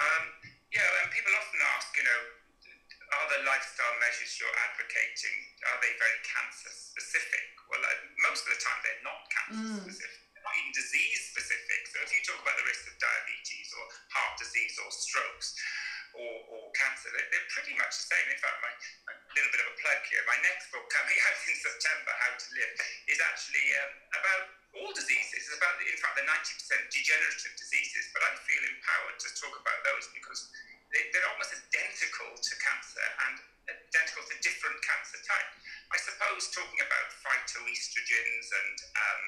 Um, 0.02 0.26
yeah, 0.74 0.90
and 1.04 1.14
people 1.14 1.30
often 1.38 1.62
ask, 1.78 1.94
you 1.94 2.02
know, 2.02 2.22
are 3.14 3.28
the 3.38 3.46
lifestyle 3.46 3.94
measures 4.02 4.42
you're 4.42 4.58
advocating 4.74 5.38
are 5.70 5.80
they 5.80 5.94
very 6.02 6.20
cancer 6.26 6.74
specific? 6.74 7.46
Well, 7.70 7.80
uh, 7.80 7.94
most 8.26 8.44
of 8.44 8.58
the 8.58 8.60
time 8.60 8.80
they're 8.84 9.06
not 9.06 9.22
cancer 9.30 9.70
specific. 9.86 10.20
They're 10.34 10.44
not 10.44 10.56
even 10.60 10.74
disease 10.74 11.22
specific. 11.32 11.82
So 11.94 12.02
if 12.04 12.10
you 12.12 12.20
talk 12.26 12.42
about 12.42 12.58
the 12.58 12.68
risk 12.68 12.90
of 12.90 12.98
diabetes 12.98 13.70
or 13.78 13.86
heart 14.12 14.36
disease 14.42 14.76
or 14.82 14.90
strokes 14.90 15.56
or, 16.14 16.34
or 16.50 16.62
cancer, 16.78 17.10
they're, 17.14 17.30
they're 17.34 17.50
pretty 17.50 17.74
much 17.78 17.98
the 17.98 18.08
same. 18.08 18.26
In 18.30 18.40
fact, 18.40 18.58
my 18.62 18.72
a 19.10 19.34
little 19.34 19.50
bit 19.50 19.62
of 19.66 19.74
a 19.74 19.76
plug 19.82 20.00
here. 20.06 20.22
My 20.30 20.38
next 20.46 20.70
book 20.70 20.86
coming 20.94 21.18
out 21.28 21.38
in 21.50 21.58
September, 21.58 22.12
How 22.22 22.32
to 22.38 22.48
Live, 22.54 22.72
is 23.10 23.18
actually 23.18 23.66
um, 23.82 23.92
about 24.14 24.44
all 24.78 24.92
diseases. 24.94 25.50
It's 25.50 25.58
about, 25.58 25.78
in 25.82 26.00
fact, 26.02 26.18
the 26.18 26.26
90% 26.26 26.94
degenerative 26.94 27.54
diseases. 27.58 28.14
But 28.14 28.22
I 28.26 28.38
feel 28.46 28.62
empowered 28.62 29.18
to 29.26 29.30
talk 29.38 29.54
about 29.58 29.80
those 29.90 30.06
because 30.14 30.50
they, 30.94 31.10
they're 31.10 31.26
almost 31.34 31.54
identical 31.54 32.30
to 32.38 32.54
cancer 32.62 33.06
and 33.26 33.36
identical 33.66 34.22
to 34.30 34.36
different 34.46 34.78
cancer 34.86 35.18
types. 35.26 35.56
I 35.90 35.98
suppose 35.98 36.54
talking 36.54 36.82
about 36.82 37.10
phytoestrogens 37.26 38.48
and 38.54 38.78
um, 38.98 39.24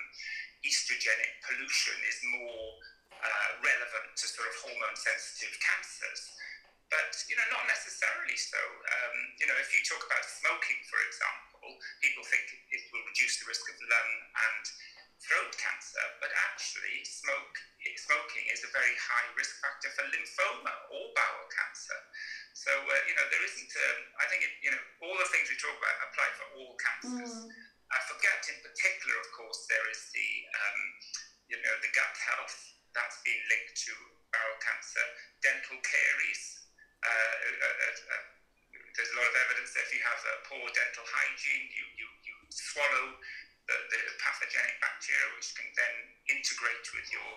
estrogenic 0.66 1.34
pollution 1.45 1.98
is 2.06 2.18
more 2.30 2.78
uh, 3.16 3.49
relevant 3.62 4.14
to 4.18 4.26
sort 4.30 4.49
of 4.49 4.56
hormone 4.66 4.98
sensitive 4.98 5.56
cancers. 5.62 6.22
But 6.96 7.12
you 7.28 7.36
know, 7.36 7.44
not 7.52 7.68
necessarily 7.68 8.40
so. 8.40 8.56
Um, 8.56 9.16
you 9.36 9.52
know, 9.52 9.58
if 9.60 9.68
you 9.76 9.84
talk 9.84 10.00
about 10.00 10.24
smoking, 10.24 10.80
for 10.88 10.96
example, 11.04 11.76
people 12.00 12.24
think 12.24 12.48
it 12.72 12.88
will 12.96 13.04
reduce 13.04 13.36
the 13.44 13.52
risk 13.52 13.68
of 13.68 13.76
lung 13.84 14.12
and 14.32 14.64
throat 15.20 15.52
cancer, 15.60 16.06
but 16.24 16.32
actually, 16.52 17.04
smoke 17.04 17.52
smoking 18.00 18.48
is 18.48 18.64
a 18.64 18.72
very 18.72 18.96
high 18.96 19.28
risk 19.36 19.60
factor 19.60 19.92
for 19.92 20.08
lymphoma 20.08 20.74
or 20.94 21.04
bowel 21.12 21.48
cancer. 21.52 22.00
So 22.56 22.72
uh, 22.72 23.02
you 23.12 23.16
know, 23.20 23.28
there 23.28 23.44
isn't. 23.44 23.72
Um, 23.76 24.00
I 24.24 24.26
think 24.32 24.48
it, 24.48 24.56
you 24.64 24.72
know 24.72 24.84
all 25.04 25.20
the 25.20 25.28
things 25.36 25.52
we 25.52 25.60
talk 25.60 25.76
about 25.76 26.00
apply 26.08 26.30
for 26.40 26.48
all 26.56 26.80
cancers. 26.80 27.52
I 27.92 28.00
forget 28.08 28.40
in 28.56 28.58
particular, 28.64 29.20
of 29.20 29.28
course, 29.36 29.68
there 29.68 29.84
is 29.92 30.00
the 30.16 30.30
um, 30.48 30.80
you 31.52 31.60
know 31.60 31.76
the 31.84 31.92
gut 31.92 32.16
health 32.24 32.56
that's 32.96 33.20
been 33.28 33.42
linked 33.52 33.76
to 33.84 33.94
bowel 34.32 34.58
cancer, 34.64 35.06
dental 35.44 35.76
caries. 35.84 36.55
Uh, 37.06 37.34
uh, 37.45 37.69
uh, 37.69 38.18
uh, 38.18 38.23
there's 38.98 39.11
a 39.14 39.18
lot 39.22 39.30
of 39.30 39.38
evidence 39.45 39.77
that 39.77 39.86
if 39.86 39.91
you 39.94 40.02
have 40.02 40.22
poor 40.49 40.65
dental 40.73 41.06
hygiene, 41.06 41.69
you, 41.69 41.86
you, 42.02 42.07
you 42.26 42.36
swallow 42.49 43.14
the, 43.69 43.77
the 43.94 43.99
pathogenic 44.18 44.77
bacteria, 44.82 45.27
which 45.38 45.53
can 45.53 45.69
then 45.77 45.95
integrate 46.34 46.86
with 46.98 47.06
your 47.14 47.32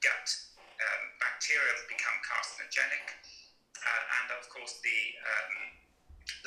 gut 0.00 0.28
um, 0.80 1.02
bacteria 1.20 1.72
become 1.88 2.16
carcinogenic. 2.24 3.04
Uh, 3.82 4.02
and 4.22 4.28
of 4.38 4.46
course, 4.48 4.78
the 4.80 5.00
um, 5.26 5.54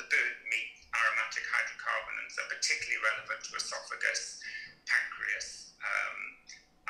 the 0.00 0.06
burnt 0.08 0.40
meat 0.48 0.72
aromatic 0.88 1.44
hydrocarbons 1.52 2.32
are 2.40 2.48
particularly 2.48 2.96
relevant 3.04 3.44
to 3.44 3.52
esophagus, 3.60 4.40
pancreas, 4.88 5.76
um, 5.84 6.18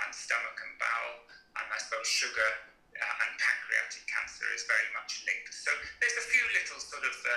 and 0.06 0.10
stomach 0.14 0.54
and 0.62 0.74
bowel. 0.78 1.26
And 1.58 1.66
I 1.66 1.78
suppose 1.82 2.06
sugar 2.06 2.75
uh, 3.01 3.23
and 3.27 3.31
pancreatic 3.36 4.05
cancer 4.09 4.47
is 4.56 4.64
very 4.64 4.89
much 4.97 5.23
linked. 5.28 5.52
So 5.52 5.70
there's 6.01 6.16
a 6.16 6.27
few 6.27 6.44
little 6.56 6.81
sort 6.81 7.05
of 7.05 7.16
uh, 7.24 7.32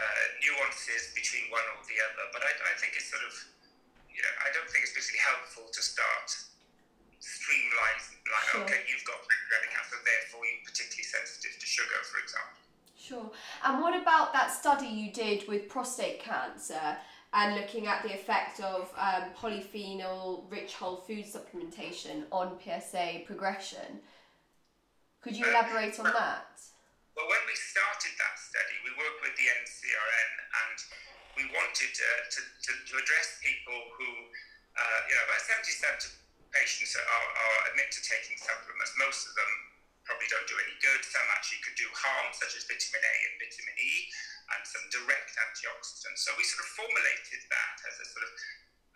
uh, 0.00 0.24
nuances 0.40 1.12
between 1.12 1.48
one 1.52 1.64
or 1.76 1.80
the 1.84 1.98
other, 2.00 2.24
but 2.32 2.42
I, 2.44 2.52
I 2.52 2.74
think 2.80 2.96
it's 2.96 3.08
sort 3.10 3.24
of, 3.24 3.34
you 4.08 4.20
know, 4.24 4.34
I 4.44 4.48
don't 4.56 4.68
think 4.70 4.84
it's 4.88 4.94
particularly 4.96 5.24
helpful 5.24 5.66
to 5.68 5.80
start 5.82 6.28
streamlining, 7.20 8.20
like, 8.28 8.46
Sure. 8.52 8.62
okay, 8.64 8.80
you've 8.88 9.04
got 9.04 9.16
pancreatic 9.24 9.70
cancer, 9.72 9.96
therefore 10.04 10.42
you're 10.44 10.64
particularly 10.64 11.04
sensitive 11.08 11.54
to 11.60 11.66
sugar, 11.66 12.00
for 12.04 12.18
example. 12.20 12.60
Sure. 12.96 13.30
And 13.64 13.80
what 13.82 13.92
about 14.00 14.32
that 14.32 14.48
study 14.52 14.86
you 14.88 15.12
did 15.12 15.46
with 15.48 15.68
prostate 15.68 16.20
cancer 16.20 16.96
and 17.34 17.54
looking 17.56 17.86
at 17.86 18.02
the 18.02 18.14
effect 18.14 18.60
of 18.60 18.90
um, 18.96 19.24
polyphenol 19.36 20.50
rich 20.50 20.74
whole 20.74 20.96
food 20.96 21.24
supplementation 21.26 22.24
on 22.32 22.56
PSA 22.62 23.22
progression? 23.26 24.00
Could 25.24 25.40
you 25.40 25.48
elaborate 25.48 25.96
on 25.96 26.12
that? 26.12 26.52
Well, 27.16 27.24
when 27.32 27.44
we 27.48 27.56
started 27.56 28.12
that 28.20 28.36
study, 28.36 28.76
we 28.84 28.92
worked 28.92 29.24
with 29.24 29.32
the 29.40 29.48
NCRN 29.48 30.30
and 30.52 30.76
we 31.40 31.44
wanted 31.48 31.96
uh, 31.96 32.06
to, 32.28 32.40
to, 32.44 32.70
to 32.76 32.92
address 33.00 33.40
people 33.40 33.72
who, 33.96 34.10
uh, 34.76 34.98
you 35.08 35.16
know, 35.16 35.24
about 35.24 35.40
70% 35.48 35.64
of 36.04 36.12
patients 36.52 36.92
are, 37.00 37.08
are 37.08 37.60
admit 37.72 37.88
to 37.96 38.04
taking 38.04 38.36
supplements. 38.36 38.92
Most 39.00 39.24
of 39.24 39.32
them 39.32 39.48
probably 40.04 40.28
don't 40.28 40.44
do 40.44 40.60
any 40.60 40.76
good. 40.84 41.00
Some 41.08 41.24
actually 41.32 41.64
could 41.64 41.80
do 41.80 41.88
harm, 41.96 42.28
such 42.36 42.52
as 42.60 42.68
vitamin 42.68 43.00
A 43.00 43.14
and 43.32 43.34
vitamin 43.40 43.76
E, 43.80 43.92
and 44.52 44.60
some 44.68 44.84
direct 44.92 45.32
antioxidants. 45.40 46.20
So 46.20 46.36
we 46.36 46.44
sort 46.44 46.68
of 46.68 46.70
formulated 46.76 47.48
that 47.48 47.76
as 47.88 47.96
a 47.96 48.06
sort 48.12 48.28
of 48.28 48.32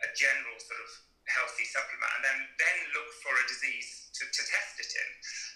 a 0.04 0.08
general 0.12 0.60
sort 0.60 0.84
of 0.84 1.07
healthy 1.28 1.68
supplement, 1.68 2.10
and 2.16 2.22
then 2.24 2.38
then 2.56 2.76
look 2.96 3.08
for 3.20 3.32
a 3.32 3.44
disease 3.48 4.08
to, 4.16 4.24
to 4.24 4.42
test 4.48 4.74
it 4.80 4.90
in. 4.92 5.08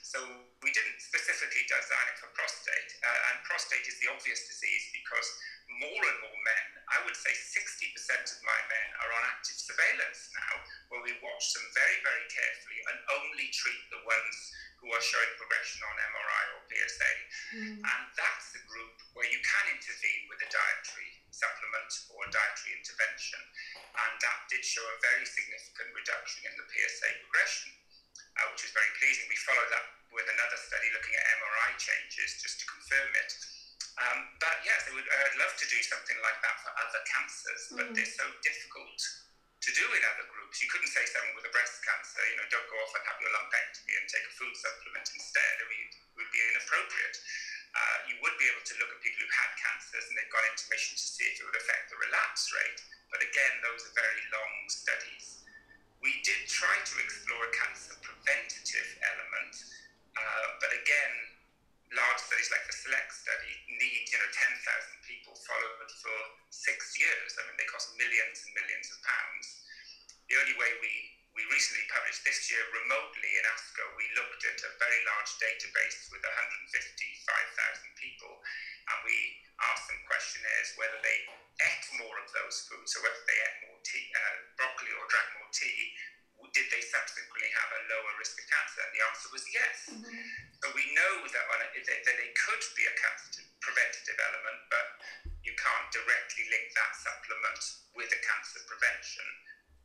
So 0.05 0.19
we 0.61 0.71
didn't 0.77 1.01
specifically 1.01 1.65
design 1.65 2.07
it 2.13 2.17
for 2.21 2.29
prostate, 2.37 2.91
uh, 3.01 3.29
and 3.33 3.37
prostate 3.49 3.89
is 3.89 3.97
the 4.05 4.13
obvious 4.13 4.45
disease 4.45 4.85
because 4.93 5.29
more 5.69 6.03
and 6.03 6.19
more 6.23 6.41
men, 6.43 6.67
I 6.93 6.99
would 7.07 7.17
say 7.17 7.33
60% 7.33 7.95
of 8.37 8.41
my 8.45 8.61
men 8.69 8.89
are 9.01 9.13
on 9.17 9.23
active 9.33 9.57
surveillance 9.57 10.29
now, 10.35 10.55
where 10.93 11.03
we 11.05 11.17
watch 11.23 11.45
them 11.55 11.67
very, 11.73 11.99
very 12.05 12.27
carefully 12.29 12.81
and 12.91 12.99
only 13.23 13.49
treat 13.55 13.83
the 13.89 14.03
ones 14.05 14.37
who 14.83 14.91
are 14.91 15.01
showing 15.01 15.33
progression 15.39 15.79
on 15.87 15.95
MRI 15.95 16.45
or 16.59 16.61
PSA. 16.67 17.13
And 17.87 18.03
that's 18.19 18.51
the 18.51 18.65
group 18.67 18.99
where 19.15 19.31
you 19.31 19.39
can 19.41 19.67
intervene 19.79 20.27
with 20.27 20.43
a 20.43 20.51
dietary 20.51 21.23
supplement 21.31 21.91
or 22.11 22.27
dietary 22.35 22.83
intervention. 22.83 23.41
And 23.95 24.13
that 24.19 24.39
did 24.51 24.67
show 24.67 24.83
a 24.83 24.99
very 24.99 25.23
significant 25.23 25.95
reduction 25.95 26.51
in 26.51 26.55
the 26.59 26.67
PSA 26.67 27.09
progression, 27.23 27.71
uh, 28.43 28.51
which 28.51 28.67
was 28.67 28.75
very 28.75 28.91
pleasing. 28.99 29.31
We 29.31 29.39
followed 29.47 29.71
up 29.71 29.87
with 30.11 30.27
another 30.27 30.59
study 30.59 30.91
looking 30.93 31.15
at 31.15 31.25
MRI 31.41 31.71
changes 31.79 32.43
just 32.43 32.59
to 32.61 32.67
confirm 32.67 33.11
it. 33.17 33.31
Um, 34.01 34.19
but 34.41 34.57
yes, 34.65 34.89
I 34.89 34.97
would, 34.97 35.05
I'd 35.05 35.37
love 35.37 35.53
to 35.53 35.67
do 35.69 35.79
something 35.85 36.17
like 36.25 36.39
that 36.41 36.57
for 36.65 36.73
other 36.81 37.01
cancers, 37.05 37.63
but 37.77 37.87
they're 37.93 38.09
so 38.09 38.25
difficult 38.41 38.99
to 39.63 39.71
do 39.77 39.85
in 39.95 40.03
other 40.03 40.27
groups. 40.33 40.59
You 40.59 40.67
couldn't 40.73 40.91
say 40.91 41.05
someone 41.07 41.39
with 41.39 41.47
a 41.47 41.53
breast 41.55 41.79
cancer, 41.87 42.19
you 42.27 42.37
know, 42.41 42.49
don't 42.51 42.67
go 42.67 42.77
off 42.83 42.93
and 42.99 43.05
have 43.07 43.21
your 43.23 43.31
lumpectomy 43.31 43.95
and 43.95 44.07
take 44.11 44.27
a 44.27 44.35
food 44.35 44.55
supplement 44.59 45.07
instead. 45.13 45.55
It 45.63 45.67
would, 45.71 45.93
it 45.93 46.15
would 46.19 46.33
be 46.35 46.41
inappropriate. 46.51 47.17
Uh, 47.73 47.97
you 48.11 48.17
would 48.21 48.37
be 48.37 48.49
able 48.51 48.65
to 48.65 48.75
look 48.83 48.91
at 48.93 48.99
people 49.01 49.23
who've 49.23 49.39
had 49.39 49.53
cancers 49.57 50.05
and 50.11 50.15
they've 50.19 50.35
gone 50.35 50.45
into 50.51 50.67
mission 50.69 50.93
to 50.99 51.07
see 51.07 51.25
if 51.31 51.41
it 51.41 51.45
would 51.47 51.57
affect 51.57 51.89
the 51.89 51.97
relapse 52.01 52.51
rate. 52.53 52.81
But 53.09 53.23
again, 53.23 53.55
those 53.65 53.87
are 53.87 53.95
very 53.97 54.25
long 54.33 54.55
studies. 54.73 55.47
We 56.03 56.19
did 56.27 56.51
try 56.51 56.75
to 56.75 56.95
explore 56.99 57.47
a 57.47 57.53
cancer 57.55 57.95
preventative 58.03 58.89
element, 59.07 59.55
uh, 60.19 60.47
but 60.59 60.75
again, 60.75 61.13
large 61.93 62.21
studies 62.25 62.49
like 62.49 62.65
the 62.65 62.77
SELECT 62.77 63.11
study 63.13 63.53
need, 63.69 64.05
you 64.09 64.19
know, 64.19 64.31
10,000 64.33 64.57
people 65.05 65.37
followed 65.45 65.93
for 66.01 66.19
six 66.49 66.97
years. 66.97 67.37
I 67.37 67.45
mean, 67.49 67.57
they 67.61 67.69
cost 67.69 67.93
millions 68.01 68.41
and 68.45 68.53
millions 68.57 68.89
of 68.89 68.99
pounds. 69.05 69.47
The 70.33 70.41
only 70.41 70.57
way 70.57 70.71
we, 70.81 70.93
we 71.37 71.45
recently 71.53 71.85
published 71.93 72.25
this 72.25 72.49
year 72.49 72.65
remotely 72.73 73.31
in 73.37 73.45
ASCO, 73.45 73.85
we 74.01 74.09
looked 74.17 74.41
at 74.41 74.57
a 74.65 74.73
very 74.81 75.01
large 75.05 75.33
database 75.37 76.09
with 76.09 76.25
155,000 76.25 76.73
people, 78.01 78.41
and 78.89 78.99
we 79.05 79.17
asked 79.69 79.93
them 79.93 80.01
questionnaires 80.09 80.73
whether 80.81 80.97
they 81.05 81.19
ate 81.61 81.87
more 82.01 82.17
of 82.17 82.29
those 82.33 82.65
foods, 82.73 82.97
so 82.97 83.05
whether 83.05 83.21
they 83.29 83.37
ate 83.37 83.69
more 83.69 83.81
tea, 83.85 84.09
uh, 84.17 84.37
broccoli 84.57 84.93
or 84.97 85.05
drank 85.13 85.29
more 85.37 85.53
tea, 85.53 85.93
did 86.53 86.69
they 86.69 86.85
subsequently 86.85 87.49
have 87.57 87.71
a 87.73 87.81
lower 87.89 88.13
risk 88.21 88.37
of 88.37 88.45
cancer? 88.45 88.81
And 88.85 88.93
the 88.93 89.03
answer 89.09 89.29
was 89.33 89.45
yes. 89.49 89.77
So 90.63 90.71
we 90.79 90.87
know 90.95 91.27
that, 91.27 91.45
on 91.51 91.59
a, 91.59 91.69
that, 91.75 92.01
that 92.07 92.19
it 92.23 92.33
could 92.39 92.63
be 92.79 92.87
a 92.87 92.95
cancer 92.95 93.43
preventative 93.59 94.15
element, 94.15 94.63
but 94.71 94.87
you 95.43 95.51
can't 95.59 95.91
directly 95.91 96.47
link 96.55 96.71
that 96.79 96.95
supplement 97.03 97.59
with 97.99 98.15
a 98.15 98.21
cancer 98.23 98.63
prevention. 98.71 99.27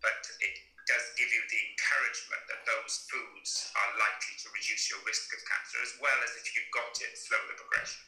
But 0.05 0.21
it 0.37 0.53
does 0.85 1.01
give 1.17 1.33
you 1.33 1.41
the 1.49 1.61
encouragement 1.73 2.45
that 2.45 2.61
those 2.69 3.09
foods 3.09 3.73
are 3.73 3.91
likely 3.97 4.37
to 4.37 4.53
reduce 4.53 4.85
your 4.93 5.01
risk 5.01 5.33
of 5.33 5.41
cancer, 5.49 5.81
as 5.81 5.97
well 5.97 6.19
as 6.21 6.37
if 6.37 6.45
you've 6.53 6.69
got 6.69 6.93
it, 7.01 7.17
slow 7.17 7.41
the 7.49 7.57
progression. 7.57 8.05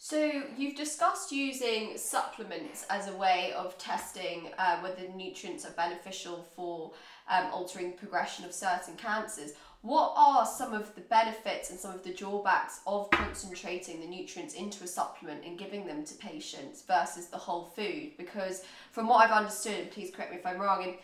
So 0.00 0.50
you've 0.56 0.74
discussed 0.74 1.32
using 1.32 1.98
supplements 1.98 2.86
as 2.88 3.08
a 3.08 3.14
way 3.14 3.52
of 3.54 3.76
testing 3.78 4.50
uh, 4.56 4.78
whether 4.78 5.06
nutrients 5.14 5.66
are 5.66 5.72
beneficial 5.78 6.46
for 6.54 6.92
um, 7.28 7.50
altering 7.52 7.92
progression 7.92 8.44
of 8.44 8.54
certain 8.54 8.96
cancers. 8.96 9.52
What 9.82 10.12
are 10.16 10.44
some 10.44 10.74
of 10.74 10.92
the 10.96 11.02
benefits 11.02 11.70
and 11.70 11.78
some 11.78 11.94
of 11.94 12.02
the 12.02 12.12
drawbacks 12.12 12.80
of 12.84 13.10
concentrating 13.10 14.00
the 14.00 14.06
nutrients 14.06 14.54
into 14.54 14.82
a 14.82 14.88
supplement 14.88 15.44
and 15.44 15.56
giving 15.56 15.86
them 15.86 16.04
to 16.04 16.14
patients 16.14 16.82
versus 16.82 17.26
the 17.26 17.36
whole 17.36 17.66
food? 17.76 18.12
Because 18.18 18.64
from 18.90 19.06
what 19.06 19.24
I've 19.24 19.36
understood, 19.36 19.92
please 19.92 20.10
correct 20.10 20.32
me 20.32 20.38
if 20.38 20.46
I'm 20.46 20.58
wrong, 20.58 20.82
and 20.82 20.94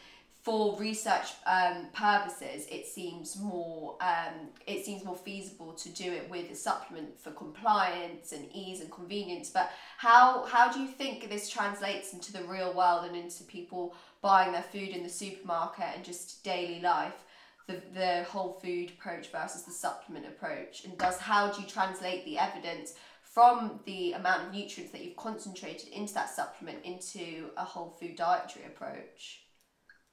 for 0.42 0.76
research 0.78 1.28
um, 1.46 1.86
purposes, 1.94 2.66
it 2.70 2.86
seems 2.86 3.38
more 3.38 3.96
um, 4.02 4.48
it 4.66 4.84
seems 4.84 5.02
more 5.02 5.16
feasible 5.16 5.72
to 5.72 5.88
do 5.88 6.12
it 6.12 6.28
with 6.28 6.50
a 6.50 6.54
supplement 6.54 7.18
for 7.18 7.30
compliance 7.30 8.32
and 8.32 8.46
ease 8.52 8.80
and 8.80 8.92
convenience. 8.92 9.48
But 9.48 9.70
how 9.96 10.44
how 10.44 10.70
do 10.70 10.80
you 10.80 10.88
think 10.88 11.30
this 11.30 11.48
translates 11.48 12.12
into 12.12 12.30
the 12.30 12.42
real 12.42 12.74
world 12.74 13.06
and 13.06 13.16
into 13.16 13.44
people 13.44 13.94
buying 14.20 14.52
their 14.52 14.62
food 14.62 14.88
in 14.88 15.02
the 15.02 15.08
supermarket 15.08 15.86
and 15.94 16.04
just 16.04 16.44
daily 16.44 16.80
life? 16.80 17.24
The, 17.66 17.80
the 17.94 18.24
whole 18.24 18.60
food 18.62 18.90
approach 18.90 19.30
versus 19.32 19.62
the 19.62 19.72
supplement 19.72 20.26
approach? 20.26 20.84
And 20.84 20.98
does 20.98 21.18
how 21.18 21.50
do 21.50 21.62
you 21.62 21.66
translate 21.66 22.24
the 22.24 22.38
evidence 22.38 22.94
from 23.22 23.80
the 23.86 24.12
amount 24.12 24.48
of 24.48 24.54
nutrients 24.54 24.92
that 24.92 25.02
you've 25.02 25.16
concentrated 25.16 25.88
into 25.88 26.12
that 26.14 26.28
supplement 26.28 26.84
into 26.84 27.50
a 27.56 27.64
whole 27.64 27.96
food 27.98 28.16
dietary 28.16 28.66
approach 28.66 29.43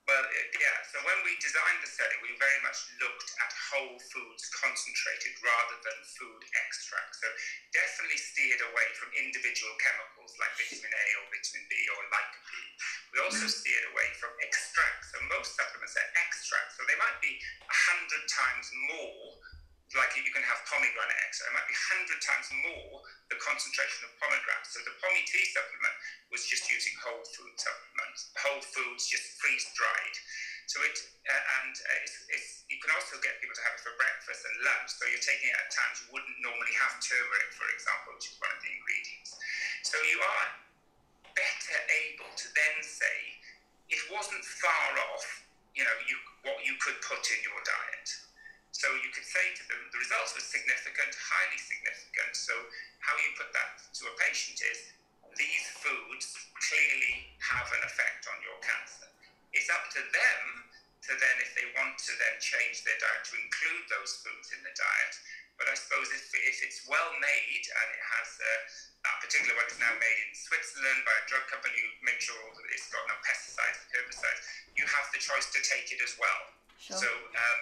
Well, 0.09 0.25
yeah. 0.57 0.77
So 0.89 0.97
when 1.05 1.19
we 1.21 1.37
designed 1.37 1.79
the 1.85 1.89
study, 1.89 2.17
we 2.25 2.33
very 2.41 2.59
much 2.65 2.79
looked 2.97 3.29
at 3.37 3.51
whole 3.71 3.97
foods 4.01 4.43
concentrated 4.57 5.37
rather 5.45 5.77
than 5.85 5.97
food 6.17 6.41
extracts. 6.57 7.21
So 7.21 7.29
definitely 7.71 8.17
steered 8.17 8.61
away 8.65 8.87
from 8.97 9.13
individual 9.13 9.71
chemicals 9.77 10.33
like 10.41 10.51
vitamin 10.57 10.89
A 10.89 11.05
or 11.21 11.25
vitamin 11.29 11.65
B 11.69 11.73
or 11.93 12.01
lycopene. 12.09 12.73
We 13.13 13.17
also 13.21 13.45
mm. 13.45 13.53
steered 13.53 13.87
away 13.93 14.09
from 14.17 14.33
extracts. 14.41 15.13
So 15.13 15.17
most 15.29 15.53
supplements 15.53 15.93
are 15.93 16.09
extracts. 16.17 16.73
So 16.75 16.81
they 16.89 16.97
might 16.97 17.19
be 17.21 17.37
a 17.69 17.77
hundred 17.93 18.23
times 18.25 18.67
more. 18.89 19.40
Like 19.91 20.15
you 20.15 20.23
can 20.31 20.45
have 20.47 20.63
pomegranate 20.71 21.19
extract, 21.27 21.51
it 21.51 21.55
might 21.55 21.67
be 21.67 21.75
hundred 21.75 22.19
times 22.23 22.47
more 22.63 23.03
the 23.27 23.35
concentration 23.43 24.07
of 24.07 24.15
pomegranate. 24.23 24.67
So 24.71 24.79
the 24.87 24.95
Pomi-T 25.03 25.31
supplement 25.51 25.95
was 26.31 26.47
just 26.47 26.71
using 26.71 26.95
whole 27.03 27.19
food 27.35 27.55
supplements, 27.59 28.31
whole 28.39 28.63
foods 28.63 29.11
just 29.11 29.35
freeze 29.43 29.67
dried. 29.75 30.15
So 30.71 30.79
it 30.87 30.95
uh, 31.27 31.43
and 31.59 31.75
uh, 31.75 32.03
it's, 32.07 32.15
it's, 32.31 32.49
you 32.71 32.79
can 32.79 32.95
also 32.95 33.19
get 33.19 33.35
people 33.43 33.51
to 33.51 33.63
have 33.67 33.75
it 33.75 33.83
for 33.83 33.91
breakfast 33.99 34.47
and 34.47 34.55
lunch. 34.63 34.95
So 34.95 35.03
you're 35.11 35.19
taking 35.19 35.51
it 35.51 35.57
at 35.59 35.67
times 35.75 36.07
you 36.07 36.15
wouldn't 36.15 36.39
normally 36.39 36.71
have 36.79 36.95
turmeric, 37.03 37.51
for 37.51 37.67
example, 37.75 38.15
which 38.15 38.31
is 38.31 38.39
one 38.39 38.51
of 38.55 38.59
the 38.63 38.71
ingredients. 38.71 39.35
So 39.83 39.99
you 40.07 40.23
are 40.23 40.47
better 41.35 41.77
able 42.07 42.31
to 42.31 42.47
then 42.55 42.75
say 42.79 43.17
it 43.91 44.01
wasn't 44.07 44.43
far 44.63 44.95
off. 45.11 45.27
You 45.75 45.83
know, 45.83 45.97
you 46.07 46.15
what 46.47 46.63
you 46.63 46.79
could 46.79 46.99
put 47.03 47.19
in 47.27 47.39
your 47.43 47.59
diet. 47.67 48.30
So 48.71 48.87
you 49.03 49.11
could 49.11 49.27
say 49.27 49.45
to 49.59 49.63
them, 49.67 49.81
the 49.91 49.99
results 49.99 50.33
were 50.33 50.43
significant, 50.43 51.11
highly 51.15 51.59
significant. 51.59 52.33
So 52.33 52.55
how 53.03 53.15
you 53.19 53.29
put 53.35 53.51
that 53.51 53.83
to 53.99 54.03
a 54.07 54.13
patient 54.15 54.57
is 54.63 54.79
these 55.35 55.65
foods 55.79 56.31
clearly 56.55 57.35
have 57.39 57.67
an 57.71 57.83
effect 57.83 58.27
on 58.31 58.37
your 58.43 58.57
cancer. 58.63 59.07
It's 59.51 59.67
up 59.67 59.91
to 59.95 60.01
them 60.01 60.41
to 61.07 61.11
then, 61.17 61.35
if 61.41 61.51
they 61.57 61.65
want 61.75 61.97
to 61.97 62.13
then 62.15 62.35
change 62.37 62.85
their 62.85 62.97
diet 63.01 63.25
to 63.25 63.35
include 63.41 63.85
those 63.89 64.21
foods 64.21 64.53
in 64.53 64.61
the 64.61 64.71
diet. 64.71 65.13
But 65.57 65.67
I 65.67 65.75
suppose 65.77 66.07
if, 66.13 66.29
if 66.33 66.57
it's 66.61 66.85
well 66.85 67.11
made 67.21 67.63
and 67.65 67.87
it 67.93 68.03
has 68.17 68.29
uh, 68.37 68.49
that 69.05 69.17
particular 69.21 69.53
one 69.57 69.69
is 69.69 69.81
now 69.81 69.93
made 69.97 70.19
in 70.25 70.31
Switzerland 70.33 71.01
by 71.05 71.15
a 71.21 71.25
drug 71.25 71.45
company 71.49 71.73
who 71.73 71.89
make 72.05 72.21
sure 72.21 72.37
that 72.37 72.65
it's 72.69 72.89
got 72.93 73.01
no 73.09 73.17
pesticides 73.25 73.81
herbicides, 73.93 74.41
you 74.77 74.85
have 74.85 75.09
the 75.09 75.21
choice 75.21 75.49
to 75.53 75.59
take 75.65 75.89
it 75.89 76.01
as 76.05 76.17
well. 76.21 76.41
Sure. 76.77 76.97
So 77.01 77.09
um, 77.09 77.61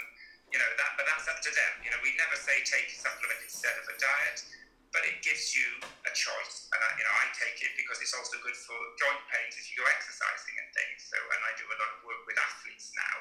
you 0.49 0.59
know 0.59 0.71
that, 0.77 0.91
but 0.97 1.05
that's 1.05 1.29
up 1.29 1.39
to 1.45 1.51
them. 1.53 1.73
You 1.85 1.89
know, 1.93 2.01
we 2.01 2.13
never 2.17 2.37
say 2.37 2.61
take 2.65 2.89
a 2.89 2.97
supplement 2.97 3.39
instead 3.41 3.77
of 3.77 3.85
a 3.89 3.95
diet, 3.97 4.41
but 4.89 5.05
it 5.05 5.21
gives 5.21 5.53
you 5.53 5.65
a 6.05 6.11
choice. 6.13 6.65
And 6.73 6.79
I, 6.81 6.89
you 6.97 7.05
know, 7.05 7.13
I 7.13 7.29
take 7.37 7.61
it 7.61 7.73
because 7.77 8.01
it's 8.01 8.13
also 8.17 8.41
good 8.41 8.57
for 8.57 8.77
joint 8.97 9.21
pains 9.29 9.53
if 9.57 9.69
you 9.69 9.77
go 9.77 9.85
exercising 9.85 10.55
and 10.57 10.69
things. 10.73 11.05
So, 11.05 11.17
and 11.17 11.41
I 11.45 11.51
do 11.57 11.65
a 11.69 11.77
lot 11.77 11.89
of 11.93 11.99
work 12.01 12.21
with 12.25 12.37
athletes 12.41 12.89
now 12.97 13.15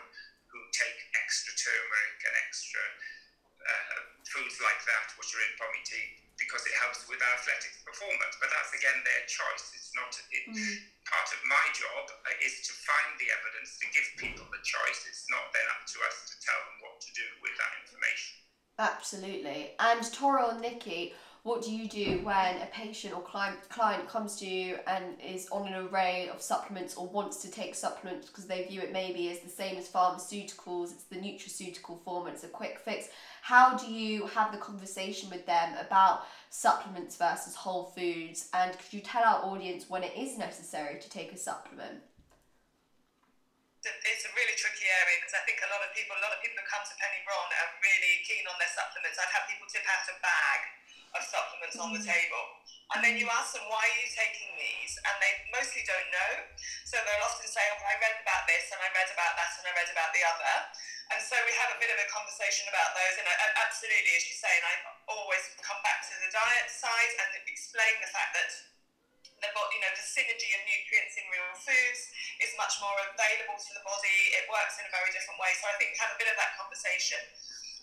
who 0.49 0.61
take 0.73 0.97
extra 1.21 1.53
turmeric 1.61 2.19
and 2.25 2.35
extra 2.41 2.81
uh, 3.61 4.01
foods 4.25 4.57
like 4.65 4.81
that, 4.89 5.13
which 5.21 5.29
are 5.37 5.45
in 5.45 5.53
Pomi-T, 5.61 5.93
because 6.41 6.65
it 6.65 6.73
helps 6.81 7.05
with 7.05 7.21
athletics 7.21 7.85
performance. 7.85 8.41
But 8.41 8.49
that's 8.49 8.73
again 8.73 8.97
their 9.05 9.23
choice. 9.29 9.69
It's 9.77 9.93
not 9.93 10.09
it, 10.33 10.45
part 11.09 11.29
of 11.33 11.41
my 11.49 11.67
job 11.73 12.05
uh, 12.29 12.45
is 12.45 12.61
to 12.69 12.73
find 12.85 13.17
the 13.17 13.33
evidence 13.33 13.81
to 13.81 13.87
give 13.91 14.07
people 14.21 14.45
the 14.53 14.61
choice. 14.61 15.09
It's 15.09 15.25
not 15.33 15.49
then 15.57 15.67
up 15.73 15.89
to 15.89 15.99
us 16.05 16.29
to 16.29 16.35
tell 16.45 16.61
them 16.69 16.77
what 16.85 17.01
to 17.01 17.11
do 17.17 17.27
with 17.41 17.57
that 17.57 17.73
information. 17.81 18.33
Absolutely. 18.79 19.73
And 19.81 20.05
Toral 20.13 20.55
and 20.55 20.61
Nikki, 20.61 21.17
what 21.43 21.63
do 21.63 21.73
you 21.73 21.89
do 21.89 22.21
when 22.25 22.61
a 22.61 22.69
patient 22.73 23.15
or 23.15 23.23
client 23.23 23.57
client 23.71 24.09
comes 24.09 24.37
to 24.37 24.47
you 24.47 24.79
and 24.87 25.05
is 25.21 25.49
on 25.51 25.67
an 25.67 25.87
array 25.87 26.29
of 26.29 26.43
supplements 26.43 26.95
or 26.95 27.07
wants 27.09 27.41
to 27.43 27.51
take 27.51 27.75
supplements 27.75 28.29
because 28.29 28.47
they 28.47 28.65
view 28.65 28.81
it 28.81 28.93
maybe 28.93 29.31
as 29.31 29.41
the 29.41 29.49
same 29.49 29.77
as 29.79 29.89
pharmaceuticals, 29.89 30.93
it's 30.93 31.05
the 31.05 31.17
nutraceutical 31.17 32.03
form, 32.05 32.29
it's 32.29 32.45
a 32.45 32.49
quick 32.49 32.79
fix. 32.85 33.09
How 33.49 33.81
do 33.81 33.89
you 33.89 34.29
have 34.37 34.53
the 34.53 34.61
conversation 34.61 35.33
with 35.33 35.49
them 35.49 35.73
about 35.81 36.29
supplements 36.53 37.17
versus 37.17 37.57
whole 37.57 37.97
foods? 37.97 38.53
And 38.53 38.77
could 38.77 38.93
you 38.93 39.01
tell 39.01 39.25
our 39.25 39.41
audience 39.49 39.89
when 39.89 40.05
it 40.05 40.13
is 40.13 40.37
necessary 40.37 41.01
to 41.01 41.09
take 41.09 41.33
a 41.33 41.41
supplement? 41.41 42.05
it's 43.89 44.25
a 44.29 44.33
really 44.37 44.53
tricky 44.53 44.85
area 44.85 45.17
because 45.17 45.33
I 45.33 45.41
think 45.49 45.65
a 45.65 45.71
lot 45.73 45.81
of 45.81 45.89
people, 45.97 46.13
a 46.13 46.21
lot 46.21 46.37
of 46.37 46.45
people 46.45 46.61
who 46.61 46.67
come 46.69 46.85
to 46.85 46.93
Penny 47.01 47.25
Brohn 47.25 47.49
are 47.49 47.71
really 47.81 48.21
keen 48.29 48.45
on 48.45 48.53
their 48.61 48.69
supplements. 48.69 49.17
I've 49.17 49.33
had 49.33 49.49
people 49.49 49.65
tip 49.65 49.87
out 49.89 50.05
a 50.13 50.17
bag 50.21 50.61
of 51.17 51.25
supplements 51.25 51.81
on 51.81 51.97
the 51.97 52.05
mm. 52.05 52.11
table. 52.11 52.45
And 52.93 53.01
then 53.01 53.17
you 53.17 53.25
mm. 53.25 53.39
ask 53.41 53.57
them, 53.57 53.65
why 53.73 53.81
are 53.81 53.97
you 53.97 54.13
taking 54.13 54.53
these? 54.61 54.93
And 55.09 55.15
they 55.25 55.33
mostly 55.57 55.89
don't 55.89 56.09
know. 56.13 56.33
So 56.85 57.01
they'll 57.01 57.25
often 57.25 57.49
say, 57.49 57.65
oh, 57.65 57.81
I 57.81 57.97
read 57.97 58.21
about 58.21 58.45
this 58.45 58.69
and 58.69 58.77
I 58.77 58.93
read 58.93 59.09
about 59.09 59.41
that 59.41 59.57
and 59.57 59.65
I 59.65 59.73
read 59.73 59.89
about 59.89 60.13
the 60.13 60.21
other. 60.37 60.53
And 61.09 61.21
so 61.25 61.35
we 61.49 61.55
have 61.57 61.73
a 61.73 61.79
bit 61.81 61.89
of 61.89 61.97
a 61.97 62.09
conversation 62.13 62.69
about 62.69 62.93
those. 62.93 63.17
And 63.17 63.27
absolutely, 63.65 64.13
as 64.13 64.25
you 64.29 64.37
say, 64.37 64.53
and 64.53 64.67
I 64.69 64.75
always 65.09 65.45
come 65.65 65.81
back 65.81 66.05
to 66.05 66.15
the 66.21 66.29
diet 66.29 66.69
side 66.69 67.13
and 67.25 67.31
explain 67.49 67.97
the 68.05 68.11
fact 68.13 68.37
that 68.37 68.51
the 69.39 69.49
you 69.49 69.81
know, 69.81 69.93
the 69.95 70.03
synergy 70.03 70.51
of 70.59 70.63
nutrients 70.67 71.15
in 71.15 71.25
real 71.31 71.55
foods 71.55 72.01
is 72.43 72.51
much 72.59 72.75
more 72.83 72.95
available 73.15 73.55
to 73.55 73.71
the 73.71 73.83
body. 73.87 74.19
It 74.35 74.51
works 74.51 74.83
in 74.83 74.85
a 74.85 74.93
very 74.93 75.11
different 75.15 75.39
way. 75.39 75.55
So 75.63 75.71
I 75.71 75.75
think 75.79 75.95
we 75.95 75.99
have 76.03 76.13
a 76.13 76.19
bit 76.19 76.29
of 76.29 76.37
that 76.37 76.59
conversation. 76.59 77.23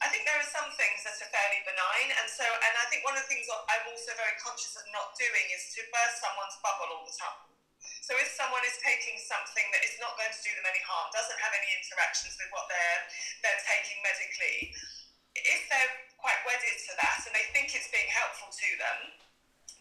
I 0.04 0.12
think 0.12 0.28
there 0.28 0.36
are 0.36 0.52
some 0.52 0.68
things 0.76 1.08
that 1.08 1.16
are 1.24 1.32
fairly 1.32 1.64
benign, 1.64 2.12
and 2.20 2.28
so 2.28 2.44
and 2.44 2.74
I 2.76 2.86
think 2.92 3.08
one 3.08 3.16
of 3.16 3.24
the 3.24 3.32
things 3.32 3.48
I'm 3.48 3.88
also 3.88 4.12
very 4.20 4.36
conscious 4.44 4.76
of 4.76 4.84
not 4.92 5.16
doing 5.16 5.48
is 5.56 5.72
to 5.80 5.88
burst 5.88 6.20
someone's 6.20 6.60
bubble 6.60 6.92
all 6.92 7.08
the 7.08 7.16
time. 7.16 7.55
So 8.06 8.14
if 8.22 8.30
someone 8.38 8.62
is 8.62 8.78
taking 8.86 9.18
something 9.18 9.66
that 9.74 9.82
is 9.82 9.98
not 9.98 10.14
going 10.14 10.30
to 10.30 10.42
do 10.46 10.54
them 10.54 10.70
any 10.70 10.84
harm, 10.86 11.10
doesn't 11.10 11.42
have 11.42 11.54
any 11.58 11.70
interactions 11.74 12.38
with 12.38 12.54
what 12.54 12.70
they're 12.70 13.02
they're 13.42 13.64
taking 13.66 13.98
medically, 14.06 14.78
if 15.34 15.62
they're 15.74 15.94
quite 16.22 16.38
wedded 16.46 16.78
to 16.86 16.94
that 17.02 17.26
and 17.26 17.34
they 17.34 17.50
think 17.50 17.74
it's 17.74 17.90
being 17.90 18.06
helpful 18.14 18.54
to 18.54 18.70
them, 18.78 19.10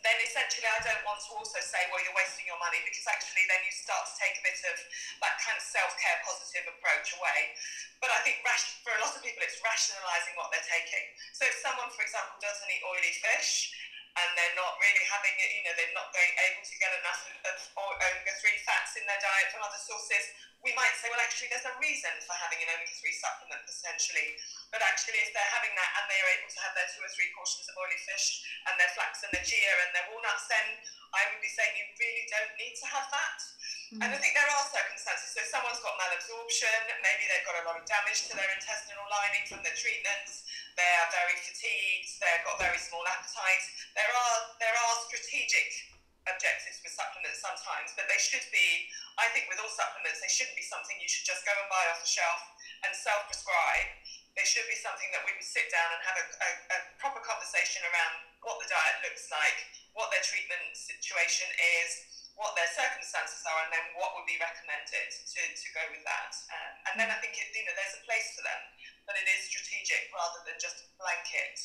then 0.05 0.17
essentially 0.25 0.69
I 0.69 0.81
don't 0.85 1.05
want 1.05 1.21
to 1.29 1.37
also 1.37 1.61
say, 1.65 1.85
well, 1.93 2.01
you're 2.01 2.17
wasting 2.17 2.49
your 2.49 2.61
money 2.61 2.81
because 2.85 3.05
actually 3.09 3.45
then 3.45 3.61
you 3.65 3.73
start 3.73 4.09
to 4.09 4.15
take 4.17 4.37
a 4.41 4.45
bit 4.45 4.57
of 4.73 4.77
that 5.21 5.41
kind 5.41 5.57
of 5.57 5.65
self-care 5.65 6.19
positive 6.25 6.65
approach 6.77 7.13
away. 7.17 7.57
But 8.05 8.09
I 8.09 8.21
think 8.25 8.45
for 8.85 8.93
a 8.93 9.01
lot 9.01 9.17
of 9.17 9.25
people, 9.25 9.41
it's 9.41 9.61
rationalising 9.65 10.37
what 10.37 10.53
they're 10.53 10.69
taking. 10.69 11.13
So 11.33 11.49
if 11.49 11.57
someone, 11.65 11.89
for 11.93 12.05
example, 12.05 12.37
doesn't 12.41 12.69
eat 12.69 12.85
oily 12.85 13.17
fish, 13.17 13.73
and 14.15 14.29
they're 14.39 14.55
not 14.55 14.79
really 14.79 15.05
having 15.11 15.35
it, 15.43 15.51
you 15.59 15.63
know, 15.67 15.75
they're 15.75 15.97
not 15.97 16.15
being 16.15 16.35
able 16.47 16.63
to 16.63 16.75
get 16.79 16.93
enough 17.03 17.23
of 17.51 17.57
omega 17.75 18.31
3 18.39 18.47
fats 18.63 18.95
in 18.95 19.03
their 19.11 19.19
diet 19.19 19.51
from 19.51 19.67
other 19.67 19.81
sources, 19.83 20.31
we 20.63 20.71
might 20.79 20.95
say, 21.03 21.11
well, 21.11 21.21
actually, 21.21 21.51
there's 21.51 21.67
a 21.67 21.75
reason 21.83 22.15
for 22.23 22.33
having 22.39 22.63
an 22.63 22.71
omega 22.73 22.95
3 22.95 23.11
supplement 23.11 23.63
potentially. 23.67 24.39
But 24.71 24.87
actually, 24.87 25.19
if 25.19 25.35
they're 25.35 25.55
having 25.55 25.75
that 25.75 25.91
and 25.99 26.05
they're 26.09 26.31
able 26.39 26.51
to 26.51 26.61
have 26.63 26.73
their 26.79 26.89
two 26.95 27.03
or 27.03 27.11
three 27.11 27.31
portions 27.35 27.67
of 27.67 27.75
oily 27.75 28.01
fish 28.07 28.47
and 28.71 28.75
their 28.79 28.91
flax 28.95 29.27
and 29.27 29.31
their 29.35 29.45
chia 29.45 29.75
and 29.83 29.91
their 29.93 30.07
walnuts, 30.15 30.47
then 30.47 30.67
I 31.11 31.27
would 31.31 31.43
be 31.43 31.51
saying 31.51 31.75
you 31.75 31.87
really 31.99 32.27
don't 32.31 32.55
need 32.59 32.75
to 32.81 32.87
have 32.91 33.07
that. 33.11 33.39
Mm-hmm. 33.39 34.03
And 34.03 34.09
I 34.15 34.19
think 34.19 34.35
there 34.39 34.47
are 34.47 34.65
circumstances. 34.71 35.35
So, 35.35 35.43
someone's 35.47 35.83
got 35.83 35.95
malabsorption, 35.99 36.79
maybe 37.03 37.23
they've 37.29 37.47
got 37.47 37.59
a 37.61 37.65
lot 37.67 37.77
of 37.79 37.85
damage 37.85 38.31
to 38.31 38.33
their 38.39 38.51
intestinal 38.55 39.05
lining 39.11 39.45
from 39.51 39.61
their 39.67 39.75
treatments 39.75 40.47
they 40.75 40.93
are 41.01 41.11
very 41.15 41.39
fatigued, 41.39 42.11
they've 42.19 42.45
got 42.47 42.59
very 42.59 42.79
small 42.79 43.03
appetites. 43.07 43.67
There 43.95 44.11
are 44.11 44.39
there 44.59 44.75
are 44.75 44.95
strategic 45.07 45.95
objectives 46.25 46.81
with 46.81 46.93
supplements 46.97 47.41
sometimes, 47.41 47.93
but 47.97 48.09
they 48.09 48.17
should 48.17 48.45
be, 48.49 48.89
I 49.21 49.29
think 49.37 49.49
with 49.53 49.61
all 49.61 49.69
supplements, 49.69 50.25
they 50.25 50.33
shouldn't 50.33 50.57
be 50.57 50.65
something 50.65 50.97
you 50.97 51.09
should 51.11 51.29
just 51.29 51.45
go 51.45 51.53
and 51.53 51.69
buy 51.69 51.85
off 51.93 52.01
the 52.01 52.09
shelf 52.09 52.41
and 52.85 52.93
self-prescribe. 52.97 53.89
They 54.33 54.49
should 54.49 54.67
be 54.67 54.79
something 54.81 55.07
that 55.15 55.23
we 55.23 55.37
would 55.37 55.47
sit 55.47 55.69
down 55.71 55.89
and 55.95 56.01
have 56.03 56.19
a, 56.19 56.27
a, 56.27 56.51
a 56.75 56.79
proper 56.99 57.21
conversation 57.23 57.85
around 57.87 58.25
what 58.43 58.59
the 58.59 58.67
diet 58.67 59.05
looks 59.07 59.31
like, 59.31 59.59
what 59.95 60.11
their 60.11 60.25
treatment 60.27 60.75
situation 60.75 61.47
is, 61.85 62.25
what 62.35 62.51
their 62.59 62.67
circumstances 62.75 63.47
are, 63.47 63.61
and 63.63 63.71
then 63.71 63.87
what 63.95 64.11
would 64.19 64.27
be 64.27 64.35
recommended 64.43 65.07
to, 65.13 65.41
to 65.55 65.67
go 65.71 65.85
with 65.95 66.03
that. 66.03 66.33
Um, 66.51 66.73
and 66.91 66.95
then 66.99 67.09
I 67.15 67.17
think 67.23 67.39
it, 67.39 67.47
you 67.55 67.63
know 67.63 67.77
there's 67.79 67.95
a 67.95 68.03
place 68.03 68.35
for 68.35 68.43
them 68.43 68.61
but 69.05 69.17
it 69.17 69.27
is 69.29 69.49
strategic 69.49 70.09
rather 70.13 70.41
than 70.49 70.57
just 70.61 70.93
blanket. 70.97 71.57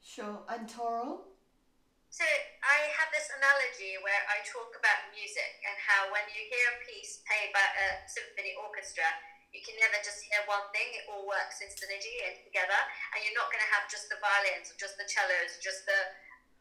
Sure. 0.00 0.44
And 0.48 0.68
Toral? 0.68 1.32
So 2.12 2.28
I 2.60 2.92
have 3.00 3.08
this 3.08 3.32
analogy 3.40 3.96
where 4.04 4.20
I 4.28 4.44
talk 4.44 4.68
about 4.76 5.08
music 5.16 5.64
and 5.64 5.72
how 5.80 6.12
when 6.12 6.28
you 6.28 6.44
hear 6.44 6.64
a 6.68 6.76
piece 6.84 7.24
played 7.24 7.48
by 7.56 7.64
a 7.64 8.04
symphony 8.04 8.52
orchestra, 8.60 9.08
you 9.48 9.64
can 9.64 9.76
never 9.80 9.96
just 10.04 10.20
hear 10.28 10.44
one 10.44 10.68
thing. 10.76 10.92
It 10.92 11.08
all 11.08 11.24
works 11.24 11.64
in 11.64 11.72
synergy 11.72 12.20
and 12.28 12.36
together, 12.44 12.76
and 13.16 13.24
you're 13.24 13.36
not 13.36 13.48
going 13.48 13.64
to 13.64 13.72
have 13.72 13.88
just 13.88 14.12
the 14.12 14.20
violins 14.20 14.68
or 14.68 14.76
just 14.76 15.00
the 15.00 15.08
cellos 15.08 15.56
or 15.56 15.60
just 15.64 15.88
the 15.88 16.00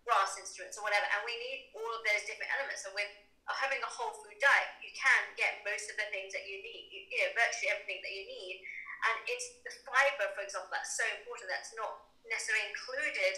brass 0.08 0.40
instruments 0.40 0.80
or 0.80 0.88
whatever. 0.88 1.04
And 1.08 1.20
we 1.28 1.36
need 1.36 1.76
all 1.76 1.92
of 2.00 2.04
those 2.08 2.24
different 2.24 2.52
elements. 2.56 2.88
And 2.88 2.96
with 2.96 3.12
having 3.52 3.84
a 3.84 3.92
whole 3.92 4.16
food 4.24 4.40
diet, 4.40 4.72
you 4.80 4.96
can 4.96 5.24
get 5.36 5.64
most 5.68 5.92
of 5.92 6.00
the 6.00 6.08
things 6.16 6.32
that 6.32 6.48
you 6.48 6.64
need, 6.64 7.12
you 7.12 7.20
know, 7.20 7.32
virtually 7.36 7.76
everything 7.76 8.00
that 8.00 8.14
you 8.16 8.24
need 8.24 8.64
and 9.02 9.18
it's 9.26 9.48
the 9.66 9.74
fiber, 9.82 10.30
for 10.38 10.46
example, 10.46 10.70
that's 10.70 10.94
so 10.94 11.06
important. 11.18 11.50
That's 11.50 11.74
not 11.74 12.12
necessarily 12.30 12.70
included 12.70 13.36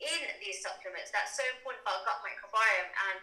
in 0.00 0.20
these 0.40 0.64
supplements. 0.64 1.12
That's 1.12 1.36
so 1.36 1.44
important 1.52 1.84
for 1.84 1.92
our 1.92 2.02
gut 2.08 2.24
microbiome. 2.24 2.90
And 3.12 3.22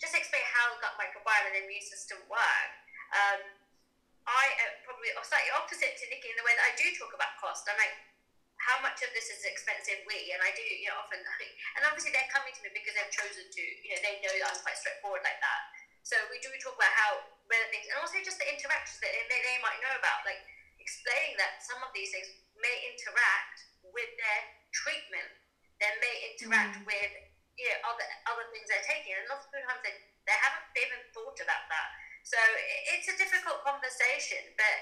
just 0.00 0.16
explain 0.16 0.44
how 0.48 0.72
the 0.74 0.80
gut 0.80 0.96
microbiome 0.96 1.52
and 1.52 1.54
the 1.60 1.62
immune 1.68 1.84
system 1.84 2.18
work. 2.26 2.70
Um, 3.12 3.40
I 4.26 4.44
am 4.66 4.72
probably 4.82 5.12
slightly 5.22 5.52
opposite 5.54 5.94
to 5.94 6.04
Nikki 6.10 6.34
in 6.34 6.36
the 6.40 6.42
way 6.42 6.56
that 6.58 6.66
I 6.66 6.74
do 6.74 6.86
talk 6.98 7.14
about 7.14 7.38
cost. 7.38 7.68
I'm 7.70 7.78
like, 7.78 7.94
how 8.58 8.82
much 8.82 8.98
of 9.04 9.12
this 9.14 9.30
is 9.30 9.46
expensive? 9.46 10.02
We 10.08 10.34
and 10.34 10.42
I 10.42 10.50
do, 10.50 10.64
you 10.64 10.90
know, 10.90 10.98
often. 10.98 11.22
And 11.76 11.84
obviously, 11.84 12.10
they're 12.10 12.32
coming 12.32 12.56
to 12.56 12.60
me 12.64 12.72
because 12.72 12.96
they've 12.96 13.12
chosen 13.12 13.46
to. 13.46 13.62
You 13.84 13.94
know, 13.94 14.00
they 14.00 14.16
know 14.24 14.32
that 14.32 14.48
I'm 14.50 14.60
quite 14.64 14.80
straightforward 14.80 15.22
like 15.22 15.38
that. 15.38 15.60
So 16.02 16.16
we 16.32 16.40
do 16.40 16.48
talk 16.58 16.74
about 16.74 16.90
how 16.96 17.10
whether 17.46 17.68
things, 17.70 17.86
and 17.86 18.00
also 18.02 18.18
just 18.24 18.40
the 18.42 18.48
interactions 18.48 18.98
that 19.04 19.12
they, 19.30 19.38
they 19.44 19.58
might 19.62 19.78
know 19.84 19.94
about, 20.00 20.24
like 20.26 20.40
explaining 20.86 21.34
that 21.42 21.58
some 21.66 21.82
of 21.82 21.90
these 21.90 22.14
things 22.14 22.30
may 22.54 22.76
interact 22.94 23.66
with 23.90 24.06
their 24.22 24.40
treatment, 24.70 25.26
they 25.82 25.90
may 25.98 26.14
interact 26.30 26.78
mm. 26.78 26.86
with 26.86 27.12
you 27.58 27.66
know, 27.74 27.90
other 27.90 28.06
other 28.30 28.46
things 28.54 28.70
they're 28.70 28.86
taking, 28.86 29.18
and 29.18 29.26
lots 29.26 29.50
of 29.50 29.50
times 29.50 29.82
they, 29.82 29.98
they 30.30 30.38
haven't 30.38 30.70
even 30.78 31.02
thought 31.10 31.34
about 31.42 31.66
that. 31.66 31.88
So 32.22 32.38
it's 32.94 33.10
a 33.10 33.18
difficult 33.18 33.66
conversation, 33.66 34.54
but 34.54 34.78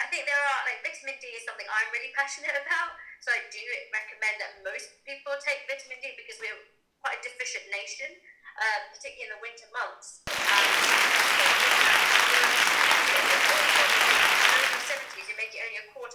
I 0.00 0.08
think 0.08 0.24
there 0.24 0.40
are 0.40 0.60
like 0.64 0.80
vitamin 0.80 1.20
D 1.20 1.28
is 1.36 1.44
something 1.44 1.68
I'm 1.68 1.90
really 1.92 2.14
passionate 2.18 2.56
about. 2.56 2.96
So 3.20 3.28
I 3.28 3.44
do 3.52 3.60
recommend 3.92 4.40
that 4.40 4.64
most 4.64 5.04
people 5.04 5.36
take 5.44 5.68
vitamin 5.68 6.00
D 6.00 6.16
because 6.16 6.40
we're 6.40 6.60
quite 7.04 7.20
a 7.20 7.22
deficient 7.24 7.68
nation, 7.68 8.08
um, 8.56 8.80
particularly 8.94 9.28
in 9.28 9.32
the 9.36 9.40
winter 9.44 9.68
months. 9.72 10.24
Um, 10.32 10.64
70s, 14.84 15.24
you 15.24 15.36
make 15.40 15.56
it 15.56 15.64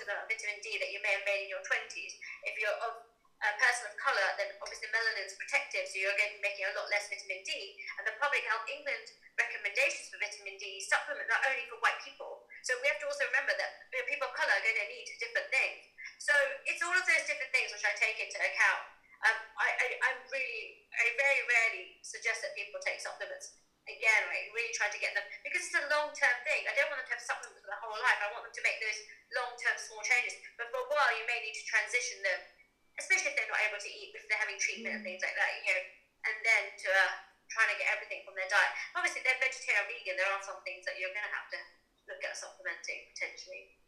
only 0.09 0.17
a 0.17 0.25
quarter 0.25 0.25
of 0.25 0.25
the 0.25 0.33
vitamin 0.33 0.57
D 0.65 0.81
that 0.81 0.89
you 0.89 0.99
may 1.05 1.13
have 1.13 1.25
made 1.29 1.45
in 1.45 1.49
your 1.53 1.61
20s. 1.61 2.13
If 2.49 2.57
you're 2.57 2.79
of 2.81 3.05
a 3.39 3.51
person 3.61 3.87
of 3.87 3.95
colour, 4.01 4.27
then 4.35 4.51
obviously 4.59 4.89
melanin 4.89 5.23
is 5.23 5.37
protective, 5.37 5.87
so 5.87 5.95
you're 6.01 6.17
going 6.17 6.33
to 6.33 6.37
be 6.41 6.43
making 6.43 6.65
a 6.67 6.73
lot 6.73 6.89
less 6.89 7.07
vitamin 7.07 7.45
D. 7.45 7.77
And 8.01 8.09
the 8.09 8.17
Public 8.17 8.43
Health 8.49 8.65
England 8.67 9.05
recommendations 9.37 10.11
for 10.11 10.19
vitamin 10.19 10.59
D 10.59 10.81
supplement 10.83 11.29
not 11.29 11.45
only 11.45 11.63
for 11.69 11.79
white 11.79 12.01
people. 12.01 12.49
So 12.65 12.75
we 12.81 12.89
have 12.91 12.99
to 12.99 13.07
also 13.07 13.23
remember 13.31 13.55
that 13.55 13.87
people 14.09 14.27
of 14.27 14.35
colour 14.35 14.51
are 14.51 14.65
going 14.65 14.81
to 14.81 14.87
need 14.89 15.07
different 15.21 15.47
things. 15.53 15.87
So 16.19 16.33
it's 16.67 16.83
all 16.83 16.91
of 16.91 17.05
those 17.05 17.23
different 17.23 17.53
things 17.55 17.71
which 17.71 17.85
I 17.87 17.95
take 17.95 18.19
into 18.19 18.35
account. 18.41 18.83
Um, 19.23 19.39
I, 19.55 19.67
I, 19.71 19.87
I 20.03 20.09
really, 20.31 20.89
I 20.95 21.03
very 21.15 21.41
rarely 21.47 21.85
suggest 22.03 22.43
that 22.43 22.55
people 22.59 22.79
take 22.83 22.99
supplements 22.99 23.55
again, 23.89 24.21
like 24.29 24.53
really 24.53 24.73
trying 24.75 24.93
to 24.93 25.01
get 25.01 25.17
them 25.17 25.25
because 25.41 25.65
it's 25.65 25.77
a 25.77 25.85
long 25.89 26.13
term 26.13 26.37
thing. 26.45 26.65
I 26.69 26.73
don't 26.77 26.89
want 26.93 27.01
them 27.01 27.09
to 27.09 27.15
have 27.17 27.23
supplements 27.23 27.61
for 27.61 27.69
their 27.69 27.81
whole 27.81 27.97
life. 27.97 28.19
I 28.21 28.29
want 28.31 28.45
them 28.45 28.55
to 28.55 28.63
make 28.63 28.77
those 28.79 28.99
long 29.33 29.51
term 29.57 29.75
small 29.77 30.01
changes. 30.05 30.37
But 30.55 30.69
for 30.69 30.81
a 30.81 30.87
while, 30.89 31.11
you 31.17 31.25
may 31.25 31.41
need 31.41 31.57
to 31.57 31.65
transition 31.65 32.21
them, 32.21 32.39
especially 33.01 33.33
if 33.33 33.35
they're 33.35 33.51
not 33.51 33.61
able 33.65 33.81
to 33.81 33.89
eat, 33.89 34.13
if 34.13 34.25
they're 34.29 34.41
having 34.41 34.61
treatment 34.61 34.99
and 34.99 35.03
things 35.03 35.21
like 35.25 35.35
that. 35.35 35.49
You 35.61 35.73
know, 35.73 35.81
and 36.29 36.37
then 36.45 36.63
to 36.85 36.87
uh, 36.87 37.11
trying 37.49 37.69
to 37.73 37.77
get 37.81 37.89
everything 37.89 38.21
from 38.23 38.37
their 38.37 38.49
diet. 38.49 38.71
Obviously, 38.93 39.25
they're 39.25 39.39
vegetarian, 39.41 39.85
vegan. 39.89 40.15
There 40.17 40.29
are 40.29 40.43
some 40.45 40.61
things 40.61 40.85
that 40.85 41.01
you're 41.01 41.13
going 41.13 41.25
to 41.25 41.35
have 41.35 41.49
to 41.49 41.59
look 42.05 42.21
at 42.21 42.37
supplementing 42.37 43.09
potentially. 43.13 43.79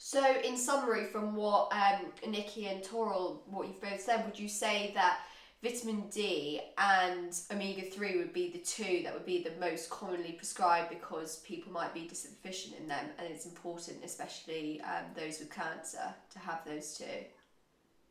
So, 0.00 0.22
in 0.40 0.56
summary, 0.56 1.12
from 1.12 1.36
what 1.36 1.68
um, 1.76 2.08
Nikki 2.24 2.66
and 2.66 2.82
Toral, 2.82 3.44
what 3.46 3.68
you've 3.68 3.82
both 3.82 4.00
said, 4.00 4.24
would 4.24 4.38
you 4.38 4.48
say 4.48 4.92
that 4.96 5.20
vitamin 5.60 6.08
D 6.08 6.60
and 6.80 7.36
omega 7.52 7.84
3 7.84 8.16
would 8.16 8.32
be 8.32 8.48
the 8.48 8.64
two 8.64 9.04
that 9.04 9.12
would 9.12 9.28
be 9.28 9.44
the 9.44 9.52
most 9.60 9.92
commonly 9.92 10.32
prescribed 10.32 10.88
because 10.88 11.44
people 11.44 11.68
might 11.72 11.92
be 11.92 12.08
deficient 12.08 12.80
in 12.80 12.88
them, 12.88 13.12
and 13.20 13.28
it's 13.28 13.44
important, 13.44 14.00
especially 14.00 14.80
um, 14.88 15.04
those 15.12 15.36
with 15.38 15.52
cancer, 15.52 16.16
to 16.32 16.38
have 16.40 16.64
those 16.64 16.96
two. 16.96 17.28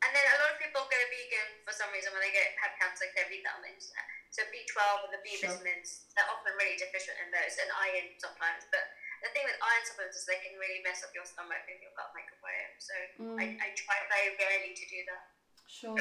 And 0.00 0.10
then 0.16 0.24
a 0.32 0.36
lot 0.40 0.56
of 0.56 0.58
people 0.62 0.80
go 0.80 0.96
vegan 0.96 1.60
for 1.66 1.76
some 1.76 1.92
reason 1.92 2.14
when 2.16 2.24
they 2.24 2.32
get 2.32 2.56
have 2.64 2.72
cancer. 2.80 3.04
They 3.12 3.26
read 3.28 3.44
that 3.44 3.60
on 3.60 3.62
the 3.66 3.74
internet. 3.74 4.06
So 4.32 4.46
B12 4.48 5.10
and 5.10 5.12
the 5.12 5.20
B 5.26 5.36
Sure. 5.36 5.50
vitamins, 5.50 6.08
they're 6.16 6.30
often 6.30 6.54
really 6.56 6.78
deficient 6.78 7.18
in 7.20 7.28
those, 7.34 7.58
and 7.60 7.68
iron 7.76 8.14
sometimes. 8.16 8.64
But 8.72 8.86
the 9.26 9.28
thing 9.36 9.44
with 9.44 9.58
iron 9.60 9.84
supplements 9.84 10.16
is 10.16 10.24
they 10.24 10.40
can 10.40 10.56
really 10.56 10.80
mess 10.86 11.04
up 11.04 11.12
your 11.12 11.26
stomach 11.28 11.66
and 11.68 11.76
your 11.82 11.92
gut 11.98 12.14
microbiome. 12.16 12.78
So 12.80 12.94
I, 13.42 13.58
I 13.60 13.68
try 13.76 13.98
very 14.08 14.38
rarely 14.40 14.72
to 14.72 14.84
do 14.88 15.00
that. 15.10 15.22
Sure. 15.68 15.98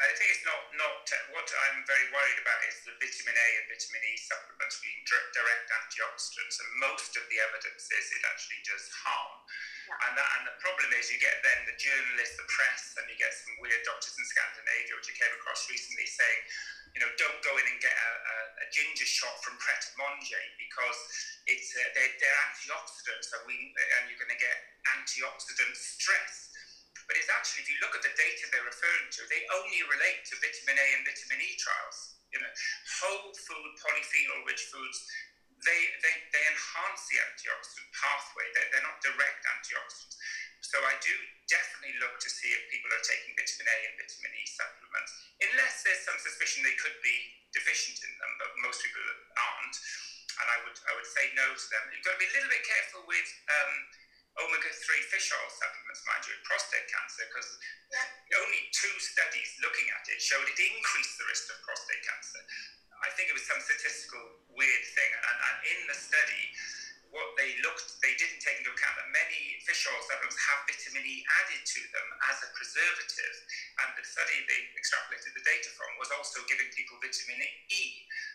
I 0.00 0.16
think 0.16 0.32
it's 0.32 0.46
not 0.48 0.60
not 0.80 1.04
what 1.36 1.44
I'm 1.44 1.84
very 1.84 2.08
worried 2.08 2.40
about 2.40 2.60
is 2.64 2.80
the 2.88 2.96
vitamin 2.96 3.36
A 3.36 3.48
and 3.60 3.66
vitamin 3.68 4.00
E 4.00 4.16
supplements 4.16 4.80
being 4.80 5.04
direct 5.04 5.68
antioxidants, 5.68 6.56
and 6.56 6.68
most 6.80 7.12
of 7.20 7.24
the 7.28 7.36
evidence 7.36 7.84
is 7.84 8.06
it 8.16 8.24
actually 8.24 8.64
does 8.64 8.88
harm. 9.04 9.44
And 9.90 10.14
that, 10.16 10.28
and 10.38 10.44
the 10.46 10.56
problem 10.62 10.88
is 10.96 11.10
you 11.10 11.18
get 11.18 11.42
then 11.42 11.66
the 11.66 11.74
journalists, 11.76 12.38
the 12.38 12.46
press, 12.46 12.94
and 12.96 13.04
you 13.10 13.18
get 13.18 13.34
some 13.34 13.58
weird 13.58 13.82
doctors 13.82 14.14
in 14.14 14.24
Scandinavia, 14.24 14.94
which 14.94 15.10
I 15.10 15.16
came 15.18 15.34
across 15.34 15.66
recently, 15.66 16.06
saying, 16.06 16.40
you 16.94 17.00
know, 17.02 17.10
don't 17.18 17.42
go 17.42 17.52
in 17.58 17.66
and 17.66 17.78
get 17.82 17.92
a, 17.92 18.12
a, 18.14 18.36
a 18.64 18.66
ginger 18.70 19.06
shot 19.06 19.34
from 19.42 19.58
Pret 19.58 19.82
a 19.82 19.90
Manger 19.98 20.42
because 20.62 20.98
it's 21.50 21.74
uh, 21.74 21.82
they're, 21.92 22.14
they're 22.22 22.40
antioxidants, 22.48 23.28
and 23.36 23.42
we 23.50 23.74
and 23.74 24.08
you're 24.08 24.18
going 24.18 24.32
to 24.32 24.42
get 24.42 24.58
antioxidant 24.96 25.74
stress. 25.74 26.49
But 27.10 27.18
it's 27.18 27.26
actually, 27.26 27.66
if 27.66 27.74
you 27.74 27.82
look 27.82 27.98
at 27.98 28.06
the 28.06 28.14
data 28.14 28.46
they're 28.54 28.62
referring 28.62 29.10
to, 29.18 29.26
they 29.26 29.42
only 29.50 29.82
relate 29.90 30.22
to 30.30 30.38
vitamin 30.38 30.78
A 30.78 30.86
and 30.94 31.02
vitamin 31.02 31.42
E 31.42 31.58
trials. 31.58 32.22
You 32.30 32.38
know, 32.38 32.52
whole 33.02 33.34
food, 33.34 33.70
polyphenol-rich 33.82 34.70
foods, 34.70 34.98
they, 35.66 35.80
they, 36.06 36.14
they 36.30 36.44
enhance 36.46 37.02
the 37.10 37.18
antioxidant 37.18 37.90
pathway. 37.98 38.46
They're, 38.54 38.70
they're 38.70 38.86
not 38.86 39.02
direct 39.02 39.42
antioxidants. 39.42 40.22
So 40.62 40.78
I 40.86 40.94
do 41.02 41.10
definitely 41.50 41.98
look 41.98 42.14
to 42.22 42.30
see 42.30 42.54
if 42.54 42.70
people 42.70 42.94
are 42.94 43.02
taking 43.02 43.34
vitamin 43.34 43.66
A 43.66 43.76
and 43.90 43.94
vitamin 43.98 44.30
E 44.30 44.46
supplements, 44.46 45.10
unless 45.50 45.82
there's 45.82 46.06
some 46.06 46.14
suspicion 46.22 46.62
they 46.62 46.78
could 46.78 46.94
be 47.02 47.16
deficient 47.50 47.98
in 48.06 48.12
them, 48.22 48.32
but 48.38 48.54
most 48.62 48.86
people 48.86 49.02
aren't. 49.34 49.76
And 50.38 50.46
I 50.46 50.58
would 50.62 50.78
I 50.86 50.94
would 50.94 51.10
say 51.10 51.26
no 51.34 51.42
to 51.50 51.66
them. 51.74 51.84
You've 51.90 52.06
got 52.06 52.14
to 52.14 52.22
be 52.22 52.30
a 52.30 52.34
little 52.38 52.54
bit 52.54 52.62
careful 52.62 53.02
with 53.10 53.28
um, 53.50 53.72
omega-3 54.46 54.86
fish 55.12 55.28
oil 55.34 55.50
supplements, 55.52 56.00
mind 56.08 56.22
you, 56.24 56.32
in 56.36 56.42
prostate 56.46 56.86
cancer, 56.88 57.24
because 57.28 57.50
only 58.40 58.62
two 58.72 58.94
studies 58.98 59.50
looking 59.60 59.88
at 59.92 60.04
it 60.08 60.18
showed 60.22 60.46
it 60.46 60.58
increased 60.58 61.18
the 61.20 61.26
risk 61.28 61.50
of 61.52 61.58
prostate 61.66 62.02
cancer. 62.06 62.40
I 63.00 63.08
think 63.16 63.32
it 63.32 63.36
was 63.36 63.44
some 63.48 63.60
statistical 63.64 64.44
weird 64.52 64.84
thing, 64.92 65.10
and, 65.16 65.36
and 65.40 65.56
in 65.64 65.80
the 65.88 65.96
study, 65.96 66.42
what 67.10 67.34
they 67.34 67.58
looked, 67.62 67.98
they 68.02 68.14
didn't 68.14 68.38
take 68.38 68.58
into 68.58 68.70
account 68.70 68.94
that 68.94 69.10
many 69.10 69.58
fish 69.66 69.82
oil 69.90 69.98
supplements 70.02 70.38
have 70.46 70.62
vitamin 70.66 71.02
E 71.02 71.22
added 71.42 71.62
to 71.62 71.80
them 71.90 72.06
as 72.30 72.38
a 72.42 72.48
preservative, 72.54 73.34
and 73.82 73.90
the 73.98 74.06
study 74.06 74.42
they 74.46 74.70
extrapolated 74.78 75.34
the 75.34 75.42
data 75.42 75.70
from 75.74 75.90
was 75.98 76.10
also 76.14 76.42
giving 76.46 76.70
people 76.70 76.98
vitamin 77.02 77.42
E. 77.70 77.82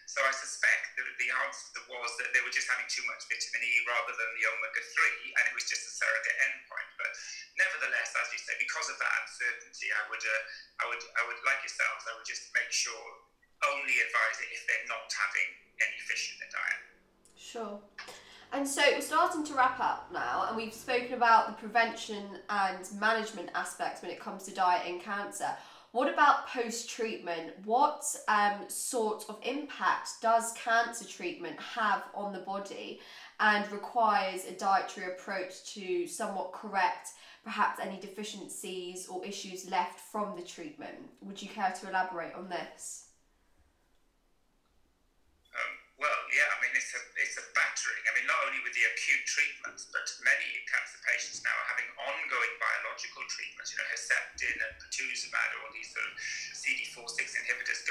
So 0.06 0.24
I 0.24 0.32
suspect 0.36 0.96
that 1.00 1.08
the 1.08 1.30
answer 1.32 1.84
was 1.88 2.12
that 2.20 2.36
they 2.36 2.44
were 2.44 2.52
just 2.52 2.68
having 2.68 2.88
too 2.92 3.04
much 3.08 3.24
vitamin 3.32 3.64
E 3.64 3.74
rather 3.88 4.14
than 4.14 4.30
the 4.36 4.46
omega 4.48 4.84
three, 4.92 5.32
and 5.40 5.44
it 5.48 5.56
was 5.56 5.66
just 5.68 5.88
a 5.88 5.92
surrogate 5.96 6.38
endpoint. 6.52 6.90
But 7.00 7.12
nevertheless, 7.56 8.12
as 8.20 8.28
you 8.36 8.40
say, 8.44 8.60
because 8.60 8.92
of 8.92 9.00
that 9.00 9.14
uncertainty, 9.24 9.88
I 9.96 10.04
would, 10.12 10.24
uh, 10.24 10.42
I 10.84 10.86
would, 10.92 11.04
I 11.16 11.22
would 11.26 11.40
like 11.48 11.64
yourselves, 11.64 12.04
I 12.08 12.14
would 12.20 12.28
just 12.28 12.52
make 12.52 12.70
sure 12.72 13.24
only 13.64 13.96
advise 14.04 14.38
it 14.44 14.52
if 14.52 14.68
they're 14.68 14.90
not 14.92 15.08
having 15.16 15.50
any 15.80 16.00
fish 16.04 16.36
in 16.36 16.36
their 16.44 16.52
diet. 16.52 16.82
Sure. 17.40 17.80
And 18.56 18.66
so 18.66 18.82
we're 18.94 19.02
starting 19.02 19.44
to 19.48 19.54
wrap 19.54 19.82
up 19.82 20.08
now, 20.14 20.46
and 20.48 20.56
we've 20.56 20.74
spoken 20.74 21.14
about 21.14 21.48
the 21.48 21.54
prevention 21.56 22.40
and 22.50 22.88
management 22.98 23.50
aspects 23.54 24.02
when 24.02 24.10
it 24.10 24.18
comes 24.18 24.44
to 24.44 24.54
diet 24.54 24.84
and 24.88 25.02
cancer. 25.02 25.50
What 25.92 26.08
about 26.12 26.48
post 26.48 26.90
treatment? 26.90 27.52
What 27.66 28.06
um, 28.30 28.62
sort 28.70 29.26
of 29.28 29.40
impact 29.44 30.22
does 30.22 30.54
cancer 30.54 31.04
treatment 31.04 31.60
have 31.60 32.04
on 32.14 32.32
the 32.32 32.40
body 32.40 33.02
and 33.42 33.70
requires 33.74 34.46
a 34.46 34.54
dietary 34.54 35.08
approach 35.08 35.74
to 35.74 36.08
somewhat 36.08 36.54
correct 36.54 37.10
perhaps 37.44 37.82
any 37.82 38.00
deficiencies 38.00 39.06
or 39.08 39.26
issues 39.26 39.70
left 39.70 40.00
from 40.00 40.34
the 40.38 40.42
treatment? 40.42 40.96
Would 41.24 41.42
you 41.42 41.50
care 41.50 41.74
to 41.82 41.90
elaborate 41.90 42.34
on 42.36 42.48
this? 42.48 43.08
Um, 45.54 45.86
well, 46.06 46.22
yeah, 46.30 46.46
I 46.54 46.62
mean, 46.62 46.74
it's 46.78 46.94
a, 46.94 47.02
it's 47.18 47.34
a 47.42 47.46
battering. 47.58 48.04
I 48.06 48.14
mean, 48.14 48.30
not 48.30 48.38
only 48.46 48.62
with 48.62 48.78
the 48.78 48.86
acute 48.94 49.26
treatments, 49.26 49.90
but 49.90 50.06
many 50.22 50.62
cancer 50.70 51.02
patients 51.02 51.42
now 51.42 51.50
are 51.50 51.70
having 51.74 51.90
ongoing 51.98 52.54
biological 52.62 53.26
treatments, 53.26 53.74
you 53.74 53.82
know, 53.82 53.90
Herceptin 53.90 54.54
and 54.54 54.74
pertuzumab, 54.78 55.50
all 55.66 55.74
these 55.74 55.90
sort 55.90 56.06
of 56.06 56.14
CD4-6 56.62 57.42
inhibitors 57.42 57.82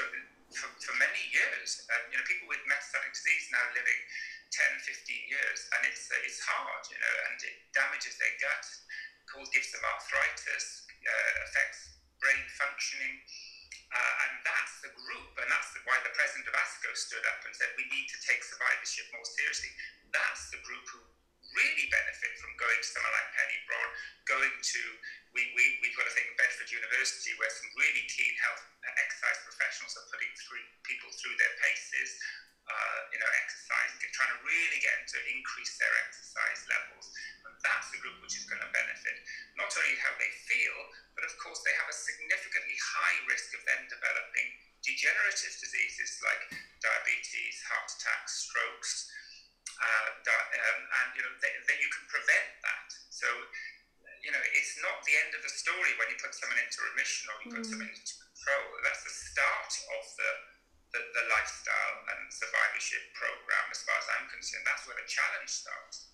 for, 0.55 0.71
for 0.79 0.95
many 0.95 1.23
years. 1.27 1.83
Uh, 1.91 2.07
you 2.07 2.15
know, 2.15 2.23
people 2.23 2.47
with 2.47 2.63
metastatic 2.63 3.11
disease 3.11 3.51
now 3.51 3.67
living 3.75 3.99
10, 4.47 4.79
15 4.79 5.35
years, 5.35 5.59
and 5.75 5.83
it's, 5.91 6.07
uh, 6.07 6.15
it's 6.23 6.39
hard, 6.39 6.83
you 6.87 6.95
know, 6.95 7.15
and 7.27 7.37
it 7.43 7.55
damages 7.75 8.15
their 8.15 8.31
gut, 8.39 8.63
causes, 9.27 9.51
gives 9.51 9.75
them 9.75 9.83
arthritis, 9.83 10.87
uh, 10.87 11.31
affects 11.51 11.99
brain 12.23 12.47
functioning. 12.55 13.19
Uh, 13.93 14.13
and 14.27 14.33
that's 14.43 14.75
the 14.81 14.91
group, 14.93 15.31
and 15.39 15.47
that's 15.47 15.69
the, 15.71 15.81
why 15.85 15.95
the 16.03 16.13
president 16.13 16.49
of 16.49 16.55
ASCO 16.57 16.91
stood 16.97 17.25
up 17.29 17.39
and 17.45 17.53
said 17.55 17.69
we 17.77 17.85
need 17.89 18.07
to 18.11 18.17
take 18.25 18.41
survivorship 18.43 19.07
more 19.13 19.25
seriously. 19.25 19.71
That's 20.11 20.51
the 20.51 20.59
group 20.65 20.83
who 20.89 20.99
really 21.55 21.87
benefit 21.87 22.35
from 22.41 22.51
going 22.59 22.75
to 22.75 22.87
somewhere 22.87 23.15
like 23.15 23.29
Penny 23.31 23.59
Brohn, 23.63 23.89
going 24.27 24.55
to, 24.59 24.81
we, 25.31 25.47
we, 25.55 25.63
we've 25.79 25.95
got 25.95 26.09
a 26.09 26.13
thing, 26.13 26.27
at 26.27 26.35
Bedford 26.35 26.67
University, 26.67 27.31
where 27.39 27.51
some 27.53 27.71
really 27.79 28.03
keen 28.11 28.33
health 28.43 28.63
exercise 28.83 29.39
professionals 29.47 29.95
are 29.95 30.07
putting 30.11 30.31
through, 30.35 30.65
people 30.83 31.09
through 31.15 31.35
their 31.39 31.55
paces, 31.63 32.19
uh, 32.65 32.99
you 33.13 33.19
know, 33.21 33.29
exercising, 33.45 33.97
trying 34.11 34.33
to 34.35 34.41
really 34.43 34.79
get 34.81 34.93
them 34.99 35.07
to 35.15 35.19
increase 35.31 35.77
their 35.79 35.93
exercise 36.03 36.61
levels. 36.67 37.07
That's 37.63 37.89
the 37.93 38.01
group 38.01 38.19
which 38.19 38.35
is 38.35 38.45
going 38.49 38.61
to 38.63 38.71
benefit. 38.75 39.15
Not 39.55 39.71
only 39.77 39.95
how 40.01 40.11
they 40.17 40.31
feel, 40.47 40.75
but 41.15 41.23
of 41.23 41.33
course 41.39 41.61
they 41.63 41.75
have 41.79 41.87
a 41.89 41.95
significantly 41.95 42.75
high 42.79 43.17
risk 43.29 43.53
of 43.55 43.61
then 43.63 43.87
developing 43.87 44.47
degenerative 44.83 45.53
diseases 45.57 46.19
like 46.21 46.43
diabetes, 46.83 47.55
heart 47.65 47.89
attacks, 47.89 48.45
strokes, 48.45 49.09
uh, 49.81 50.07
di- 50.23 50.49
um, 50.55 50.79
and 51.03 51.07
you 51.17 51.21
know 51.25 51.33
they, 51.41 51.51
they, 51.67 51.77
you 51.81 51.89
can 51.91 52.05
prevent 52.07 52.47
that. 52.63 52.87
So 53.11 53.27
you 54.23 54.31
know 54.31 54.41
it's 54.53 54.75
not 54.81 55.01
the 55.03 55.15
end 55.19 55.31
of 55.35 55.41
the 55.41 55.53
story 55.53 55.91
when 55.97 56.07
you 56.11 56.17
put 56.21 56.33
someone 56.37 56.59
into 56.61 56.79
remission 56.93 57.31
or 57.33 57.35
you 57.43 57.47
put 57.53 57.65
someone 57.65 57.89
into 57.89 58.15
control. 58.21 58.65
That's 58.85 59.03
the 59.03 59.15
start 59.15 59.71
of 59.99 60.03
the 60.15 60.31
the, 60.95 61.01
the 61.11 61.25
lifestyle 61.27 61.97
and 62.07 62.31
survivorship 62.31 63.03
program, 63.19 63.65
as 63.67 63.83
far 63.83 63.97
as 63.99 64.07
I'm 64.15 64.27
concerned. 64.31 64.63
That's 64.63 64.85
where 64.87 64.95
the 64.95 65.09
challenge 65.09 65.51
starts. 65.51 66.07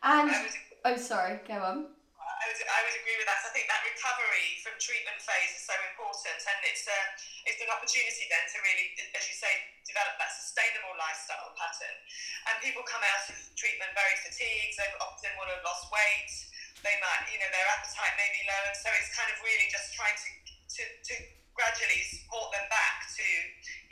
And 0.00 0.32
I 0.32 0.36
would, 0.40 0.56
oh, 0.88 0.96
sorry, 0.96 1.36
go 1.44 1.60
on. 1.60 1.92
I 2.40 2.44
would, 2.48 2.56
I 2.56 2.80
would 2.88 2.96
agree 3.04 3.20
with 3.20 3.28
that. 3.28 3.44
I 3.44 3.52
think 3.52 3.68
that 3.68 3.84
recovery 3.84 4.56
from 4.64 4.80
treatment 4.80 5.20
phase 5.20 5.52
is 5.60 5.64
so 5.68 5.76
important, 5.92 6.40
and 6.40 6.58
it's 6.64 6.88
a, 6.88 7.00
it's 7.44 7.60
an 7.60 7.68
opportunity 7.68 8.24
then 8.32 8.44
to 8.48 8.56
really, 8.64 8.96
as 9.12 9.28
you 9.28 9.36
say, 9.36 9.52
develop 9.84 10.16
that 10.16 10.32
sustainable 10.32 10.96
lifestyle 10.96 11.52
pattern. 11.52 11.96
And 12.48 12.56
people 12.64 12.80
come 12.88 13.04
out 13.04 13.28
of 13.28 13.36
treatment 13.60 13.92
very 13.92 14.16
fatigued. 14.24 14.80
They 14.80 14.88
often 15.04 15.36
will 15.36 15.52
have 15.52 15.60
lost 15.68 15.92
weight. 15.92 16.32
They 16.80 16.96
might, 16.96 17.28
you 17.28 17.36
know, 17.36 17.50
their 17.52 17.68
appetite 17.76 18.16
may 18.16 18.32
be 18.32 18.40
low, 18.48 18.72
and 18.72 18.78
so 18.80 18.88
it's 18.96 19.12
kind 19.12 19.28
of 19.28 19.36
really 19.44 19.68
just 19.68 19.92
trying 19.92 20.16
to 20.16 20.28
to, 20.80 20.82
to 21.12 21.14
gradually 21.52 22.00
support 22.08 22.56
them 22.56 22.64
back 22.72 23.04
to 23.20 23.26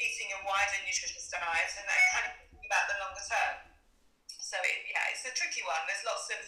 eating 0.01 0.33
a 0.33 0.41
wider 0.49 0.81
nutritious 0.89 1.29
diet, 1.29 1.69
and 1.77 1.85
then 1.85 2.01
kind 2.17 2.27
of 2.31 2.33
thinking 2.41 2.65
about 2.65 2.85
the 2.89 2.97
longer 2.97 3.25
term. 3.29 3.68
So 4.49 4.57
it, 4.65 4.81
yeah, 4.89 5.13
it's 5.13 5.29
a 5.29 5.33
tricky 5.37 5.61
one. 5.69 5.85
There's 5.85 6.09
lots 6.09 6.25
of 6.33 6.41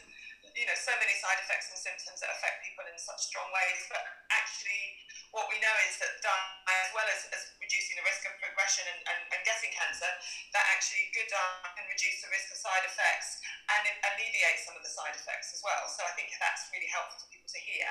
you 0.57 0.65
know 0.65 0.73
so 0.73 0.97
many 0.97 1.13
side 1.21 1.37
effects 1.45 1.69
and 1.69 1.77
symptoms 1.77 2.25
that 2.25 2.33
affect 2.33 2.65
people 2.65 2.89
in 2.89 2.97
such 2.97 3.29
strong 3.29 3.45
ways. 3.53 3.85
But 3.93 4.01
actually, 4.33 5.05
what 5.37 5.53
we 5.53 5.61
know 5.61 5.77
is 5.85 6.01
that 6.01 6.17
diet, 6.25 6.65
as 6.65 6.97
well 6.97 7.05
as, 7.05 7.29
as 7.37 7.53
reducing 7.61 8.01
the 8.01 8.07
risk 8.09 8.25
of 8.25 8.33
progression 8.41 8.89
and, 8.89 9.01
and, 9.05 9.21
and 9.37 9.41
getting 9.45 9.69
cancer, 9.77 10.09
that 10.57 10.65
actually 10.73 11.13
good 11.13 11.29
diet 11.29 11.77
can 11.77 11.85
reduce 11.93 12.25
the 12.25 12.33
risk 12.33 12.49
of 12.49 12.57
side 12.57 12.89
effects 12.89 13.37
and 13.69 13.85
alleviate 14.17 14.65
some 14.65 14.81
of 14.81 14.83
the 14.83 14.89
side 14.89 15.13
effects 15.13 15.53
as 15.53 15.61
well. 15.61 15.85
So 15.93 16.01
I 16.09 16.17
think 16.17 16.33
that's 16.41 16.73
really 16.73 16.89
helpful 16.89 17.21
for 17.21 17.29
people 17.29 17.53
to 17.53 17.61
hear 17.61 17.85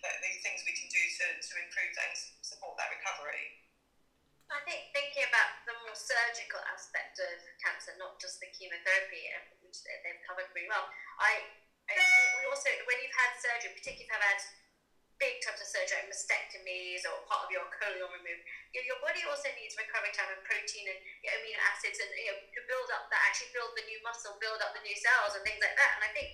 that 0.00 0.16
the 0.24 0.32
things 0.40 0.64
we 0.64 0.72
can 0.72 0.88
do 0.88 1.02
to, 1.20 1.26
to 1.44 1.52
improve 1.60 1.92
and 2.08 2.12
support 2.40 2.80
that 2.80 2.88
recovery. 2.88 3.61
I 4.50 4.60
think 4.66 4.90
thinking 4.92 5.24
about 5.26 5.50
the 5.66 5.74
more 5.82 5.94
surgical 5.96 6.60
aspect 6.70 7.18
of 7.18 7.38
cancer, 7.62 7.94
not 7.96 8.18
just 8.20 8.38
the 8.40 8.48
chemotherapy, 8.52 9.30
uh, 9.32 9.42
which 9.62 9.82
they- 9.82 9.98
they've 10.04 10.20
covered 10.26 10.50
pretty 10.50 10.68
well. 10.68 10.86
I, 11.18 11.42
I 11.88 11.94
we 12.38 12.44
also 12.46 12.70
when 12.86 12.98
you've 13.00 13.16
had 13.16 13.32
surgery, 13.36 13.70
particularly 13.72 14.06
if 14.06 14.10
you've 14.12 14.22
had 14.22 14.40
big 15.18 15.38
types 15.40 15.60
of 15.62 15.68
surgery 15.68 15.98
like 16.02 16.10
mastectomies 16.10 17.06
or 17.06 17.22
part 17.30 17.44
of 17.46 17.50
your 17.50 17.66
colon 17.70 18.10
removed, 18.10 18.42
your, 18.74 18.82
your 18.84 18.98
body 18.98 19.22
also 19.24 19.48
needs 19.54 19.76
recovery 19.78 20.10
time 20.10 20.30
and 20.30 20.42
protein 20.42 20.88
and 20.90 20.98
you 21.22 21.30
know, 21.30 21.38
amino 21.38 21.58
acids 21.70 21.98
and 22.02 22.10
you 22.18 22.30
know, 22.32 22.38
to 22.54 22.60
build 22.66 22.90
up 22.90 23.06
that 23.10 23.22
actually 23.26 23.50
build 23.54 23.70
the 23.76 23.84
new 23.86 23.98
muscle, 24.02 24.34
build 24.42 24.60
up 24.62 24.72
the 24.74 24.82
new 24.82 24.96
cells 24.96 25.34
and 25.34 25.42
things 25.46 25.62
like 25.62 25.76
that. 25.78 25.94
And 25.96 26.04
I 26.04 26.10
think 26.10 26.30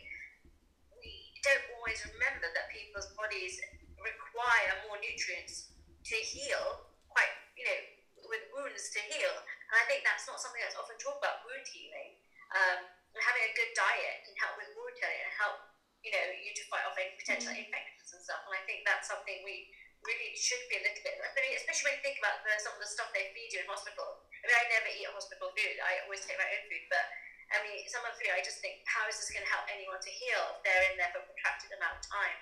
we 1.01 1.33
don't 1.45 1.65
always 1.77 2.03
remember 2.05 2.49
that 2.53 2.67
people's 2.73 3.09
bodies 3.15 3.59
require 4.01 4.73
more 4.87 4.99
nutrients 4.99 5.69
to 6.09 6.17
heal, 6.17 6.81
quite, 7.09 7.33
you 7.57 7.65
know, 7.67 7.81
with 8.29 8.45
wounds 8.55 8.93
to 8.95 9.01
heal. 9.09 9.35
And 9.73 9.77
I 9.77 9.85
think 9.89 10.05
that's 10.05 10.25
not 10.29 10.41
something 10.41 10.61
that's 10.61 10.77
often 10.77 10.97
talked 11.01 11.21
about, 11.21 11.45
wound 11.45 11.67
healing. 11.69 12.21
Um, 12.55 12.81
and 13.13 13.21
having 13.25 13.45
a 13.45 13.53
good 13.57 13.73
diet 13.77 14.25
can 14.25 14.37
help 14.41 14.57
with 14.61 14.73
wound 14.77 14.97
healing 14.97 15.21
and 15.25 15.33
help, 15.37 15.57
you 16.05 16.13
know, 16.13 16.25
you 16.33 16.53
to 16.55 16.65
fight 16.69 16.85
off 16.89 16.97
any 16.97 17.17
potential 17.17 17.53
infections 17.53 18.13
and 18.15 18.21
stuff. 18.23 18.45
And 18.49 18.55
I 18.57 18.63
think 18.69 18.85
that's 18.85 19.09
something 19.09 19.43
we 19.45 19.73
really 20.07 20.31
should 20.39 20.63
be 20.71 20.79
a 20.79 20.83
little 20.85 21.03
bit, 21.03 21.19
I 21.19 21.29
mean, 21.35 21.59
especially 21.59 21.91
when 21.91 21.97
you 21.99 22.05
think 22.07 22.19
about 22.23 22.39
the, 22.47 22.55
some 22.63 22.75
of 22.77 22.81
the 22.81 22.87
stuff 22.87 23.11
they 23.11 23.35
feed 23.35 23.51
you 23.51 23.67
in 23.67 23.69
hospital. 23.69 24.23
I 24.31 24.45
mean, 24.47 24.55
I 24.55 24.65
never 24.71 24.91
eat 24.95 25.11
hospital 25.11 25.51
food. 25.51 25.77
I 25.83 26.07
always 26.07 26.23
take 26.23 26.39
my 26.39 26.47
own 26.47 26.65
food, 26.71 26.87
but 26.87 27.05
I 27.51 27.59
mean, 27.67 27.83
some 27.91 28.05
of 28.07 28.15
the 28.15 28.17
food, 28.23 28.31
I 28.31 28.45
just 28.45 28.63
think, 28.63 28.85
how 28.87 29.09
is 29.11 29.19
this 29.19 29.33
going 29.35 29.43
to 29.43 29.51
help 29.51 29.67
anyone 29.73 29.99
to 29.99 30.13
heal 30.13 30.43
if 30.55 30.63
they're 30.63 30.85
in 30.93 31.01
there 31.01 31.11
for 31.11 31.25
a 31.25 31.27
protracted 31.27 31.75
amount 31.75 31.99
of 31.99 32.05
time? 32.07 32.39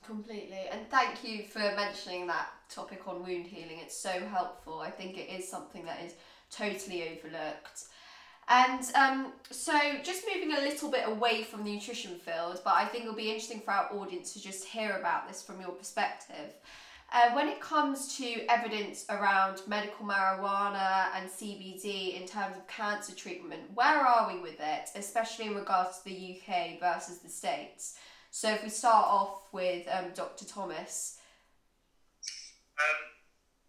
Completely. 0.00 0.64
And 0.72 0.88
thank 0.88 1.20
you 1.26 1.44
for 1.44 1.62
mentioning 1.76 2.24
that 2.32 2.48
topic 2.70 3.02
on 3.06 3.22
wound 3.22 3.46
healing. 3.46 3.78
It's 3.82 3.96
so 3.96 4.10
helpful. 4.30 4.80
I 4.80 4.90
think 4.90 5.18
it 5.18 5.28
is 5.30 5.48
something 5.48 5.84
that 5.84 6.00
is 6.04 6.14
totally 6.50 7.04
overlooked. 7.04 7.84
And 8.48 8.84
um, 8.96 9.32
so, 9.50 9.78
just 10.02 10.24
moving 10.32 10.56
a 10.56 10.60
little 10.60 10.90
bit 10.90 11.06
away 11.06 11.44
from 11.44 11.62
the 11.62 11.72
nutrition 11.72 12.16
field, 12.16 12.60
but 12.64 12.74
I 12.74 12.84
think 12.84 13.04
it'll 13.04 13.14
be 13.14 13.30
interesting 13.30 13.60
for 13.60 13.70
our 13.70 13.92
audience 13.94 14.32
to 14.32 14.42
just 14.42 14.64
hear 14.64 14.96
about 14.98 15.28
this 15.28 15.40
from 15.40 15.60
your 15.60 15.70
perspective. 15.70 16.54
Uh, 17.12 17.32
when 17.32 17.48
it 17.48 17.60
comes 17.60 18.16
to 18.16 18.44
evidence 18.48 19.04
around 19.08 19.60
medical 19.66 20.06
marijuana 20.06 21.06
and 21.14 21.28
CBD 21.28 22.20
in 22.20 22.26
terms 22.26 22.56
of 22.56 22.66
cancer 22.66 23.14
treatment, 23.14 23.62
where 23.74 24.04
are 24.04 24.32
we 24.32 24.40
with 24.40 24.58
it, 24.60 24.88
especially 24.96 25.46
in 25.46 25.54
regards 25.54 25.98
to 25.98 26.04
the 26.04 26.40
UK 26.40 26.80
versus 26.80 27.18
the 27.18 27.28
States? 27.28 27.98
So 28.30 28.50
if 28.50 28.62
we 28.62 28.68
start 28.68 29.06
off 29.06 29.46
with 29.52 29.86
um, 29.92 30.06
Dr. 30.14 30.44
Thomas. 30.44 31.19
Um, 32.80 32.98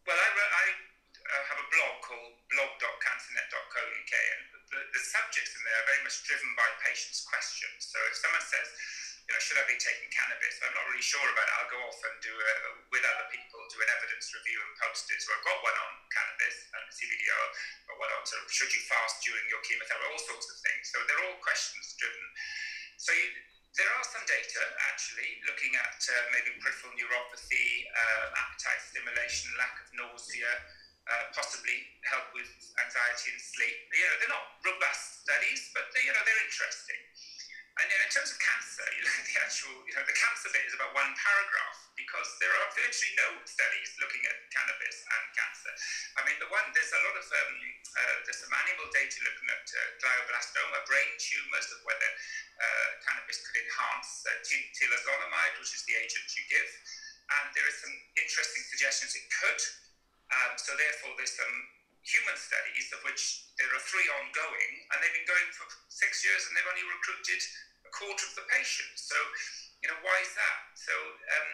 well, 0.08 0.16
I, 0.16 0.28
I 0.32 0.66
uh, 0.72 1.44
have 1.52 1.60
a 1.60 1.68
blog 1.68 1.94
called 2.00 2.34
blog.cancernet.co.uk, 2.48 4.14
and 4.16 4.42
the, 4.72 4.82
the 4.96 5.02
subjects 5.04 5.52
in 5.52 5.62
there 5.68 5.78
are 5.84 5.88
very 5.92 6.04
much 6.08 6.24
driven 6.24 6.52
by 6.56 6.68
patients' 6.88 7.28
questions. 7.28 7.92
So 7.92 8.00
if 8.08 8.16
someone 8.16 8.44
says, 8.44 8.68
you 9.28 9.32
know, 9.36 9.42
should 9.44 9.60
I 9.60 9.68
be 9.68 9.80
taking 9.80 10.12
cannabis? 10.12 10.60
I'm 10.64 10.76
not 10.76 10.88
really 10.92 11.04
sure 11.04 11.24
about 11.24 11.48
it. 11.48 11.56
I'll 11.60 11.72
go 11.72 11.80
off 11.88 12.00
and 12.04 12.16
do 12.24 12.34
a, 12.36 12.54
with 12.92 13.04
other 13.04 13.28
people, 13.32 13.60
do 13.72 13.80
an 13.80 13.92
evidence 14.00 14.32
review 14.32 14.60
and 14.60 14.72
post 14.80 15.08
it. 15.08 15.20
So 15.24 15.32
I've 15.32 15.46
got 15.48 15.60
one 15.60 15.78
on 15.88 15.92
cannabis 16.12 16.68
and 16.72 16.86
CBD, 16.92 17.24
got 17.88 17.96
one 18.00 18.12
on 18.12 18.24
sort 18.28 18.44
of 18.44 18.52
should 18.52 18.72
you 18.76 18.84
fast 18.88 19.24
during 19.24 19.46
your 19.48 19.64
chemotherapy, 19.64 20.08
all 20.08 20.24
sorts 20.24 20.48
of 20.52 20.58
things. 20.60 20.84
So 20.92 21.00
they're 21.08 21.24
all 21.32 21.40
questions 21.40 21.96
driven. 21.96 22.28
So 23.00 23.16
you, 23.16 23.28
there 23.78 23.88
are 23.88 24.04
some 24.04 24.24
data 24.28 24.62
actually 24.92 25.40
looking 25.48 25.72
at 25.80 25.96
uh, 25.96 26.14
maybe 26.36 26.52
peripheral 26.60 26.92
neuropathy, 27.00 27.88
uh, 27.88 28.36
appetite 28.36 28.82
stimulation, 28.84 29.48
lack 29.56 29.80
of 29.80 29.88
nausea, 29.96 30.52
uh, 31.08 31.32
possibly 31.32 31.88
help 32.04 32.28
with 32.36 32.52
anxiety 32.84 33.32
and 33.32 33.42
sleep. 33.42 33.78
You 33.96 34.04
know, 34.04 34.16
they're 34.20 34.36
not 34.36 34.48
robust 34.64 35.24
studies, 35.24 35.72
but 35.72 35.88
they, 35.96 36.04
you 36.04 36.12
know 36.12 36.24
they're 36.24 36.44
interesting. 36.44 37.00
And 37.80 37.88
you 37.88 37.96
know, 37.96 38.06
in 38.06 38.12
terms 38.12 38.30
of 38.36 38.38
cancer, 38.44 38.86
you 39.00 39.04
at 39.20 39.26
the 39.26 39.38
actual, 39.40 39.76
you 39.88 39.94
know, 39.96 40.04
the 40.04 40.18
cancer 40.20 40.52
bit 40.52 40.68
is 40.68 40.76
about 40.76 40.92
one 40.92 41.12
paragraph 41.16 41.91
because 42.02 42.30
there 42.42 42.52
are 42.52 42.68
virtually 42.74 43.14
no 43.22 43.38
studies 43.46 43.90
looking 44.02 44.24
at 44.26 44.36
cannabis 44.50 44.98
and 45.06 45.24
cancer. 45.38 45.74
I 46.18 46.26
mean, 46.26 46.38
the 46.42 46.50
one 46.50 46.66
there's 46.74 46.92
a 46.92 47.02
lot 47.06 47.16
of 47.16 47.26
um, 47.30 47.54
uh, 47.94 48.16
there's 48.26 48.42
some 48.42 48.54
animal 48.54 48.90
data 48.90 49.18
looking 49.22 49.50
at 49.54 49.66
uh, 49.70 49.80
glioblastoma, 50.02 50.82
brain 50.90 51.12
tumors, 51.22 51.68
of 51.70 51.80
whether 51.86 52.10
uh, 52.58 52.90
cannabis 53.06 53.40
could 53.46 53.58
enhance 53.62 54.26
uh, 54.26 54.42
which 55.62 55.78
is 55.78 55.86
the 55.86 55.94
agent 55.94 56.26
you 56.34 56.44
give, 56.50 56.70
and 57.38 57.54
there 57.54 57.70
is 57.70 57.78
some 57.78 57.94
interesting 58.18 58.66
suggestions 58.74 59.14
it 59.14 59.30
could. 59.30 59.62
Um, 60.34 60.58
so 60.58 60.74
therefore, 60.74 61.14
there's 61.22 61.38
some 61.38 61.56
human 62.02 62.34
studies, 62.34 62.90
of 62.98 63.06
which 63.06 63.54
there 63.62 63.70
are 63.70 63.84
three 63.86 64.10
ongoing, 64.10 64.72
and 64.90 64.98
they've 65.00 65.14
been 65.14 65.30
going 65.30 65.50
for 65.54 65.70
six 65.86 66.26
years, 66.26 66.50
and 66.50 66.58
they've 66.58 66.66
only 66.66 66.82
recruited 66.82 67.42
a 67.86 67.92
quarter 67.94 68.26
of 68.26 68.34
the 68.34 68.46
patients. 68.50 69.06
So, 69.06 69.18
you 69.86 69.88
know, 69.94 70.02
why 70.02 70.18
is 70.26 70.34
that? 70.34 70.58
So, 70.82 70.94
um, 70.98 71.50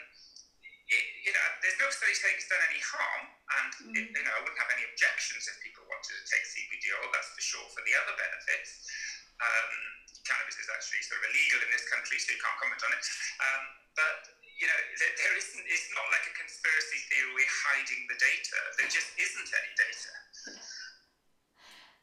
you 0.87 1.31
know, 1.35 1.45
there's 1.59 1.75
no 1.83 1.91
study 1.91 2.15
saying 2.15 2.39
it's 2.39 2.47
done 2.47 2.63
any 2.63 2.79
harm, 2.79 3.23
and 3.27 3.71
it, 3.91 4.07
you 4.07 4.23
know, 4.23 4.31
I 4.31 4.39
wouldn't 4.39 4.59
have 4.59 4.71
any 4.71 4.87
objections 4.87 5.43
if 5.51 5.59
people 5.59 5.83
wanted 5.91 6.15
to 6.15 6.23
take 6.31 6.47
CBD 6.47 6.95
oil. 6.95 7.11
That's 7.11 7.27
for 7.35 7.43
sure 7.43 7.67
for 7.75 7.83
the 7.83 7.93
other 7.99 8.15
benefits. 8.15 8.87
Um, 9.37 9.71
cannabis 10.23 10.55
is 10.55 10.71
actually 10.71 11.03
sort 11.03 11.19
of 11.21 11.29
illegal 11.31 11.59
in 11.67 11.69
this 11.75 11.85
country, 11.91 12.15
so 12.19 12.31
you 12.31 12.39
can't 12.39 12.59
comment 12.59 12.81
on 12.87 12.91
it. 12.95 13.03
Um, 13.43 13.63
but 13.99 14.19
you 14.57 14.65
know, 14.65 14.79
there, 14.95 15.13
there 15.19 15.35
isn't. 15.35 15.63
It's 15.67 15.87
not 15.91 16.07
like 16.07 16.23
a 16.23 16.33
conspiracy 16.39 16.99
theory. 17.11 17.35
We're 17.35 17.55
hiding 17.67 18.01
the 18.07 18.17
data. 18.17 18.59
There 18.79 18.87
just 18.87 19.11
isn't 19.19 19.49
any 19.51 19.71
data. 19.75 20.11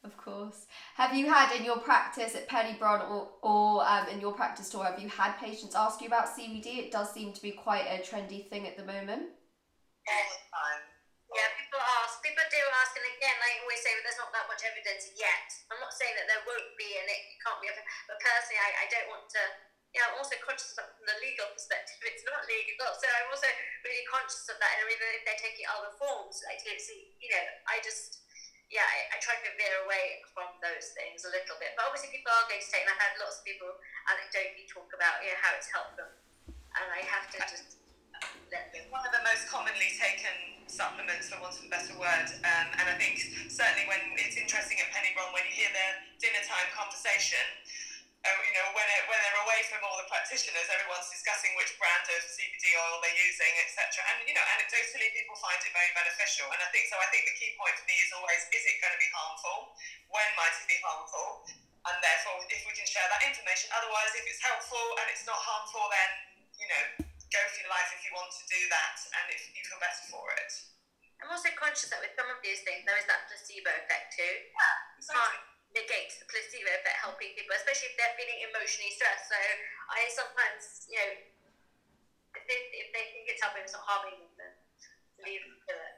Of 0.05 0.13
course. 0.21 0.69
Have 0.95 1.11
you 1.11 1.27
had 1.27 1.51
in 1.51 1.67
your 1.67 1.83
practice 1.83 2.39
at 2.39 2.47
Penny 2.47 2.79
Brohn 2.79 3.03
or, 3.11 3.27
or 3.43 3.83
um, 3.83 4.07
in 4.15 4.23
your 4.23 4.31
practice 4.31 4.71
store, 4.71 4.87
have 4.87 5.03
you 5.03 5.11
had 5.11 5.35
patients 5.43 5.75
ask 5.75 5.99
you 5.99 6.07
about 6.07 6.31
CBD? 6.31 6.87
It 6.87 6.95
does 6.95 7.11
seem 7.11 7.35
to 7.35 7.43
be 7.43 7.51
quite 7.51 7.91
a 7.91 7.99
trendy 7.99 8.47
thing 8.47 8.63
at 8.71 8.79
the 8.79 8.87
moment. 8.87 9.35
all 10.07 10.31
the 10.31 10.43
time. 10.55 10.83
Yeah, 11.35 11.51
people 11.59 11.83
ask. 11.83 12.23
People 12.23 12.47
do 12.47 12.63
ask, 12.79 12.95
and 12.95 13.11
again, 13.11 13.35
I 13.35 13.59
always 13.67 13.83
say, 13.83 13.91
well, 13.91 14.07
there's 14.07 14.23
not 14.23 14.31
that 14.39 14.47
much 14.47 14.63
evidence 14.63 15.11
yet. 15.19 15.51
I'm 15.67 15.83
not 15.83 15.91
saying 15.91 16.15
that 16.15 16.31
there 16.31 16.47
won't 16.47 16.71
be, 16.79 16.87
and 16.95 17.11
it 17.11 17.21
can't 17.43 17.59
be. 17.59 17.67
But 18.07 18.23
personally, 18.23 18.63
I, 18.63 18.71
I 18.83 18.87
don't 18.87 19.11
want 19.11 19.27
to. 19.35 19.43
Know, 19.99 20.11
I'm 20.11 20.19
also 20.19 20.35
conscious 20.43 20.75
of 20.79 20.91
from 20.95 21.07
the 21.07 21.19
legal 21.23 21.47
perspective. 21.55 21.99
It's 22.07 22.23
not 22.27 22.47
legal, 22.47 22.87
so 22.95 23.07
I'm 23.11 23.31
also 23.35 23.51
really 23.83 24.07
conscious 24.07 24.47
of 24.47 24.63
that. 24.63 24.79
And 24.79 24.87
even 24.91 25.07
if 25.19 25.27
they're 25.27 25.43
taking 25.43 25.67
other 25.71 25.91
forms, 25.99 26.39
like 26.47 26.63
THC, 26.63 27.19
you 27.19 27.35
know, 27.35 27.47
I 27.67 27.83
just. 27.83 28.23
Yeah, 28.73 28.85
I, 28.85 29.15
I 29.15 29.17
try 29.21 29.37
to 29.39 29.51
veer 29.55 29.77
away 29.85 30.25
from 30.33 30.49
those 30.65 30.93
things 30.97 31.23
a 31.25 31.31
little 31.31 31.57
bit. 31.61 31.77
But 31.77 31.89
obviously, 31.89 32.11
people 32.11 32.33
are 32.33 32.49
going 32.49 32.63
to 32.63 32.71
take, 32.71 32.85
and 32.85 32.93
I've 32.93 33.03
had 33.03 33.15
lots 33.21 33.41
of 33.41 33.45
people 33.47 33.71
anecdotally 34.09 34.67
talk 34.67 34.89
about 34.97 35.21
you 35.23 35.31
know 35.31 35.41
how 35.41 35.53
it's 35.55 35.71
helped 35.71 35.95
them, 36.01 36.11
and 36.51 36.87
I 36.91 37.05
have 37.07 37.29
to 37.33 37.39
just 37.45 37.79
let 38.51 38.73
them. 38.73 38.89
one 38.91 39.05
of 39.05 39.13
the 39.13 39.23
most 39.23 39.47
commonly 39.53 39.95
taken 39.95 40.55
supplements, 40.67 41.31
for 41.31 41.39
want 41.39 41.55
of 41.55 41.65
a 41.65 41.71
better 41.71 41.95
word. 42.01 42.29
Um, 42.43 42.67
and 42.81 42.87
I 42.89 42.97
think 42.99 43.21
certainly 43.53 43.87
when 43.87 44.01
it's 44.19 44.35
interesting 44.35 44.81
at 44.81 44.91
Penny 44.91 45.13
Pennybron 45.15 45.31
when 45.37 45.45
you 45.47 45.55
hear 45.55 45.71
their 45.71 45.93
dinner 46.19 46.43
time 46.43 46.67
conversation, 46.75 47.43
uh, 48.25 48.41
you 48.41 48.55
know, 48.57 48.73
when, 48.73 48.89
it, 48.89 49.03
when 49.05 49.21
they're 49.21 49.43
away 49.45 49.61
from 49.69 49.85
all 49.85 50.01
the 50.01 50.09
practitioners, 50.09 50.65
everyone's 50.73 51.13
discussing 51.13 51.53
which 51.61 51.77
brand 51.77 52.09
of 52.09 52.25
CBD 52.25 52.73
oil 52.73 52.97
they're 53.05 53.21
using, 53.21 53.53
etc. 53.69 54.01
And 54.09 54.25
you 54.25 54.33
know, 54.33 54.45
anecdotally, 54.57 55.13
people 55.13 55.37
find 55.37 55.61
it 55.61 55.69
very 55.77 55.93
beneficial. 55.93 56.49
And 56.49 56.57
I 56.57 56.69
think 56.73 56.89
so. 56.89 56.97
I 56.97 57.09
think 57.13 57.29
the 57.29 57.37
key 57.37 57.53
point 57.61 57.77
for 57.77 57.85
me 57.85 57.97
is 58.01 58.11
always: 58.17 58.41
is 58.49 58.65
it 58.65 58.81
going 58.81 58.97
to 58.97 59.03
be 59.03 59.11
harmful? 59.13 59.77
When 60.09 60.29
might 60.41 60.57
it 60.57 60.69
be 60.73 60.81
harmful? 60.81 61.45
And 61.85 61.97
therefore, 62.01 62.41
if 62.49 62.65
we 62.65 62.73
can 62.73 62.89
share 62.89 63.05
that 63.13 63.21
information. 63.29 63.69
Otherwise, 63.77 64.17
if 64.17 64.25
it's 64.25 64.41
helpful 64.41 64.85
and 65.05 65.07
it's 65.13 65.29
not 65.29 65.37
harmful, 65.37 65.85
then 65.93 66.11
you 66.57 66.69
know, 66.73 66.85
go 67.29 67.41
for 67.53 67.59
your 67.61 67.69
life 67.69 67.93
if 67.93 68.09
you 68.09 68.13
want 68.17 68.33
to 68.33 68.45
do 68.49 68.61
that, 68.73 68.97
and 69.21 69.27
if 69.37 69.53
you 69.53 69.61
feel 69.69 69.77
better 69.85 70.05
for 70.09 70.25
it. 70.41 70.53
I'm 71.21 71.29
also 71.29 71.53
conscious 71.61 71.93
that 71.93 72.01
with 72.01 72.17
some 72.17 72.29
of 72.33 72.41
these 72.41 72.65
things, 72.65 72.89
there 72.89 72.97
is 72.97 73.05
that 73.05 73.29
placebo 73.29 73.69
effect 73.85 74.17
too. 74.17 74.35
Yeah, 74.49 75.13
Can't 75.13 75.54
negate 75.75 76.15
the 76.23 76.27
placebo 76.31 76.71
effect 76.71 76.99
helping 77.03 77.35
people, 77.35 77.55
especially 77.55 77.91
if 77.91 77.99
they're 77.99 78.15
feeling 78.15 78.41
emotionally 78.47 78.95
stressed. 78.95 79.29
So 79.29 79.39
I 79.91 80.07
sometimes, 80.11 80.87
you 80.87 80.99
know, 80.99 81.13
if 82.39 82.45
they, 82.47 82.59
if 82.79 82.89
they 82.95 83.05
think 83.15 83.31
it's 83.31 83.43
helping, 83.43 83.67
it's 83.67 83.75
not 83.75 83.87
harming 83.87 84.19
them, 84.19 84.33
then 84.39 84.53
leave 85.23 85.43
them 85.43 85.59
to 85.59 85.75
it. 85.75 85.95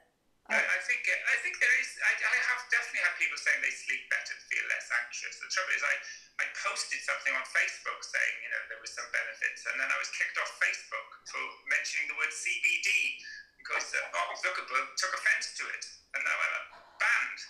I, 0.47 0.79
think 0.87 1.03
I 1.11 1.37
think 1.43 1.59
there 1.59 1.75
is. 1.83 1.91
I, 1.99 2.13
I 2.23 2.39
have 2.55 2.63
definitely 2.71 3.03
had 3.03 3.19
people 3.19 3.35
saying 3.35 3.59
they 3.67 3.75
sleep 3.75 4.07
better, 4.07 4.31
feel 4.47 4.63
less 4.71 4.87
anxious. 5.03 5.43
The 5.43 5.51
trouble 5.51 5.75
is, 5.75 5.83
I, 5.83 5.95
I 6.39 6.45
posted 6.63 7.03
something 7.03 7.35
on 7.35 7.43
Facebook 7.51 7.99
saying 8.07 8.35
you 8.47 8.51
know 8.55 8.63
there 8.71 8.79
was 8.79 8.95
some 8.95 9.11
benefits, 9.11 9.67
and 9.67 9.75
then 9.75 9.91
I 9.91 9.99
was 9.99 10.07
kicked 10.15 10.39
off 10.39 10.51
Facebook 10.63 11.09
for 11.27 11.43
mentioning 11.67 12.15
the 12.15 12.17
word 12.23 12.31
CBD 12.31 13.19
because 13.59 13.91
uh, 13.91 14.07
Mark 14.15 14.39
Zuckerberg 14.39 14.87
took 14.95 15.11
offence 15.19 15.51
to 15.59 15.67
it, 15.67 15.83
and 16.15 16.23
now 16.23 16.39
I'm 16.39 16.79
banned, 17.03 17.41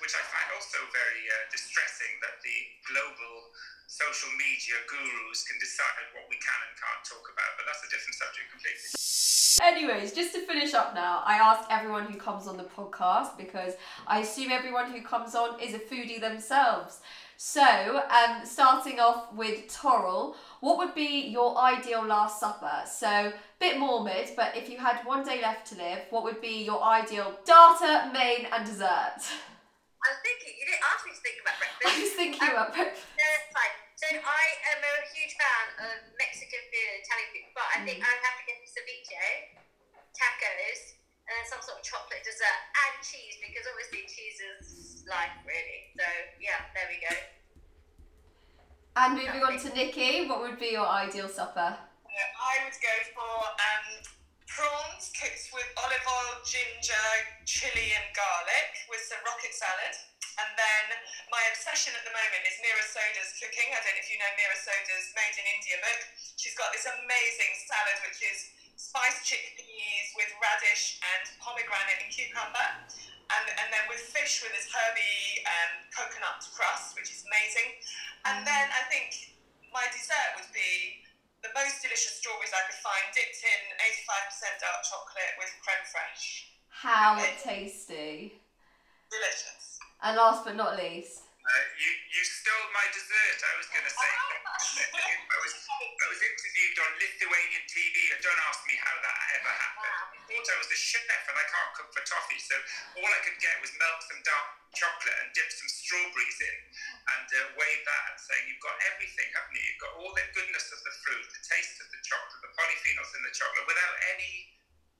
which 0.00 0.14
I 0.14 0.22
find 0.28 0.48
also 0.54 0.78
very 0.92 1.24
uh, 1.28 1.34
distressing 1.52 2.12
that 2.22 2.40
the 2.44 2.58
global 2.88 3.52
social 3.86 4.30
media 4.36 4.76
gurus 4.90 5.46
can 5.46 5.56
decide 5.56 6.12
what 6.12 6.26
we 6.28 6.36
can 6.36 6.58
and 6.68 6.74
can't 6.76 7.02
talk 7.06 7.24
about. 7.24 7.50
But 7.56 7.64
that's 7.70 7.82
a 7.86 7.90
different 7.90 8.16
subject 8.18 8.46
completely. 8.52 8.88
Anyways, 9.62 10.12
just 10.12 10.34
to 10.34 10.40
finish 10.44 10.74
up 10.74 10.94
now, 10.94 11.22
I 11.24 11.38
ask 11.38 11.66
everyone 11.70 12.04
who 12.06 12.18
comes 12.18 12.46
on 12.46 12.56
the 12.56 12.64
podcast 12.64 13.38
because 13.38 13.74
I 14.06 14.20
assume 14.20 14.52
everyone 14.52 14.92
who 14.92 15.00
comes 15.00 15.34
on 15.34 15.58
is 15.60 15.74
a 15.74 15.78
foodie 15.78 16.20
themselves. 16.20 17.00
So, 17.38 17.62
um, 17.62 18.44
starting 18.44 19.00
off 19.00 19.32
with 19.34 19.68
Toral, 19.72 20.36
what 20.60 20.78
would 20.78 20.94
be 20.94 21.28
your 21.28 21.56
ideal 21.58 22.04
Last 22.04 22.40
Supper? 22.40 22.82
So, 22.86 23.32
bit 23.58 23.78
morbid, 23.78 24.30
but 24.36 24.56
if 24.56 24.68
you 24.70 24.78
had 24.78 25.00
one 25.04 25.24
day 25.24 25.40
left 25.42 25.66
to 25.68 25.76
live, 25.76 26.00
what 26.10 26.24
would 26.24 26.40
be 26.40 26.64
your 26.64 26.82
ideal 26.82 27.34
starter, 27.44 28.10
main, 28.12 28.46
and 28.52 28.66
dessert? 28.66 29.20
I 30.06 30.14
was 30.14 30.22
thinking, 30.22 30.54
you 30.54 30.64
didn't 30.70 30.86
ask 30.86 31.02
me 31.02 31.10
to 31.10 31.18
think 31.18 31.42
about 31.42 31.58
breakfast. 31.58 31.82
I 31.90 31.94
was 31.98 32.14
thinking 32.14 32.46
about 32.46 32.70
breakfast. 32.70 33.10
No, 33.18 33.26
it's 33.26 33.50
fine. 33.50 33.74
So 33.98 34.06
I 34.22 34.44
am 34.70 34.78
a 34.86 34.94
huge 35.10 35.34
fan 35.34 35.66
of 35.82 35.98
Mexican 36.14 36.62
food 36.70 36.86
and 36.94 36.98
Italian 37.02 37.28
food, 37.34 37.46
but 37.58 37.66
I 37.74 37.78
think 37.82 37.98
I 37.98 38.06
would 38.06 38.22
have 38.22 38.38
to 38.38 38.44
get 38.46 38.62
ceviche, 38.70 39.26
tacos, 40.14 40.80
and 41.26 41.32
then 41.34 41.46
some 41.50 41.58
sort 41.58 41.82
of 41.82 41.82
chocolate 41.82 42.22
dessert 42.22 42.60
and 42.86 43.02
cheese 43.02 43.34
because 43.42 43.66
obviously 43.66 44.06
cheese 44.06 44.38
is 44.38 45.02
life, 45.10 45.34
really. 45.42 45.90
So 45.98 46.06
yeah, 46.38 46.70
there 46.70 46.86
we 46.86 47.02
go. 47.02 47.10
And 48.94 49.18
moving 49.18 49.42
on 49.42 49.58
to 49.58 49.68
Nikki, 49.74 50.30
what 50.30 50.38
would 50.38 50.62
be 50.62 50.78
your 50.78 50.86
ideal 50.86 51.26
supper? 51.26 51.74
Uh, 51.74 52.30
I 52.46 52.62
would 52.62 52.78
go 52.78 52.94
for 53.10 53.34
um, 53.58 54.06
prawns 54.46 55.10
cooked 55.14 55.50
with 55.50 55.66
olive 55.78 56.06
oil, 56.06 56.40
ginger, 56.46 57.06
chili, 57.44 57.92
and 57.94 58.06
garlic 58.14 58.86
with 58.86 59.02
some 59.06 59.20
rocket 59.26 59.52
salad. 59.52 59.94
And 60.36 60.50
then 60.54 60.84
my 61.32 61.40
obsession 61.52 61.96
at 61.96 62.04
the 62.04 62.12
moment 62.12 62.42
is 62.44 62.60
Meera 62.60 62.84
Sodha's 62.84 63.32
cooking. 63.40 63.72
I 63.72 63.80
don't 63.80 63.96
know 63.96 64.04
if 64.04 64.08
you 64.12 64.20
know 64.20 64.32
Meera 64.36 64.58
Sodha's 64.60 65.08
Made 65.16 65.36
in 65.40 65.46
India 65.48 65.76
book. 65.80 66.00
She's 66.36 66.52
got 66.54 66.76
this 66.76 66.84
amazing 66.84 67.52
salad 67.64 67.98
which 68.04 68.20
is 68.20 68.52
spiced 68.76 69.24
chickpeas 69.24 70.06
with 70.12 70.28
radish 70.36 71.00
and 71.00 71.24
pomegranate 71.40 72.04
and 72.04 72.12
cucumber. 72.12 72.68
And, 73.32 73.46
and 73.48 73.68
then 73.72 73.84
with 73.90 74.04
fish 74.12 74.44
with 74.44 74.54
this 74.54 74.68
herby 74.70 75.42
um, 75.48 75.72
coconut 75.90 76.44
crust, 76.52 76.94
which 76.94 77.10
is 77.10 77.24
amazing. 77.26 77.80
And 78.28 78.46
then 78.46 78.66
I 78.70 78.86
think 78.92 79.34
my 79.72 79.82
dessert 79.90 80.36
would 80.38 80.52
be 80.52 81.02
the 81.42 81.52
most 81.52 81.82
delicious 81.82 82.16
strawberries 82.22 82.54
I 82.54 82.62
could 82.70 82.80
find, 82.80 83.04
dipped 83.12 83.40
in 83.42 83.62
85% 84.08 84.62
dark 84.62 84.80
chocolate 84.86 85.34
with 85.36 85.52
creme 85.60 85.86
fraiche. 85.88 86.56
How 86.70 87.18
tasty. 87.42 88.40
Delicious. 89.10 89.78
And 90.02 90.16
last 90.16 90.44
but 90.44 90.56
not 90.56 90.76
least, 90.76 91.25
Uh, 91.46 91.62
you, 91.78 91.90
you 92.10 92.22
stole 92.26 92.68
my 92.74 92.82
dessert. 92.90 93.38
I 93.38 93.54
was 93.54 93.70
going 93.70 93.86
to 93.86 93.94
say. 93.94 94.12
I 95.30 95.38
was, 95.38 95.54
I 95.54 96.06
was 96.10 96.18
interviewed 96.18 96.76
on 96.82 96.90
Lithuanian 96.98 97.64
TV, 97.70 97.94
and 98.10 98.18
don't 98.18 98.42
ask 98.50 98.66
me 98.66 98.74
how 98.82 98.96
that 98.98 99.18
ever 99.38 99.52
happened. 99.54 99.94
I 100.10 100.18
thought 100.26 100.42
I 100.42 100.58
was 100.58 100.70
a 100.74 100.78
chef, 100.78 101.06
and 101.06 101.38
I 101.38 101.46
can't 101.46 101.70
cook 101.78 101.90
for 101.94 102.02
toffee, 102.02 102.42
so 102.42 102.58
all 102.98 103.06
I 103.06 103.20
could 103.22 103.38
get 103.38 103.62
was 103.62 103.70
melt 103.78 104.02
some 104.10 104.18
dark 104.26 104.46
chocolate 104.74 105.18
and 105.22 105.30
dip 105.38 105.46
some 105.54 105.70
strawberries 105.70 106.40
in, 106.42 106.58
and 107.14 107.28
uh, 107.30 107.40
wave 107.54 107.82
that 107.86 108.02
and 108.10 108.18
say, 108.18 108.36
"You've 108.50 108.64
got 108.64 108.74
everything, 108.90 109.30
haven't 109.30 109.54
you? 109.54 109.62
You've 109.70 109.82
got 109.86 109.94
all 110.02 110.10
the 110.18 110.26
goodness 110.34 110.66
of 110.74 110.82
the 110.82 110.94
fruit, 111.06 111.30
the 111.30 111.42
taste 111.46 111.78
of 111.78 111.86
the 111.94 112.00
chocolate, 112.02 112.42
the 112.42 112.50
polyphenols 112.58 113.12
in 113.14 113.22
the 113.22 113.34
chocolate, 113.38 113.70
without 113.70 113.94
any." 114.18 114.55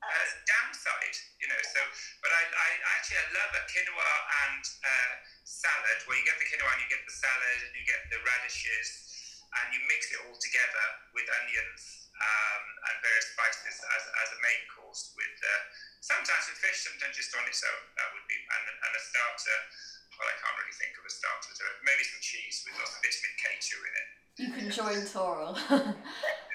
Uh, 0.06 0.28
downside, 0.46 1.16
you 1.42 1.50
know. 1.50 1.60
So, 1.74 1.80
but 2.22 2.30
I, 2.30 2.42
I 2.46 2.68
actually 2.94 3.18
I 3.18 3.26
love 3.34 3.50
a 3.58 3.62
quinoa 3.66 4.12
and 4.46 4.62
uh, 4.86 5.12
salad 5.42 5.98
where 6.06 6.14
you 6.14 6.22
get 6.22 6.38
the 6.38 6.46
quinoa 6.46 6.70
and 6.70 6.80
you 6.82 6.90
get 6.90 7.02
the 7.02 7.14
salad 7.14 7.58
and 7.66 7.72
you 7.74 7.82
get 7.82 8.06
the 8.14 8.22
radishes 8.22 8.88
and 9.62 9.74
you 9.74 9.82
mix 9.90 10.14
it 10.14 10.22
all 10.22 10.38
together 10.38 10.86
with 11.10 11.26
onions 11.42 12.06
um, 12.22 12.64
and 12.86 12.94
various 13.02 13.28
spices 13.34 13.76
as, 13.82 14.02
as 14.24 14.28
a 14.36 14.38
main 14.40 14.62
course 14.72 15.12
with 15.18 15.36
uh, 15.42 15.62
sometimes 16.00 16.44
with 16.48 16.58
fish, 16.62 16.86
sometimes 16.86 17.18
just 17.18 17.34
on 17.34 17.44
its 17.50 17.60
own. 17.66 17.82
That 17.98 18.08
would 18.14 18.26
be 18.30 18.36
and, 18.38 18.64
and 18.70 18.92
a 18.94 19.02
starter. 19.02 19.58
Well, 20.16 20.30
I 20.30 20.36
can't 20.40 20.56
really 20.56 20.76
think 20.78 20.96
of 20.96 21.04
a 21.04 21.12
starter. 21.12 21.50
Maybe 21.84 22.02
some 22.06 22.22
cheese 22.24 22.64
with 22.64 22.78
lots 22.80 22.96
of 22.96 23.04
vitamin 23.04 23.34
K2 23.36 23.70
in 23.74 23.92
it. 23.92 24.08
you 24.38 24.50
can 24.54 24.66
join 24.72 25.00
Toral. 25.04 25.52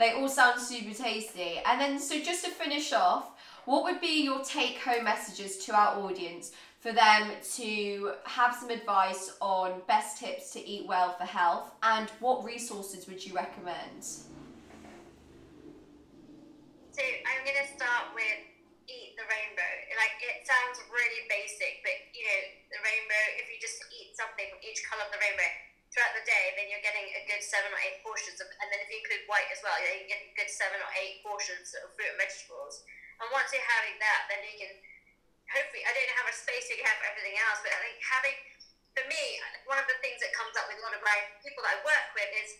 they 0.00 0.12
all 0.12 0.28
sound 0.28 0.58
super 0.58 0.94
tasty. 0.94 1.60
And 1.66 1.78
then, 1.78 2.00
so 2.00 2.18
just 2.18 2.42
to 2.46 2.50
finish 2.50 2.90
off, 2.92 3.32
what 3.66 3.84
would 3.84 4.00
be 4.00 4.24
your 4.24 4.42
take 4.42 4.78
home 4.78 5.04
messages 5.04 5.58
to 5.66 5.76
our 5.76 6.00
audience 6.00 6.52
for 6.80 6.92
them 6.92 7.30
to 7.60 8.12
have 8.24 8.56
some 8.56 8.70
advice 8.70 9.36
on 9.40 9.82
best 9.86 10.16
tips 10.16 10.52
to 10.54 10.66
eat 10.66 10.88
well 10.88 11.12
for 11.12 11.24
health 11.24 11.70
and 11.82 12.08
what 12.24 12.42
resources 12.42 13.06
would 13.06 13.22
you 13.24 13.34
recommend? 13.36 14.00
So 14.00 14.24
I'm 17.04 17.44
gonna 17.44 17.68
start 17.68 18.16
with 18.16 18.40
eat 18.88 19.12
the 19.20 19.28
rainbow. 19.28 19.72
Like 20.00 20.16
it 20.24 20.48
sounds 20.48 20.80
really 20.88 21.28
basic, 21.28 21.84
but 21.84 21.92
you 22.16 22.24
know 22.24 22.40
the 22.72 22.80
rainbow. 22.80 23.24
If 23.36 23.52
you 23.52 23.60
just 23.60 23.84
eat 23.92 24.16
something 24.16 24.48
from 24.48 24.64
each 24.64 24.80
color 24.88 25.04
of 25.04 25.12
the 25.12 25.20
rainbow 25.20 25.69
throughout 25.90 26.14
the 26.14 26.22
day, 26.22 26.54
then 26.54 26.70
you're 26.70 26.82
getting 26.86 27.06
a 27.18 27.22
good 27.26 27.42
seven 27.42 27.70
or 27.74 27.80
eight 27.82 27.98
portions 28.06 28.38
of. 28.38 28.46
And 28.62 28.70
then 28.70 28.78
if 28.82 28.88
you 28.90 29.02
include 29.02 29.26
white 29.26 29.50
as 29.50 29.58
well, 29.62 29.74
you 29.82 30.06
get 30.06 30.22
a 30.22 30.30
good 30.38 30.50
seven 30.50 30.78
or 30.78 30.90
eight 30.98 31.22
portions 31.26 31.74
of 31.82 31.90
fruit 31.98 32.14
and 32.14 32.18
vegetables. 32.18 32.86
And 33.20 33.26
once 33.34 33.50
you're 33.50 33.66
having 33.66 33.98
that, 33.98 34.30
then 34.30 34.40
you 34.46 34.54
can 34.56 34.72
hopefully. 35.50 35.82
I 35.82 35.90
don't 35.90 36.06
know 36.06 36.18
how 36.22 36.26
much 36.30 36.38
space 36.38 36.70
you 36.70 36.78
have 36.86 36.96
for 37.02 37.06
everything 37.10 37.36
else, 37.42 37.58
but 37.60 37.74
I 37.74 37.78
think 37.82 37.98
having 38.00 38.36
for 38.94 39.04
me 39.06 39.24
one 39.66 39.78
of 39.78 39.86
the 39.86 39.98
things 40.02 40.18
that 40.22 40.34
comes 40.34 40.54
up 40.58 40.66
with 40.66 40.78
a 40.78 40.84
lot 40.86 40.94
of 40.94 41.02
my 41.02 41.18
people 41.42 41.62
that 41.62 41.78
I 41.78 41.86
work 41.86 42.06
with 42.14 42.30
is 42.42 42.50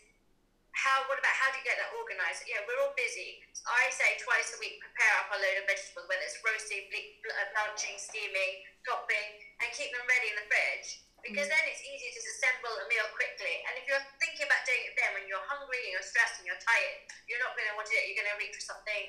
how 0.75 1.03
what 1.11 1.19
about 1.19 1.35
how 1.35 1.51
do 1.51 1.59
you 1.59 1.67
get 1.67 1.79
that 1.83 1.91
organized? 1.99 2.47
Yeah, 2.47 2.63
we're 2.67 2.79
all 2.83 2.95
busy. 2.95 3.43
So 3.55 3.67
I 3.67 3.91
say 3.91 4.19
twice 4.23 4.55
a 4.55 4.59
week 4.63 4.79
prepare 4.79 5.15
up 5.23 5.35
a 5.35 5.39
load 5.39 5.57
of 5.59 5.67
vegetables, 5.67 6.07
whether 6.07 6.23
it's 6.23 6.39
roasting, 6.47 6.87
ble- 6.91 7.15
bl- 7.27 7.35
uh, 7.35 7.49
blanching, 7.55 7.99
steaming, 7.99 8.67
chopping, 8.87 9.29
and 9.63 9.69
keep 9.75 9.91
them 9.91 10.07
ready 10.07 10.31
in 10.31 10.37
the 10.39 10.47
fridge. 10.47 11.03
Because 11.21 11.49
mm. 11.49 11.53
then 11.53 11.65
it's 11.69 11.85
easy 11.85 12.09
to 12.13 12.21
assemble 12.21 12.75
a 12.81 12.87
meal 12.89 13.09
quickly. 13.13 13.61
And 13.69 13.77
if 13.77 13.85
you're 13.85 14.03
thinking 14.17 14.49
about 14.49 14.65
doing 14.65 14.89
it 14.89 14.95
then 14.97 15.11
when 15.17 15.25
you're 15.29 15.45
hungry 15.45 15.81
and 15.89 15.93
you're 15.97 16.07
stressed 16.07 16.41
and 16.41 16.49
you're 16.49 16.61
tired, 16.61 17.01
you're 17.29 17.43
not 17.45 17.53
going 17.55 17.69
to 17.69 17.75
want 17.77 17.89
to 17.89 17.93
do 17.93 17.99
it. 18.01 18.09
You're 18.09 18.21
going 18.25 18.33
to 18.33 18.39
reach 18.41 18.57
for 18.57 18.65
something 18.65 19.05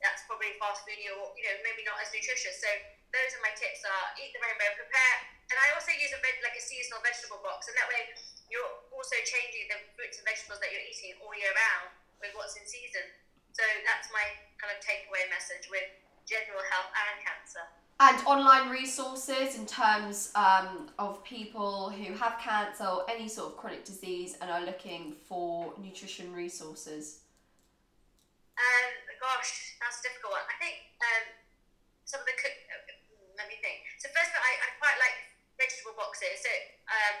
that's 0.00 0.22
probably 0.28 0.52
fast 0.60 0.84
food 0.84 1.00
or 1.16 1.32
you 1.36 1.44
know 1.44 1.56
maybe 1.64 1.80
not 1.88 1.96
as 2.00 2.12
nutritious. 2.12 2.60
So 2.60 2.68
those 3.12 3.30
are 3.36 3.42
my 3.42 3.52
tips: 3.56 3.82
are 3.84 4.06
eat 4.20 4.32
the 4.36 4.40
rainbow, 4.44 4.68
prepare, 4.76 5.16
and 5.48 5.56
I 5.56 5.72
also 5.72 5.92
use 5.94 6.12
a 6.12 6.20
veg- 6.20 6.44
like 6.44 6.56
a 6.56 6.62
seasonal 6.62 7.00
vegetable 7.00 7.40
box, 7.40 7.70
and 7.70 7.76
that 7.80 7.88
way 7.88 8.12
you're 8.52 8.72
also 8.92 9.16
changing 9.24 9.72
the 9.72 9.78
fruits 9.96 10.20
and 10.20 10.26
vegetables 10.28 10.60
that 10.62 10.70
you're 10.70 10.84
eating 10.84 11.18
all 11.24 11.34
year 11.34 11.50
round 11.50 11.96
with 12.20 12.32
what's 12.38 12.54
in 12.54 12.66
season. 12.68 13.04
So 13.56 13.64
that's 13.88 14.12
my 14.12 14.24
kind 14.60 14.70
of 14.70 14.78
takeaway 14.84 15.24
message 15.32 15.66
with 15.72 15.86
general 16.28 16.60
health 16.68 16.92
and 16.92 17.16
cancer. 17.24 17.64
And 17.98 18.20
online 18.26 18.68
resources 18.68 19.56
in 19.56 19.64
terms 19.64 20.30
um, 20.36 20.92
of 20.98 21.24
people 21.24 21.88
who 21.88 22.12
have 22.12 22.36
cancer 22.38 22.84
or 22.84 23.08
any 23.08 23.26
sort 23.26 23.52
of 23.52 23.56
chronic 23.56 23.88
disease 23.88 24.36
and 24.42 24.50
are 24.50 24.60
looking 24.60 25.16
for 25.24 25.72
nutrition 25.80 26.28
resources. 26.36 27.24
Um, 28.60 28.92
gosh, 29.16 29.80
that's 29.80 30.00
a 30.00 30.12
difficult 30.12 30.36
one. 30.36 30.44
I 30.44 30.56
think 30.60 30.76
um, 31.00 31.24
some 32.04 32.20
of 32.20 32.28
the 32.28 32.36
cook. 32.36 32.52
uh, 32.52 33.40
Let 33.40 33.48
me 33.48 33.56
think. 33.64 33.80
So 33.96 34.12
first 34.12 34.28
of 34.28 34.36
all, 34.36 34.44
I, 34.44 34.52
I 34.60 34.68
quite 34.76 34.98
like 35.00 35.16
vegetable 35.56 35.96
boxes. 35.96 36.44
So 36.44 36.52
um, 36.92 37.16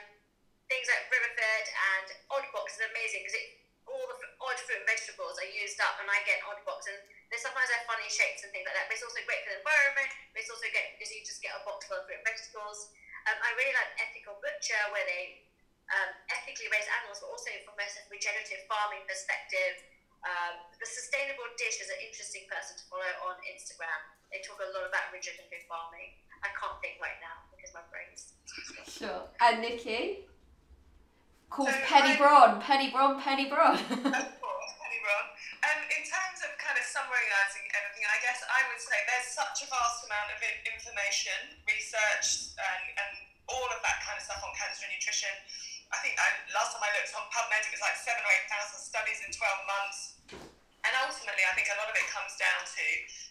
things 0.68 0.92
like 0.92 1.08
Riverford 1.08 1.66
and 1.72 2.06
Odd 2.36 2.46
Box 2.52 2.76
is 2.76 2.84
amazing 2.84 3.24
because 3.24 3.36
it 3.36 3.48
all 3.88 4.04
the 4.12 4.18
odd 4.42 4.58
fruit 4.64 4.80
and 4.82 4.88
vegetables 4.88 5.36
are 5.40 5.50
used 5.50 5.80
up, 5.80 5.96
and 6.00 6.08
I 6.08 6.20
get 6.28 6.44
odd 6.44 6.60
box, 6.68 6.86
and 6.88 6.98
they 7.32 7.38
sometimes 7.40 7.68
have 7.72 7.84
funny 7.88 8.06
shapes 8.08 8.44
and 8.46 8.50
things 8.52 8.66
like 8.68 8.76
that. 8.76 8.86
But 8.86 9.00
it's 9.00 9.06
also 9.06 9.20
great 9.24 9.42
for 9.42 9.50
the 9.56 9.60
environment. 9.60 10.10
But 10.32 10.38
it's 10.44 10.52
also 10.52 10.68
great 10.70 10.94
because 10.96 11.10
you 11.10 11.24
just 11.24 11.40
get 11.42 11.56
a 11.56 11.62
box 11.64 11.88
full 11.88 11.98
of 11.98 12.04
fruit 12.06 12.20
and 12.20 12.26
vegetables. 12.26 12.94
Um, 13.26 13.38
I 13.42 13.50
really 13.58 13.74
like 13.74 13.90
Ethical 13.98 14.38
Butcher, 14.38 14.82
where 14.94 15.02
they 15.08 15.42
um, 15.90 16.10
ethically 16.30 16.70
raise 16.70 16.86
animals, 17.02 17.18
but 17.22 17.30
also 17.30 17.50
from 17.66 17.78
a 17.78 17.86
regenerative 18.10 18.62
farming 18.70 19.02
perspective. 19.06 19.82
Um, 20.26 20.58
the 20.78 20.88
Sustainable 20.88 21.46
Dish 21.54 21.78
is 21.78 21.90
an 21.90 22.02
interesting 22.02 22.50
person 22.50 22.74
to 22.78 22.84
follow 22.90 23.06
on 23.30 23.38
Instagram. 23.46 24.00
They 24.34 24.42
talk 24.42 24.58
a 24.58 24.70
lot 24.74 24.86
about 24.90 25.14
regenerative 25.14 25.66
farming. 25.70 26.18
I 26.42 26.50
can't 26.54 26.78
think 26.82 26.98
right 26.98 27.18
now 27.22 27.46
because 27.54 27.70
my 27.74 27.84
brain's. 27.90 28.34
Sure. 28.86 29.26
And 29.38 29.62
Nikki? 29.62 30.26
Called 31.50 31.70
So 31.70 31.78
Penny 31.86 32.14
Brohn. 32.18 32.60
Penny 32.60 32.90
Brohn, 32.90 33.22
Penny. 33.22 33.46
Of 33.46 34.34
course, 34.42 34.72
Penny 34.82 35.00
Brohn. 35.00 35.26
Um, 35.66 35.80
in 35.88 36.02
terms 36.04 36.38
of 36.46 36.50
kind 36.58 36.76
of 36.76 36.84
summarising 36.84 37.66
everything, 37.74 38.04
I 38.06 38.18
guess 38.22 38.42
I 38.46 38.60
would 38.70 38.82
say 38.82 38.96
there's 39.08 39.30
such 39.34 39.64
a 39.64 39.66
vast 39.70 40.04
amount 40.06 40.30
of 40.34 40.38
information, 40.68 41.56
research, 41.66 42.54
and, 42.58 42.84
and 42.98 43.10
all 43.46 43.66
of 43.70 43.80
that 43.82 44.02
kind 44.02 44.18
of 44.18 44.22
stuff 44.26 44.42
on 44.42 44.52
cancer 44.58 44.86
and 44.86 44.92
nutrition. 44.94 45.32
I 45.94 45.98
think 46.02 46.18
I, 46.18 46.28
last 46.50 46.74
time 46.74 46.82
I 46.82 46.90
looked 46.98 47.14
on 47.14 47.24
PubMed, 47.30 47.62
it 47.62 47.72
was 47.72 47.82
like 47.82 47.94
seven 48.02 48.18
or 48.20 48.30
eight 48.34 48.46
thousand 48.50 48.82
studies 48.82 49.22
in 49.22 49.30
12 49.30 49.38
months. 49.70 49.98
And 50.86 50.92
ultimately, 51.02 51.42
I 51.42 51.54
think 51.58 51.66
a 51.66 51.78
lot 51.82 51.90
of 51.90 51.96
it 51.98 52.06
comes 52.14 52.38
down 52.38 52.62
to 52.62 52.84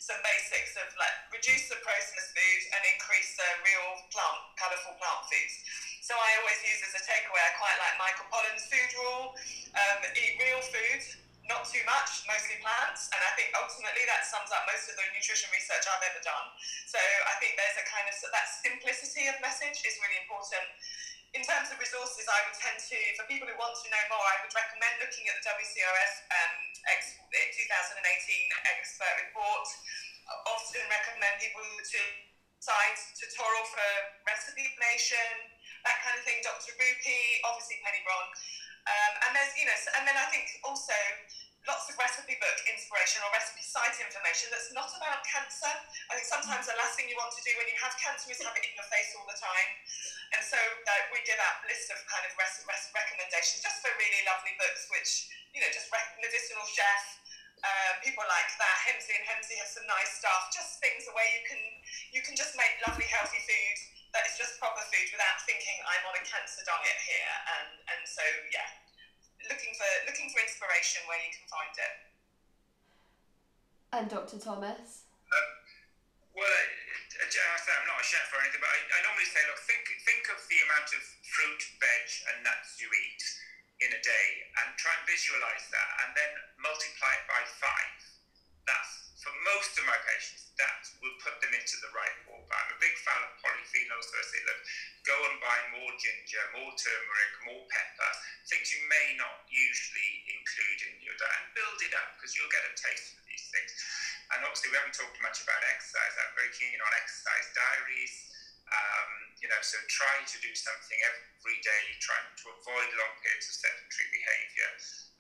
some 0.04 0.20
basics 0.24 0.76
of 0.76 0.92
like 1.00 1.16
reduce 1.32 1.72
the 1.72 1.80
processed 1.84 2.36
food 2.36 2.62
and 2.76 2.82
increase 2.96 3.32
the 3.40 3.48
real 3.64 3.88
plant, 4.12 4.40
colourful 4.60 4.96
plant 5.00 5.22
foods. 5.32 5.56
So 6.06 6.14
I 6.14 6.30
always 6.38 6.62
use 6.62 6.86
as 6.86 7.02
a 7.02 7.02
takeaway, 7.02 7.42
I 7.42 7.58
quite 7.58 7.82
like 7.82 7.98
Michael 7.98 8.30
Pollan's 8.30 8.62
food 8.70 8.94
rule, 8.94 9.34
um, 9.74 10.06
eat 10.14 10.38
real 10.38 10.62
food, 10.62 11.02
not 11.50 11.66
too 11.66 11.82
much, 11.82 12.22
mostly 12.30 12.62
plants. 12.62 13.10
And 13.10 13.18
I 13.26 13.34
think 13.34 13.50
ultimately 13.58 14.06
that 14.06 14.22
sums 14.30 14.54
up 14.54 14.70
most 14.70 14.86
of 14.86 15.02
the 15.02 15.06
nutrition 15.18 15.50
research 15.50 15.82
I've 15.90 16.06
ever 16.06 16.22
done. 16.22 16.46
So 16.86 17.02
I 17.02 17.42
think 17.42 17.58
there's 17.58 17.82
a 17.82 17.86
kind 17.90 18.06
of, 18.06 18.14
that 18.22 18.46
simplicity 18.62 19.34
of 19.34 19.42
message 19.42 19.82
is 19.82 19.98
really 19.98 20.22
important. 20.22 20.62
In 21.34 21.42
terms 21.42 21.74
of 21.74 21.82
resources, 21.82 22.30
I 22.30 22.38
would 22.46 22.58
tend 22.62 22.78
to, 22.78 22.98
for 23.18 23.26
people 23.26 23.50
who 23.50 23.58
want 23.58 23.74
to 23.74 23.90
know 23.90 24.04
more, 24.14 24.22
I 24.30 24.46
would 24.46 24.54
recommend 24.54 25.02
looking 25.02 25.26
at 25.26 25.42
the 25.42 25.58
WCRF 25.58 26.14
um, 26.30 26.54
ex- 26.94 27.18
2018 27.18 27.98
expert 28.78 29.16
report. 29.26 29.66
I 30.30 30.38
often 30.54 30.86
recommend 30.86 31.42
people 31.42 31.66
to 31.66 32.02
site 32.62 33.02
tutorial 33.18 33.66
for 33.70 33.90
recipe 34.26 34.66
information, 34.66 35.55
that 35.86 35.98
kind 36.02 36.18
of 36.18 36.24
thing. 36.26 36.42
Dr. 36.42 36.74
Rupy, 36.76 37.22
obviously 37.46 37.78
Penny 37.86 38.02
Brohn. 38.04 38.28
Um, 38.86 39.14
and 39.26 39.32
there's, 39.34 39.54
you 39.58 39.66
know, 39.66 39.78
and 39.98 40.04
then 40.06 40.18
I 40.18 40.30
think 40.30 40.46
also 40.62 40.94
lots 41.66 41.90
of 41.90 41.98
recipe 41.98 42.38
book 42.38 42.58
inspiration 42.70 43.26
or 43.26 43.30
recipe 43.34 43.66
site 43.66 43.98
information 43.98 44.54
that's 44.54 44.70
not 44.78 44.90
about 45.02 45.26
cancer. 45.26 45.74
I 46.10 46.14
think 46.14 46.30
sometimes 46.30 46.70
the 46.70 46.78
last 46.78 46.94
thing 46.94 47.10
you 47.10 47.18
want 47.18 47.34
to 47.34 47.42
do 47.42 47.50
when 47.58 47.66
you 47.66 47.78
have 47.82 47.98
cancer 47.98 48.30
is 48.30 48.38
have 48.46 48.54
it 48.54 48.62
in 48.62 48.74
your 48.78 48.86
face 48.94 49.18
all 49.18 49.26
the 49.26 49.38
time. 49.38 49.70
And 50.38 50.42
so 50.46 50.58
uh, 50.58 50.94
we 51.10 51.26
give 51.26 51.42
out 51.42 51.66
lists 51.66 51.90
of 51.90 51.98
kind 52.06 52.22
of 52.30 52.32
rec- 52.38 52.62
rec- 52.70 52.94
recommendations 52.94 53.66
just 53.66 53.82
for 53.82 53.90
really 53.98 54.22
lovely 54.30 54.54
books, 54.62 54.86
which, 54.94 55.34
you 55.58 55.60
know, 55.66 55.70
just 55.74 55.90
rec- 55.90 56.14
medicinal 56.22 56.66
chef, 56.70 57.02
uh, 57.66 57.92
people 58.06 58.26
like 58.30 58.52
that. 58.62 58.78
Hemsley 58.86 59.18
and 59.18 59.26
Hemsley 59.26 59.58
have 59.58 59.72
some 59.74 59.90
nice 59.90 60.22
stuff, 60.22 60.54
just 60.54 60.78
things 60.78 61.10
where 61.10 61.30
you 61.34 61.42
can 61.50 61.62
you 62.14 62.22
can 62.22 62.38
just 62.38 62.54
make 62.54 62.78
lovely 62.86 63.10
healthy 63.10 63.42
food 63.42 63.78
that 64.16 64.24
is 64.32 64.40
just 64.40 64.56
proper 64.64 64.80
food 64.88 65.08
without 65.12 65.44
thinking 65.44 65.76
I'm 65.84 66.04
on 66.08 66.16
a 66.16 66.24
cancer 66.24 66.64
diet 66.64 67.00
here. 67.04 67.36
And 67.60 67.70
and 67.92 68.02
so 68.08 68.24
yeah, 68.56 68.72
looking 69.52 69.76
for 69.76 69.92
looking 70.08 70.32
for 70.32 70.40
inspiration 70.40 71.04
where 71.12 71.20
you 71.20 71.36
can 71.36 71.46
find 71.52 71.76
it. 71.76 71.96
And 73.92 74.08
Dr. 74.08 74.40
Thomas? 74.40 75.08
Um, 75.32 75.48
well, 76.36 76.52
I, 76.52 76.64
I, 77.24 77.56
I'm 77.56 77.88
not 77.88 78.00
a 78.00 78.08
chef 78.08 78.28
or 78.32 78.44
anything, 78.44 78.60
but 78.60 78.68
I, 78.68 78.80
I 78.92 79.00
normally 79.08 79.28
say, 79.28 79.40
look, 79.48 79.60
think 79.68 79.84
think 80.08 80.24
of 80.32 80.40
the 80.48 80.60
amount 80.68 80.90
of 80.96 81.02
fruit, 81.24 81.62
veg, 81.80 82.08
and 82.32 82.44
nuts 82.44 82.80
you 82.80 82.88
eat 82.92 83.24
in 83.84 83.92
a 83.92 84.02
day, 84.04 84.28
and 84.64 84.68
try 84.80 84.96
and 84.96 85.04
visualize 85.04 85.68
that, 85.72 85.90
and 86.08 86.10
then 86.16 86.32
multiply 86.64 87.12
it 87.20 87.26
by 87.28 87.44
five. 87.60 88.00
That's 88.64 89.06
for 89.26 89.34
most 89.42 89.74
of 89.82 89.84
my 89.90 89.98
patients. 90.06 90.54
That 90.62 90.86
will 91.02 91.18
put 91.20 91.36
them 91.42 91.52
into 91.52 91.76
the 91.82 91.92
right 91.92 92.16
ballpark. 92.30 92.46
I'm 92.54 92.78
a 92.78 92.80
big 92.80 92.96
fan 93.02 93.20
of 93.26 93.34
polyphenols, 93.42 94.06
so 94.08 94.16
I 94.16 94.26
say, 94.30 94.42
look, 94.46 94.62
go 95.04 95.18
and 95.28 95.36
buy 95.42 95.58
more 95.76 95.92
ginger, 95.98 96.40
more 96.56 96.72
turmeric, 96.78 97.34
more 97.44 97.64
pepper, 97.68 98.12
things 98.48 98.70
you 98.72 98.86
may 98.88 99.18
not 99.18 99.44
usually 99.50 100.12
include 100.30 100.80
in 100.88 100.96
your 101.04 101.18
diet, 101.18 101.42
and 101.42 101.58
build 101.58 101.80
it 101.84 101.94
up 101.98 102.16
because 102.16 102.38
you'll 102.38 102.54
get 102.54 102.64
a 102.70 102.74
taste 102.78 103.18
for 103.18 103.24
these 103.26 103.46
things. 103.50 103.72
And 104.32 104.46
obviously, 104.46 104.72
we 104.72 104.78
haven't 104.78 104.96
talked 104.96 105.18
much 105.26 105.42
about 105.42 105.60
exercise. 105.74 106.14
I'm 106.22 106.34
very 106.38 106.54
keen 106.54 106.78
on 106.78 106.92
exercise 107.02 107.46
diaries. 107.52 108.16
Um, 108.66 109.12
you 109.38 109.48
know, 109.52 109.62
so 109.62 109.78
try 109.86 110.26
to 110.26 110.38
do 110.42 110.50
something 110.58 111.00
every 111.06 111.60
day, 111.62 111.84
trying 112.02 112.34
to 112.34 112.46
avoid 112.50 112.90
long 112.98 113.14
periods 113.22 113.46
of 113.46 113.56
sedentary 113.62 114.10
behaviour. 114.10 114.70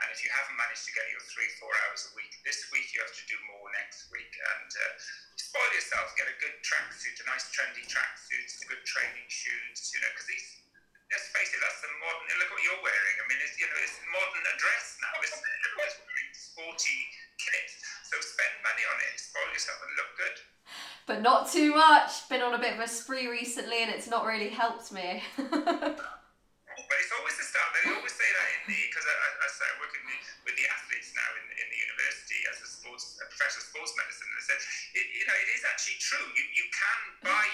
And 0.02 0.10
if 0.10 0.26
you 0.26 0.34
haven't 0.34 0.58
managed 0.58 0.84
to 0.90 0.94
get 0.98 1.06
your 1.14 1.22
three, 1.30 1.48
four 1.62 1.72
hours 1.86 2.10
a 2.10 2.12
week 2.18 2.34
this 2.42 2.68
week, 2.74 2.90
you 2.92 3.00
have 3.06 3.14
to 3.14 3.26
do 3.30 3.38
more 3.48 3.70
next 3.78 4.10
week. 4.12 4.34
And 4.34 4.70
uh, 4.74 4.92
spoil 5.38 5.72
yourself, 5.72 6.12
get 6.20 6.28
a 6.28 6.36
good 6.42 6.58
tracksuit, 6.66 7.16
a 7.22 7.26
nice 7.30 7.48
trendy 7.54 7.86
tracksuit, 7.88 8.50
good 8.68 8.84
training 8.84 9.30
shoes, 9.30 9.94
you 9.94 10.02
know, 10.04 10.12
because 10.12 10.28
these, 10.28 10.48
let's 11.14 11.30
face 11.32 11.54
it, 11.54 11.62
that's 11.64 11.80
the 11.80 11.92
modern, 12.02 12.28
look 12.42 12.52
what 12.52 12.66
you're 12.66 12.84
wearing. 12.84 13.16
I 13.22 13.26
mean, 13.30 13.40
it's, 13.40 13.56
you 13.56 13.70
know, 13.70 13.80
it's 13.80 13.96
modern 14.12 14.46
address 14.52 15.00
now, 15.00 15.16
isn't 15.22 15.40
it? 15.40 15.58
Everybody's 15.64 15.98
wearing 16.04 16.32
sporty 16.36 17.00
kit. 17.40 17.70
So 18.12 18.20
spend 18.20 18.54
money 18.68 18.84
on 18.84 18.98
it, 19.00 19.16
spoil 19.16 19.48
yourself 19.54 19.80
and 19.80 19.94
look 19.96 20.12
good. 20.20 20.38
But 21.06 21.22
not 21.22 21.52
too 21.52 21.72
much. 21.72 22.28
Been 22.30 22.42
on 22.42 22.58
a 22.86 22.88
of 22.88 22.94
spree 22.94 23.26
recently 23.26 23.82
and 23.82 23.90
it's 23.90 24.06
not 24.06 24.30
really 24.30 24.54
helped 24.54 24.94
me. 24.94 25.26
But 26.76 27.00
it's 27.02 27.16
always 27.18 27.40
the 27.40 27.48
start. 27.48 27.72
They 27.72 27.88
always 27.88 28.12
say 28.14 28.28
that 28.28 28.48
in 28.52 28.62
the 28.68 28.76
because 28.92 29.08
I, 29.08 29.16
I, 29.16 29.30
I 29.42 29.48
say 29.48 29.64
I 29.64 29.76
work 29.80 29.96
in 29.96 30.04
the, 30.12 30.18
with 30.44 30.60
the 30.60 30.68
athletes 30.68 31.16
now 31.16 31.30
in, 31.40 31.48
in 31.56 31.68
the 31.72 31.80
university 31.88 32.44
as 32.52 32.60
a 32.62 32.68
sports 32.68 33.16
a 33.24 33.26
professional 33.32 33.64
sports 33.64 33.96
medicine. 33.96 34.28
And 34.28 34.36
they 34.38 34.46
said, 34.46 34.60
it, 35.00 35.08
you 35.16 35.24
know, 35.24 35.40
it 35.40 35.50
is 35.56 35.64
actually 35.64 35.98
true. 36.04 36.28
You 36.36 36.44
you 36.52 36.68
can 36.76 37.00
buy 37.32 37.48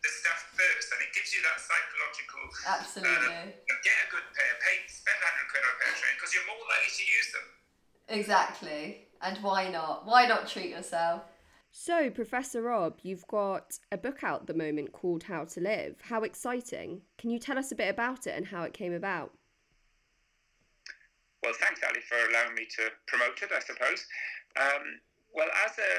the 0.00 0.08
stuff 0.08 0.56
first, 0.56 0.88
and 0.96 1.04
it 1.04 1.12
gives 1.12 1.36
you 1.36 1.44
that 1.44 1.60
psychological. 1.60 2.42
Absolutely. 2.64 3.28
Uh, 3.28 3.52
you 3.54 3.70
know, 3.76 3.80
get 3.84 3.96
a 4.02 4.08
good 4.08 4.26
pair, 4.32 4.52
pay 4.64 4.80
spend 4.88 5.20
hundred 5.20 5.46
quid 5.52 5.62
on 5.62 5.70
a 5.70 5.76
pair 5.76 5.90
of 5.92 5.98
trainers 6.00 6.16
because 6.16 6.32
you're 6.32 6.48
more 6.48 6.64
likely 6.64 6.92
to 6.96 7.04
use 7.04 7.28
them. 7.36 7.46
Exactly. 8.08 8.84
And 9.20 9.36
why 9.44 9.68
not? 9.68 10.08
Why 10.08 10.24
not 10.24 10.48
treat 10.48 10.72
yourself? 10.72 11.28
So, 11.84 12.10
Professor 12.14 12.62
Rob, 12.62 13.00
you've 13.02 13.26
got 13.26 13.74
a 13.90 13.98
book 13.98 14.22
out 14.22 14.42
at 14.42 14.46
the 14.46 14.54
moment 14.54 14.92
called 14.92 15.24
How 15.24 15.42
to 15.46 15.58
Live. 15.58 15.96
How 16.00 16.22
exciting. 16.22 17.02
Can 17.18 17.30
you 17.30 17.40
tell 17.40 17.58
us 17.58 17.72
a 17.72 17.74
bit 17.74 17.90
about 17.90 18.28
it 18.28 18.38
and 18.38 18.46
how 18.46 18.62
it 18.62 18.72
came 18.72 18.94
about? 18.94 19.34
Well, 21.42 21.58
thanks, 21.58 21.82
Ali, 21.82 21.98
for 22.06 22.14
allowing 22.30 22.54
me 22.54 22.70
to 22.78 22.86
promote 23.08 23.42
it, 23.42 23.50
I 23.50 23.58
suppose. 23.58 24.06
Um, 24.54 25.02
well, 25.34 25.50
as 25.66 25.74
a 25.74 25.92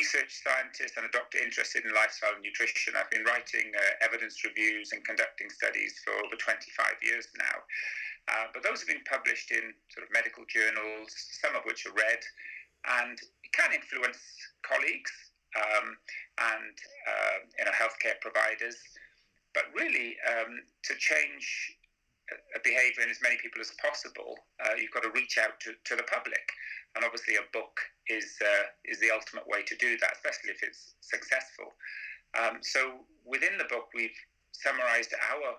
research 0.00 0.40
scientist 0.40 0.96
and 0.96 1.04
a 1.04 1.12
doctor 1.12 1.36
interested 1.36 1.84
in 1.84 1.92
lifestyle 1.92 2.32
and 2.32 2.40
nutrition, 2.40 2.96
I've 2.96 3.12
been 3.12 3.28
writing 3.28 3.76
uh, 3.76 4.08
evidence 4.08 4.40
reviews 4.40 4.92
and 4.96 5.04
conducting 5.04 5.50
studies 5.52 6.00
for 6.00 6.16
over 6.24 6.40
25 6.40 6.64
years 7.04 7.28
now. 7.36 7.60
Uh, 8.32 8.46
but 8.56 8.64
those 8.64 8.80
have 8.80 8.88
been 8.88 9.04
published 9.04 9.52
in 9.52 9.76
sort 9.92 10.08
of 10.08 10.10
medical 10.16 10.48
journals, 10.48 11.12
some 11.44 11.52
of 11.52 11.60
which 11.68 11.84
are 11.84 11.92
read, 11.92 12.24
and 13.04 13.20
can 13.52 13.72
influence 13.72 14.20
colleagues 14.62 15.25
um, 15.56 15.96
and 16.38 16.74
uh, 17.08 17.36
you 17.58 17.64
know 17.64 17.72
healthcare 17.72 18.20
providers. 18.20 18.76
But 19.54 19.72
really, 19.72 20.16
um, 20.28 20.60
to 20.84 20.94
change 21.00 21.72
a 22.54 22.60
behaviour 22.60 23.02
in 23.02 23.10
as 23.10 23.22
many 23.22 23.36
people 23.40 23.60
as 23.60 23.72
possible, 23.80 24.36
uh, 24.60 24.74
you've 24.76 24.90
got 24.90 25.02
to 25.04 25.14
reach 25.14 25.38
out 25.38 25.58
to, 25.60 25.72
to 25.72 25.94
the 25.96 26.02
public. 26.04 26.44
And 26.94 27.04
obviously, 27.04 27.36
a 27.36 27.46
book 27.52 27.80
is 28.08 28.36
uh, 28.40 28.64
is 28.84 29.00
the 29.00 29.10
ultimate 29.10 29.46
way 29.46 29.62
to 29.62 29.76
do 29.76 29.96
that, 30.00 30.16
especially 30.16 30.50
if 30.50 30.62
it's 30.62 30.94
successful. 31.00 31.72
Um, 32.36 32.58
so 32.60 33.04
within 33.24 33.56
the 33.56 33.68
book, 33.68 33.88
we've 33.94 34.16
summarised 34.52 35.12
our 35.12 35.56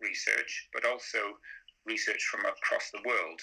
research, 0.00 0.68
but 0.72 0.86
also 0.86 1.38
research 1.84 2.22
from 2.30 2.46
across 2.46 2.90
the 2.90 3.02
world. 3.06 3.40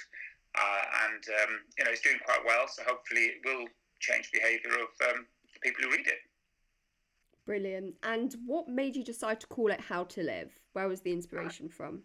Uh, 0.56 0.84
and 1.08 1.24
um, 1.44 1.52
you 1.78 1.84
know, 1.84 1.92
it's 1.92 2.02
doing 2.02 2.20
quite 2.24 2.44
well. 2.46 2.68
So 2.68 2.84
hopefully, 2.88 3.36
it 3.36 3.44
will 3.44 3.68
change 4.00 4.32
behaviour 4.32 4.72
of 4.80 4.92
um, 5.12 5.28
people 5.66 5.84
who 5.84 5.92
read 5.92 6.06
it. 6.06 6.22
Brilliant. 7.46 7.96
And 8.04 8.36
what 8.46 8.70
made 8.70 8.96
you 8.96 9.04
decide 9.04 9.40
to 9.42 9.48
call 9.48 9.72
it 9.72 9.82
How 9.82 10.04
to 10.16 10.22
Live? 10.22 10.54
Where 10.74 10.88
was 10.88 11.02
the 11.02 11.12
inspiration 11.12 11.70
from? 11.70 12.02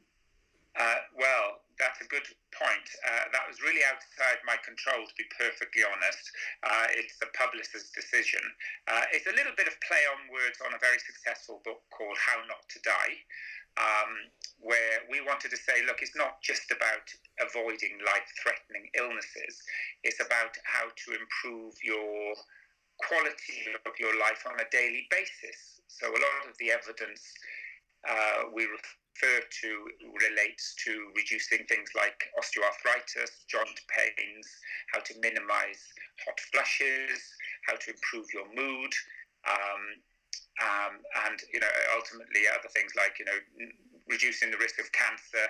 Uh, 0.78 1.01
well, 1.16 1.61
that's 1.81 2.01
a 2.01 2.09
good 2.09 2.28
point. 2.53 2.89
Uh, 3.05 3.32
that 3.32 3.45
was 3.49 3.61
really 3.65 3.81
outside 3.89 4.41
my 4.45 4.57
control, 4.61 5.01
to 5.01 5.15
be 5.16 5.24
perfectly 5.32 5.81
honest. 5.85 6.24
Uh, 6.62 6.93
it's 6.93 7.16
the 7.20 7.28
publisher's 7.32 7.89
decision. 7.97 8.41
Uh, 8.89 9.09
it's 9.16 9.27
a 9.27 9.37
little 9.37 9.57
bit 9.57 9.69
of 9.69 9.77
play 9.81 10.05
on 10.12 10.28
words 10.28 10.61
on 10.61 10.77
a 10.77 10.81
very 10.81 11.01
successful 11.01 11.65
book 11.65 11.81
called 11.89 12.16
How 12.20 12.41
Not 12.45 12.65
to 12.77 12.78
Die, 12.85 13.12
um, 13.81 14.12
where 14.61 15.09
we 15.09 15.24
wanted 15.24 15.51
to 15.57 15.61
say, 15.61 15.81
look, 15.89 16.05
it's 16.05 16.16
not 16.16 16.45
just 16.45 16.69
about 16.69 17.09
avoiding 17.41 17.97
life 18.05 18.28
threatening 18.45 18.93
illnesses, 18.93 19.65
it's 20.05 20.20
about 20.20 20.53
how 20.69 20.93
to 20.93 21.09
improve 21.16 21.81
your 21.81 22.37
quality 23.06 23.70
of 23.86 23.93
your 23.98 24.18
life 24.18 24.44
on 24.47 24.59
a 24.60 24.68
daily 24.70 25.06
basis. 25.10 25.81
So, 25.89 26.09
a 26.09 26.20
lot 26.20 26.48
of 26.48 26.56
the 26.59 26.70
evidence 26.70 27.20
uh, 28.09 28.48
we 28.55 28.64
refer 28.64 29.44
to 29.44 29.70
relates 30.28 30.74
to 30.85 31.12
reducing 31.16 31.66
things 31.66 31.90
like 31.97 32.24
osteoarthritis, 32.40 33.44
joint 33.48 33.81
pains, 33.89 34.47
how 34.93 35.01
to 35.01 35.14
minimize 35.20 35.82
hot 36.24 36.40
flushes, 36.52 37.20
how 37.68 37.77
to 37.77 37.90
improve 37.90 38.27
your 38.32 38.48
mood. 38.55 38.93
Um, 39.48 40.01
um, 40.60 41.01
and 41.27 41.40
you 41.52 41.60
know 41.60 41.72
ultimately 41.97 42.44
other 42.48 42.68
things 42.68 42.93
like 42.97 43.16
you 43.18 43.24
know 43.24 43.39
reducing 44.09 44.51
the 44.51 44.59
risk 44.59 44.78
of 44.81 44.90
cancer, 44.93 45.47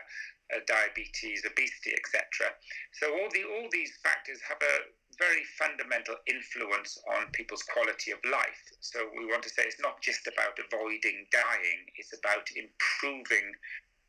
uh, 0.54 0.60
diabetes, 0.66 1.42
obesity, 1.46 1.96
etc. 1.96 2.54
So 2.92 3.10
all 3.10 3.28
the 3.32 3.42
all 3.46 3.68
these 3.72 3.98
factors 4.02 4.38
have 4.46 4.60
a 4.62 4.74
very 5.20 5.44
fundamental 5.60 6.16
influence 6.26 6.98
on 7.14 7.28
people's 7.32 7.62
quality 7.62 8.10
of 8.10 8.18
life. 8.24 8.64
So 8.80 8.98
we 9.12 9.26
want 9.26 9.44
to 9.44 9.52
say 9.52 9.62
it's 9.68 9.80
not 9.80 10.00
just 10.00 10.26
about 10.26 10.56
avoiding 10.56 11.28
dying; 11.30 11.80
it's 11.96 12.16
about 12.16 12.48
improving. 12.56 13.52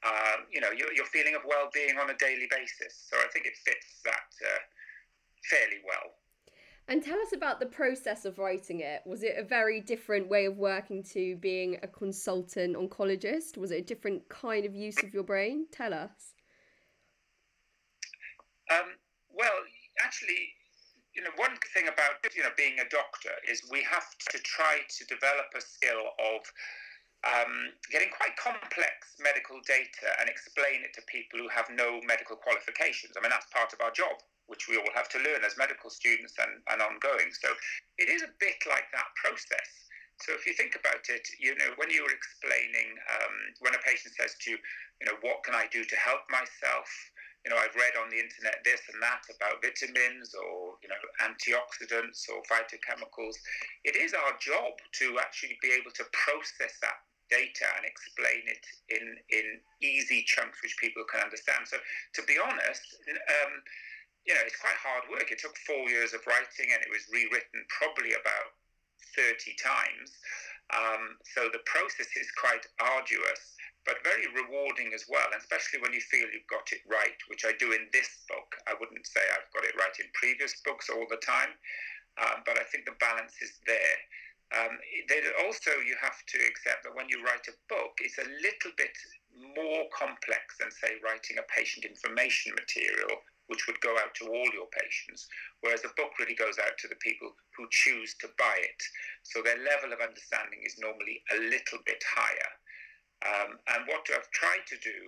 Uh, 0.01 0.41
you 0.49 0.59
know 0.59 0.71
your, 0.71 0.91
your 0.93 1.05
feeling 1.05 1.35
of 1.35 1.43
well-being 1.45 1.99
on 2.01 2.09
a 2.09 2.17
daily 2.17 2.47
basis. 2.49 3.05
So 3.11 3.17
I 3.19 3.27
think 3.29 3.45
it 3.45 3.53
fits 3.63 4.01
that 4.07 4.29
uh, 4.41 4.59
fairly 5.45 5.83
well. 5.85 6.15
And 6.87 7.03
tell 7.03 7.19
us 7.19 7.33
about 7.33 7.59
the 7.59 7.67
process 7.67 8.25
of 8.25 8.39
writing 8.39 8.81
it. 8.81 9.01
Was 9.05 9.23
it 9.23 9.35
a 9.37 9.43
very 9.43 9.79
different 9.79 10.27
way 10.27 10.45
of 10.45 10.57
working 10.57 11.03
to 11.13 11.35
being 11.37 11.77
a 11.83 11.87
consultant 11.87 12.75
oncologist? 12.75 13.57
Was 13.57 13.71
it 13.71 13.77
a 13.77 13.81
different 13.83 14.27
kind 14.27 14.65
of 14.65 14.75
use 14.75 15.01
of 15.03 15.13
your 15.13 15.23
brain? 15.23 15.67
Tell 15.71 15.93
us. 15.93 16.33
Um, 18.69 18.95
well, 19.33 19.51
actually, 20.03 20.49
you 21.13 21.21
know, 21.21 21.33
one 21.35 21.55
thing 21.73 21.87
about 21.87 22.23
you 22.35 22.43
know 22.43 22.55
being 22.55 22.79
a 22.79 22.87
doctor 22.87 23.35
is 23.47 23.61
we 23.69 23.83
have 23.83 24.07
to 24.31 24.37
try 24.39 24.79
to 24.87 25.01
develop 25.05 25.51
a 25.55 25.61
skill 25.61 26.15
of 26.19 26.41
um, 27.21 27.75
getting 27.91 28.09
quite 28.09 28.33
complex 28.37 29.13
medical 29.21 29.61
data 29.67 30.09
and 30.19 30.29
explain 30.29 30.81
it 30.81 30.95
to 30.97 31.01
people 31.05 31.37
who 31.37 31.49
have 31.49 31.69
no 31.69 32.01
medical 32.01 32.35
qualifications. 32.35 33.13
I 33.13 33.21
mean, 33.21 33.29
that's 33.29 33.45
part 33.53 33.73
of 33.73 33.81
our 33.81 33.91
job 33.91 34.17
which 34.51 34.67
we 34.67 34.75
all 34.75 34.91
have 34.93 35.07
to 35.07 35.19
learn 35.23 35.47
as 35.47 35.55
medical 35.55 35.87
students 35.87 36.35
and, 36.35 36.59
and 36.75 36.83
ongoing. 36.83 37.31
So 37.31 37.55
it 37.95 38.11
is 38.11 38.19
a 38.19 38.31
bit 38.43 38.59
like 38.67 38.91
that 38.91 39.07
process. 39.15 39.87
So 40.19 40.35
if 40.35 40.45
you 40.45 40.51
think 40.53 40.75
about 40.75 41.07
it, 41.07 41.23
you 41.39 41.55
know, 41.55 41.71
when 41.79 41.89
you 41.89 42.03
were 42.03 42.11
explaining, 42.11 42.99
um, 43.15 43.35
when 43.63 43.73
a 43.73 43.81
patient 43.81 44.13
says 44.19 44.35
to 44.43 44.51
you, 44.51 44.57
you 44.99 45.07
know, 45.07 45.15
what 45.23 45.47
can 45.47 45.55
I 45.55 45.71
do 45.71 45.87
to 45.87 45.95
help 45.95 46.27
myself? 46.29 46.85
You 47.45 47.49
know, 47.49 47.57
I've 47.57 47.73
read 47.73 47.97
on 47.97 48.13
the 48.13 48.21
internet 48.21 48.61
this 48.61 48.85
and 48.93 49.01
that 49.01 49.25
about 49.33 49.65
vitamins 49.65 50.37
or, 50.37 50.77
you 50.85 50.89
know, 50.89 51.01
antioxidants 51.25 52.29
or 52.29 52.45
phytochemicals. 52.45 53.33
It 53.83 53.97
is 53.97 54.13
our 54.13 54.37
job 54.37 54.77
to 55.01 55.17
actually 55.17 55.57
be 55.61 55.73
able 55.73 55.89
to 55.97 56.05
process 56.13 56.77
that 56.85 57.01
data 57.33 57.65
and 57.79 57.87
explain 57.87 58.45
it 58.45 58.65
in, 58.93 59.17
in 59.33 59.45
easy 59.81 60.21
chunks 60.27 60.61
which 60.61 60.77
people 60.77 61.01
can 61.09 61.25
understand. 61.25 61.65
So, 61.65 61.81
to 61.81 62.21
be 62.29 62.37
honest, 62.37 63.01
um, 63.09 63.53
you 64.27 64.37
know, 64.37 64.43
it's 64.45 64.61
quite 64.61 64.77
hard 64.77 65.09
work. 65.09 65.33
It 65.33 65.41
took 65.41 65.57
four 65.65 65.89
years 65.89 66.13
of 66.13 66.21
writing 66.29 66.69
and 66.69 66.81
it 66.85 66.91
was 66.93 67.09
rewritten 67.09 67.65
probably 67.73 68.13
about 68.13 68.53
30 69.17 69.57
times. 69.57 70.13
Um, 70.71 71.17
so 71.35 71.49
the 71.51 71.65
process 71.65 72.07
is 72.15 72.31
quite 72.37 72.63
arduous 72.79 73.57
but 73.85 74.03
very 74.05 74.29
rewarding 74.37 74.93
as 74.93 75.05
well, 75.09 75.27
especially 75.37 75.81
when 75.81 75.93
you 75.93 76.01
feel 76.01 76.29
you've 76.29 76.49
got 76.49 76.69
it 76.71 76.85
right, 76.85 77.17
which 77.27 77.45
I 77.45 77.53
do 77.57 77.73
in 77.73 77.89
this 77.91 78.21
book. 78.29 78.55
I 78.69 78.77
wouldn't 78.77 79.07
say 79.07 79.21
I've 79.33 79.49
got 79.53 79.65
it 79.65 79.77
right 79.77 79.95
in 79.97 80.07
previous 80.13 80.61
books 80.61 80.89
all 80.89 81.05
the 81.09 81.21
time, 81.21 81.53
um, 82.21 82.45
but 82.45 82.59
I 82.59 82.65
think 82.69 82.85
the 82.85 82.99
balance 83.01 83.33
is 83.41 83.57
there. 83.65 83.97
Um, 84.51 84.77
also, 85.47 85.71
you 85.87 85.95
have 86.03 86.19
to 86.27 86.37
accept 86.43 86.83
that 86.83 86.95
when 86.95 87.07
you 87.07 87.23
write 87.23 87.47
a 87.47 87.55
book, 87.71 87.95
it's 88.03 88.19
a 88.19 88.27
little 88.43 88.75
bit 88.75 88.91
more 89.55 89.87
complex 89.95 90.59
than, 90.59 90.69
say, 90.71 90.99
writing 90.99 91.39
a 91.39 91.47
patient 91.47 91.87
information 91.87 92.51
material, 92.59 93.15
which 93.47 93.67
would 93.67 93.79
go 93.79 93.95
out 93.99 94.13
to 94.15 94.27
all 94.27 94.49
your 94.51 94.67
patients, 94.75 95.27
whereas 95.61 95.83
a 95.83 95.95
book 95.95 96.11
really 96.19 96.35
goes 96.35 96.59
out 96.59 96.75
to 96.79 96.87
the 96.87 96.99
people 96.99 97.31
who 97.55 97.67
choose 97.71 98.15
to 98.19 98.27
buy 98.37 98.55
it. 98.59 98.81
So 99.23 99.41
their 99.41 99.59
level 99.63 99.95
of 99.95 100.03
understanding 100.03 100.63
is 100.63 100.79
normally 100.79 101.23
a 101.31 101.39
little 101.47 101.79
bit 101.87 102.03
higher. 102.03 102.51
Um, 103.21 103.61
and 103.75 103.85
what 103.85 104.01
I've 104.09 104.29
tried 104.33 104.65
to 104.73 104.77
do 104.81 104.99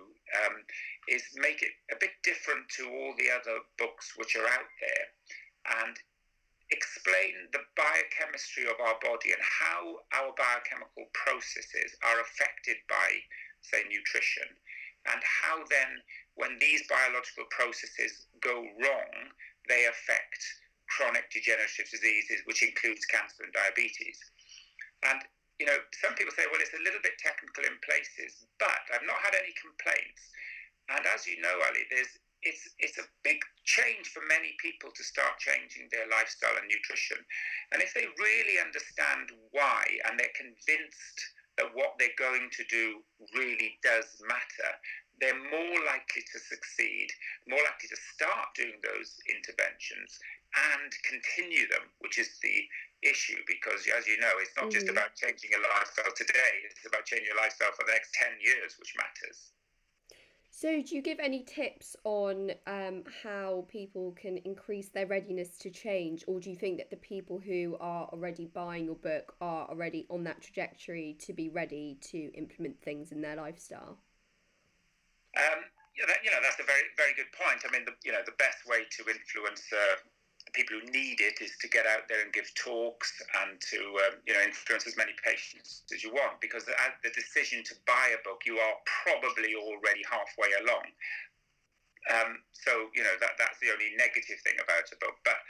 um, 0.46 0.62
is 1.08 1.22
make 1.34 1.62
it 1.62 1.74
a 1.90 1.98
bit 1.98 2.14
different 2.22 2.70
to 2.78 2.86
all 2.86 3.14
the 3.18 3.30
other 3.30 3.58
books 3.78 4.14
which 4.16 4.36
are 4.36 4.46
out 4.46 4.70
there 4.78 5.06
and 5.82 5.98
explain 6.70 7.50
the 7.52 7.66
biochemistry 7.76 8.70
of 8.70 8.78
our 8.78 8.96
body 9.02 9.34
and 9.34 9.42
how 9.42 9.98
our 10.14 10.30
biochemical 10.38 11.10
processes 11.12 11.98
are 12.06 12.22
affected 12.22 12.78
by, 12.88 13.08
say, 13.60 13.82
nutrition, 13.90 14.48
and 15.10 15.20
how 15.22 15.60
then, 15.68 16.00
when 16.34 16.56
these 16.58 16.82
biological 16.88 17.44
processes 17.50 18.26
go 18.40 18.64
wrong, 18.80 19.14
they 19.68 19.86
affect 19.86 20.40
chronic 20.88 21.28
degenerative 21.30 21.90
diseases, 21.90 22.40
which 22.44 22.62
includes 22.62 23.04
cancer 23.06 23.44
and 23.44 23.52
diabetes. 23.52 24.18
And 25.04 25.20
you 25.58 25.66
know, 25.66 25.78
some 26.02 26.14
people 26.18 26.34
say, 26.34 26.46
well, 26.50 26.60
it's 26.60 26.74
a 26.74 26.82
little 26.82 27.02
bit 27.02 27.14
technical 27.22 27.62
in 27.62 27.78
places, 27.86 28.42
but 28.58 28.82
I've 28.90 29.06
not 29.06 29.22
had 29.22 29.38
any 29.38 29.54
complaints. 29.54 30.22
And 30.90 31.02
as 31.14 31.24
you 31.24 31.40
know, 31.40 31.54
Ali, 31.64 31.86
there's 31.88 32.18
it's 32.44 32.68
it's 32.78 33.00
a 33.00 33.08
big 33.24 33.40
change 33.64 34.12
for 34.12 34.20
many 34.28 34.52
people 34.60 34.92
to 34.92 35.02
start 35.02 35.40
changing 35.40 35.88
their 35.88 36.04
lifestyle 36.12 36.52
and 36.60 36.68
nutrition. 36.68 37.16
And 37.72 37.80
if 37.80 37.96
they 37.96 38.04
really 38.20 38.60
understand 38.60 39.32
why 39.50 39.80
and 40.04 40.20
they're 40.20 40.36
convinced 40.36 41.18
that 41.56 41.72
what 41.72 41.96
they're 41.96 42.18
going 42.18 42.50
to 42.52 42.64
do 42.68 43.00
really 43.32 43.78
does 43.80 44.20
matter, 44.28 44.70
they're 45.20 45.50
more 45.50 45.78
likely 45.86 46.26
to 46.34 46.38
succeed, 46.38 47.08
more 47.48 47.62
likely 47.62 47.88
to 47.88 48.00
start 48.12 48.52
doing 48.58 48.76
those 48.82 49.16
interventions 49.30 50.18
and 50.74 50.90
continue 51.06 51.66
them, 51.70 51.86
which 52.00 52.18
is 52.18 52.38
the 52.42 52.66
issue 53.04 53.38
because, 53.46 53.86
as 53.96 54.06
you 54.06 54.18
know, 54.18 54.32
it's 54.40 54.56
not 54.56 54.66
mm-hmm. 54.66 54.80
just 54.80 54.88
about 54.88 55.14
changing 55.14 55.50
your 55.50 55.62
lifestyle 55.62 56.12
today, 56.16 56.64
it's 56.64 56.86
about 56.86 57.04
changing 57.04 57.28
your 57.28 57.36
lifestyle 57.36 57.72
for 57.72 57.84
the 57.86 57.92
next 57.92 58.14
10 58.14 58.40
years, 58.40 58.76
which 58.78 58.94
matters. 58.96 59.52
So, 60.50 60.80
do 60.82 60.94
you 60.94 61.02
give 61.02 61.18
any 61.18 61.42
tips 61.42 61.96
on 62.04 62.52
um, 62.68 63.02
how 63.24 63.66
people 63.68 64.12
can 64.12 64.38
increase 64.38 64.88
their 64.88 65.06
readiness 65.06 65.58
to 65.58 65.70
change, 65.70 66.24
or 66.28 66.38
do 66.38 66.48
you 66.48 66.56
think 66.56 66.78
that 66.78 66.90
the 66.90 66.96
people 66.96 67.40
who 67.40 67.76
are 67.80 68.06
already 68.06 68.46
buying 68.46 68.84
your 68.84 68.94
book 68.94 69.34
are 69.40 69.68
already 69.68 70.06
on 70.10 70.22
that 70.24 70.40
trajectory 70.40 71.16
to 71.20 71.32
be 71.32 71.48
ready 71.48 71.98
to 72.12 72.30
implement 72.34 72.80
things 72.82 73.10
in 73.10 73.20
their 73.20 73.34
lifestyle? 73.34 73.98
Um, 75.36 75.66
you 75.94 76.06
know, 76.06 76.38
that's 76.42 76.58
a 76.58 76.66
very, 76.66 76.86
very 76.96 77.14
good 77.14 77.30
point. 77.34 77.62
I 77.66 77.70
mean, 77.70 77.84
the, 77.84 77.94
you 78.04 78.12
know, 78.12 78.22
the 78.24 78.38
best 78.38 78.66
way 78.66 78.86
to 78.98 79.00
influence 79.10 79.62
uh, 79.72 79.96
people 80.54 80.78
who 80.78 80.86
need 80.94 81.20
it 81.20 81.42
is 81.42 81.52
to 81.60 81.68
get 81.68 81.84
out 81.84 82.06
there 82.08 82.22
and 82.22 82.32
give 82.32 82.48
talks 82.54 83.10
and 83.42 83.60
to 83.60 83.78
um, 84.06 84.22
you 84.26 84.32
know 84.32 84.40
influence 84.40 84.86
as 84.86 84.96
many 84.96 85.12
patients 85.20 85.82
as 85.92 86.02
you 86.02 86.14
want 86.14 86.40
because 86.40 86.64
at 86.70 86.94
the 87.02 87.10
decision 87.10 87.62
to 87.66 87.74
buy 87.86 88.14
a 88.14 88.20
book 88.22 88.46
you 88.46 88.56
are 88.56 88.74
probably 88.86 89.52
already 89.58 90.02
halfway 90.06 90.50
along. 90.62 90.86
Um, 92.08 92.38
so 92.52 92.88
you 92.94 93.02
know 93.02 93.16
that 93.20 93.34
that's 93.36 93.58
the 93.58 93.74
only 93.74 93.92
negative 93.98 94.38
thing 94.46 94.56
about 94.62 94.86
a 94.94 94.98
book. 95.02 95.18
But 95.26 95.42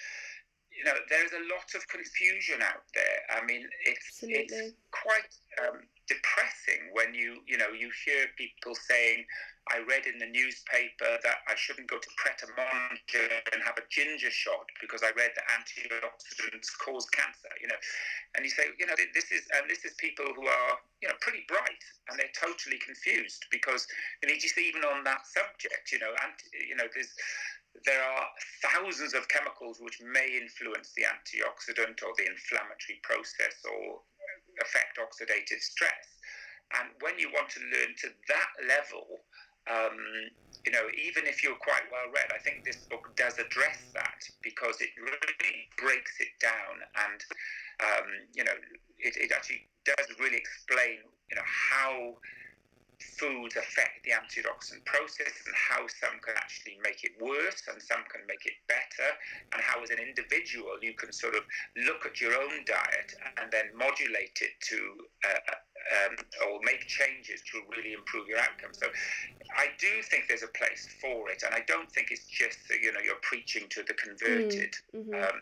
you 0.73 0.83
know 0.89 0.97
there's 1.13 1.37
a 1.37 1.45
lot 1.53 1.69
of 1.77 1.87
confusion 1.87 2.65
out 2.65 2.89
there. 2.97 3.21
I 3.31 3.45
mean 3.45 3.69
it's 3.85 4.25
Absolutely. 4.25 4.73
it's 4.73 4.81
quite 4.91 5.33
um, 5.63 5.85
depressing 6.07 6.93
when 6.93 7.15
you 7.15 7.41
you 7.47 7.57
know 7.57 7.73
you 7.73 7.91
hear 8.05 8.27
people 8.37 8.75
saying 8.75 9.25
I 9.73 9.81
read 9.89 10.05
in 10.05 10.21
the 10.21 10.29
newspaper 10.29 11.17
that 11.25 11.41
I 11.49 11.57
shouldn't 11.57 11.89
go 11.89 11.97
to 11.97 12.11
Pret 12.21 12.45
a 12.45 12.49
Manger 12.53 13.33
and 13.53 13.65
have 13.65 13.81
a 13.81 13.89
ginger 13.89 14.29
shot 14.29 14.69
because 14.77 15.01
I 15.01 15.17
read 15.17 15.33
that 15.33 15.49
antioxidants 15.49 16.69
cause 16.77 17.09
cancer. 17.09 17.49
You 17.61 17.69
know, 17.73 17.81
and 18.37 18.45
you 18.45 18.53
say, 18.53 18.77
you 18.77 18.85
know, 18.85 18.93
this 19.15 19.33
is 19.33 19.49
and 19.57 19.65
this 19.71 19.85
is 19.89 19.97
people 19.97 20.27
who 20.37 20.45
are 20.45 20.73
you 21.01 21.09
know 21.09 21.17
pretty 21.21 21.49
bright 21.49 21.81
and 22.11 22.19
they're 22.21 22.37
totally 22.37 22.77
confused 22.85 23.49
because 23.51 23.89
you 24.23 24.29
know 24.29 24.37
just 24.37 24.59
even 24.59 24.85
on 24.85 25.05
that 25.05 25.25
subject, 25.25 25.93
you 25.93 25.99
know, 25.99 26.13
and 26.13 26.37
you 26.53 26.77
know 26.77 26.85
there's 26.93 27.13
there 27.89 28.05
are 28.05 28.29
thousands 28.63 29.15
of 29.15 29.27
chemicals 29.29 29.81
which 29.81 30.01
may 30.01 30.39
influence 30.41 30.93
the 30.95 31.03
antioxidant 31.09 32.05
or 32.05 32.13
the 32.17 32.29
inflammatory 32.29 33.01
process 33.03 33.65
or 33.65 34.01
affect 34.63 34.99
oxidative 34.99 35.61
stress. 35.61 36.19
And 36.81 36.89
when 37.01 37.19
you 37.19 37.31
want 37.31 37.51
to 37.55 37.61
learn 37.61 37.95
to 38.03 38.09
that 38.29 38.51
level, 38.67 39.23
um, 39.71 39.97
you 40.65 40.73
know, 40.73 40.89
even 40.97 41.27
if 41.27 41.45
you're 41.45 41.61
quite 41.61 41.85
well 41.93 42.09
read, 42.13 42.33
I 42.35 42.41
think 42.41 42.65
this 42.65 42.89
book 42.89 43.13
does 43.17 43.39
address 43.39 43.79
that 43.95 44.21
because 44.43 44.81
it 44.81 44.91
really 44.97 45.69
breaks 45.77 46.17
it 46.21 46.33
down 46.41 46.81
and, 47.09 47.21
um, 47.81 48.09
you 48.35 48.45
know, 48.45 48.57
it, 48.99 49.17
it 49.17 49.33
actually 49.33 49.69
does 49.85 50.07
really 50.19 50.37
explain, 50.37 51.05
you 51.31 51.37
know, 51.37 51.45
how 51.45 52.17
foods 53.01 53.57
affect 53.57 54.05
the 54.05 54.11
antioxidant 54.11 54.85
process 54.85 55.35
and 55.47 55.55
how 55.55 55.87
some 55.87 56.19
can 56.21 56.35
actually 56.37 56.79
make 56.83 57.05
it 57.05 57.13
worse 57.21 57.63
and 57.71 57.81
some 57.81 58.03
can 58.11 58.21
make 58.27 58.47
it 58.47 58.55
better 58.69 59.11
and 59.53 59.63
how 59.63 59.83
as 59.83 59.91
an 59.91 59.99
individual 59.99 60.77
you 60.83 60.95
can 60.95 61.13
sort 61.13 61.35
of 61.35 61.43
look 61.87 62.07
at 62.07 62.21
your 62.21 62.35
own 62.35 62.65
diet 62.67 63.15
and 63.41 63.51
then 63.51 63.67
modulate 63.77 64.39
it 64.43 64.55
to 64.61 64.79
uh, 65.25 65.55
um, 65.93 66.17
or 66.47 66.61
make 66.65 66.87
changes 66.87 67.43
to 67.53 67.61
really 67.77 67.93
improve 67.93 68.29
your 68.29 68.39
outcome. 68.39 68.73
So 68.73 68.87
I 69.57 69.69
do 69.79 70.03
think 70.03 70.29
there's 70.29 70.43
a 70.43 70.53
place 70.57 70.89
for 71.01 71.31
it, 71.31 71.43
and 71.45 71.55
I 71.55 71.61
don't 71.67 71.91
think 71.91 72.11
it's 72.11 72.27
just 72.27 72.59
you 72.71 72.93
know 72.93 73.01
you're 73.05 73.21
preaching 73.23 73.69
to 73.71 73.83
the 73.83 73.95
converted. 73.95 74.75
Mm, 74.95 75.01
mm-hmm. 75.01 75.15
Um, 75.15 75.41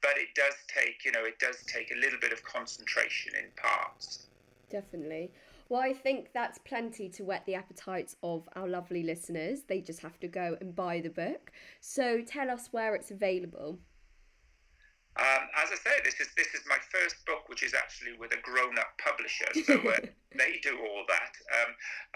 but 0.00 0.16
it 0.16 0.34
does 0.34 0.54
take 0.66 1.04
you 1.04 1.12
know 1.12 1.24
it 1.24 1.38
does 1.38 1.56
take 1.66 1.92
a 1.92 1.98
little 1.98 2.18
bit 2.20 2.32
of 2.32 2.42
concentration 2.42 3.34
in 3.36 3.50
parts. 3.56 4.26
Definitely. 4.70 5.30
Well, 5.72 5.80
I 5.80 5.94
think 5.94 6.36
that's 6.36 6.60
plenty 6.68 7.08
to 7.16 7.24
whet 7.24 7.48
the 7.48 7.54
appetites 7.54 8.14
of 8.22 8.44
our 8.52 8.68
lovely 8.68 9.02
listeners. 9.02 9.64
They 9.64 9.80
just 9.80 10.04
have 10.04 10.20
to 10.20 10.28
go 10.28 10.54
and 10.60 10.76
buy 10.76 11.00
the 11.00 11.08
book. 11.08 11.48
So 11.80 12.20
tell 12.20 12.50
us 12.50 12.68
where 12.76 12.94
it's 12.94 13.10
available. 13.10 13.80
Um, 15.16 15.42
as 15.56 15.72
I 15.72 15.80
say, 15.80 15.96
this 16.04 16.20
is 16.20 16.28
this 16.36 16.52
is 16.52 16.60
my 16.68 16.76
first 16.92 17.24
book, 17.24 17.48
which 17.48 17.64
is 17.64 17.72
actually 17.72 18.12
with 18.20 18.36
a 18.36 18.40
grown-up 18.44 19.00
publisher, 19.00 19.48
so 19.64 19.80
uh, 19.80 20.04
they 20.36 20.60
do 20.60 20.76
all 20.76 21.08
that. 21.08 21.32
Um, 21.56 21.70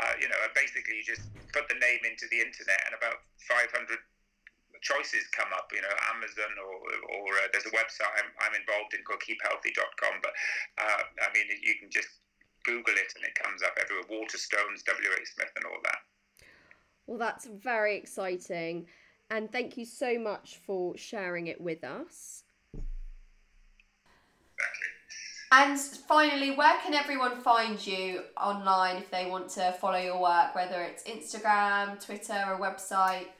uh, 0.04 0.14
you 0.20 0.28
know, 0.28 0.36
basically 0.52 1.00
you 1.00 1.04
just 1.08 1.24
put 1.56 1.64
the 1.72 1.80
name 1.80 2.04
into 2.04 2.28
the 2.28 2.44
internet, 2.44 2.84
and 2.84 2.92
about 2.92 3.24
500 3.40 3.72
choices 4.84 5.24
come 5.32 5.48
up. 5.56 5.72
You 5.72 5.80
know, 5.80 5.96
Amazon 6.12 6.52
or 6.60 6.76
or 7.08 7.24
uh, 7.40 7.48
there's 7.56 7.64
a 7.64 7.72
website 7.72 8.12
I'm, 8.20 8.28
I'm 8.36 8.52
involved 8.52 8.92
in 8.92 9.00
called 9.00 9.24
KeepHealthy.com, 9.24 10.20
but 10.20 10.36
uh, 10.76 11.08
I 11.24 11.32
mean 11.32 11.48
you 11.64 11.80
can 11.80 11.88
just 11.88 12.20
Google 12.66 12.94
it 12.94 13.14
and 13.14 13.24
it 13.24 13.34
comes 13.34 13.62
up 13.62 13.78
everywhere. 13.80 14.04
Waterstones, 14.10 14.84
W. 14.84 15.08
A. 15.08 15.26
Smith, 15.26 15.52
and 15.54 15.64
all 15.64 15.78
that. 15.84 15.98
Well, 17.06 17.18
that's 17.18 17.46
very 17.46 17.96
exciting, 17.96 18.86
and 19.30 19.50
thank 19.50 19.76
you 19.78 19.86
so 19.86 20.18
much 20.18 20.58
for 20.66 20.96
sharing 20.96 21.46
it 21.46 21.60
with 21.60 21.84
us. 21.84 22.42
And 25.52 25.78
finally, 25.78 26.50
where 26.58 26.74
can 26.82 26.92
everyone 26.92 27.38
find 27.38 27.78
you 27.78 28.26
online 28.34 28.96
if 28.98 29.14
they 29.14 29.30
want 29.30 29.48
to 29.54 29.70
follow 29.78 29.96
your 29.96 30.18
work, 30.18 30.58
whether 30.58 30.82
it's 30.82 31.06
Instagram, 31.06 32.02
Twitter, 32.02 32.34
or 32.50 32.58
website? 32.58 33.30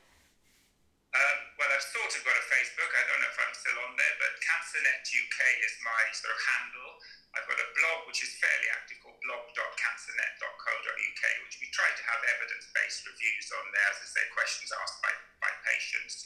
Um, 1.11 1.39
well, 1.59 1.71
I've 1.75 1.83
sort 1.83 2.13
of 2.15 2.23
got 2.23 2.37
a 2.39 2.47
Facebook. 2.47 2.91
I 2.95 3.03
don't 3.11 3.21
know 3.27 3.33
if 3.33 3.41
I'm 3.43 3.55
still 3.59 3.79
on 3.91 3.93
there, 3.99 4.17
but 4.23 4.33
CancerNet 4.39 5.03
UK 5.03 5.39
is 5.67 5.75
my 5.83 6.03
sort 6.15 6.31
of 6.31 6.41
handle. 6.47 6.91
I've 7.35 7.49
got 7.51 7.59
a 7.59 7.69
blog 7.75 8.07
which 8.07 8.23
is 8.23 8.33
fairly 8.39 8.69
active 8.71 9.03
called 9.03 9.16
blog.cancer 9.27 10.15
cancernet.co.uk, 10.15 11.23
which 11.43 11.59
we 11.59 11.67
try 11.75 11.91
to 11.99 12.05
have 12.07 12.23
evidence-based 12.39 13.03
reviews 13.11 13.47
on 13.59 13.67
there, 13.75 13.91
as 13.91 13.99
I 13.99 14.07
say, 14.07 14.25
questions 14.31 14.71
asked 14.71 15.03
by, 15.03 15.11
by 15.43 15.51
patients. 15.67 16.23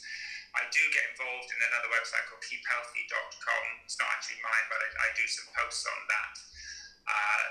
I 0.53 0.69
do 0.69 0.83
get 0.93 1.09
involved 1.15 1.49
in 1.49 1.59
another 1.65 1.89
website 1.89 2.29
called 2.29 2.45
keephealthy.com. 2.45 3.63
It's 3.87 3.97
not 3.97 4.11
actually 4.13 4.43
mine, 4.45 4.65
but 4.69 4.79
I, 4.85 4.89
I 5.01 5.07
do 5.17 5.25
some 5.25 5.49
posts 5.55 5.87
on 5.87 5.99
that. 6.13 6.35
Uh, 7.09 7.45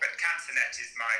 but 0.00 0.10
CancerNet 0.16 0.72
is 0.80 0.90
my 0.96 1.16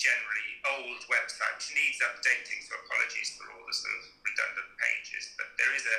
generally 0.00 0.50
old 0.80 1.04
website, 1.12 1.60
which 1.60 1.76
needs 1.76 2.00
updating. 2.00 2.64
So 2.64 2.78
apologies 2.86 3.36
for 3.36 3.52
all 3.52 3.64
the 3.68 3.76
sort 3.76 4.00
of 4.00 4.04
redundant 4.24 4.70
pages. 4.80 5.36
But 5.36 5.52
there 5.60 5.74
is 5.76 5.84
a 5.84 5.98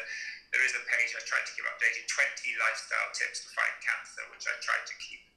there 0.56 0.66
is 0.66 0.74
a 0.74 0.84
page 0.90 1.14
I 1.16 1.22
try 1.24 1.40
to 1.40 1.52
keep 1.54 1.64
updated: 1.70 2.10
20 2.10 2.58
lifestyle 2.60 3.10
tips 3.14 3.46
to 3.46 3.48
fight 3.54 3.76
cancer, 3.84 4.26
which 4.34 4.48
I 4.50 4.58
try 4.60 4.80
to 4.82 4.96
keep 4.98 5.31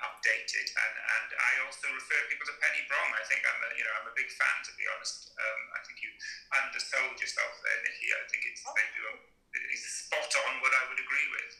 updated. 0.00 0.66
And 0.72 0.94
and 0.96 1.28
I 1.34 1.50
also 1.64 1.86
refer 1.92 2.20
people 2.28 2.46
to 2.48 2.54
Penny 2.60 2.82
Brohn. 2.88 3.10
I 3.14 3.24
think 3.28 3.44
I'm 3.44 3.60
a 3.64 3.70
you 3.76 3.84
know 3.84 3.94
I'm 4.00 4.08
a 4.08 4.16
big 4.16 4.28
fan 4.32 4.56
to 4.66 4.72
be 4.76 4.84
honest. 4.90 5.32
Um, 5.36 5.60
I 5.76 5.80
think 5.84 6.00
you 6.02 6.10
undersold 6.52 7.16
yourself 7.20 7.52
there, 7.64 7.78
Nikki. 7.84 8.08
I 8.12 8.24
think 8.28 8.42
it's 8.48 8.62
they 8.64 8.88
do 8.96 9.02
a, 9.06 9.14
it's 9.72 10.08
spot 10.08 10.32
on 10.48 10.60
what 10.64 10.72
I 10.72 10.82
would 10.88 11.00
agree 11.00 11.28
with. 11.32 11.52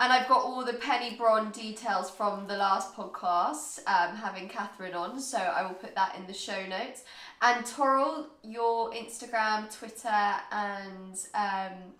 And 0.00 0.12
I've 0.12 0.28
got 0.28 0.44
all 0.44 0.64
the 0.64 0.74
Penny 0.74 1.16
Brohn 1.16 1.52
details 1.52 2.08
from 2.08 2.46
the 2.46 2.56
last 2.56 2.94
podcast, 2.94 3.80
um, 3.88 4.14
having 4.14 4.48
Catherine 4.48 4.94
on, 4.94 5.20
so 5.20 5.38
I 5.38 5.62
will 5.66 5.74
put 5.74 5.96
that 5.96 6.14
in 6.14 6.24
the 6.28 6.32
show 6.32 6.64
notes. 6.66 7.02
And 7.42 7.66
Toral, 7.66 8.28
your 8.44 8.92
Instagram, 8.92 9.76
Twitter, 9.76 10.08
and 10.52 11.14
um, 11.34 11.94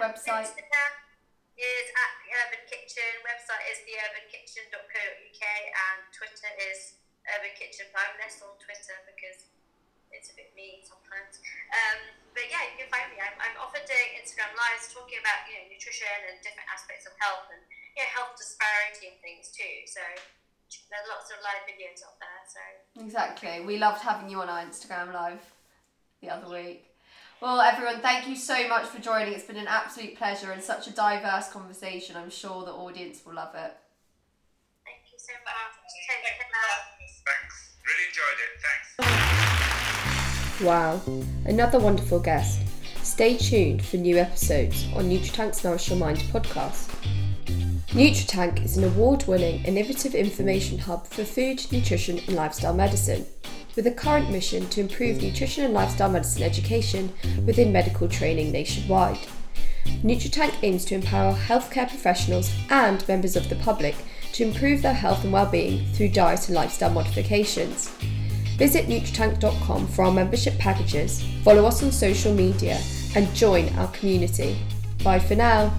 website. 0.00 0.48
Instagram 0.48 0.99
is 1.60 1.86
at 1.92 2.12
the 2.24 2.28
Urban 2.44 2.62
Kitchen. 2.66 3.12
Website 3.22 3.64
is 3.68 3.84
theurbankitchen.co.uk 3.84 5.44
and 5.44 5.98
Twitter 6.10 6.50
is 6.72 6.96
Urban 7.36 7.52
Kitchen. 7.54 7.86
But 7.92 8.08
I'm 8.08 8.16
less 8.18 8.40
on 8.40 8.56
Twitter 8.56 8.96
because 9.04 9.52
it's 10.10 10.32
a 10.32 10.34
bit 10.34 10.50
mean 10.56 10.82
sometimes. 10.82 11.38
Um, 11.70 12.16
but 12.32 12.48
yeah, 12.48 12.64
you 12.72 12.82
can 12.82 12.90
find 12.90 13.06
me. 13.12 13.20
I'm, 13.20 13.36
I'm 13.38 13.56
often 13.60 13.84
doing 13.86 14.18
Instagram 14.18 14.50
lives 14.56 14.90
talking 14.90 15.20
about 15.20 15.46
you 15.46 15.60
know 15.60 15.66
nutrition 15.70 16.16
and 16.26 16.40
different 16.42 16.66
aspects 16.72 17.06
of 17.06 17.14
health 17.20 17.46
and 17.52 17.62
know 18.00 18.08
health 18.16 18.34
disparity 18.36 19.12
and 19.12 19.18
things 19.20 19.52
too. 19.52 19.84
So 19.86 20.00
there's 20.88 21.08
lots 21.10 21.30
of 21.30 21.38
live 21.44 21.64
videos 21.68 22.00
up 22.06 22.16
there. 22.18 22.42
So 22.48 22.62
Exactly. 23.04 23.60
We 23.66 23.78
loved 23.78 24.02
having 24.02 24.30
you 24.30 24.40
on 24.40 24.48
our 24.48 24.64
Instagram 24.64 25.12
live 25.12 25.42
the 26.22 26.30
other 26.30 26.48
week. 26.48 26.89
Well, 27.40 27.60
everyone, 27.62 28.00
thank 28.02 28.28
you 28.28 28.36
so 28.36 28.68
much 28.68 28.84
for 28.86 29.00
joining. 29.00 29.32
It's 29.32 29.44
been 29.44 29.56
an 29.56 29.66
absolute 29.66 30.14
pleasure 30.14 30.52
and 30.52 30.62
such 30.62 30.86
a 30.88 30.92
diverse 30.92 31.48
conversation. 31.48 32.14
I'm 32.16 32.28
sure 32.28 32.66
the 32.66 32.72
audience 32.72 33.24
will 33.24 33.32
love 33.34 33.54
it. 33.54 33.72
thank 34.84 35.00
you 35.10 35.16
so 35.16 35.32
much. 35.44 35.72
Take 36.06 36.20
Thank 36.22 36.36
you 36.36 36.36
for 36.36 36.44
care. 36.52 36.78
Thanks. 37.24 37.56
Really 37.86 38.06
enjoyed 38.10 38.38
it. 38.44 38.52
Thanks. 38.98 40.60
Wow, 40.62 41.00
another 41.46 41.78
wonderful 41.80 42.20
guest. 42.20 42.60
Stay 43.02 43.38
tuned 43.38 43.82
for 43.82 43.96
new 43.96 44.18
episodes 44.18 44.84
on 44.94 45.08
NutriTank's 45.08 45.64
Nourish 45.64 45.88
Your 45.88 45.98
Mind 45.98 46.18
podcast. 46.32 46.90
NutriTank 47.88 48.62
is 48.62 48.76
an 48.76 48.84
award 48.84 49.24
winning, 49.26 49.64
innovative 49.64 50.14
information 50.14 50.76
hub 50.78 51.06
for 51.06 51.24
food, 51.24 51.64
nutrition, 51.72 52.18
and 52.18 52.36
lifestyle 52.36 52.74
medicine, 52.74 53.24
with 53.76 53.86
a 53.86 53.90
current 53.90 54.30
mission 54.30 54.68
to 54.68 54.80
improve 54.80 55.22
nutrition 55.22 55.64
and 55.64 55.74
lifestyle 55.74 56.10
medicine 56.10 56.42
education 56.42 57.12
within 57.46 57.72
medical 57.72 58.08
training 58.08 58.52
nationwide. 58.52 59.18
NutriTank 60.02 60.54
aims 60.62 60.84
to 60.86 60.94
empower 60.94 61.34
healthcare 61.34 61.88
professionals 61.88 62.52
and 62.70 63.06
members 63.08 63.36
of 63.36 63.48
the 63.48 63.56
public 63.56 63.96
to 64.32 64.44
improve 64.44 64.82
their 64.82 64.94
health 64.94 65.24
and 65.24 65.32
well-being 65.32 65.84
through 65.92 66.08
diet 66.08 66.46
and 66.48 66.56
lifestyle 66.56 66.90
modifications. 66.90 67.90
Visit 68.56 68.86
Nutritank.com 68.86 69.86
for 69.88 70.04
our 70.04 70.12
membership 70.12 70.58
packages, 70.58 71.22
follow 71.42 71.64
us 71.66 71.82
on 71.82 71.90
social 71.90 72.34
media, 72.34 72.80
and 73.16 73.32
join 73.34 73.68
our 73.78 73.88
community. 73.88 74.56
Bye 75.02 75.18
for 75.18 75.34
now. 75.34 75.72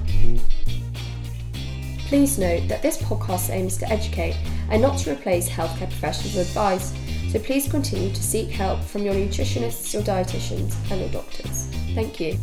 Please 2.08 2.38
note 2.38 2.68
that 2.68 2.82
this 2.82 2.98
podcast 2.98 3.52
aims 3.52 3.78
to 3.78 3.90
educate 3.90 4.36
and 4.70 4.82
not 4.82 4.98
to 5.00 5.12
replace 5.14 5.48
healthcare 5.48 5.90
professionals' 5.90 6.36
advice, 6.36 6.94
so 7.32 7.40
please 7.40 7.70
continue 7.70 8.10
to 8.10 8.22
seek 8.22 8.50
help 8.50 8.84
from 8.84 9.04
your 9.04 9.14
nutritionists, 9.14 9.94
your 9.94 10.04
dietitians, 10.04 10.76
and 10.92 11.00
your 11.00 11.10
doctors. 11.12 11.70
Thank 11.96 12.20
you. 12.20 12.38